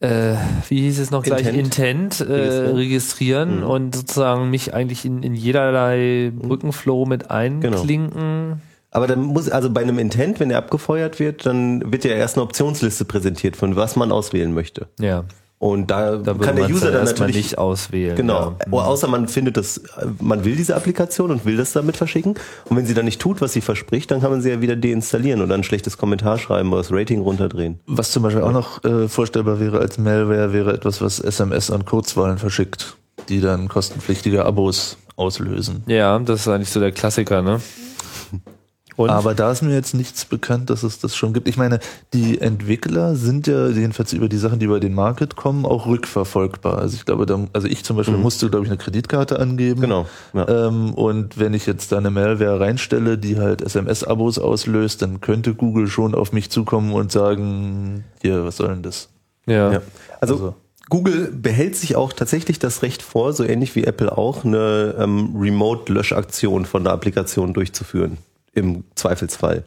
äh, 0.00 0.34
wie 0.68 0.80
hieß 0.82 1.00
es 1.00 1.10
noch 1.10 1.22
gleich, 1.24 1.46
Intent, 1.46 2.20
Intent. 2.20 2.20
äh, 2.20 2.32
Registrieren. 2.32 2.76
registrieren 2.76 3.56
Mhm. 3.58 3.64
und 3.66 3.94
sozusagen 3.96 4.48
mich 4.50 4.72
eigentlich 4.72 5.04
in, 5.04 5.22
in 5.24 5.34
jederlei 5.34 6.30
Brückenflow 6.34 7.04
mit 7.04 7.30
einklinken. 7.30 8.62
Aber 8.90 9.06
dann 9.06 9.20
muss, 9.20 9.50
also 9.50 9.70
bei 9.70 9.82
einem 9.82 9.98
Intent, 9.98 10.40
wenn 10.40 10.50
er 10.50 10.58
abgefeuert 10.58 11.18
wird, 11.20 11.44
dann 11.44 11.92
wird 11.92 12.04
ja 12.04 12.12
erst 12.12 12.36
eine 12.36 12.44
Optionsliste 12.44 13.04
präsentiert, 13.04 13.56
von 13.56 13.76
was 13.76 13.96
man 13.96 14.12
auswählen 14.12 14.52
möchte. 14.54 14.86
Ja, 14.98 15.24
Und 15.60 15.90
da, 15.90 16.16
da 16.16 16.34
kann 16.34 16.54
der 16.54 16.70
User 16.70 16.92
dann 16.92 17.04
natürlich 17.04 17.34
nicht 17.34 17.58
auswählen. 17.58 18.14
Genau. 18.16 18.54
Ja. 18.60 18.72
Oder 18.72 18.86
außer 18.86 19.08
man 19.08 19.26
findet 19.26 19.56
das, 19.56 19.80
man 20.20 20.44
will 20.44 20.54
diese 20.54 20.76
Applikation 20.76 21.32
und 21.32 21.44
will 21.44 21.56
das 21.56 21.72
damit 21.72 21.96
verschicken. 21.96 22.34
Und 22.66 22.76
wenn 22.76 22.86
sie 22.86 22.94
dann 22.94 23.04
nicht 23.04 23.20
tut, 23.20 23.40
was 23.40 23.52
sie 23.52 23.60
verspricht, 23.60 24.10
dann 24.12 24.20
kann 24.20 24.30
man 24.30 24.40
sie 24.40 24.50
ja 24.50 24.60
wieder 24.60 24.76
deinstallieren 24.76 25.42
oder 25.42 25.54
ein 25.54 25.64
schlechtes 25.64 25.98
Kommentar 25.98 26.38
schreiben 26.38 26.72
oder 26.72 26.82
das 26.82 26.92
Rating 26.92 27.20
runterdrehen. 27.20 27.80
Was 27.86 28.12
zum 28.12 28.22
Beispiel 28.22 28.42
auch 28.42 28.52
noch 28.52 28.84
äh, 28.84 29.08
vorstellbar 29.08 29.58
wäre 29.58 29.80
als 29.80 29.98
Malware, 29.98 30.52
wäre 30.52 30.72
etwas, 30.72 31.00
was 31.00 31.18
SMS 31.18 31.72
an 31.72 31.84
Kurzwahlen 31.84 32.38
verschickt, 32.38 32.96
die 33.28 33.40
dann 33.40 33.66
kostenpflichtige 33.68 34.44
Abos 34.44 34.96
auslösen. 35.16 35.82
Ja, 35.88 36.20
das 36.20 36.42
ist 36.42 36.48
eigentlich 36.48 36.70
so 36.70 36.78
der 36.78 36.92
Klassiker, 36.92 37.42
ne? 37.42 37.60
Und 38.98 39.10
Aber 39.10 39.32
da 39.32 39.52
ist 39.52 39.62
mir 39.62 39.72
jetzt 39.74 39.94
nichts 39.94 40.24
bekannt, 40.24 40.70
dass 40.70 40.82
es 40.82 40.98
das 40.98 41.14
schon 41.14 41.32
gibt. 41.32 41.46
Ich 41.46 41.56
meine, 41.56 41.78
die 42.12 42.40
Entwickler 42.40 43.14
sind 43.14 43.46
ja 43.46 43.68
jedenfalls 43.68 44.12
über 44.12 44.28
die 44.28 44.38
Sachen, 44.38 44.58
die 44.58 44.64
über 44.66 44.80
den 44.80 44.92
Market 44.92 45.36
kommen, 45.36 45.64
auch 45.66 45.86
rückverfolgbar. 45.86 46.78
Also 46.78 46.96
ich 46.96 47.04
glaube, 47.04 47.24
da, 47.24 47.46
also 47.52 47.68
ich 47.68 47.84
zum 47.84 47.96
Beispiel 47.96 48.16
musste, 48.16 48.50
glaube 48.50 48.64
ich, 48.64 48.70
eine 48.72 48.76
Kreditkarte 48.76 49.38
angeben. 49.38 49.82
Genau. 49.82 50.06
Ja. 50.34 50.66
Ähm, 50.66 50.94
und 50.94 51.38
wenn 51.38 51.54
ich 51.54 51.64
jetzt 51.66 51.92
da 51.92 51.98
eine 51.98 52.10
Malware 52.10 52.58
reinstelle, 52.58 53.18
die 53.18 53.38
halt 53.38 53.62
SMS-Abos 53.62 54.40
auslöst, 54.40 55.00
dann 55.00 55.20
könnte 55.20 55.54
Google 55.54 55.86
schon 55.86 56.16
auf 56.16 56.32
mich 56.32 56.50
zukommen 56.50 56.92
und 56.92 57.12
sagen, 57.12 58.02
hier, 58.20 58.44
was 58.44 58.56
soll 58.56 58.66
denn 58.70 58.82
das? 58.82 59.10
ja. 59.46 59.74
Ja. 59.74 59.82
Also, 60.20 60.34
Also- 60.34 60.54
Google 60.90 61.30
behält 61.30 61.76
sich 61.76 61.94
auch 61.94 62.12
tatsächlich 62.14 62.58
das 62.58 62.82
Recht 62.82 63.02
vor, 63.02 63.32
so 63.34 63.44
ähnlich 63.44 63.76
wie 63.76 63.84
Apple 63.84 64.16
auch, 64.18 64.44
eine 64.44 64.94
ähm, 64.98 65.36
Remote-Löschaktion 65.38 66.64
von 66.64 66.82
der 66.82 66.94
Applikation 66.94 67.52
durchzuführen. 67.52 68.16
Im 68.58 68.84
Zweifelsfall. 68.94 69.64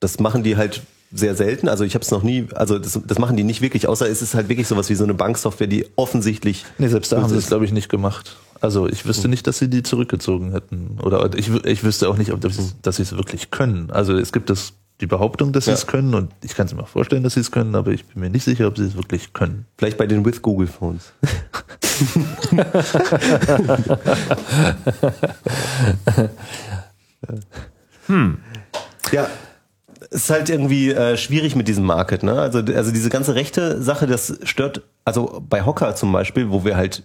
Das 0.00 0.18
machen 0.18 0.42
die 0.42 0.56
halt 0.56 0.82
sehr 1.12 1.34
selten. 1.34 1.68
Also 1.68 1.84
ich 1.84 1.94
habe 1.94 2.02
es 2.04 2.10
noch 2.10 2.22
nie, 2.22 2.46
also 2.54 2.78
das, 2.78 2.98
das 3.06 3.18
machen 3.18 3.36
die 3.36 3.42
nicht 3.44 3.60
wirklich, 3.62 3.86
außer 3.88 4.08
es 4.08 4.20
ist 4.22 4.34
halt 4.34 4.48
wirklich 4.48 4.68
sowas 4.68 4.88
wie 4.90 4.94
so 4.94 5.04
eine 5.04 5.14
Banksoftware, 5.14 5.66
die 5.66 5.86
offensichtlich 5.96 6.64
Nee, 6.78 6.88
selbst 6.88 7.10
da 7.12 7.22
haben 7.22 7.28
sie 7.30 7.36
es, 7.36 7.46
glaube 7.48 7.64
ich, 7.64 7.72
nicht 7.72 7.88
gemacht. 7.88 8.36
Also 8.60 8.88
ich 8.88 9.06
wüsste 9.06 9.28
nicht, 9.28 9.46
dass 9.46 9.58
sie 9.58 9.68
die 9.70 9.82
zurückgezogen 9.82 10.50
hätten. 10.52 10.98
Oder 11.02 11.30
ich, 11.36 11.48
ich 11.64 11.84
wüsste 11.84 12.08
auch 12.08 12.16
nicht, 12.18 12.32
ob 12.32 12.40
das, 12.40 12.74
dass 12.82 12.96
sie 12.96 13.02
es 13.02 13.16
wirklich 13.16 13.50
können. 13.50 13.90
Also 13.90 14.16
es 14.18 14.32
gibt 14.32 14.50
das, 14.50 14.72
die 15.00 15.06
Behauptung, 15.06 15.52
dass 15.52 15.64
sie 15.66 15.70
Ja. 15.70 15.76
es 15.76 15.86
können 15.86 16.12
und 16.14 16.30
ich 16.42 16.54
kann 16.54 16.66
es 16.66 16.74
mir 16.74 16.82
auch 16.82 16.88
vorstellen, 16.88 17.22
dass 17.22 17.34
sie 17.34 17.40
es 17.40 17.50
können, 17.52 17.74
aber 17.74 17.92
ich 17.92 18.04
bin 18.04 18.20
mir 18.20 18.30
nicht 18.30 18.44
sicher, 18.44 18.66
ob 18.66 18.76
sie 18.76 18.84
es 18.84 18.96
wirklich 18.96 19.32
können. 19.32 19.64
Vielleicht 19.78 19.96
bei 19.96 20.06
den 20.06 20.24
With 20.24 20.42
Google 20.42 20.66
Phones. 20.66 21.12
Ja, 29.12 29.28
es 30.10 30.22
ist 30.24 30.30
halt 30.30 30.48
irgendwie 30.48 30.90
äh, 30.90 31.16
schwierig 31.16 31.56
mit 31.56 31.68
diesem 31.68 31.84
Market, 31.84 32.22
ne? 32.22 32.40
Also, 32.40 32.58
also 32.58 32.92
diese 32.92 33.10
ganze 33.10 33.34
rechte 33.34 33.82
Sache, 33.82 34.06
das 34.06 34.38
stört, 34.44 34.82
also 35.04 35.42
bei 35.48 35.64
Hocker 35.64 35.94
zum 35.94 36.12
Beispiel, 36.12 36.50
wo 36.50 36.64
wir 36.64 36.76
halt 36.76 37.02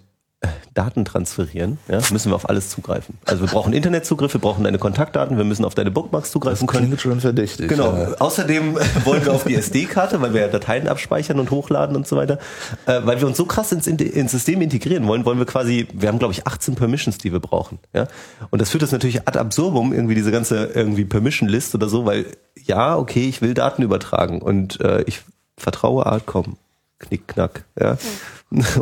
Daten 0.74 1.06
transferieren, 1.06 1.78
ja, 1.88 2.00
müssen 2.12 2.32
wir 2.32 2.36
auf 2.36 2.50
alles 2.50 2.70
zugreifen. 2.70 3.18
Also 3.26 3.42
wir 3.44 3.48
brauchen 3.48 3.74
Internetzugriff, 3.74 4.34
wir 4.34 4.42
brauchen 4.42 4.64
deine 4.64 4.80
Kontaktdaten, 4.80 5.38
wir 5.38 5.44
müssen 5.44 5.66
auf 5.66 5.76
deine 5.76 5.92
Bookmarks 5.92 6.32
zugreifen 6.32 6.68
können. 6.68 6.88
Klingt 6.88 7.02
schon 7.02 7.20
verdächtig. 7.20 7.68
Genau. 7.68 7.96
Ja. 7.96 8.16
Außerdem 8.20 8.76
wollen 9.06 9.24
wir 9.24 9.34
auf 9.34 9.44
die 9.44 9.56
SD-Karte, 9.56 10.22
weil 10.22 10.34
wir 10.34 10.42
ja 10.42 10.48
Dateien 10.48 10.88
abspeichern 10.88 11.40
und 11.40 11.52
hochladen 11.52 11.96
und 11.96 12.08
so 12.08 12.16
weiter. 12.16 12.40
Äh, 12.86 13.02
weil 13.04 13.20
wir 13.20 13.28
uns 13.28 13.38
so 13.38 13.46
krass 13.46 13.72
ins, 13.72 13.88
ins 13.88 14.32
System 14.32 14.62
integrieren 14.62 15.08
wollen, 15.08 15.26
wollen 15.26 15.38
wir 15.38 15.46
quasi, 15.46 15.88
wir 15.94 16.10
haben 16.10 16.20
glaube 16.20 16.34
ich 16.34 16.48
18 16.48 16.76
Permissions, 16.76 17.18
die 17.20 17.32
wir 17.32 17.40
brauchen. 17.40 17.80
Ja? 17.94 18.08
Und 18.50 18.62
das 18.62 18.72
führt 18.72 18.84
uns 18.84 18.92
natürlich 18.92 19.28
ad 19.28 19.38
absurdum, 19.38 19.94
irgendwie 19.94 20.16
diese 20.16 20.32
ganze 20.32 20.66
irgendwie 20.66 21.06
Permission-List 21.06 21.76
oder 21.76 21.88
so, 21.90 22.06
weil 22.06 22.26
ja, 22.66 22.98
okay, 22.98 23.28
ich 23.28 23.42
will 23.42 23.54
Daten 23.54 23.84
übertragen 23.84 24.42
und 24.42 24.82
äh, 24.82 25.04
ich 25.04 25.22
vertraue 25.58 26.06
Artcom. 26.06 26.58
Knick, 27.04 27.28
knack. 27.28 27.66
Ja? 27.80 27.98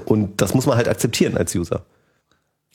Und 0.05 0.41
das 0.41 0.53
muss 0.53 0.65
man 0.65 0.77
halt 0.77 0.87
akzeptieren 0.87 1.37
als 1.37 1.55
User. 1.55 1.83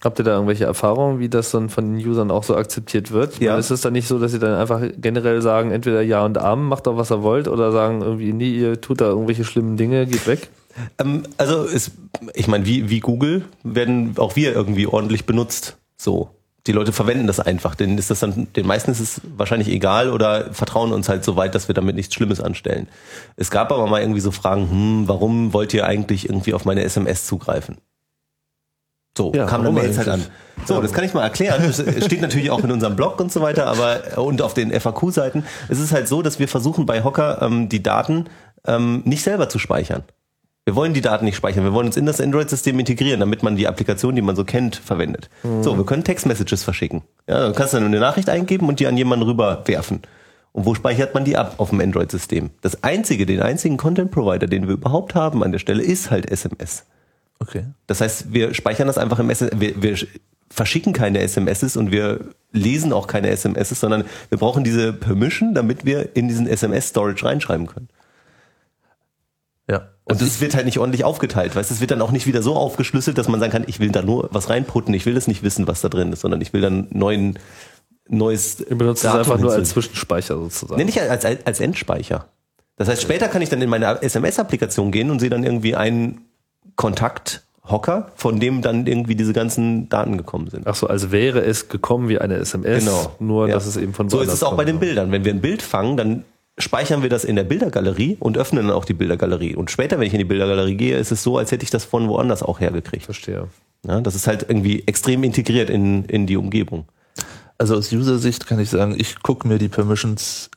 Habt 0.03 0.19
ihr 0.19 0.25
da 0.25 0.33
irgendwelche 0.33 0.65
Erfahrungen, 0.65 1.21
wie 1.21 1.31
das 1.31 1.51
dann 1.51 1.71
von 1.71 1.97
den 1.97 2.07
Usern 2.07 2.31
auch 2.31 2.45
so 2.45 2.55
akzeptiert 2.55 3.13
wird? 3.13 3.41
Ja. 3.41 3.57
Ist 3.57 3.71
es 3.71 3.81
dann 3.81 3.95
nicht 3.95 4.07
so, 4.07 4.19
dass 4.19 4.33
sie 4.33 4.39
dann 4.39 4.55
einfach 4.55 4.83
generell 4.99 5.41
sagen, 5.41 5.71
entweder 5.71 6.03
Ja 6.03 6.25
und 6.25 6.37
Amen, 6.37 6.67
macht 6.67 6.87
doch 6.87 6.99
was 6.99 7.11
ihr 7.11 7.23
wollt, 7.23 7.49
oder 7.49 7.73
sagen 7.73 8.03
irgendwie, 8.03 8.33
nee, 8.35 8.51
ihr 8.51 8.81
tut 8.81 9.01
da 9.01 9.07
irgendwelche 9.07 9.45
schlimmen 9.45 9.79
Dinge, 9.79 10.07
geht 10.07 10.27
weg? 10.27 10.51
Ähm, 10.99 11.23
also 11.39 11.65
es, 11.65 11.93
ich 12.35 12.47
meine, 12.47 12.67
wie, 12.67 12.91
wie 12.91 13.01
Google 13.01 13.47
werden 13.63 14.15
auch 14.19 14.37
wir 14.37 14.55
irgendwie 14.55 14.87
ordentlich 14.87 15.25
benutzt. 15.25 15.79
So. 15.97 16.36
Die 16.67 16.73
Leute 16.73 16.93
verwenden 16.93 17.27
das 17.27 17.41
einfach. 17.41 17.75
Denen 17.75 17.97
ist 17.99 18.11
das 18.11 18.21
dann, 18.21 18.49
den 18.55 18.67
meisten 18.67 18.91
ist 18.91 19.01
es 19.01 19.21
wahrscheinlich 19.37 19.69
egal 19.69 20.11
oder 20.11 20.53
vertrauen 20.53 20.93
uns 20.93 21.09
halt 21.09 21.25
so 21.25 21.37
weit, 21.37 21.55
dass 21.55 21.69
wir 21.69 21.75
damit 21.75 21.97
nichts 21.97 22.15
Schlimmes 22.15 22.41
anstellen. 22.41 22.89
Es 23.37 23.51
gab 23.51 23.73
aber 23.73 23.87
mal 23.87 24.01
irgendwie 24.01 24.21
so 24.21 24.33
Fragen, 24.33 24.71
hm, 24.71 25.09
warum 25.09 25.53
wollt 25.53 25.73
ihr 25.75 25.87
eigentlich 25.87 26.29
irgendwie 26.29 26.55
auf 26.55 26.65
meine 26.65 26.83
SMS 26.83 27.27
zugreifen? 27.27 27.79
So, 29.17 29.33
Ja, 29.35 29.47
kam 29.47 29.65
dann 29.65 29.75
Mails 29.75 29.97
halt 29.97 30.09
an. 30.09 30.27
So, 30.67 30.81
das 30.83 30.93
kann 30.93 31.05
ich 31.05 31.15
mal 31.15 31.23
erklären. 31.23 31.63
Das 31.67 31.79
steht 32.05 32.21
natürlich 32.21 32.51
auch 32.51 32.63
in 32.63 32.71
unserem 32.71 32.97
Blog 32.97 33.19
und 33.21 33.33
so 33.33 33.41
weiter, 33.41 33.67
aber 33.67 34.19
und 34.19 34.43
auf 34.43 34.53
den 34.53 34.79
FAQ-Seiten. 34.79 35.45
Es 35.69 35.81
ist 35.81 35.93
halt 35.93 36.09
so, 36.09 36.21
dass 36.23 36.39
wir 36.39 36.49
versuchen 36.49 36.85
bei 36.85 37.03
Hocker 37.03 37.41
ähm, 37.41 37.69
die 37.69 37.83
Daten 37.83 38.27
ähm, 38.67 39.03
nicht 39.05 39.23
selber 39.23 39.49
zu 39.49 39.59
speichern. 39.59 40.03
Wir 40.67 40.75
wollen 40.75 40.95
die 40.95 41.01
Daten 41.01 41.25
nicht 41.25 41.37
speichern. 41.37 41.63
Wir 41.63 41.73
wollen 41.73 41.87
uns 41.87 41.97
in 41.97 42.07
das 42.07 42.21
Android-System 42.21 42.77
integrieren, 42.81 43.21
damit 43.21 43.45
man 43.45 43.55
die 43.55 43.69
Applikation, 43.69 44.17
die 44.17 44.23
man 44.23 44.35
so 44.35 44.45
kennt, 44.45 44.75
verwendet. 44.75 45.31
So, 45.63 45.79
wir 45.79 45.87
können 45.87 46.03
Text-Messages 46.03 46.65
verschicken. 46.65 47.03
Ja, 47.29 47.47
du 47.47 47.55
kannst 47.55 47.73
dann 47.73 47.85
eine 47.85 48.01
Nachricht 48.01 48.29
eingeben 48.29 48.69
und 48.69 48.81
die 48.81 48.89
an 48.89 48.97
jemanden 48.97 49.27
rüberwerfen. 49.27 50.03
Und 50.51 50.67
wo 50.67 50.75
speichert 50.75 51.15
man 51.15 51.25
die 51.25 51.37
ab? 51.37 51.55
Auf 51.59 51.71
dem 51.71 51.81
Android-System. 51.81 52.51
Das 52.63 52.83
einzige, 52.83 53.27
den 53.27 53.43
einzigen 53.43 53.77
Content-Provider, 53.77 54.49
den 54.49 54.67
wir 54.67 54.75
überhaupt 54.75 55.15
haben 55.15 55.45
an 55.45 55.53
der 55.53 55.61
Stelle, 55.61 55.85
ist 55.85 56.11
halt 56.11 56.29
SMS. 56.29 56.85
Okay. 57.39 57.67
Das 57.87 58.01
heißt, 58.01 58.33
wir 58.33 58.53
speichern 58.53 58.89
das 58.89 58.99
einfach 58.99 59.21
im 59.21 59.31
SMS. 59.31 59.61
Wir, 59.61 59.81
wir 59.81 59.97
verschicken 60.51 60.93
keine 60.93 61.21
SMSs 61.21 61.77
und 61.77 61.93
wir 61.93 62.21
lesen 62.51 62.93
auch 62.93 63.07
keine 63.07 63.31
SMSs, 63.31 63.79
sondern 63.79 64.05
wir 64.31 64.39
brauchen 64.39 64.65
diese 64.65 64.93
Permission, 64.93 65.55
damit 65.55 65.85
wir 65.85 66.17
in 66.17 66.27
diesen 66.27 66.49
SMS-Storage 66.49 67.25
reinschreiben 67.25 67.69
können. 67.69 67.89
Und 70.09 70.21
das 70.23 70.41
wird 70.41 70.55
halt 70.55 70.67
nicht 70.67 70.79
ordentlich 70.79 71.03
aufgeteilt, 71.05 71.57
weißt, 71.57 71.71
es 71.73 71.81
wird 71.81 71.91
dann 71.91 72.01
auch 72.01 72.13
nicht 72.13 72.29
wieder 72.29 72.41
so 72.41 72.55
aufgeschlüsselt, 72.55 73.19
dass 73.19 73.27
man 73.27 73.41
sagen 73.41 73.51
kann, 73.51 73.65
ich 73.67 73.81
will 73.81 73.91
da 73.91 74.03
nur 74.03 74.29
was 74.33 74.49
reinputten, 74.49 74.95
ich 74.95 75.05
will 75.05 75.15
das 75.15 75.27
nicht 75.27 75.43
wissen, 75.43 75.67
was 75.67 75.81
da 75.81 75.89
drin 75.89 76.13
ist, 76.13 76.21
sondern 76.21 76.41
ich 76.41 76.53
will 76.53 76.61
dann 76.61 76.87
neuen, 76.91 77.41
neues 78.09 78.61
Ihr 78.61 78.79
benutzt 78.79 78.99
es 79.05 79.11
Datum 79.11 79.19
einfach 79.19 79.39
nur 79.41 79.53
als 79.53 79.71
Zwischenspeicher 79.71 80.37
sozusagen. 80.37 80.79
Nee, 80.79 80.85
nicht 80.85 81.01
als, 81.01 81.25
als, 81.25 81.45
als 81.45 81.59
Endspeicher. 81.59 82.27
Das 82.77 82.89
heißt, 82.89 83.03
später 83.03 83.27
kann 83.27 83.43
ich 83.43 83.49
dann 83.49 83.61
in 83.61 83.69
meine 83.69 84.01
SMS-Applikation 84.01 84.93
gehen 84.93 85.11
und 85.11 85.19
sehe 85.19 85.31
dann 85.31 85.43
irgendwie 85.43 85.75
einen 85.75 86.21
Kontakt-Hocker, 86.77 88.13
von 88.15 88.39
dem 88.39 88.63
dann 88.63 88.87
irgendwie 88.87 89.17
diese 89.17 89.33
ganzen 89.33 89.89
Daten 89.89 90.17
gekommen 90.19 90.49
sind. 90.51 90.69
Ach 90.69 90.77
so, 90.77 90.87
als 90.87 91.11
wäre 91.11 91.41
es 91.41 91.69
gekommen 91.69 92.09
wie 92.09 92.19
eine 92.19 92.37
SMS, 92.37 92.89
nur 93.19 93.49
Ja. 93.49 93.55
dass 93.55 93.67
es 93.67 93.77
eben 93.77 93.93
von 93.93 94.09
So 94.09 94.21
ist 94.21 94.33
es 94.33 94.45
auch 94.45 94.57
bei 94.57 94.65
den 94.65 94.79
Bildern. 94.79 95.11
Wenn 95.11 95.25
wir 95.25 95.33
ein 95.35 95.41
Bild 95.41 95.63
fangen, 95.63 95.97
dann 95.97 96.25
speichern 96.59 97.03
wir 97.03 97.11
das 97.11 97.25
in 97.25 97.37
der 97.37 97.45
Bildergalerie 97.45 98.17
und 98.19 98.39
öffnen 98.39 98.67
dann 98.67 98.77
auch 98.77 98.85
die 98.85 98.95
Bildergalerie. 98.95 99.55
Und 99.55 99.71
später, 99.71 99.99
wenn 99.99 100.07
ich 100.07 100.15
in 100.15 100.19
die 100.19 100.25
Bildergalerie 100.25 100.77
gehe, 100.77 100.99
ist 100.99 101.13
es 101.13 101.23
so, 101.23 101.39
als 101.39 101.53
hätte 101.53 101.65
ich 101.65 101.71
das 101.71 101.85
von 101.85 102.09
woanders 102.09 102.43
auch 102.43 102.61
hergekriegt. 102.61 103.05
Verstehe. 103.05 103.49
Ja, 103.87 104.01
das 104.01 104.15
ist 104.15 104.27
halt 104.27 104.47
irgendwie 104.49 104.83
extrem 104.87 105.23
integriert 105.23 105.71
in, 105.71 106.05
in 106.07 106.27
die 106.27 106.37
Umgebung. 106.37 106.87
Also 107.59 107.77
aus 107.77 107.93
User-Sicht 107.93 108.47
kann 108.47 108.59
ich 108.59 108.71
sagen, 108.71 108.95
ich 108.99 109.23
gucke 109.23 109.47
mir 109.49 109.59
die 109.59 109.69
Permissions 109.69 110.51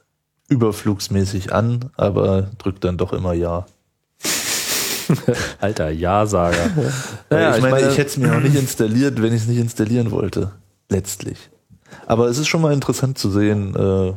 überflugsmäßig 0.48 1.54
an, 1.54 1.92
aber 1.96 2.50
drück 2.58 2.82
dann 2.82 2.98
doch 2.98 3.14
immer 3.14 3.34
Ja. 3.34 3.66
Alter 5.60 5.90
Ja-Sager. 5.90 6.70
Naja, 7.30 7.56
ich, 7.56 7.62
meine, 7.62 7.90
ich 7.90 7.98
hätte 7.98 8.10
es 8.10 8.18
mir 8.18 8.36
auch 8.36 8.42
nicht 8.42 8.56
installiert, 8.56 9.22
wenn 9.22 9.34
ich 9.34 9.42
es 9.42 9.48
nicht 9.48 9.58
installieren 9.58 10.12
wollte. 10.12 10.52
Letztlich. 10.88 11.50
Aber 12.06 12.28
es 12.28 12.38
ist 12.38 12.48
schon 12.48 12.62
mal 12.62 12.74
interessant 12.74 13.18
zu 13.18 13.32
sehen, 13.32 13.76
äh, 13.76 14.14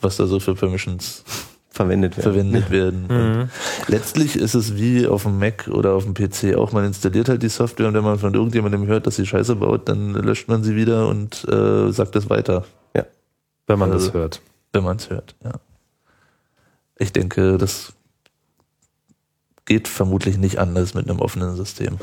was 0.00 0.16
da 0.16 0.26
so 0.26 0.40
für 0.40 0.54
Permissions 0.54 1.24
Verwendet 1.72 2.16
werden. 2.16 2.22
verwendet 2.32 2.70
werden. 2.70 3.06
Und 3.06 3.50
letztlich 3.88 4.36
ist 4.36 4.54
es 4.54 4.76
wie 4.76 5.06
auf 5.06 5.22
dem 5.22 5.38
Mac 5.38 5.68
oder 5.68 5.92
auf 5.94 6.04
dem 6.04 6.14
PC 6.14 6.56
auch, 6.56 6.72
man 6.72 6.84
installiert 6.84 7.28
halt 7.28 7.42
die 7.42 7.48
Software 7.48 7.86
und 7.88 7.94
wenn 7.94 8.02
man 8.04 8.18
von 8.18 8.34
irgendjemandem 8.34 8.86
hört, 8.86 9.06
dass 9.06 9.16
sie 9.16 9.24
Scheiße 9.24 9.54
baut, 9.56 9.88
dann 9.88 10.12
löscht 10.14 10.48
man 10.48 10.64
sie 10.64 10.74
wieder 10.74 11.06
und 11.08 11.44
äh, 11.48 11.90
sagt 11.92 12.16
es 12.16 12.28
weiter, 12.28 12.64
Ja. 12.94 13.04
Wenn 13.66 13.78
man 13.78 13.92
Also- 13.92 14.06
das 14.06 14.14
hört. 14.14 14.42
wenn 14.72 14.82
man 14.84 14.96
es 14.96 15.08
hört. 15.10 15.36
Ja. 15.44 15.52
Ich 16.98 17.12
denke, 17.12 17.56
das 17.56 17.92
geht 19.64 19.86
vermutlich 19.88 20.36
nicht 20.38 20.58
anders 20.58 20.94
mit 20.94 21.08
einem 21.08 21.20
offenen 21.20 21.54
System. 21.56 21.98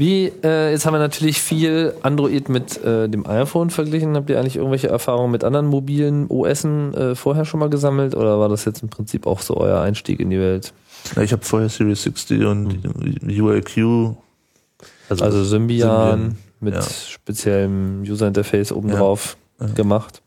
Wie, 0.00 0.32
äh, 0.42 0.70
jetzt 0.70 0.86
haben 0.86 0.94
wir 0.94 0.98
natürlich 0.98 1.42
viel 1.42 1.92
Android 2.00 2.48
mit 2.48 2.82
äh, 2.82 3.06
dem 3.06 3.26
iPhone 3.26 3.68
verglichen. 3.68 4.16
Habt 4.16 4.30
ihr 4.30 4.40
eigentlich 4.40 4.56
irgendwelche 4.56 4.88
Erfahrungen 4.88 5.30
mit 5.30 5.44
anderen 5.44 5.66
mobilen 5.66 6.26
OSen 6.30 6.94
äh, 6.94 7.14
vorher 7.14 7.44
schon 7.44 7.60
mal 7.60 7.68
gesammelt 7.68 8.14
oder 8.14 8.40
war 8.40 8.48
das 8.48 8.64
jetzt 8.64 8.82
im 8.82 8.88
Prinzip 8.88 9.26
auch 9.26 9.42
so 9.42 9.58
euer 9.58 9.82
Einstieg 9.82 10.18
in 10.20 10.30
die 10.30 10.38
Welt? 10.38 10.72
Ja, 11.14 11.20
ich 11.20 11.32
habe 11.32 11.44
vorher 11.44 11.68
Series 11.68 12.02
60 12.02 12.46
und 12.46 12.78
UIQ. 13.28 14.16
Also 15.10 15.44
Symbian, 15.44 16.10
Symbian, 16.10 16.38
mit 16.60 16.74
ja. 16.76 16.82
speziellem 16.82 18.00
User-Interface 18.00 18.72
obendrauf 18.72 19.36
gemacht. 19.74 20.22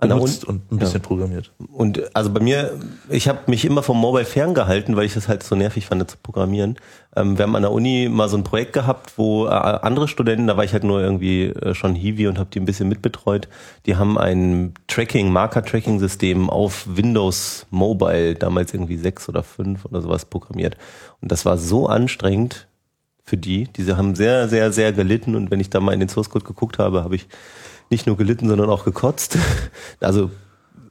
Benutzt 0.00 0.44
und 0.44 0.72
ein 0.72 0.78
bisschen 0.78 1.00
programmiert. 1.00 1.52
Und 1.72 2.14
also 2.16 2.30
bei 2.30 2.40
mir, 2.40 2.78
ich 3.08 3.28
habe 3.28 3.40
mich 3.46 3.64
immer 3.64 3.82
vom 3.82 3.98
Mobile 3.98 4.24
ferngehalten, 4.24 4.96
weil 4.96 5.04
ich 5.04 5.14
das 5.14 5.28
halt 5.28 5.42
so 5.42 5.54
nervig 5.54 5.86
fand 5.86 6.10
zu 6.10 6.16
programmieren. 6.22 6.76
Ähm, 7.14 7.36
wir 7.36 7.42
haben 7.44 7.54
an 7.56 7.62
der 7.62 7.72
Uni 7.72 8.08
mal 8.10 8.28
so 8.28 8.36
ein 8.36 8.44
Projekt 8.44 8.72
gehabt, 8.72 9.12
wo 9.16 9.46
äh, 9.46 9.50
andere 9.50 10.08
Studenten, 10.08 10.46
da 10.46 10.56
war 10.56 10.64
ich 10.64 10.72
halt 10.72 10.84
nur 10.84 11.00
irgendwie 11.00 11.46
äh, 11.46 11.74
schon 11.74 11.94
Hiwi 11.94 12.28
und 12.28 12.38
habe 12.38 12.50
die 12.50 12.60
ein 12.60 12.64
bisschen 12.64 12.88
mitbetreut, 12.88 13.48
die 13.86 13.96
haben 13.96 14.16
ein 14.16 14.74
Tracking, 14.88 15.30
Marker-Tracking-System 15.32 16.48
auf 16.48 16.86
Windows 16.88 17.66
Mobile, 17.70 18.34
damals 18.34 18.72
irgendwie 18.72 18.96
sechs 18.96 19.28
oder 19.28 19.42
fünf 19.42 19.84
oder 19.84 20.00
sowas 20.00 20.24
programmiert. 20.24 20.76
Und 21.20 21.30
das 21.30 21.44
war 21.44 21.58
so 21.58 21.86
anstrengend 21.86 22.68
für 23.24 23.36
die. 23.36 23.68
Diese 23.76 23.96
haben 23.96 24.14
sehr, 24.14 24.48
sehr, 24.48 24.72
sehr 24.72 24.92
gelitten 24.92 25.34
und 25.34 25.50
wenn 25.50 25.60
ich 25.60 25.70
da 25.70 25.80
mal 25.80 25.92
in 25.92 26.00
den 26.00 26.08
Source 26.08 26.30
Code 26.30 26.44
geguckt 26.44 26.78
habe, 26.78 27.04
habe 27.04 27.16
ich 27.16 27.28
nicht 27.90 28.06
nur 28.06 28.16
gelitten, 28.16 28.48
sondern 28.48 28.70
auch 28.70 28.84
gekotzt. 28.84 29.38
Also 30.00 30.30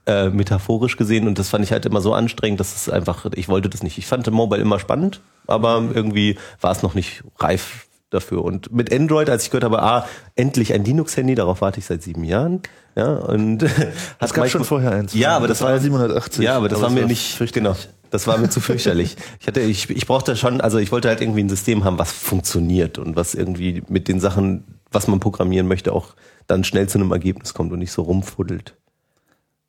äh, 0.06 0.30
metaphorisch 0.30 0.98
gesehen 0.98 1.28
und 1.28 1.40
das 1.40 1.50
fand 1.50 1.64
ich 1.64 1.72
halt 1.72 1.86
immer 1.86 2.02
so 2.02 2.14
anstrengend, 2.14 2.60
dass 2.60 2.76
es 2.76 2.90
einfach, 2.90 3.26
ich 3.36 3.48
wollte 3.48 3.70
das 3.70 3.84
nicht. 3.84 3.98
Ich 3.98 4.08
fand 4.08 4.30
Mobile 4.32 4.62
immer 4.62 4.80
spannend, 4.80 5.22
aber 5.48 5.84
irgendwie 5.94 6.38
war 6.62 6.72
es 6.72 6.84
noch 6.84 6.94
nicht 6.94 7.24
reif 7.38 7.88
dafür. 8.10 8.44
Und 8.44 8.72
mit 8.72 8.94
Android, 8.94 9.30
als 9.30 9.44
ich 9.44 9.52
gehört 9.52 9.64
habe, 9.64 9.82
ah, 9.82 10.08
endlich 10.36 10.74
ein 10.74 10.84
Linux-Handy, 10.84 11.36
darauf 11.36 11.62
warte 11.62 11.80
ich 11.80 11.86
seit 11.86 12.02
sieben 12.02 12.24
Jahren. 12.24 12.62
Ja, 12.96 13.14
und 13.14 13.64
Es 14.20 14.34
gab 14.34 14.50
schon 14.50 14.64
vorher 14.64 14.92
eins. 14.92 15.14
Ja, 15.14 15.36
aber 15.36 15.48
das, 15.48 15.62
war 15.62 15.78
780. 15.78 16.44
Ja, 16.44 16.58
aber 16.58 16.70
das 16.70 16.80
aber 16.80 16.88
war 16.88 16.94
mir 16.94 17.02
war 17.02 17.08
nicht 17.08 17.36
fürchterlich. 17.36 17.74
genau. 17.74 17.96
Das 18.12 18.26
war 18.26 18.40
mir 18.40 18.50
zu 18.50 18.60
fürchterlich. 18.60 19.16
Ich 19.40 19.46
hatte, 19.46 19.60
ich, 19.60 19.90
ich 19.92 20.08
brauchte 20.08 20.36
schon, 20.36 20.62
also 20.62 20.80
ich 20.80 20.92
wollte 20.92 21.08
halt 21.10 21.22
irgendwie 21.22 21.44
ein 21.44 21.50
System 21.50 21.84
haben, 21.84 22.00
was 22.00 22.12
funktioniert 22.12 22.98
und 22.98 23.16
was 23.16 23.36
irgendwie 23.36 23.84
mit 23.88 24.08
den 24.08 24.20
Sachen, 24.20 24.64
was 24.92 25.08
man 25.08 25.20
programmieren 25.20 25.68
möchte, 25.68 25.94
auch 25.94 26.16
dann 26.50 26.64
schnell 26.64 26.90
zu 26.90 26.98
einem 26.98 27.12
Ergebnis 27.12 27.54
kommt 27.54 27.72
und 27.72 27.80
nicht 27.80 27.92
so 27.92 28.02
rumfuddelt. 28.02 28.76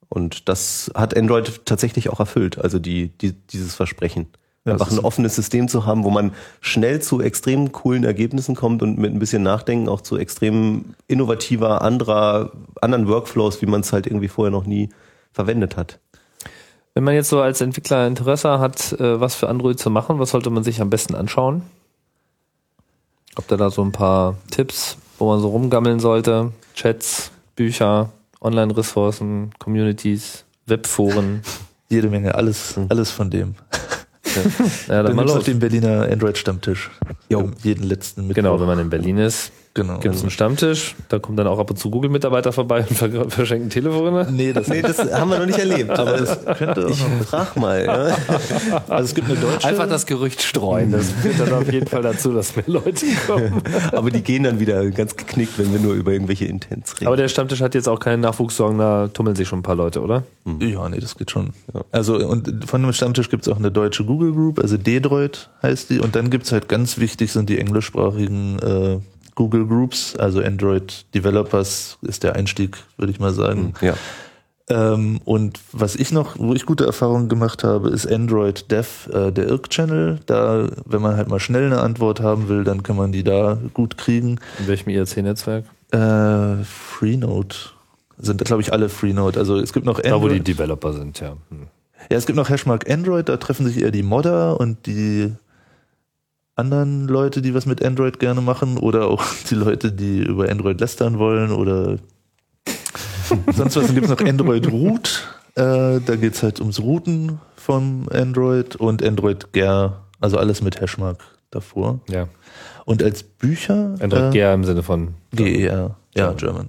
Und 0.09 0.49
das 0.49 0.91
hat 0.95 1.17
Android 1.17 1.65
tatsächlich 1.67 2.09
auch 2.09 2.19
erfüllt, 2.19 2.59
also 2.59 2.79
die, 2.79 3.09
die 3.09 3.33
dieses 3.33 3.75
Versprechen. 3.77 4.27
Ja, 4.65 4.73
Einfach 4.73 4.91
ein 4.91 4.99
offenes 4.99 5.37
System 5.37 5.69
zu 5.69 5.87
haben, 5.87 6.05
wo 6.05 6.11
man 6.11 6.33
schnell 6.61 7.01
zu 7.01 7.23
extrem 7.23 7.73
coolen 7.73 8.05
Ergebnissen 8.05 8.55
kommt 8.55 8.83
und 8.83 8.99
mit 8.99 9.13
ein 9.13 9.19
bisschen 9.19 9.43
Nachdenken 9.43 9.89
auch 9.89 10.03
zu 10.03 10.19
extrem 10.19 10.97
innovativer, 11.07 11.81
anderer, 11.81 12.53
anderen 12.83 13.09
Workflows, 13.09 13.63
wie 13.63 13.67
man 13.67 13.81
es 13.81 13.93
halt 13.93 14.07
irgendwie 14.07 14.29
vorher 14.29 14.51
noch 14.51 14.67
nie 14.67 14.91
verwendet 15.33 15.77
hat. 15.77 15.99
Wenn 16.93 17.05
man 17.05 17.15
jetzt 17.15 17.31
so 17.31 17.41
als 17.41 17.61
Entwickler 17.61 18.07
Interesse 18.07 18.59
hat, 18.59 18.93
äh, 18.95 19.21
was 19.21 19.35
für 19.35 19.49
Android 19.49 19.79
zu 19.79 19.91
machen, 19.91 20.19
was 20.19 20.31
sollte 20.31 20.51
man 20.51 20.65
sich 20.65 20.81
am 20.83 20.91
besten 20.91 21.15
anschauen? 21.15 21.63
Habt 23.37 23.51
ihr 23.53 23.57
da 23.57 23.71
so 23.71 23.83
ein 23.83 23.93
paar 23.93 24.37
Tipps, 24.51 24.99
wo 25.21 25.29
man 25.29 25.41
so 25.41 25.49
rumgammeln 25.49 26.01
sollte? 26.01 26.53
Chats, 26.75 27.31
Bücher, 27.55 28.11
Online-Ressourcen, 28.41 29.51
Communities, 29.59 30.45
Webforen. 30.67 31.43
Jede 31.89 32.09
Menge, 32.09 32.35
alles, 32.35 32.75
alles 32.89 33.11
von 33.11 33.31
dem. 33.31 33.55
Ja, 34.87 35.03
dann 35.03 35.07
Dann 35.07 35.17
mal 35.17 35.27
los. 35.27 35.39
auf 35.39 35.43
den 35.45 35.59
Berliner 35.59 36.03
Android-Stammtisch. 36.09 36.89
Jeden 37.65 37.83
letzten 37.83 38.29
Mittwoch. 38.29 38.37
Genau, 38.37 38.61
wenn 38.61 38.67
man 38.69 38.79
in 38.79 38.89
Berlin 38.89 39.19
ist, 39.19 39.51
Genau. 39.73 40.01
gibt 40.01 40.17
es 40.17 40.23
einen 40.23 40.31
Stammtisch. 40.33 40.97
Da 41.09 41.21
kommen 41.21 41.37
dann 41.37 41.47
auch 41.47 41.61
ab 41.61 41.71
und 41.71 41.77
zu 41.77 41.91
Google-Mitarbeiter 41.91 42.53
vorbei 42.53 42.85
und 42.89 42.97
ver 42.97 43.31
verschenken 43.31 43.71
Telefone. 43.71 44.27
Nee, 44.31 44.53
das, 44.53 44.67
Nee, 44.67 44.83
das 44.83 44.99
haben 45.13 45.31
wir 45.31 45.39
noch 45.39 45.47
nicht 45.47 45.61
erlebt. 45.61 45.91
aber 45.91 46.17
das 46.17 46.45
könnte 46.59 46.89
Ich 46.91 46.99
frag 47.29 47.55
mal. 47.57 47.85
Ja. 47.85 48.17
Also 48.89 49.05
es 49.05 49.15
gibt 49.15 49.31
eine 49.31 49.39
deutsche. 49.39 49.69
Einfach 49.69 49.89
das 49.89 50.07
Gerücht 50.07 50.43
streuen. 50.43 50.91
Das 50.91 51.11
führt 51.13 51.39
dann 51.39 51.53
auf 51.53 51.73
jeden 51.73 51.87
Fall 51.87 52.03
dazu, 52.03 52.33
dass 52.33 52.57
mehr 52.57 52.65
Leute 52.67 53.07
kommen. 53.29 53.63
Aber 53.93 54.11
die 54.11 54.23
gehen 54.23 54.43
dann 54.43 54.59
wieder 54.59 54.91
ganz 54.91 55.17
geknickt, 55.17 55.57
wenn 55.59 55.73
wir 55.73 55.79
nur 55.79 55.95
über 55.95 56.13
irgendwelche 56.13 56.47
Intents 56.47 56.97
reden. 56.97 57.07
Aber 57.07 57.17
der 57.17 57.29
Stammtisch 57.29 57.61
hat 57.61 57.75
jetzt 57.77 57.89
auch 57.89 58.01
keinen 58.01 58.21
Nachwuchssorgen, 58.21 58.79
da 58.79 59.07
tummeln 59.09 59.37
sich 59.37 59.47
schon 59.47 59.61
ein 59.61 59.63
paar 59.63 59.77
Leute, 59.77 60.01
oder? 60.01 60.25
Ja, 60.59 60.89
nee, 60.89 60.99
das 60.99 61.17
geht 61.17 61.31
schon. 61.31 61.51
Also 61.93 62.17
und 62.17 62.65
von 62.69 62.83
dem 62.83 62.93
Stammtisch 62.93 63.31
gibt's 63.31 63.47
auch 63.49 63.59
eine 63.59 63.71
deutsche 63.71 64.05
Google 64.05 64.33
Group, 64.33 64.59
also 64.59 64.77
Dedroid 64.77 65.49
heißt 65.63 65.91
die. 65.91 66.01
Und 66.01 66.17
dann 66.17 66.29
gibt's 66.31 66.51
halt 66.51 66.69
ganz 66.69 66.99
wichtig 66.99 67.33
sind 67.33 67.49
die 67.49 67.59
englischsprachigen 67.59 68.59
äh, 68.59 68.99
Google 69.41 69.65
Groups, 69.65 70.17
also 70.17 70.43
Android 70.43 71.07
Developers 71.15 71.97
ist 72.03 72.25
der 72.25 72.37
Einstieg, 72.37 72.77
würde 72.99 73.11
ich 73.11 73.19
mal 73.19 73.33
sagen. 73.33 73.73
Ja. 73.81 73.95
Ähm, 74.69 75.19
und 75.25 75.59
was 75.73 75.97
ich 75.97 76.13
noch, 76.13 76.39
wo 76.39 76.53
ich 76.53 76.67
gute 76.67 76.85
Erfahrungen 76.85 77.31
gemacht 77.31 77.65
habe, 77.65 77.89
ist 77.89 78.07
Android 78.07 78.71
Dev, 78.71 79.09
äh, 79.11 79.33
der 79.33 79.49
IRC-Channel. 79.49 80.19
Da, 80.27 80.69
wenn 80.85 81.01
man 81.01 81.17
halt 81.17 81.29
mal 81.29 81.41
schnell 81.41 81.65
eine 81.65 81.81
Antwort 81.81 82.21
haben 82.21 82.51
will, 82.51 82.65
dann 82.65 82.83
kann 82.83 82.97
man 82.97 83.13
die 83.13 83.25
da 83.25 83.57
gut 83.73 83.97
kriegen. 83.97 84.39
In 84.59 84.69
welchem 84.69 84.91
IRC-Netzwerk? 84.91 85.65
Äh, 85.91 86.63
Freenode 86.63 87.57
sind, 88.19 88.45
glaube 88.45 88.61
ich, 88.61 88.75
alle 88.75 88.91
Freenode. 88.91 89.41
Also 89.41 89.57
es 89.57 89.73
gibt 89.73 89.87
noch 89.87 90.01
Da, 90.01 90.21
wo 90.21 90.29
die 90.29 90.35
Android. 90.35 90.49
Developer 90.49 90.93
sind, 90.93 91.19
ja. 91.21 91.31
Hm. 91.49 91.69
Ja, 92.11 92.19
es 92.19 92.27
gibt 92.27 92.37
noch 92.37 92.51
Hashmark 92.51 92.91
Android, 92.91 93.27
da 93.31 93.39
treffen 93.39 93.65
sich 93.65 93.81
eher 93.81 93.91
die 93.91 94.03
Modder 94.03 94.61
und 94.61 94.85
die 94.87 95.33
anderen 96.61 97.09
Leute, 97.09 97.43
die 97.43 97.55
was 97.55 97.67
mit 97.67 97.85
Android 97.85 98.21
gerne 98.21 98.41
machen 98.41 98.79
oder 98.79 99.09
auch 99.09 99.25
die 99.51 99.55
Leute, 99.55 99.93
die 99.93 100.21
über 100.23 100.49
Android 100.49 100.81
lästern 100.81 101.19
wollen 101.19 101.51
oder 101.51 101.99
sonst 103.53 103.77
was. 103.77 103.87
Dann 103.87 103.95
gibt 103.95 104.07
es 104.07 104.11
noch 104.11 104.27
Android 104.27 104.71
Root, 104.71 105.29
äh, 105.57 106.01
da 106.01 106.17
geht's 106.17 106.43
halt 106.43 106.61
ums 106.61 106.81
Routen 106.81 107.41
vom 107.57 108.09
Android 108.13 108.77
und 108.77 109.03
Android 109.03 109.53
Ger, 109.53 110.05
also 110.21 110.39
alles 110.39 110.63
mit 110.63 110.81
Hashmark 110.81 111.23
davor. 111.51 112.01
Ja. 112.09 112.29
Und 112.85 113.03
als 113.03 113.23
Bücher 113.23 113.95
Android 114.01 114.35
äh, 114.35 114.39
GR 114.39 114.55
im 114.55 114.65
Sinne 114.65 114.83
von. 114.83 115.15
GER, 115.33 115.97
ja, 116.15 116.33
German. 116.33 116.69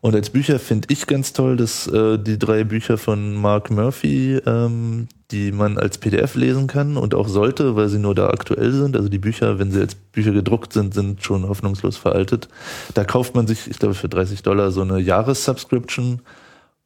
Und 0.00 0.14
als 0.14 0.30
Bücher 0.30 0.58
finde 0.58 0.88
ich 0.90 1.06
ganz 1.06 1.32
toll, 1.32 1.56
dass 1.56 1.88
äh, 1.88 2.18
die 2.18 2.38
drei 2.38 2.62
Bücher 2.64 2.98
von 2.98 3.34
Mark 3.34 3.70
Murphy, 3.70 4.40
ähm, 4.46 5.08
die 5.30 5.50
man 5.50 5.76
als 5.76 5.98
PDF 5.98 6.36
lesen 6.36 6.68
kann 6.68 6.96
und 6.96 7.14
auch 7.14 7.28
sollte, 7.28 7.74
weil 7.74 7.88
sie 7.88 7.98
nur 7.98 8.14
da 8.14 8.28
aktuell 8.28 8.72
sind. 8.72 8.96
Also 8.96 9.08
die 9.08 9.18
Bücher, 9.18 9.58
wenn 9.58 9.72
sie 9.72 9.80
als 9.80 9.94
Bücher 9.96 10.32
gedruckt 10.32 10.72
sind, 10.72 10.94
sind 10.94 11.24
schon 11.24 11.48
hoffnungslos 11.48 11.96
veraltet. 11.96 12.48
Da 12.94 13.04
kauft 13.04 13.34
man 13.34 13.46
sich, 13.46 13.68
ich 13.68 13.78
glaube, 13.78 13.94
für 13.94 14.08
30 14.08 14.42
Dollar 14.42 14.70
so 14.70 14.82
eine 14.82 15.00
Jahressubscription. 15.00 16.20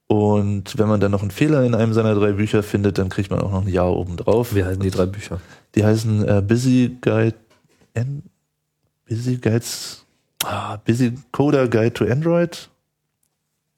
Und 0.06 0.78
wenn 0.78 0.89
man 0.89 1.01
dann 1.01 1.12
noch 1.12 1.22
einen 1.22 1.30
Fehler 1.30 1.64
in 1.64 1.74
einem 1.74 1.93
seiner 1.93 2.14
drei 2.14 2.32
Bücher 2.32 2.62
findet, 2.62 2.98
dann 2.98 3.10
kriegt 3.10 3.30
man 3.30 3.40
auch 3.40 3.52
noch 3.52 3.62
ein 3.62 3.72
Jahr 3.72 3.93
obendrauf. 3.93 4.55
Wie 4.55 4.64
heißen 4.64 4.82
die 4.82 4.90
drei 4.90 5.06
Bücher? 5.06 5.40
Die 5.74 5.84
heißen 5.84 6.26
äh, 6.26 6.43
Busy 6.43 6.97
Guide, 7.01 7.36
Busy 9.06 9.36
Guides, 9.36 10.05
ah, 10.44 10.76
Busy 10.76 11.14
Coder 11.30 11.68
Guide 11.68 11.93
to 11.93 12.05
Android. 12.06 12.68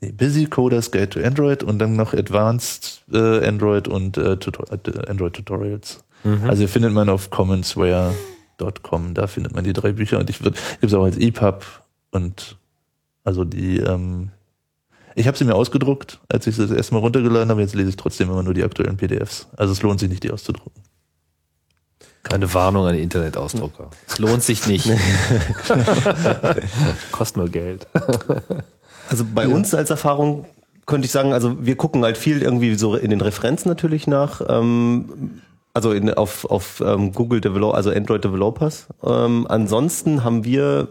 Nee, 0.05 0.13
Busy 0.13 0.47
Coders 0.47 0.91
Guide 0.91 1.11
to 1.11 1.21
Android 1.21 1.63
und 1.63 1.79
dann 1.79 1.97
noch 1.97 2.13
Advanced 2.13 3.05
äh, 3.13 3.47
Android 3.47 3.89
und 3.89 4.17
äh, 4.19 4.37
Tutor 4.37 4.67
äh, 4.71 5.09
Android 5.09 5.33
Tutorials. 5.35 6.05
Also 6.47 6.63
ihr 6.63 6.71
findet 6.71 6.95
man 6.95 7.11
auf 7.11 7.29
commonsware.com, 7.29 9.13
da 9.13 9.27
findet 9.27 9.55
man 9.55 9.63
die 9.63 9.75
drei 9.75 9.93
Bücher 9.93 10.19
und 10.19 10.31
ich 10.31 10.43
würde, 10.43 10.59
habe 10.59 10.87
es 10.87 10.95
auch 10.95 11.05
als 11.05 11.19
EPUB 11.19 11.65
und 12.13 12.57
also 13.25 13.45
die, 13.45 13.79
ähm, 13.81 14.31
ich 15.17 15.27
habe 15.27 15.37
sie 15.37 15.45
mir 15.45 15.55
ausgedruckt, 15.55 16.21
als 16.29 16.47
ich 16.47 16.57
sie 16.57 16.63
das 16.63 16.71
erste 16.71 16.95
Mal 16.95 17.01
runtergeladen 17.01 17.51
habe, 17.51 17.61
jetzt 17.61 17.75
lese 17.75 17.91
ich 17.91 17.97
trotzdem 17.97 18.31
immer 18.31 18.43
nur 18.43 18.55
die 18.55 18.65
aktuellen 18.65 18.97
PDFs. 18.97 19.49
Also 19.57 19.75
es 19.75 19.83
lohnt 19.83 20.01
sich 20.01 20.09
nicht, 20.09 20.23
die 20.23 20.31
auszudrucken. 20.31 20.83
Eine 22.33 22.53
Warnung 22.55 22.87
an 22.87 22.95
die 22.95 23.03
Internetausdrucker. 23.03 23.91
Es 24.09 24.19
lohnt 24.19 24.43
sich 24.43 24.67
nicht. 24.67 24.89
Kostet 27.13 27.37
nur 27.37 27.51
Geld. 27.51 27.87
Also 29.09 29.25
bei 29.35 29.49
uns 29.49 29.75
als 29.75 29.91
Erfahrung 29.91 30.47
könnte 30.87 31.07
ich 31.07 31.13
sagen, 31.13 31.33
also 31.33 31.65
wir 31.65 31.77
gucken 31.77 32.05
halt 32.05 32.19
viel 32.19 32.43
irgendwie 32.43 32.75
so 32.75 32.95
in 32.97 33.11
den 33.11 33.21
Referenzen 33.21 33.69
natürlich 33.69 34.07
nach. 34.07 34.43
Ähm, 34.49 35.41
also 35.73 35.93
in, 35.93 36.13
auf, 36.13 36.45
auf 36.45 36.83
ähm, 36.87 37.13
Google 37.13 37.41
Develop, 37.41 37.75
also 37.75 37.91
Android 37.91 38.25
Developers. 38.25 38.87
Ähm, 39.03 39.47
ansonsten 39.49 40.23
haben 40.23 40.45
wir 40.45 40.89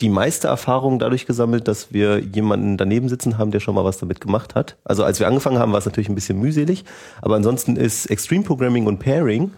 die 0.00 0.10
meiste 0.10 0.48
Erfahrung 0.48 0.98
dadurch 0.98 1.26
gesammelt, 1.26 1.68
dass 1.68 1.92
wir 1.92 2.18
jemanden 2.18 2.76
daneben 2.76 3.08
sitzen 3.08 3.38
haben, 3.38 3.50
der 3.50 3.60
schon 3.60 3.74
mal 3.74 3.84
was 3.84 3.98
damit 3.98 4.20
gemacht 4.20 4.54
hat. 4.54 4.76
Also 4.84 5.04
als 5.04 5.20
wir 5.20 5.26
angefangen 5.26 5.58
haben, 5.58 5.72
war 5.72 5.78
es 5.78 5.86
natürlich 5.86 6.10
ein 6.10 6.14
bisschen 6.14 6.38
mühselig, 6.38 6.84
aber 7.22 7.36
ansonsten 7.36 7.76
ist 7.76 8.06
Extreme 8.06 8.44
Programming 8.44 8.86
und 8.86 8.98
Pairing 8.98 9.52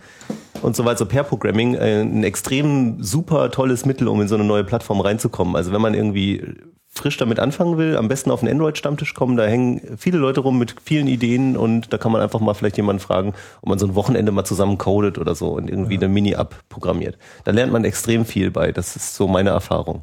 und 0.63 0.77
so 0.77 0.85
weiter, 0.85 0.99
so 0.99 1.07
Pair 1.07 1.25
Programming, 1.25 1.75
äh, 1.75 2.03
ein 2.03 2.23
extrem 2.23 3.03
super 3.03 3.51
tolles 3.51 3.85
Mittel, 3.85 4.07
um 4.07 4.21
in 4.21 4.29
so 4.29 4.37
eine 4.37 4.45
neue 4.45 4.65
Plattform 4.65 5.01
reinzukommen. 5.01 5.57
Also 5.57 5.73
wenn 5.73 5.81
man 5.81 5.95
irgendwie 5.95 6.43
frisch 6.87 7.17
damit 7.17 7.39
anfangen 7.41 7.77
will, 7.77 7.97
am 7.97 8.09
besten 8.09 8.31
auf 8.31 8.43
einen 8.43 8.53
Android-Stammtisch 8.53 9.15
kommen, 9.15 9.37
da 9.37 9.45
hängen 9.45 9.81
viele 9.97 10.19
Leute 10.19 10.41
rum 10.41 10.59
mit 10.59 10.77
vielen 10.83 11.07
Ideen 11.07 11.57
und 11.57 11.93
da 11.93 11.99
kann 11.99 12.13
man 12.13 12.21
einfach 12.21 12.41
mal 12.41 12.55
vielleicht 12.55 12.77
jemanden 12.77 13.01
fragen, 13.01 13.35
ob 13.61 13.69
man 13.69 13.79
so 13.79 13.87
ein 13.87 13.95
Wochenende 13.95 14.33
mal 14.33 14.45
zusammen 14.45 14.79
codet 14.79 15.19
oder 15.19 15.35
so 15.35 15.51
und 15.51 15.69
irgendwie 15.69 15.97
eine 15.97 16.09
Mini-App 16.09 16.55
programmiert. 16.69 17.19
Da 17.45 17.53
lernt 17.53 17.73
man 17.73 17.85
extrem 17.85 18.25
viel 18.25 18.51
bei. 18.51 18.73
Das 18.73 18.97
ist 18.97 19.15
so 19.15 19.29
meine 19.29 19.51
Erfahrung. 19.51 20.03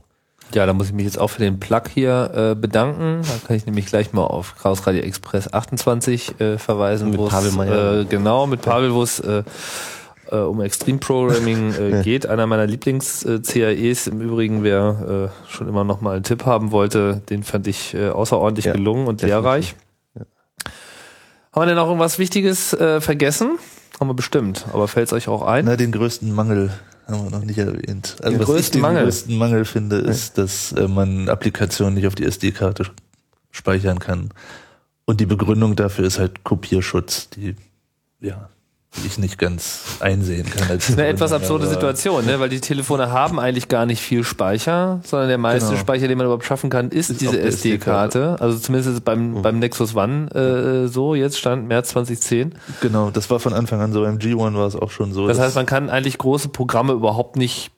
Ja, 0.53 0.65
da 0.65 0.73
muss 0.73 0.87
ich 0.87 0.93
mich 0.93 1.05
jetzt 1.05 1.19
auch 1.19 1.29
für 1.29 1.41
den 1.41 1.59
Plug 1.59 1.81
hier 1.93 2.31
äh, 2.33 2.55
bedanken. 2.55 3.21
Da 3.23 3.47
kann 3.47 3.55
ich 3.55 3.65
nämlich 3.65 3.87
gleich 3.87 4.13
mal 4.13 4.23
auf 4.23 4.55
Chaos 4.61 4.85
Radio 4.87 5.01
Express 5.01 5.51
28 5.51 6.39
äh, 6.39 6.57
verweisen. 6.57 7.09
Mit 7.09 7.19
wo 7.19 7.27
es, 7.27 7.31
Pavel 7.31 7.51
Meyer. 7.51 8.01
Äh, 8.01 8.05
genau, 8.05 8.47
mit 8.47 8.61
Pavel, 8.61 8.93
wo 8.93 9.03
es 9.03 9.19
äh, 9.19 9.43
äh, 10.31 10.37
um 10.37 10.61
Extreme 10.61 10.99
Programming 10.99 11.73
äh, 11.73 12.01
geht. 12.03 12.27
Einer 12.27 12.47
meiner 12.47 12.67
Lieblings-CAEs. 12.67 14.07
Im 14.07 14.21
Übrigen, 14.21 14.63
wer 14.63 15.31
äh, 15.47 15.51
schon 15.51 15.67
immer 15.67 15.83
noch 15.83 16.01
mal 16.01 16.15
einen 16.15 16.23
Tipp 16.23 16.45
haben 16.45 16.71
wollte, 16.71 17.21
den 17.29 17.43
fand 17.43 17.67
ich 17.67 17.93
äh, 17.93 18.09
außerordentlich 18.09 18.65
Ja, 18.65 18.73
gelungen 18.73 19.07
und 19.07 19.21
lehrreich. 19.21 19.75
Haben 20.15 21.61
wir 21.61 21.65
denn 21.67 21.75
noch 21.75 21.87
irgendwas 21.87 22.19
Wichtiges 22.19 22.73
äh, 22.73 22.99
vergessen? 22.99 23.57
Haben 23.99 24.09
wir 24.09 24.13
bestimmt, 24.13 24.65
aber 24.73 24.89
fällt 24.89 25.07
es 25.07 25.13
euch 25.13 25.29
auch 25.29 25.41
ein? 25.41 25.65
Na, 25.65 25.77
den 25.77 25.93
größten 25.93 26.33
Mangel 26.33 26.71
haben 27.07 27.23
wir 27.23 27.31
noch 27.31 27.45
nicht 27.45 27.57
erwähnt. 27.57 28.17
Also 28.21 28.37
Den 28.37 28.47
was 28.47 28.59
ich 28.59 28.71
den 28.71 28.81
Mangel? 28.81 29.03
größten 29.03 29.37
Mangel 29.37 29.65
finde, 29.65 29.97
ist, 29.97 30.37
dass 30.37 30.71
äh, 30.71 30.87
man 30.87 31.29
Applikationen 31.29 31.93
nicht 31.93 32.07
auf 32.07 32.15
die 32.15 32.25
SD-Karte 32.25 32.85
speichern 33.51 33.99
kann. 33.99 34.31
Und 35.05 35.19
die 35.19 35.25
Begründung 35.25 35.75
dafür 35.75 36.05
ist 36.05 36.17
halt 36.19 36.43
Kopierschutz, 36.43 37.29
die 37.29 37.55
ja 38.19 38.49
die 39.01 39.07
ich 39.07 39.17
nicht 39.17 39.37
ganz 39.37 39.81
einsehen 39.99 40.49
kann. 40.49 40.69
Als 40.69 40.85
Das 40.85 40.89
ist 40.89 40.99
eine 40.99 41.07
etwas 41.07 41.31
absurde 41.33 41.67
Situation, 41.67 42.25
ne? 42.25 42.39
weil 42.39 42.49
die 42.49 42.59
Telefone 42.61 43.11
haben 43.11 43.39
eigentlich 43.39 43.67
gar 43.67 43.85
nicht 43.85 44.01
viel 44.01 44.23
Speicher, 44.23 44.99
sondern 45.03 45.29
der 45.29 45.37
meiste 45.37 45.69
Genau. 45.69 45.79
Speicher, 45.81 46.07
den 46.07 46.17
man 46.17 46.25
überhaupt 46.25 46.45
schaffen 46.45 46.69
kann, 46.69 46.89
ist, 46.89 47.09
Ist 47.09 47.21
diese 47.21 47.39
SD-Karte. 47.39 48.37
Also 48.39 48.57
zumindest 48.57 48.89
ist 48.89 48.95
es 48.95 49.01
beim, 49.01 49.41
beim 49.41 49.59
Nexus 49.59 49.95
One 49.95 50.29
äh, 50.31 50.87
so, 50.87 51.15
jetzt 51.15 51.37
stand 51.37 51.67
März 51.67 51.89
2010. 51.89 52.55
Genau, 52.81 53.09
das 53.11 53.29
war 53.29 53.39
von 53.39 53.53
Anfang 53.53 53.81
an 53.81 53.91
so. 53.93 54.01
Beim 54.01 54.17
G1 54.17 54.53
war 54.55 54.67
es 54.67 54.75
auch 54.75 54.91
schon 54.91 55.13
so. 55.13 55.27
Das 55.27 55.39
heißt, 55.39 55.55
man 55.55 55.65
kann 55.65 55.89
eigentlich 55.89 56.17
große 56.17 56.49
Programme 56.49 56.93
überhaupt 56.93 57.35
nicht. 57.35 57.71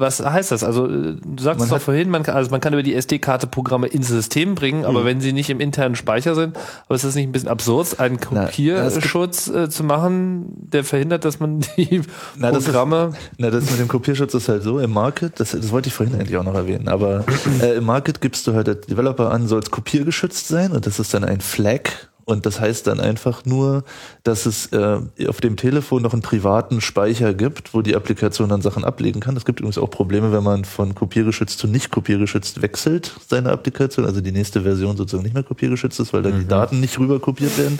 Was 0.00 0.18
heißt 0.24 0.50
das? 0.50 0.64
Also 0.64 0.86
äh, 0.86 1.16
du 1.24 1.42
sagst 1.42 1.62
es 1.62 1.68
doch 1.70 1.80
vorhin, 1.80 2.08
man 2.10 2.22
kann, 2.22 2.34
also 2.34 2.50
man 2.50 2.60
kann 2.60 2.72
über 2.72 2.82
die 2.82 2.94
SD-Karte 2.94 3.46
Programme 3.46 3.86
ins 3.86 4.08
System 4.08 4.54
bringen, 4.54 4.80
Mhm. 4.80 4.86
aber 4.86 5.04
wenn 5.04 5.20
sie 5.20 5.32
nicht 5.32 5.50
im 5.50 5.60
internen 5.60 5.94
Speicher 5.94 6.34
sind, 6.34 6.56
aber 6.86 6.94
ist 6.94 7.04
das 7.04 7.14
nicht 7.14 7.28
ein 7.28 7.32
bisschen 7.32 7.48
absurd, 7.50 8.00
einen 8.00 8.18
Na, 8.30 8.46
Kopierschutz 8.46 9.48
äh, 9.48 9.68
zu 9.68 9.84
machen, 9.84 10.46
der 10.56 10.84
verhindert, 10.84 11.24
dass 11.24 11.38
man 11.40 11.60
die 11.76 12.00
Na, 12.36 12.48
das 12.50 12.60
ist- 12.60 12.64
Programme 12.64 13.12
Na, 13.38 13.50
das 13.50 13.70
mit 13.70 13.78
dem 13.78 13.88
Kopierschutz 13.88 14.34
ist 14.34 14.48
halt 14.48 14.62
so, 14.62 14.78
im 14.78 14.90
Market, 14.90 15.38
das, 15.38 15.50
das 15.52 15.70
wollte 15.70 15.88
ich 15.88 15.94
vorhin 15.94 16.14
eigentlich 16.14 16.36
auch 16.36 16.44
noch 16.44 16.54
erwähnen, 16.54 16.88
aber 16.88 17.24
äh, 17.62 17.74
im 17.76 17.84
Market 17.84 18.20
gibst 18.20 18.46
du 18.46 18.54
halt 18.54 18.68
als 18.68 18.86
Developer 18.86 19.30
an, 19.30 19.46
soll 19.48 19.60
es 19.60 19.70
kopiergeschützt 19.70 20.48
sein 20.48 20.72
und 20.72 20.86
das 20.86 20.98
ist 20.98 21.12
dann 21.14 21.24
ein 21.24 21.40
Flag 21.40 21.82
und 22.30 22.46
das 22.46 22.60
heißt 22.60 22.86
dann 22.86 23.00
einfach 23.00 23.44
nur, 23.44 23.84
dass 24.22 24.46
es 24.46 24.66
äh, 24.66 25.00
auf 25.26 25.40
dem 25.40 25.56
Telefon 25.56 26.02
noch 26.02 26.12
einen 26.12 26.22
privaten 26.22 26.80
Speicher 26.80 27.34
gibt, 27.34 27.74
wo 27.74 27.82
die 27.82 27.96
Applikation 27.96 28.48
dann 28.48 28.62
Sachen 28.62 28.84
ablegen 28.84 29.20
kann. 29.20 29.36
Es 29.36 29.44
gibt 29.44 29.60
übrigens 29.60 29.78
auch 29.78 29.90
Probleme, 29.90 30.32
wenn 30.32 30.44
man 30.44 30.64
von 30.64 30.94
kopiergeschützt 30.94 31.58
zu 31.58 31.66
nicht 31.66 31.90
kopiergeschützt 31.90 32.62
wechselt, 32.62 33.14
seine 33.28 33.50
Applikation, 33.50 34.04
also 34.06 34.20
die 34.20 34.32
nächste 34.32 34.62
Version 34.62 34.96
sozusagen 34.96 35.24
nicht 35.24 35.34
mehr 35.34 35.42
kopiergeschützt 35.42 36.00
ist, 36.00 36.12
weil 36.12 36.22
dann 36.22 36.38
die 36.38 36.48
Daten 36.48 36.80
nicht 36.80 36.98
rüber 36.98 37.20
kopiert 37.20 37.56
werden. 37.58 37.78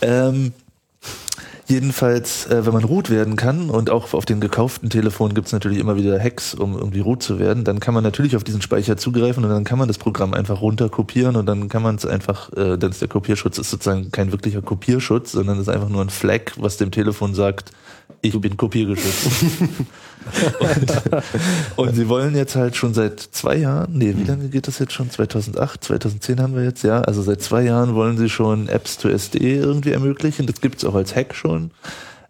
Ähm, 0.00 0.52
jedenfalls, 1.66 2.46
äh, 2.46 2.66
wenn 2.66 2.72
man 2.72 2.84
root 2.84 3.10
werden 3.10 3.36
kann 3.36 3.70
und 3.70 3.90
auch 3.90 4.12
auf 4.12 4.24
den 4.24 4.40
gekauften 4.40 4.90
Telefonen 4.90 5.34
gibt 5.34 5.46
es 5.46 5.52
natürlich 5.52 5.78
immer 5.78 5.96
wieder 5.96 6.18
Hacks, 6.18 6.54
um 6.54 6.76
irgendwie 6.76 7.00
root 7.00 7.22
zu 7.22 7.38
werden, 7.38 7.64
dann 7.64 7.80
kann 7.80 7.94
man 7.94 8.02
natürlich 8.02 8.36
auf 8.36 8.44
diesen 8.44 8.62
Speicher 8.62 8.96
zugreifen 8.96 9.44
und 9.44 9.50
dann 9.50 9.64
kann 9.64 9.78
man 9.78 9.88
das 9.88 9.98
Programm 9.98 10.34
einfach 10.34 10.60
runterkopieren 10.60 11.36
und 11.36 11.46
dann 11.46 11.68
kann 11.68 11.82
man 11.82 11.96
es 11.96 12.06
einfach, 12.06 12.52
äh, 12.52 12.76
ist 12.76 13.00
der 13.00 13.08
Kopierschutz 13.08 13.58
ist 13.58 13.70
sozusagen 13.70 14.10
kein 14.12 14.32
wirklicher 14.32 14.62
Kopierschutz, 14.62 15.32
sondern 15.32 15.60
ist 15.60 15.68
einfach 15.68 15.88
nur 15.88 16.02
ein 16.02 16.10
Flag, 16.10 16.52
was 16.56 16.76
dem 16.76 16.90
Telefon 16.90 17.34
sagt, 17.34 17.72
ich 18.20 18.38
bin 18.40 18.56
kopiergeschützt. 18.56 19.30
und, 21.76 21.88
und 21.88 21.94
sie 21.94 22.08
wollen 22.08 22.34
jetzt 22.34 22.56
halt 22.56 22.76
schon 22.76 22.94
seit 22.94 23.20
zwei 23.20 23.56
Jahren, 23.56 23.92
nee, 23.92 24.14
wie 24.16 24.24
lange 24.24 24.48
geht 24.48 24.68
das 24.68 24.78
jetzt 24.78 24.92
schon? 24.92 25.10
2008, 25.10 25.84
2010 25.84 26.40
haben 26.40 26.54
wir 26.54 26.64
jetzt, 26.64 26.82
ja. 26.84 27.00
Also 27.02 27.22
seit 27.22 27.42
zwei 27.42 27.62
Jahren 27.62 27.94
wollen 27.94 28.16
sie 28.16 28.28
schon 28.28 28.68
Apps 28.68 28.98
to 28.98 29.08
SD 29.08 29.56
irgendwie 29.56 29.92
ermöglichen. 29.92 30.46
Das 30.46 30.60
gibt's 30.60 30.84
auch 30.84 30.94
als 30.94 31.14
Hack 31.14 31.34
schon, 31.34 31.70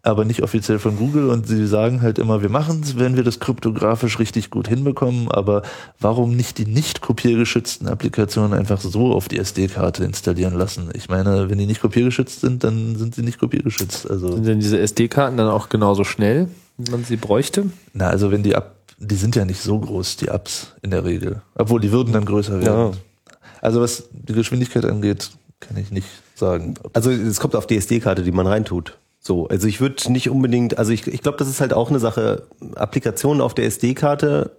aber 0.01 0.25
nicht 0.25 0.43
offiziell 0.43 0.79
von 0.79 0.97
Google. 0.97 1.29
Und 1.29 1.47
sie 1.47 1.65
sagen 1.65 2.01
halt 2.01 2.19
immer, 2.19 2.41
wir 2.41 2.49
machen's, 2.49 2.97
wenn 2.97 3.15
wir 3.15 3.23
das 3.23 3.39
kryptografisch 3.39 4.19
richtig 4.19 4.49
gut 4.49 4.67
hinbekommen. 4.67 5.31
Aber 5.31 5.63
warum 5.99 6.35
nicht 6.35 6.57
die 6.57 6.65
nicht 6.65 7.01
kopiergeschützten 7.01 7.87
Applikationen 7.87 8.57
einfach 8.57 8.81
so 8.81 9.13
auf 9.13 9.27
die 9.29 9.39
SD-Karte 9.39 10.03
installieren 10.03 10.55
lassen? 10.55 10.89
Ich 10.93 11.09
meine, 11.09 11.49
wenn 11.49 11.57
die 11.57 11.65
nicht 11.65 11.81
kopiergeschützt 11.81 12.41
sind, 12.41 12.63
dann 12.63 12.95
sind 12.97 13.15
sie 13.15 13.23
nicht 13.23 13.39
kopiergeschützt. 13.39 14.09
Also 14.09 14.33
Sind 14.33 14.45
denn 14.45 14.59
diese 14.59 14.79
SD-Karten 14.79 15.37
dann 15.37 15.47
auch 15.47 15.69
genauso 15.69 16.03
schnell, 16.03 16.49
man 16.77 17.03
sie 17.03 17.17
bräuchte? 17.17 17.69
Na, 17.93 18.09
also 18.09 18.31
wenn 18.31 18.43
die 18.43 18.55
ab, 18.55 18.75
die 18.97 19.15
sind 19.15 19.35
ja 19.35 19.45
nicht 19.45 19.61
so 19.61 19.79
groß, 19.79 20.17
die 20.17 20.27
Apps 20.27 20.73
in 20.81 20.91
der 20.91 21.03
Regel. 21.03 21.41
Obwohl, 21.55 21.79
die 21.79 21.91
würden 21.91 22.13
dann 22.13 22.25
größer 22.25 22.61
werden. 22.61 22.93
Ja. 22.93 23.33
Also 23.61 23.81
was 23.81 24.09
die 24.11 24.33
Geschwindigkeit 24.33 24.85
angeht, 24.85 25.31
kann 25.59 25.77
ich 25.77 25.91
nicht 25.91 26.07
sagen. 26.35 26.75
Also 26.93 27.11
es 27.11 27.39
kommt 27.39 27.55
auf 27.55 27.67
die 27.67 27.77
SD-Karte, 27.77 28.23
die 28.23 28.31
man 28.31 28.47
reintut. 28.47 28.97
So, 29.19 29.47
also 29.47 29.67
ich 29.67 29.79
würde 29.79 30.11
nicht 30.11 30.29
unbedingt, 30.29 30.77
also 30.77 30.91
ich, 30.91 31.07
ich 31.07 31.21
glaube, 31.21 31.37
das 31.37 31.47
ist 31.47 31.61
halt 31.61 31.73
auch 31.73 31.89
eine 31.89 31.99
Sache, 31.99 32.43
Applikationen 32.75 33.41
auf 33.41 33.53
der 33.53 33.65
SD-Karte 33.65 34.51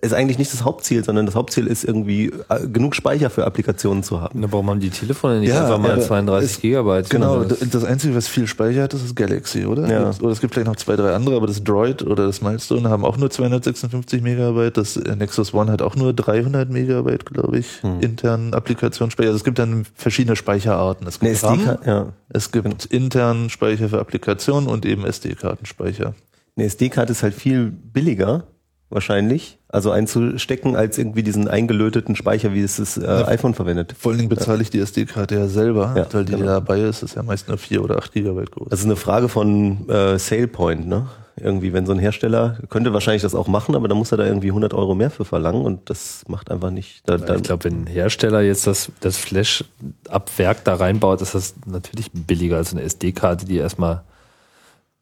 ist 0.00 0.12
eigentlich 0.14 0.38
nicht 0.38 0.52
das 0.52 0.64
Hauptziel, 0.64 1.04
sondern 1.04 1.26
das 1.26 1.34
Hauptziel 1.34 1.66
ist 1.66 1.84
irgendwie 1.84 2.32
äh, 2.48 2.66
genug 2.66 2.94
Speicher 2.96 3.30
für 3.30 3.44
Applikationen 3.46 4.02
zu 4.02 4.20
haben. 4.20 4.40
Na, 4.40 4.48
warum 4.50 4.68
haben 4.70 4.80
die 4.80 4.90
Telefone 4.90 5.40
nicht 5.40 5.50
Ja, 5.50 5.62
einfach 5.64 5.78
mal 5.78 5.92
aber 5.92 6.00
32 6.02 6.50
es- 6.50 6.60
Gigabyte? 6.60 7.10
Genau, 7.10 7.44
Das- 7.44 7.60
das 7.60 7.84
Einzige, 7.84 8.14
was 8.14 8.26
viel 8.28 8.46
Speicher 8.46 8.82
hat, 8.82 8.92
das 8.92 9.02
ist 9.02 9.14
Galaxy, 9.14 9.64
oder? 9.66 9.88
Ja. 9.88 10.10
Oder 10.20 10.32
es 10.32 10.40
gibt 10.40 10.54
vielleicht 10.54 10.66
noch 10.68 10.76
zwei, 10.76 10.96
drei 10.96 11.14
andere, 11.14 11.36
aber 11.36 11.46
das 11.46 11.62
Droid 11.62 12.02
oder 12.02 12.26
das 12.26 12.42
Milestone 12.42 12.88
haben 12.90 13.04
auch 13.04 13.16
nur 13.16 13.30
256 13.30 14.22
Megabyte. 14.22 14.76
Das 14.76 14.96
äh, 14.96 15.14
Nexus 15.16 15.54
One 15.54 15.70
hat 15.70 15.82
auch 15.82 15.94
nur 15.96 16.12
300 16.12 16.68
Megabyte, 16.70 17.24
glaube 17.26 17.58
ich, 17.58 17.82
Hm. 17.82 18.00
internen 18.00 18.54
Applikationsspeicher. 18.54 19.28
Also 19.28 19.36
es 19.38 19.44
gibt 19.44 19.58
dann 19.58 19.84
verschiedene 19.94 20.36
Speicherarten. 20.36 21.06
Es 21.06 21.20
gibt 21.20 21.42
RAM, 21.42 21.54
SD-Karte, 21.60 21.88
ja. 21.88 22.06
es 22.30 22.50
gibt 22.50 22.86
internen 22.86 23.50
Speicher 23.50 23.88
für 23.88 24.00
Applikationen 24.00 24.68
und 24.68 24.84
eben 24.84 25.04
SD-Kartenspeicher. 25.04 26.14
Eine 26.56 26.66
SD-Karte 26.66 27.12
ist 27.12 27.22
halt 27.22 27.34
viel 27.34 27.66
billiger, 27.70 28.44
wahrscheinlich, 28.88 29.58
also 29.68 29.90
einzustecken, 29.90 30.76
als 30.76 30.96
irgendwie 30.98 31.22
diesen 31.22 31.48
eingelöteten 31.48 32.14
Speicher, 32.16 32.52
wie 32.52 32.62
es 32.62 32.76
das 32.76 32.96
äh, 32.96 33.06
iPhone 33.26 33.54
verwendet. 33.54 33.94
Vor 33.98 34.10
allen 34.12 34.18
Dingen 34.18 34.28
bezahle 34.28 34.62
ich 34.62 34.70
die 34.70 34.78
SD-Karte 34.78 35.34
ja 35.34 35.48
selber, 35.48 35.94
Ja, 35.96 36.06
weil 36.12 36.24
die 36.24 36.32
genau. 36.32 36.46
dabei 36.46 36.80
ist, 36.80 37.02
ist 37.02 37.16
ja 37.16 37.22
meist 37.22 37.48
nur 37.48 37.58
4 37.58 37.82
oder 37.82 37.98
8 37.98 38.12
Gigabyte 38.12 38.52
groß. 38.52 38.68
Das 38.68 38.80
ist 38.80 38.86
eine 38.86 38.96
Frage 38.96 39.28
von 39.28 39.88
äh, 39.88 40.18
Sale 40.18 40.48
Point, 40.48 40.86
ne? 40.86 41.08
Irgendwie, 41.38 41.74
wenn 41.74 41.84
so 41.84 41.92
ein 41.92 41.98
Hersteller 41.98 42.58
könnte 42.70 42.94
wahrscheinlich 42.94 43.20
das 43.20 43.34
auch 43.34 43.46
machen, 43.46 43.74
aber 43.74 43.88
dann 43.88 43.98
muss 43.98 44.10
er 44.10 44.16
da 44.16 44.24
irgendwie 44.24 44.48
100 44.48 44.72
Euro 44.72 44.94
mehr 44.94 45.10
für 45.10 45.26
verlangen 45.26 45.66
und 45.66 45.90
das 45.90 46.24
macht 46.28 46.50
einfach 46.50 46.70
nicht. 46.70 47.02
Da, 47.04 47.18
da, 47.18 47.34
ich 47.34 47.42
glaube, 47.42 47.64
wenn 47.64 47.82
ein 47.82 47.86
Hersteller 47.86 48.40
jetzt 48.40 48.66
das, 48.66 48.90
das 49.00 49.18
Flash 49.18 49.62
ab 50.08 50.30
Werk 50.38 50.64
da 50.64 50.76
reinbaut, 50.76 51.20
ist 51.20 51.34
das 51.34 51.54
natürlich 51.66 52.10
billiger 52.10 52.56
als 52.56 52.72
eine 52.72 52.80
SD-Karte, 52.80 53.44
die 53.44 53.58
erstmal 53.58 54.02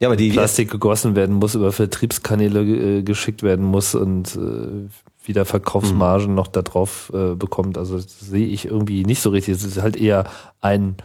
ja, 0.01 0.09
aber 0.09 0.17
die 0.17 0.31
Plastik 0.31 0.71
gegossen 0.71 1.15
werden 1.17 1.37
muss, 1.37 1.55
über 1.55 1.73
Vertriebskanäle 1.73 2.61
äh, 2.99 3.03
geschickt 3.03 3.43
werden 3.43 3.65
muss 3.65 3.95
und 3.95 4.37
äh, 4.37 4.89
wieder 5.27 5.45
Verkaufsmargen 5.45 6.35
noch 6.35 6.49
da 6.49 6.63
drauf 6.63 7.11
äh, 7.15 7.35
bekommt. 7.35 7.79
Also 7.79 7.97
das 7.97 8.21
sehe 8.21 8.47
ich 8.47 8.67
irgendwie 8.67 9.05
nicht 9.05 9.23
so 9.23 9.31
richtig. 9.31 9.55
Es 9.55 9.65
ist 9.65 9.81
halt 9.81 9.97
eher 9.97 10.25
ein, 10.61 10.97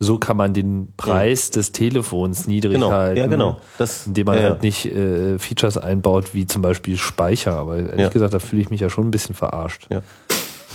so 0.00 0.18
kann 0.18 0.36
man 0.36 0.52
den 0.54 0.88
Preis 0.96 1.50
des 1.50 1.70
Telefons 1.70 2.48
niedrig 2.48 2.72
Genau, 2.74 2.90
halten. 2.90 3.18
ja, 3.20 3.26
genau. 3.28 3.58
Das- 3.78 4.06
indem 4.08 4.26
man 4.26 4.36
ja, 4.36 4.42
ja. 4.42 4.48
halt 4.50 4.62
nicht 4.64 4.86
äh, 4.86 5.38
Features 5.38 5.78
einbaut, 5.78 6.34
wie 6.34 6.46
zum 6.46 6.62
Beispiel 6.62 6.96
Speicher. 6.96 7.52
Aber 7.52 7.76
ehrlich 7.76 8.00
Ja. 8.00 8.08
gesagt, 8.08 8.34
da 8.34 8.40
fühle 8.40 8.62
ich 8.62 8.70
mich 8.70 8.80
ja 8.80 8.90
schon 8.90 9.06
ein 9.06 9.10
bisschen 9.12 9.34
verarscht. 9.36 9.86
Ja. 9.90 10.02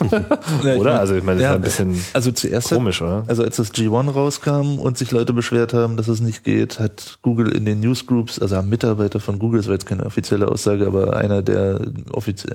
Oder? 0.80 0.99
Also 0.99 1.15
ich 1.15 1.23
meine, 1.23 1.39
das 1.39 1.43
Ja, 1.43 1.51
ist 1.51 1.55
ein 1.81 1.91
bisschen 1.91 2.05
Also 2.13 2.31
zuerst 2.31 2.69
komisch, 2.69 3.01
oder? 3.01 3.23
Also 3.27 3.43
als 3.43 3.57
das 3.57 3.73
G1 3.73 4.11
rauskam 4.11 4.80
und 4.80 4.97
sich 4.97 5.11
Leute 5.11 5.34
beschwert 5.34 5.73
haben, 5.73 5.97
dass 5.97 6.07
es 6.07 6.21
nicht 6.21 6.43
geht, 6.43 6.80
hat 6.80 7.19
Google 7.21 7.51
in 7.51 7.65
den 7.65 7.80
Newsgroups, 7.80 8.39
also 8.39 8.55
haben 8.55 8.69
Mitarbeiter 8.69 9.19
von 9.19 9.39
Google, 9.39 9.59
das 9.59 9.67
war 9.67 9.73
jetzt 9.73 9.85
keine 9.85 10.05
offizielle 10.05 10.47
Aussage, 10.47 10.88
aber 10.88 11.15
einer 11.15 11.41
der 11.41 11.80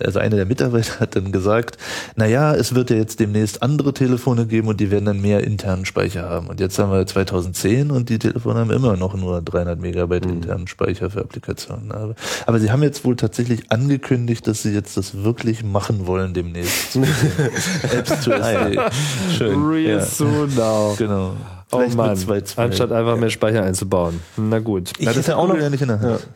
also 0.05 0.19
einer 0.19 0.37
der 0.37 0.47
Mitarbeiter 0.47 0.85
hat 1.01 1.17
dann 1.17 1.33
gesagt, 1.33 1.79
na 2.17 2.27
ja, 2.27 2.55
es 2.55 2.75
wird 2.75 2.91
ja 2.91 2.97
jetzt 2.97 3.21
demnächst 3.21 3.63
andere 3.63 3.93
Telefone 3.93 4.47
geben 4.47 4.69
und 4.69 4.81
die 4.81 4.91
werden 4.91 5.05
dann 5.07 5.21
mehr 5.21 5.45
internen 5.45 5.85
Speicher 5.85 6.29
haben. 6.29 6.49
Und 6.49 6.61
jetzt 6.61 6.79
haben 6.79 6.93
wir 6.93 7.07
2010 7.07 7.91
und 7.91 8.09
die 8.09 8.19
Telefone 8.19 8.61
haben 8.61 8.71
immer 8.71 8.97
noch 8.97 9.15
nur 9.15 9.43
300 9.43 9.81
Megabyte 9.81 10.27
internen 10.27 10.67
Speicher 10.67 11.11
für 11.11 11.21
Applikationen. 11.21 11.93
Aber, 11.93 12.15
aber 12.47 12.61
sie 12.61 12.71
haben 12.71 12.83
jetzt 12.83 13.05
wohl 13.05 13.17
tatsächlich 13.17 13.71
angekündigt, 13.71 14.47
dass 14.47 14.63
sie 14.63 14.73
jetzt 14.73 14.97
das 14.97 15.23
wirklich 15.23 15.65
machen 15.65 16.07
wollen 16.07 16.35
demnächst. 16.35 16.99
Apps 17.97 18.21
zu 18.23 18.33
SD. 18.33 18.79
schön. 19.37 19.65
Real 19.67 19.99
Ja. 19.99 20.05
soon 20.05 20.55
now. 20.55 20.95
Genau. 20.97 21.33
Oh 21.73 21.79
Vielleicht 21.79 21.97
Mann, 21.97 22.17
zwei, 22.17 22.41
zwei. 22.43 22.65
anstatt 22.65 22.93
einfach 22.93 23.17
mehr 23.17 23.31
Speicher 23.31 23.63
einzubauen. 23.65 24.21
Na 24.37 24.59
gut. 24.61 24.93
Ich 24.99 25.07
Ja, 25.07 25.13
das 25.13 25.19
hätte 25.27 25.33
hat 25.33 25.39
auch 25.39 25.49
noch 25.49 25.57
ja 25.59 25.71
nicht 25.71 25.83
in 25.83 25.89
der 25.89 26.01
Hand. 26.01 26.27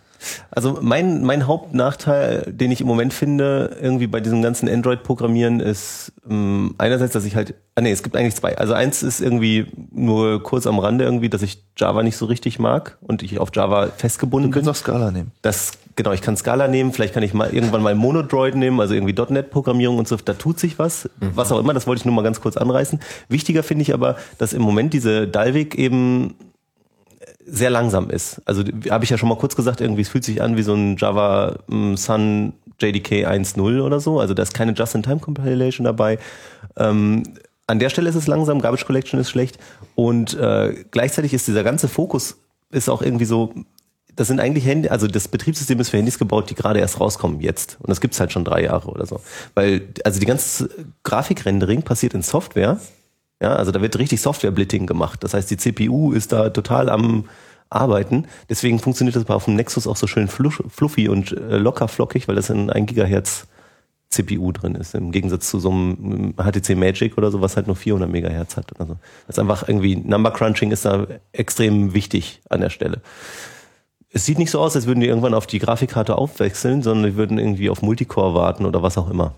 Also 0.51 0.79
mein, 0.81 1.23
mein 1.25 1.47
Hauptnachteil, 1.47 2.53
den 2.53 2.71
ich 2.71 2.81
im 2.81 2.87
Moment 2.87 3.13
finde, 3.13 3.77
irgendwie 3.81 4.07
bei 4.07 4.21
diesem 4.21 4.43
ganzen 4.43 4.69
Android-Programmieren, 4.69 5.61
ist 5.61 6.13
ähm, 6.29 6.75
einerseits, 6.79 7.13
dass 7.13 7.25
ich 7.25 7.37
halt, 7.37 7.55
ah 7.75 7.81
nee, 7.81 7.93
es 7.93 8.03
gibt 8.03 8.17
eigentlich 8.17 8.35
zwei. 8.37 8.57
Also 8.59 8.73
eins 8.75 9.03
ist 9.03 9.21
irgendwie 9.21 9.67
nur 9.93 10.43
kurz 10.43 10.67
am 10.67 10.79
Rande 10.79 11.05
irgendwie, 11.05 11.29
dass 11.29 11.43
ich 11.43 11.65
Java 11.77 12.03
nicht 12.03 12.17
so 12.17 12.27
richtig 12.27 12.59
mag 12.59 12.99
und 13.01 13.23
ich 13.23 13.39
auf 13.39 13.51
Java 13.55 13.89
festgebunden 13.97 14.51
Du 14.51 14.59
bin. 14.59 14.65
kannst 14.65 14.81
auch 14.81 14.85
Scala 14.85 15.11
nehmen. 15.11 15.31
Das, 15.43 15.73
genau, 15.97 16.13
ich 16.13 16.23
kann 16.23 16.37
Scala 16.37 16.67
nehmen, 16.69 16.93
vielleicht 16.93 17.15
kann 17.15 17.23
ich 17.23 17.35
mal 17.35 17.53
irgendwann 17.55 17.83
mal 17.83 17.95
Monodroid 17.95 18.57
nehmen, 18.57 18.81
also 18.81 18.95
irgendwie 18.95 19.15
.NET-Programmierung 19.33 19.99
und 19.99 20.09
so, 20.09 20.17
da 20.17 20.35
tut 20.35 20.59
sich 20.59 20.79
was, 20.79 21.09
was 21.21 21.53
auch 21.53 21.61
immer, 21.61 21.75
das 21.75 21.87
wollte 21.87 22.01
ich 22.01 22.05
nur 22.05 22.15
mal 22.15 22.23
ganz 22.23 22.41
kurz 22.41 22.57
anreißen. 22.57 22.99
Wichtiger 23.29 23.63
finde 23.63 23.83
ich 23.83 23.95
aber, 23.95 24.17
dass 24.39 24.53
im 24.53 24.63
Moment 24.63 24.93
diese 24.93 25.29
Dalvik 25.29 25.77
eben 25.77 26.35
sehr 27.51 27.71
langsam 27.71 28.11
ist. 28.11 28.41
Also 28.45 28.63
habe 28.91 29.05
ich 29.05 29.11
ja 29.11 29.19
schon 29.19 29.29
mal 29.29 29.39
kurz 29.39 29.57
gesagt, 29.57 29.81
irgendwie 29.81 30.03
es 30.03 30.09
fühlt 30.09 30.25
sich 30.25 30.43
an 30.43 30.57
wie 30.57 30.63
so 30.63 30.75
ein 30.75 30.97
Java 30.97 31.57
ähm, 31.71 31.97
Sun 31.97 32.53
JDK 32.81 33.27
1.0 33.27 33.81
oder 33.81 34.01
so. 34.01 34.21
Also 34.21 34.35
da 34.35 34.43
ist 34.43 34.55
keine 34.55 34.73
Just-in-Time-Compilation 34.73 35.85
dabei. 35.85 36.19
Ähm, 36.77 37.23
an 37.67 37.79
der 37.79 37.91
Stelle 37.91 38.09
ist 38.09 38.17
es 38.17 38.27
langsam, 38.27 38.61
Garbage 38.61 38.87
Collection 38.87 39.21
ist 39.21 39.31
schlecht 39.31 39.59
und 39.95 40.35
äh, 40.35 40.85
gleichzeitig 40.91 41.35
ist 41.35 41.47
dieser 41.47 41.65
ganze 41.65 41.89
Fokus 41.89 42.39
ist 42.71 42.89
auch 42.89 43.03
irgendwie 43.03 43.25
so, 43.25 43.53
das 44.17 44.29
sind 44.29 44.41
eigentlich 44.41 44.65
Handy, 44.65 44.89
also 44.89 45.07
das 45.07 45.29
Betriebssystem 45.29 45.79
ist 45.79 45.91
für 45.91 45.97
Handys 45.97 46.19
gebaut, 46.19 46.51
die 46.51 46.55
gerade 46.55 46.81
erst 46.81 46.99
rauskommen 46.99 47.41
jetzt. 47.41 47.77
Und 47.81 47.89
das 47.89 48.01
gibt's 48.01 48.19
halt 48.19 48.33
schon 48.33 48.45
drei 48.45 48.65
Jahre 48.65 48.89
oder 48.89 49.07
so. 49.07 49.21
Weil, 49.55 49.89
also 50.05 50.19
die 50.19 50.27
ganze 50.27 50.69
Grafikrendering 51.05 51.83
passiert 51.83 52.15
in 52.15 52.23
Software. 52.23 52.81
Ja, 53.41 53.55
also 53.55 53.71
da 53.71 53.81
wird 53.81 53.99
richtig 53.99 54.21
Software-Blitting 54.21 54.87
gemacht. 54.87 55.23
Das 55.23 55.35
heißt, 55.35 55.51
die 55.51 55.57
CPU 55.57 56.13
ist 56.13 56.33
da 56.33 56.51
total 56.51 56.89
am 56.89 57.25
Arbeiten. 57.71 58.27
Deswegen 58.49 58.79
funktioniert 58.79 59.15
das 59.17 59.29
auf 59.29 59.45
dem 59.45 59.55
Nexus 59.55 59.87
auch 59.87 59.97
so 59.97 60.07
schön 60.07 60.29
fluff- 60.29 60.65
fluffy 60.69 61.09
und 61.09 61.33
äh, 61.33 61.59
locker 61.59 61.87
flockig, 61.89 62.27
weil 62.27 62.35
das 62.35 62.51
in 62.51 62.71
1 62.71 62.87
Gigahertz 62.87 63.47
CPU 64.11 64.53
drin 64.53 64.75
ist, 64.75 64.95
im 64.95 65.13
Gegensatz 65.13 65.51
zu 65.51 65.61
so 65.61 65.71
einem 65.71 66.35
HTC 66.37 66.77
Magic 66.77 67.19
oder 67.19 67.31
so, 67.31 67.43
was 67.43 67.57
halt 67.57 67.67
nur 67.67 67.77
400 67.77 68.11
Megahertz 68.11 68.57
hat. 68.57 68.73
Also 68.81 68.97
das 69.27 69.37
ist 69.37 69.39
einfach 69.39 69.69
irgendwie, 69.69 69.97
Number 69.97 70.31
Crunching 70.31 70.71
ist 70.71 70.87
da 70.87 71.07
extrem 71.33 71.93
wichtig 71.93 72.41
an 72.49 72.63
der 72.63 72.71
Stelle. 72.71 73.03
Es 74.11 74.25
sieht 74.25 74.39
nicht 74.39 74.51
so 74.51 74.61
aus, 74.61 74.75
als 74.75 74.87
würden 74.87 75.01
die 75.01 75.07
irgendwann 75.07 75.35
auf 75.35 75.47
die 75.47 75.59
Grafikkarte 75.59 76.17
aufwechseln, 76.17 76.83
sondern 76.83 77.11
die 77.11 77.17
würden 77.17 77.39
irgendwie 77.39 77.69
auf 77.69 77.83
Multicore 77.83 78.35
warten 78.35 78.65
oder 78.65 78.83
was 78.83 78.97
auch 78.97 79.11
immer. 79.11 79.35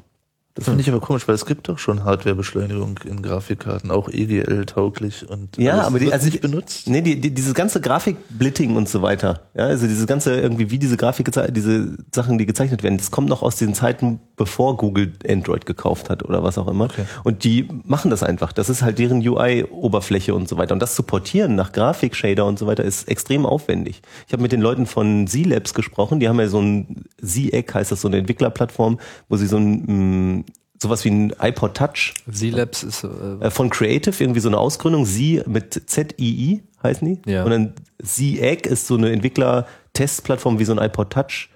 Das 0.61 0.69
finde 0.69 0.83
ich 0.83 0.91
aber 0.91 1.01
komisch, 1.01 1.27
weil 1.27 1.35
es 1.35 1.47
gibt 1.47 1.71
doch 1.71 1.79
schon 1.79 2.05
Hardwarebeschleunigung 2.05 2.99
in 3.07 3.23
Grafikkarten, 3.23 3.91
auch 3.91 4.11
EGL 4.11 4.67
tauglich 4.67 5.27
und 5.27 5.57
Ja, 5.57 5.81
aber 5.81 5.99
die, 5.99 6.13
also 6.13 6.27
nicht 6.27 6.43
benutzt. 6.43 6.87
Nee, 6.87 7.01
die, 7.01 7.19
die, 7.19 7.31
dieses 7.33 7.55
ganze 7.55 7.81
Grafikblitting 7.81 8.77
und 8.77 8.87
so 8.87 9.01
weiter, 9.01 9.41
ja, 9.55 9.65
also 9.65 9.87
dieses 9.87 10.07
ganze 10.07 10.39
irgendwie, 10.39 10.71
wie 10.71 10.79
diese 10.79 10.99
Grafik, 10.99 11.31
diese 11.53 11.97
Sachen, 12.15 12.37
die 12.37 12.45
gezeichnet 12.45 12.83
werden, 12.83 12.99
das 12.99 13.11
kommt 13.11 13.31
noch 13.31 13.41
aus 13.41 13.57
den 13.57 13.73
Zeiten, 13.73 14.21
bevor 14.37 14.77
Google 14.77 15.15
Android 15.27 15.65
gekauft 15.65 16.11
hat 16.11 16.23
oder 16.25 16.43
was 16.43 16.59
auch 16.59 16.69
immer. 16.69 16.85
Okay. 16.85 17.05
Und 17.25 17.45
die 17.45 17.67
machen 17.85 18.11
das 18.11 18.23
einfach. 18.23 18.53
Das 18.53 18.69
ist 18.69 18.83
halt 18.83 18.99
deren 18.99 19.27
UI-Oberfläche 19.27 20.35
und 20.35 20.47
so 20.47 20.59
weiter. 20.59 20.75
Und 20.75 20.81
das 20.81 20.95
zu 20.95 21.03
portieren 21.03 21.55
nach 21.55 21.73
Grafikshader 21.73 22.45
und 22.45 22.59
so 22.59 22.67
weiter 22.67 22.85
ist 22.85 23.09
extrem 23.09 23.47
aufwendig. 23.47 24.03
Ich 24.27 24.33
habe 24.35 24.43
mit 24.43 24.53
den 24.53 24.61
Leuten 24.61 24.85
von 24.85 25.27
Z-Labs 25.27 25.73
gesprochen, 25.73 26.21
die 26.21 26.29
haben 26.29 26.39
ja 26.39 26.49
so 26.49 26.61
ein 26.61 27.05
Z-Egg, 27.23 27.73
heißt 27.73 27.93
das, 27.93 28.03
so 28.03 28.09
eine 28.09 28.19
Entwicklerplattform, 28.19 28.99
wo 29.31 29.37
sie 29.37 29.47
so 29.47 29.57
ein 29.57 30.37
mh, 30.39 30.45
sowas 30.83 31.05
wie 31.05 31.11
ein 31.11 31.33
iPod 31.41 31.75
Touch 31.75 32.15
Z-Labs 32.31 32.83
ist 32.83 33.05
äh, 33.05 33.09
äh, 33.47 33.51
von 33.51 33.71
Creative, 33.71 34.15
irgendwie 34.23 34.41
so 34.41 34.49
eine 34.49 34.59
Ausgründung, 34.59 35.05
Sie 35.05 35.43
mit 35.47 35.83
Z-I-I 35.87 36.63
heißen 36.83 37.07
die. 37.07 37.31
Ja. 37.31 37.45
Und 37.45 37.51
dann 37.51 37.75
Z-Egg 38.03 38.69
ist 38.69 38.87
so 38.87 38.97
eine 38.97 39.13
Entwickler-Testplattform 39.13 40.59
wie 40.59 40.65
so 40.65 40.73
ein 40.73 40.79
iPod 40.79 41.11
Touch, 41.11 41.51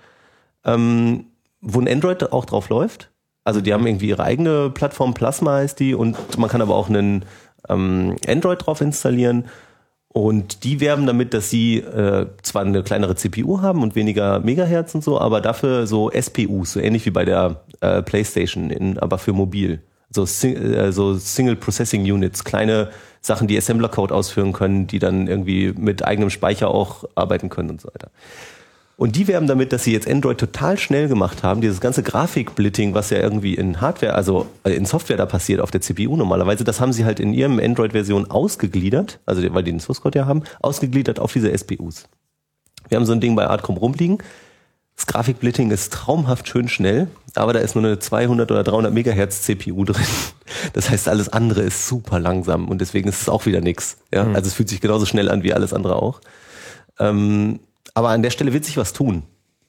ähm, 0.65 1.27
wo 1.61 1.81
ein 1.81 1.89
Android 1.89 2.33
auch 2.33 2.45
drauf 2.45 2.69
läuft. 2.69 3.11
Also 3.45 3.61
die 3.61 3.73
haben 3.73 3.87
irgendwie 3.87 4.09
ihre 4.09 4.23
eigene 4.23 4.71
Plattform, 4.71 5.15
Plasma 5.15 5.57
heißt 5.57 5.79
die, 5.81 5.95
und 5.95 6.17
man 6.39 6.49
kann 6.49 6.63
aber 6.63 6.75
auch 6.75 6.89
einen 6.89 7.25
ähm, 7.69 8.17
Android 8.27 8.67
drauf 8.67 8.81
installieren. 8.81 9.47
Und 10.16 10.62
die 10.62 10.78
werben 10.78 11.07
damit, 11.07 11.35
dass 11.35 11.51
sie 11.51 11.78
äh, 11.78 12.27
zwar 12.41 12.62
eine 12.62 12.85
kleinere 12.85 13.16
CPU 13.16 13.62
haben 13.62 13.82
und 13.82 13.97
weniger 13.97 14.39
Megahertz 14.39 14.95
und 14.95 15.03
so, 15.03 15.20
aber 15.20 15.41
dafür 15.41 15.89
so 15.89 16.09
SPUs, 16.09 16.74
so 16.74 16.78
ähnlich 16.78 17.05
wie 17.05 17.11
bei 17.11 17.24
der 17.24 17.65
äh, 17.81 18.01
PlayStation, 18.01 18.70
in, 18.70 18.97
aber 19.01 19.19
für 19.19 19.32
mobil. 19.32 19.82
So, 20.11 20.24
sing, 20.24 20.55
äh, 20.55 20.93
so 20.93 21.16
Single 21.16 21.57
Processing 21.57 22.03
Units, 22.03 22.45
kleine 22.45 22.91
Sachen, 23.23 23.49
die 23.49 23.59
Assembler-Code 23.59 24.15
ausführen 24.15 24.53
können, 24.53 24.86
die 24.86 25.01
dann 25.01 25.27
irgendwie 25.27 25.74
mit 25.77 26.05
eigenem 26.05 26.31
Speicher 26.31 26.69
auch 26.69 27.03
arbeiten 27.16 27.49
können 27.49 27.70
und 27.70 27.81
so 27.81 27.89
weiter. 27.89 28.12
Und 28.97 29.16
die 29.16 29.27
werben 29.27 29.49
damit, 29.49 29.73
dass 29.73 29.85
sie 29.85 29.93
jetzt 29.93 30.09
Android 30.09 30.39
total 30.39 30.79
schnell 30.79 31.09
gemacht 31.09 31.43
haben. 31.43 31.61
Dieses 31.61 31.81
ganze 31.81 32.03
Grafikblitting, 32.03 32.95
was 32.95 33.11
ja 33.11 33.19
irgendwie 33.19 33.55
in 33.55 33.81
Hardware, 33.81 34.15
also 34.15 34.47
äh, 34.62 34.71
in 34.71 34.87
Software 34.87 35.16
da 35.16 35.27
passiert, 35.27 35.61
auf 35.61 35.73
der 35.73 35.81
CPU 35.81 36.16
normalerweise, 36.16 36.62
das 36.62 36.81
haben 36.81 36.93
sie 36.93 37.05
halt 37.05 37.19
in 37.19 37.35
ihrem 37.35 37.59
Android-Version 37.59 38.31
ausgegliedert, 38.31 39.19
also 39.27 39.43
weil 39.53 39.65
die 39.65 39.73
den 39.73 39.81
Source 39.81 40.01
Code 40.01 40.21
ja 40.21 40.27
haben, 40.27 40.45
ausgegliedert 40.61 41.19
auf 41.19 41.33
diese 41.33 41.57
SPUs. 41.57 42.05
Wir 42.89 42.97
haben 42.97 43.07
so 43.07 43.12
ein 43.12 43.21
Ding 43.21 43.35
bei 43.35 43.47
Artcom 43.47 43.77
rumliegen. 43.77 44.19
Das 44.97 45.07
Grafikblitting 45.07 45.73
ist 45.73 45.93
traumhaft 45.93 46.49
schön 46.49 46.69
schnell, 46.69 47.09
aber 47.35 47.53
da 47.53 47.59
ist 47.59 47.75
nur 47.75 47.85
eine 47.85 47.99
200 47.99 48.49
oder 48.53 48.62
300 48.62 48.93
Megahertz 48.93 49.43
CPU 49.43 49.85
drin. 49.85 50.07
Das 50.73 50.89
heißt, 50.89 51.09
alles 51.09 51.29
andere 51.31 51.62
ist 51.62 51.89
super 51.89 52.21
langsam 52.21 52.69
und 52.69 52.81
deswegen 52.81 53.09
ist 53.09 53.23
es 53.23 53.29
auch 53.29 53.45
wieder 53.45 53.61
nix. 53.61 53.97
Ja? 54.12 54.25
Mhm. 54.25 54.37
Also 54.37 54.49
es 54.49 54.55
fühlt 54.55 54.69
sich 54.69 54.81
genauso 54.81 55.05
schnell 55.05 55.29
an 55.31 55.43
wie 55.43 55.53
alles 55.53 55.73
andere 55.73 55.97
auch. 55.97 56.21
Ähm, 57.01 57.59
aber 57.95 58.09
an 58.11 58.23
der 58.23 58.31
Stelle 58.31 58.53
wird 58.53 58.65
sich 58.65 58.77
was 58.77 58.93
tun. 58.93 59.23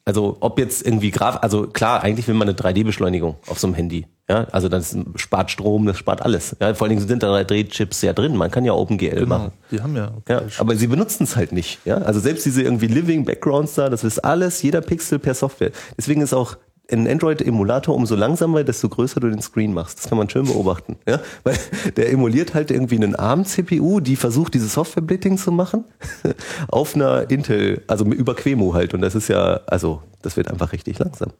Also 0.07 0.37
ob 0.39 0.59
jetzt 0.59 0.85
irgendwie 0.85 1.09
Graf, 1.09 1.39
also 1.41 1.65
klar, 1.65 2.03
eigentlich 2.03 2.27
will 2.27 2.35
man 2.35 2.47
eine 2.47 2.55
3D-Beschleunigung 2.55 3.37
auf 3.47 3.57
so 3.57 3.65
einem 3.65 3.73
Handy. 3.73 4.05
Ja, 4.29 4.45
also 4.51 4.69
das 4.69 4.95
spart 5.15 5.49
Strom, 5.51 5.85
das 5.85 5.97
spart 5.97 6.21
alles. 6.21 6.55
Ja, 6.59 6.73
vor 6.75 6.85
allen 6.85 6.97
Dingen 6.97 7.07
sind 7.07 7.23
da 7.23 7.33
3D-Chips 7.33 8.03
ja 8.03 8.13
drin. 8.13 8.35
Man 8.35 8.51
kann 8.51 8.65
ja 8.65 8.73
OpenGL 8.73 9.25
machen. 9.25 9.51
Die 9.71 9.81
haben 9.81 9.95
ja. 9.95 10.11
Ja, 10.27 10.43
aber 10.57 10.75
sie 10.75 10.87
benutzen 10.87 11.23
es 11.23 11.35
halt 11.35 11.51
nicht. 11.51 11.79
Ja, 11.85 11.97
also 11.97 12.19
selbst 12.19 12.45
diese 12.45 12.61
irgendwie 12.61 12.87
Living 12.87 13.25
Backgrounds 13.25 13.75
da, 13.75 13.89
das 13.89 14.03
ist 14.03 14.19
alles, 14.19 14.61
jeder 14.61 14.81
Pixel 14.81 15.17
per 15.17 15.33
Software. 15.33 15.71
Deswegen 15.97 16.21
ist 16.21 16.33
auch 16.33 16.57
ein 16.91 17.07
Android-Emulator 17.07 17.95
umso 17.95 18.15
langsamer, 18.15 18.63
desto 18.63 18.89
größer 18.89 19.19
du 19.19 19.29
den 19.29 19.41
Screen 19.41 19.73
machst. 19.73 19.99
Das 19.99 20.09
kann 20.09 20.17
man 20.17 20.29
schön 20.29 20.45
beobachten. 20.45 20.97
Ja, 21.07 21.19
weil 21.43 21.57
der 21.95 22.11
emuliert 22.11 22.53
halt 22.53 22.71
irgendwie 22.71 22.95
einen 22.95 23.15
ARM-CPU, 23.15 23.99
die 23.99 24.15
versucht, 24.15 24.53
dieses 24.53 24.73
Software-Blitting 24.73 25.37
zu 25.37 25.51
machen 25.51 25.85
auf 26.67 26.95
einer 26.95 27.29
Intel, 27.29 27.81
also 27.87 28.05
über 28.05 28.35
Quemo 28.35 28.73
halt. 28.73 28.93
Und 28.93 29.01
das 29.01 29.15
ist 29.15 29.27
ja, 29.27 29.61
also 29.67 30.01
das 30.21 30.37
wird 30.37 30.49
einfach 30.49 30.71
richtig 30.73 30.99
langsam. 30.99 31.31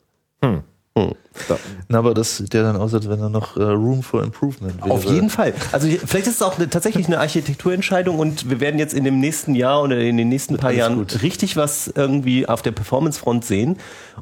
Na, 1.90 1.98
aber 1.98 2.14
das 2.14 2.38
sieht 2.38 2.54
ja 2.54 2.64
dann 2.64 2.78
aus, 2.78 2.94
als 2.94 3.10
wenn 3.10 3.20
da 3.20 3.28
noch 3.28 3.58
äh, 3.58 3.64
Room 3.64 4.02
for 4.02 4.24
Improvement 4.24 4.78
wäre. 4.78 4.92
Auf 4.92 5.04
jeden 5.04 5.30
Fall. 5.30 5.54
Also 5.74 5.90
vielleicht 5.90 6.28
ist 6.28 6.36
es 6.36 6.42
auch 6.42 6.58
eine, 6.58 6.70
tatsächlich 6.70 7.08
eine 7.08 7.20
Architekturentscheidung 7.20 8.18
und 8.18 8.50
wir 8.50 8.62
werden 8.62 8.80
jetzt 8.80 8.94
in 8.94 9.04
dem 9.04 9.20
nächsten 9.20 9.56
Jahr 9.56 9.84
oder 9.84 10.00
in 10.00 10.16
den 10.16 10.30
nächsten 10.30 10.56
paar 10.56 10.70
Alles 10.70 10.80
Jahren 10.80 10.96
gut. 10.96 11.22
richtig 11.22 11.58
was 11.58 11.92
irgendwie 11.94 12.48
auf 12.48 12.62
der 12.62 12.72
Performance-Front 12.72 13.44
sehen. 13.44 13.78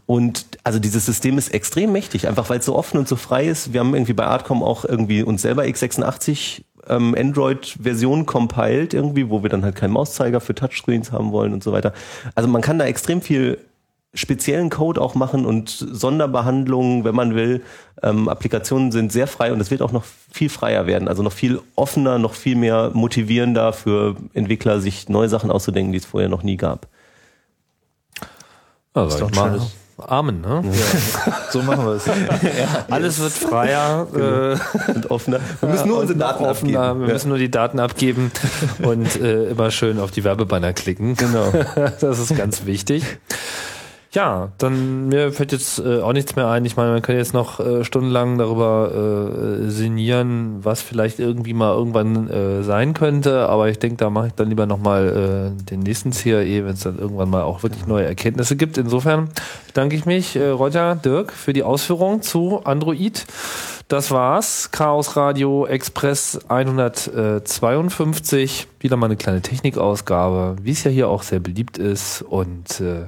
Und 0.08 0.53
also 0.64 0.80
dieses 0.80 1.06
System 1.06 1.38
ist 1.38 1.54
extrem 1.54 1.92
mächtig, 1.92 2.28
einfach 2.28 2.50
weil 2.50 2.60
es 2.60 2.66
so 2.66 2.76
offen 2.76 2.98
und 2.98 3.08
so 3.08 3.16
frei 3.16 3.46
ist. 3.46 3.74
Wir 3.74 3.82
haben 3.82 3.94
irgendwie 3.94 4.14
bei 4.14 4.26
Artcom 4.26 4.64
auch 4.64 4.86
irgendwie 4.86 5.24
uns 5.24 5.42
selber 5.42 5.64
x86 5.64 6.64
ähm, 6.88 7.16
Android-Version 7.18 8.26
compiled 8.26 8.94
irgendwie, 8.94 9.30
wo 9.30 9.44
wir 9.44 9.50
dann 9.50 9.64
halt 9.64 9.76
keinen 9.76 9.92
Mauszeiger 9.92 10.40
für 10.40 10.56
Touchscreens 10.56 11.12
haben 11.12 11.32
wollen 11.32 11.54
und 11.54 11.64
so 11.64 11.72
weiter. 11.72 11.94
Also 12.36 12.50
man 12.50 12.62
kann 12.62 12.80
da 12.80 12.86
extrem 12.86 13.22
viel 13.22 13.58
speziellen 14.14 14.70
Code 14.70 15.02
auch 15.02 15.16
machen 15.16 15.46
und 15.46 15.70
Sonderbehandlungen, 15.70 17.04
wenn 17.04 17.16
man 17.16 17.36
will. 17.36 17.64
Ähm, 18.02 18.30
Applikationen 18.30 18.92
sind 18.92 19.12
sehr 19.12 19.28
frei 19.28 19.52
und 19.52 19.60
es 19.60 19.72
wird 19.72 19.82
auch 19.82 19.92
noch 19.92 20.06
viel 20.32 20.50
freier 20.50 20.86
werden, 20.86 21.08
also 21.08 21.24
noch 21.24 21.32
viel 21.32 21.60
offener, 21.76 22.20
noch 22.20 22.36
viel 22.36 22.56
mehr 22.56 22.92
motivierender 22.94 23.74
für 23.74 24.16
Entwickler, 24.34 24.82
sich 24.82 25.10
neue 25.10 25.30
Sachen 25.30 25.50
auszudenken, 25.50 25.94
die 25.94 25.98
es 25.98 26.06
vorher 26.06 26.30
noch 26.30 26.44
nie 26.44 26.58
gab. 26.58 26.88
Doch 28.94 29.32
ich 29.32 29.36
mal. 29.36 29.60
Amen, 29.98 30.42
ne? 30.42 30.64
So 31.52 31.62
machen 31.62 31.86
wir 31.86 31.94
es. 31.94 32.06
Alles 32.90 33.20
wird 33.20 33.32
freier. 33.32 34.08
äh, 34.14 34.92
Und 34.92 35.12
offener. 35.12 35.40
Wir 35.60 35.70
müssen 35.70 35.88
nur 35.88 36.00
unsere 36.00 36.18
Daten 36.18 36.46
offener. 36.46 36.80
abgeben. 36.82 37.06
Wir 37.06 37.14
müssen 37.14 37.30
nur 37.30 37.38
die 37.38 37.52
Daten 37.52 37.80
abgeben 37.80 38.32
und 38.84 39.16
äh, 39.22 39.50
immer 39.52 39.70
schön 39.72 40.00
auf 40.00 40.12
die 40.12 40.24
Werbebanner 40.24 40.74
klicken. 40.74 41.16
Genau. 41.16 41.54
das 42.02 42.20
ist 42.20 42.36
ganz 42.36 42.66
wichtig. 42.66 43.04
Ja, 44.14 44.52
dann 44.60 45.08
mir 45.08 45.34
fällt 45.34 45.52
jetzt 45.52 45.80
äh, 45.80 46.02
auch 46.02 46.14
nichts 46.14 46.36
mehr 46.36 46.48
ein. 46.48 46.64
Ich 46.66 46.78
meine, 46.78 46.92
man 46.92 47.02
kann 47.02 47.16
jetzt 47.16 47.34
noch 47.34 47.60
äh, 47.60 47.84
stundenlang 47.84 48.38
darüber 48.38 49.58
äh, 49.64 49.72
sinnieren, 49.72 50.64
was 50.64 50.84
vielleicht 50.84 51.18
irgendwie 51.18 51.56
mal 51.56 51.74
irgendwann 51.74 52.30
äh, 52.30 52.62
sein 52.62 52.94
könnte. 52.94 53.50
Aber 53.50 53.70
ich 53.70 53.80
denke, 53.80 53.98
da 53.98 54.12
mache 54.12 54.28
ich 54.28 54.34
dann 54.34 54.50
lieber 54.50 54.68
nochmal 54.68 55.56
äh, 55.58 55.64
den 55.64 55.80
nächsten 55.80 56.12
CAE, 56.12 56.64
wenn 56.64 56.74
es 56.74 56.82
dann 56.82 57.00
irgendwann 57.00 57.32
mal 57.32 57.42
auch 57.42 57.64
wirklich 57.64 57.88
neue 57.88 58.06
Erkenntnisse 58.06 58.56
gibt. 58.56 58.78
Insofern 58.78 59.30
bedanke 59.66 59.96
ich 59.96 60.06
mich, 60.06 60.36
äh, 60.36 60.50
Roger, 60.50 60.94
Dirk, 60.94 61.34
für 61.34 61.54
die 61.54 61.64
Ausführung 61.64 62.22
zu 62.22 62.62
Android. 62.66 63.26
Das 63.88 64.12
war's. 64.12 64.70
Chaos 64.72 65.16
Radio 65.16 65.66
Express 65.66 66.40
152. 66.50 68.68
Wieder 68.80 68.96
mal 68.96 69.08
eine 69.08 69.18
kleine 69.18 69.42
Technikausgabe, 69.42 70.58
wie 70.62 70.72
es 70.72 70.84
ja 70.84 70.92
hier 70.92 71.10
auch 71.10 71.24
sehr 71.24 71.40
beliebt 71.40 71.80
ist. 71.80 72.22
Und 72.22 72.80
äh, 72.80 73.08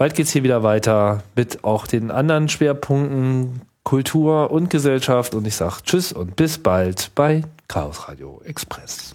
bald 0.00 0.14
geht's 0.14 0.30
hier 0.30 0.42
wieder 0.42 0.62
weiter 0.62 1.22
mit 1.36 1.62
auch 1.62 1.86
den 1.86 2.10
anderen 2.10 2.48
Schwerpunkten 2.48 3.60
Kultur 3.82 4.50
und 4.50 4.70
Gesellschaft. 4.70 5.34
Und 5.34 5.46
ich 5.46 5.56
sag 5.56 5.82
Tschüss 5.82 6.10
und 6.10 6.36
bis 6.36 6.56
bald 6.56 7.10
bei 7.14 7.42
Chaos 7.68 8.08
Radio 8.08 8.40
Express. 8.46 9.14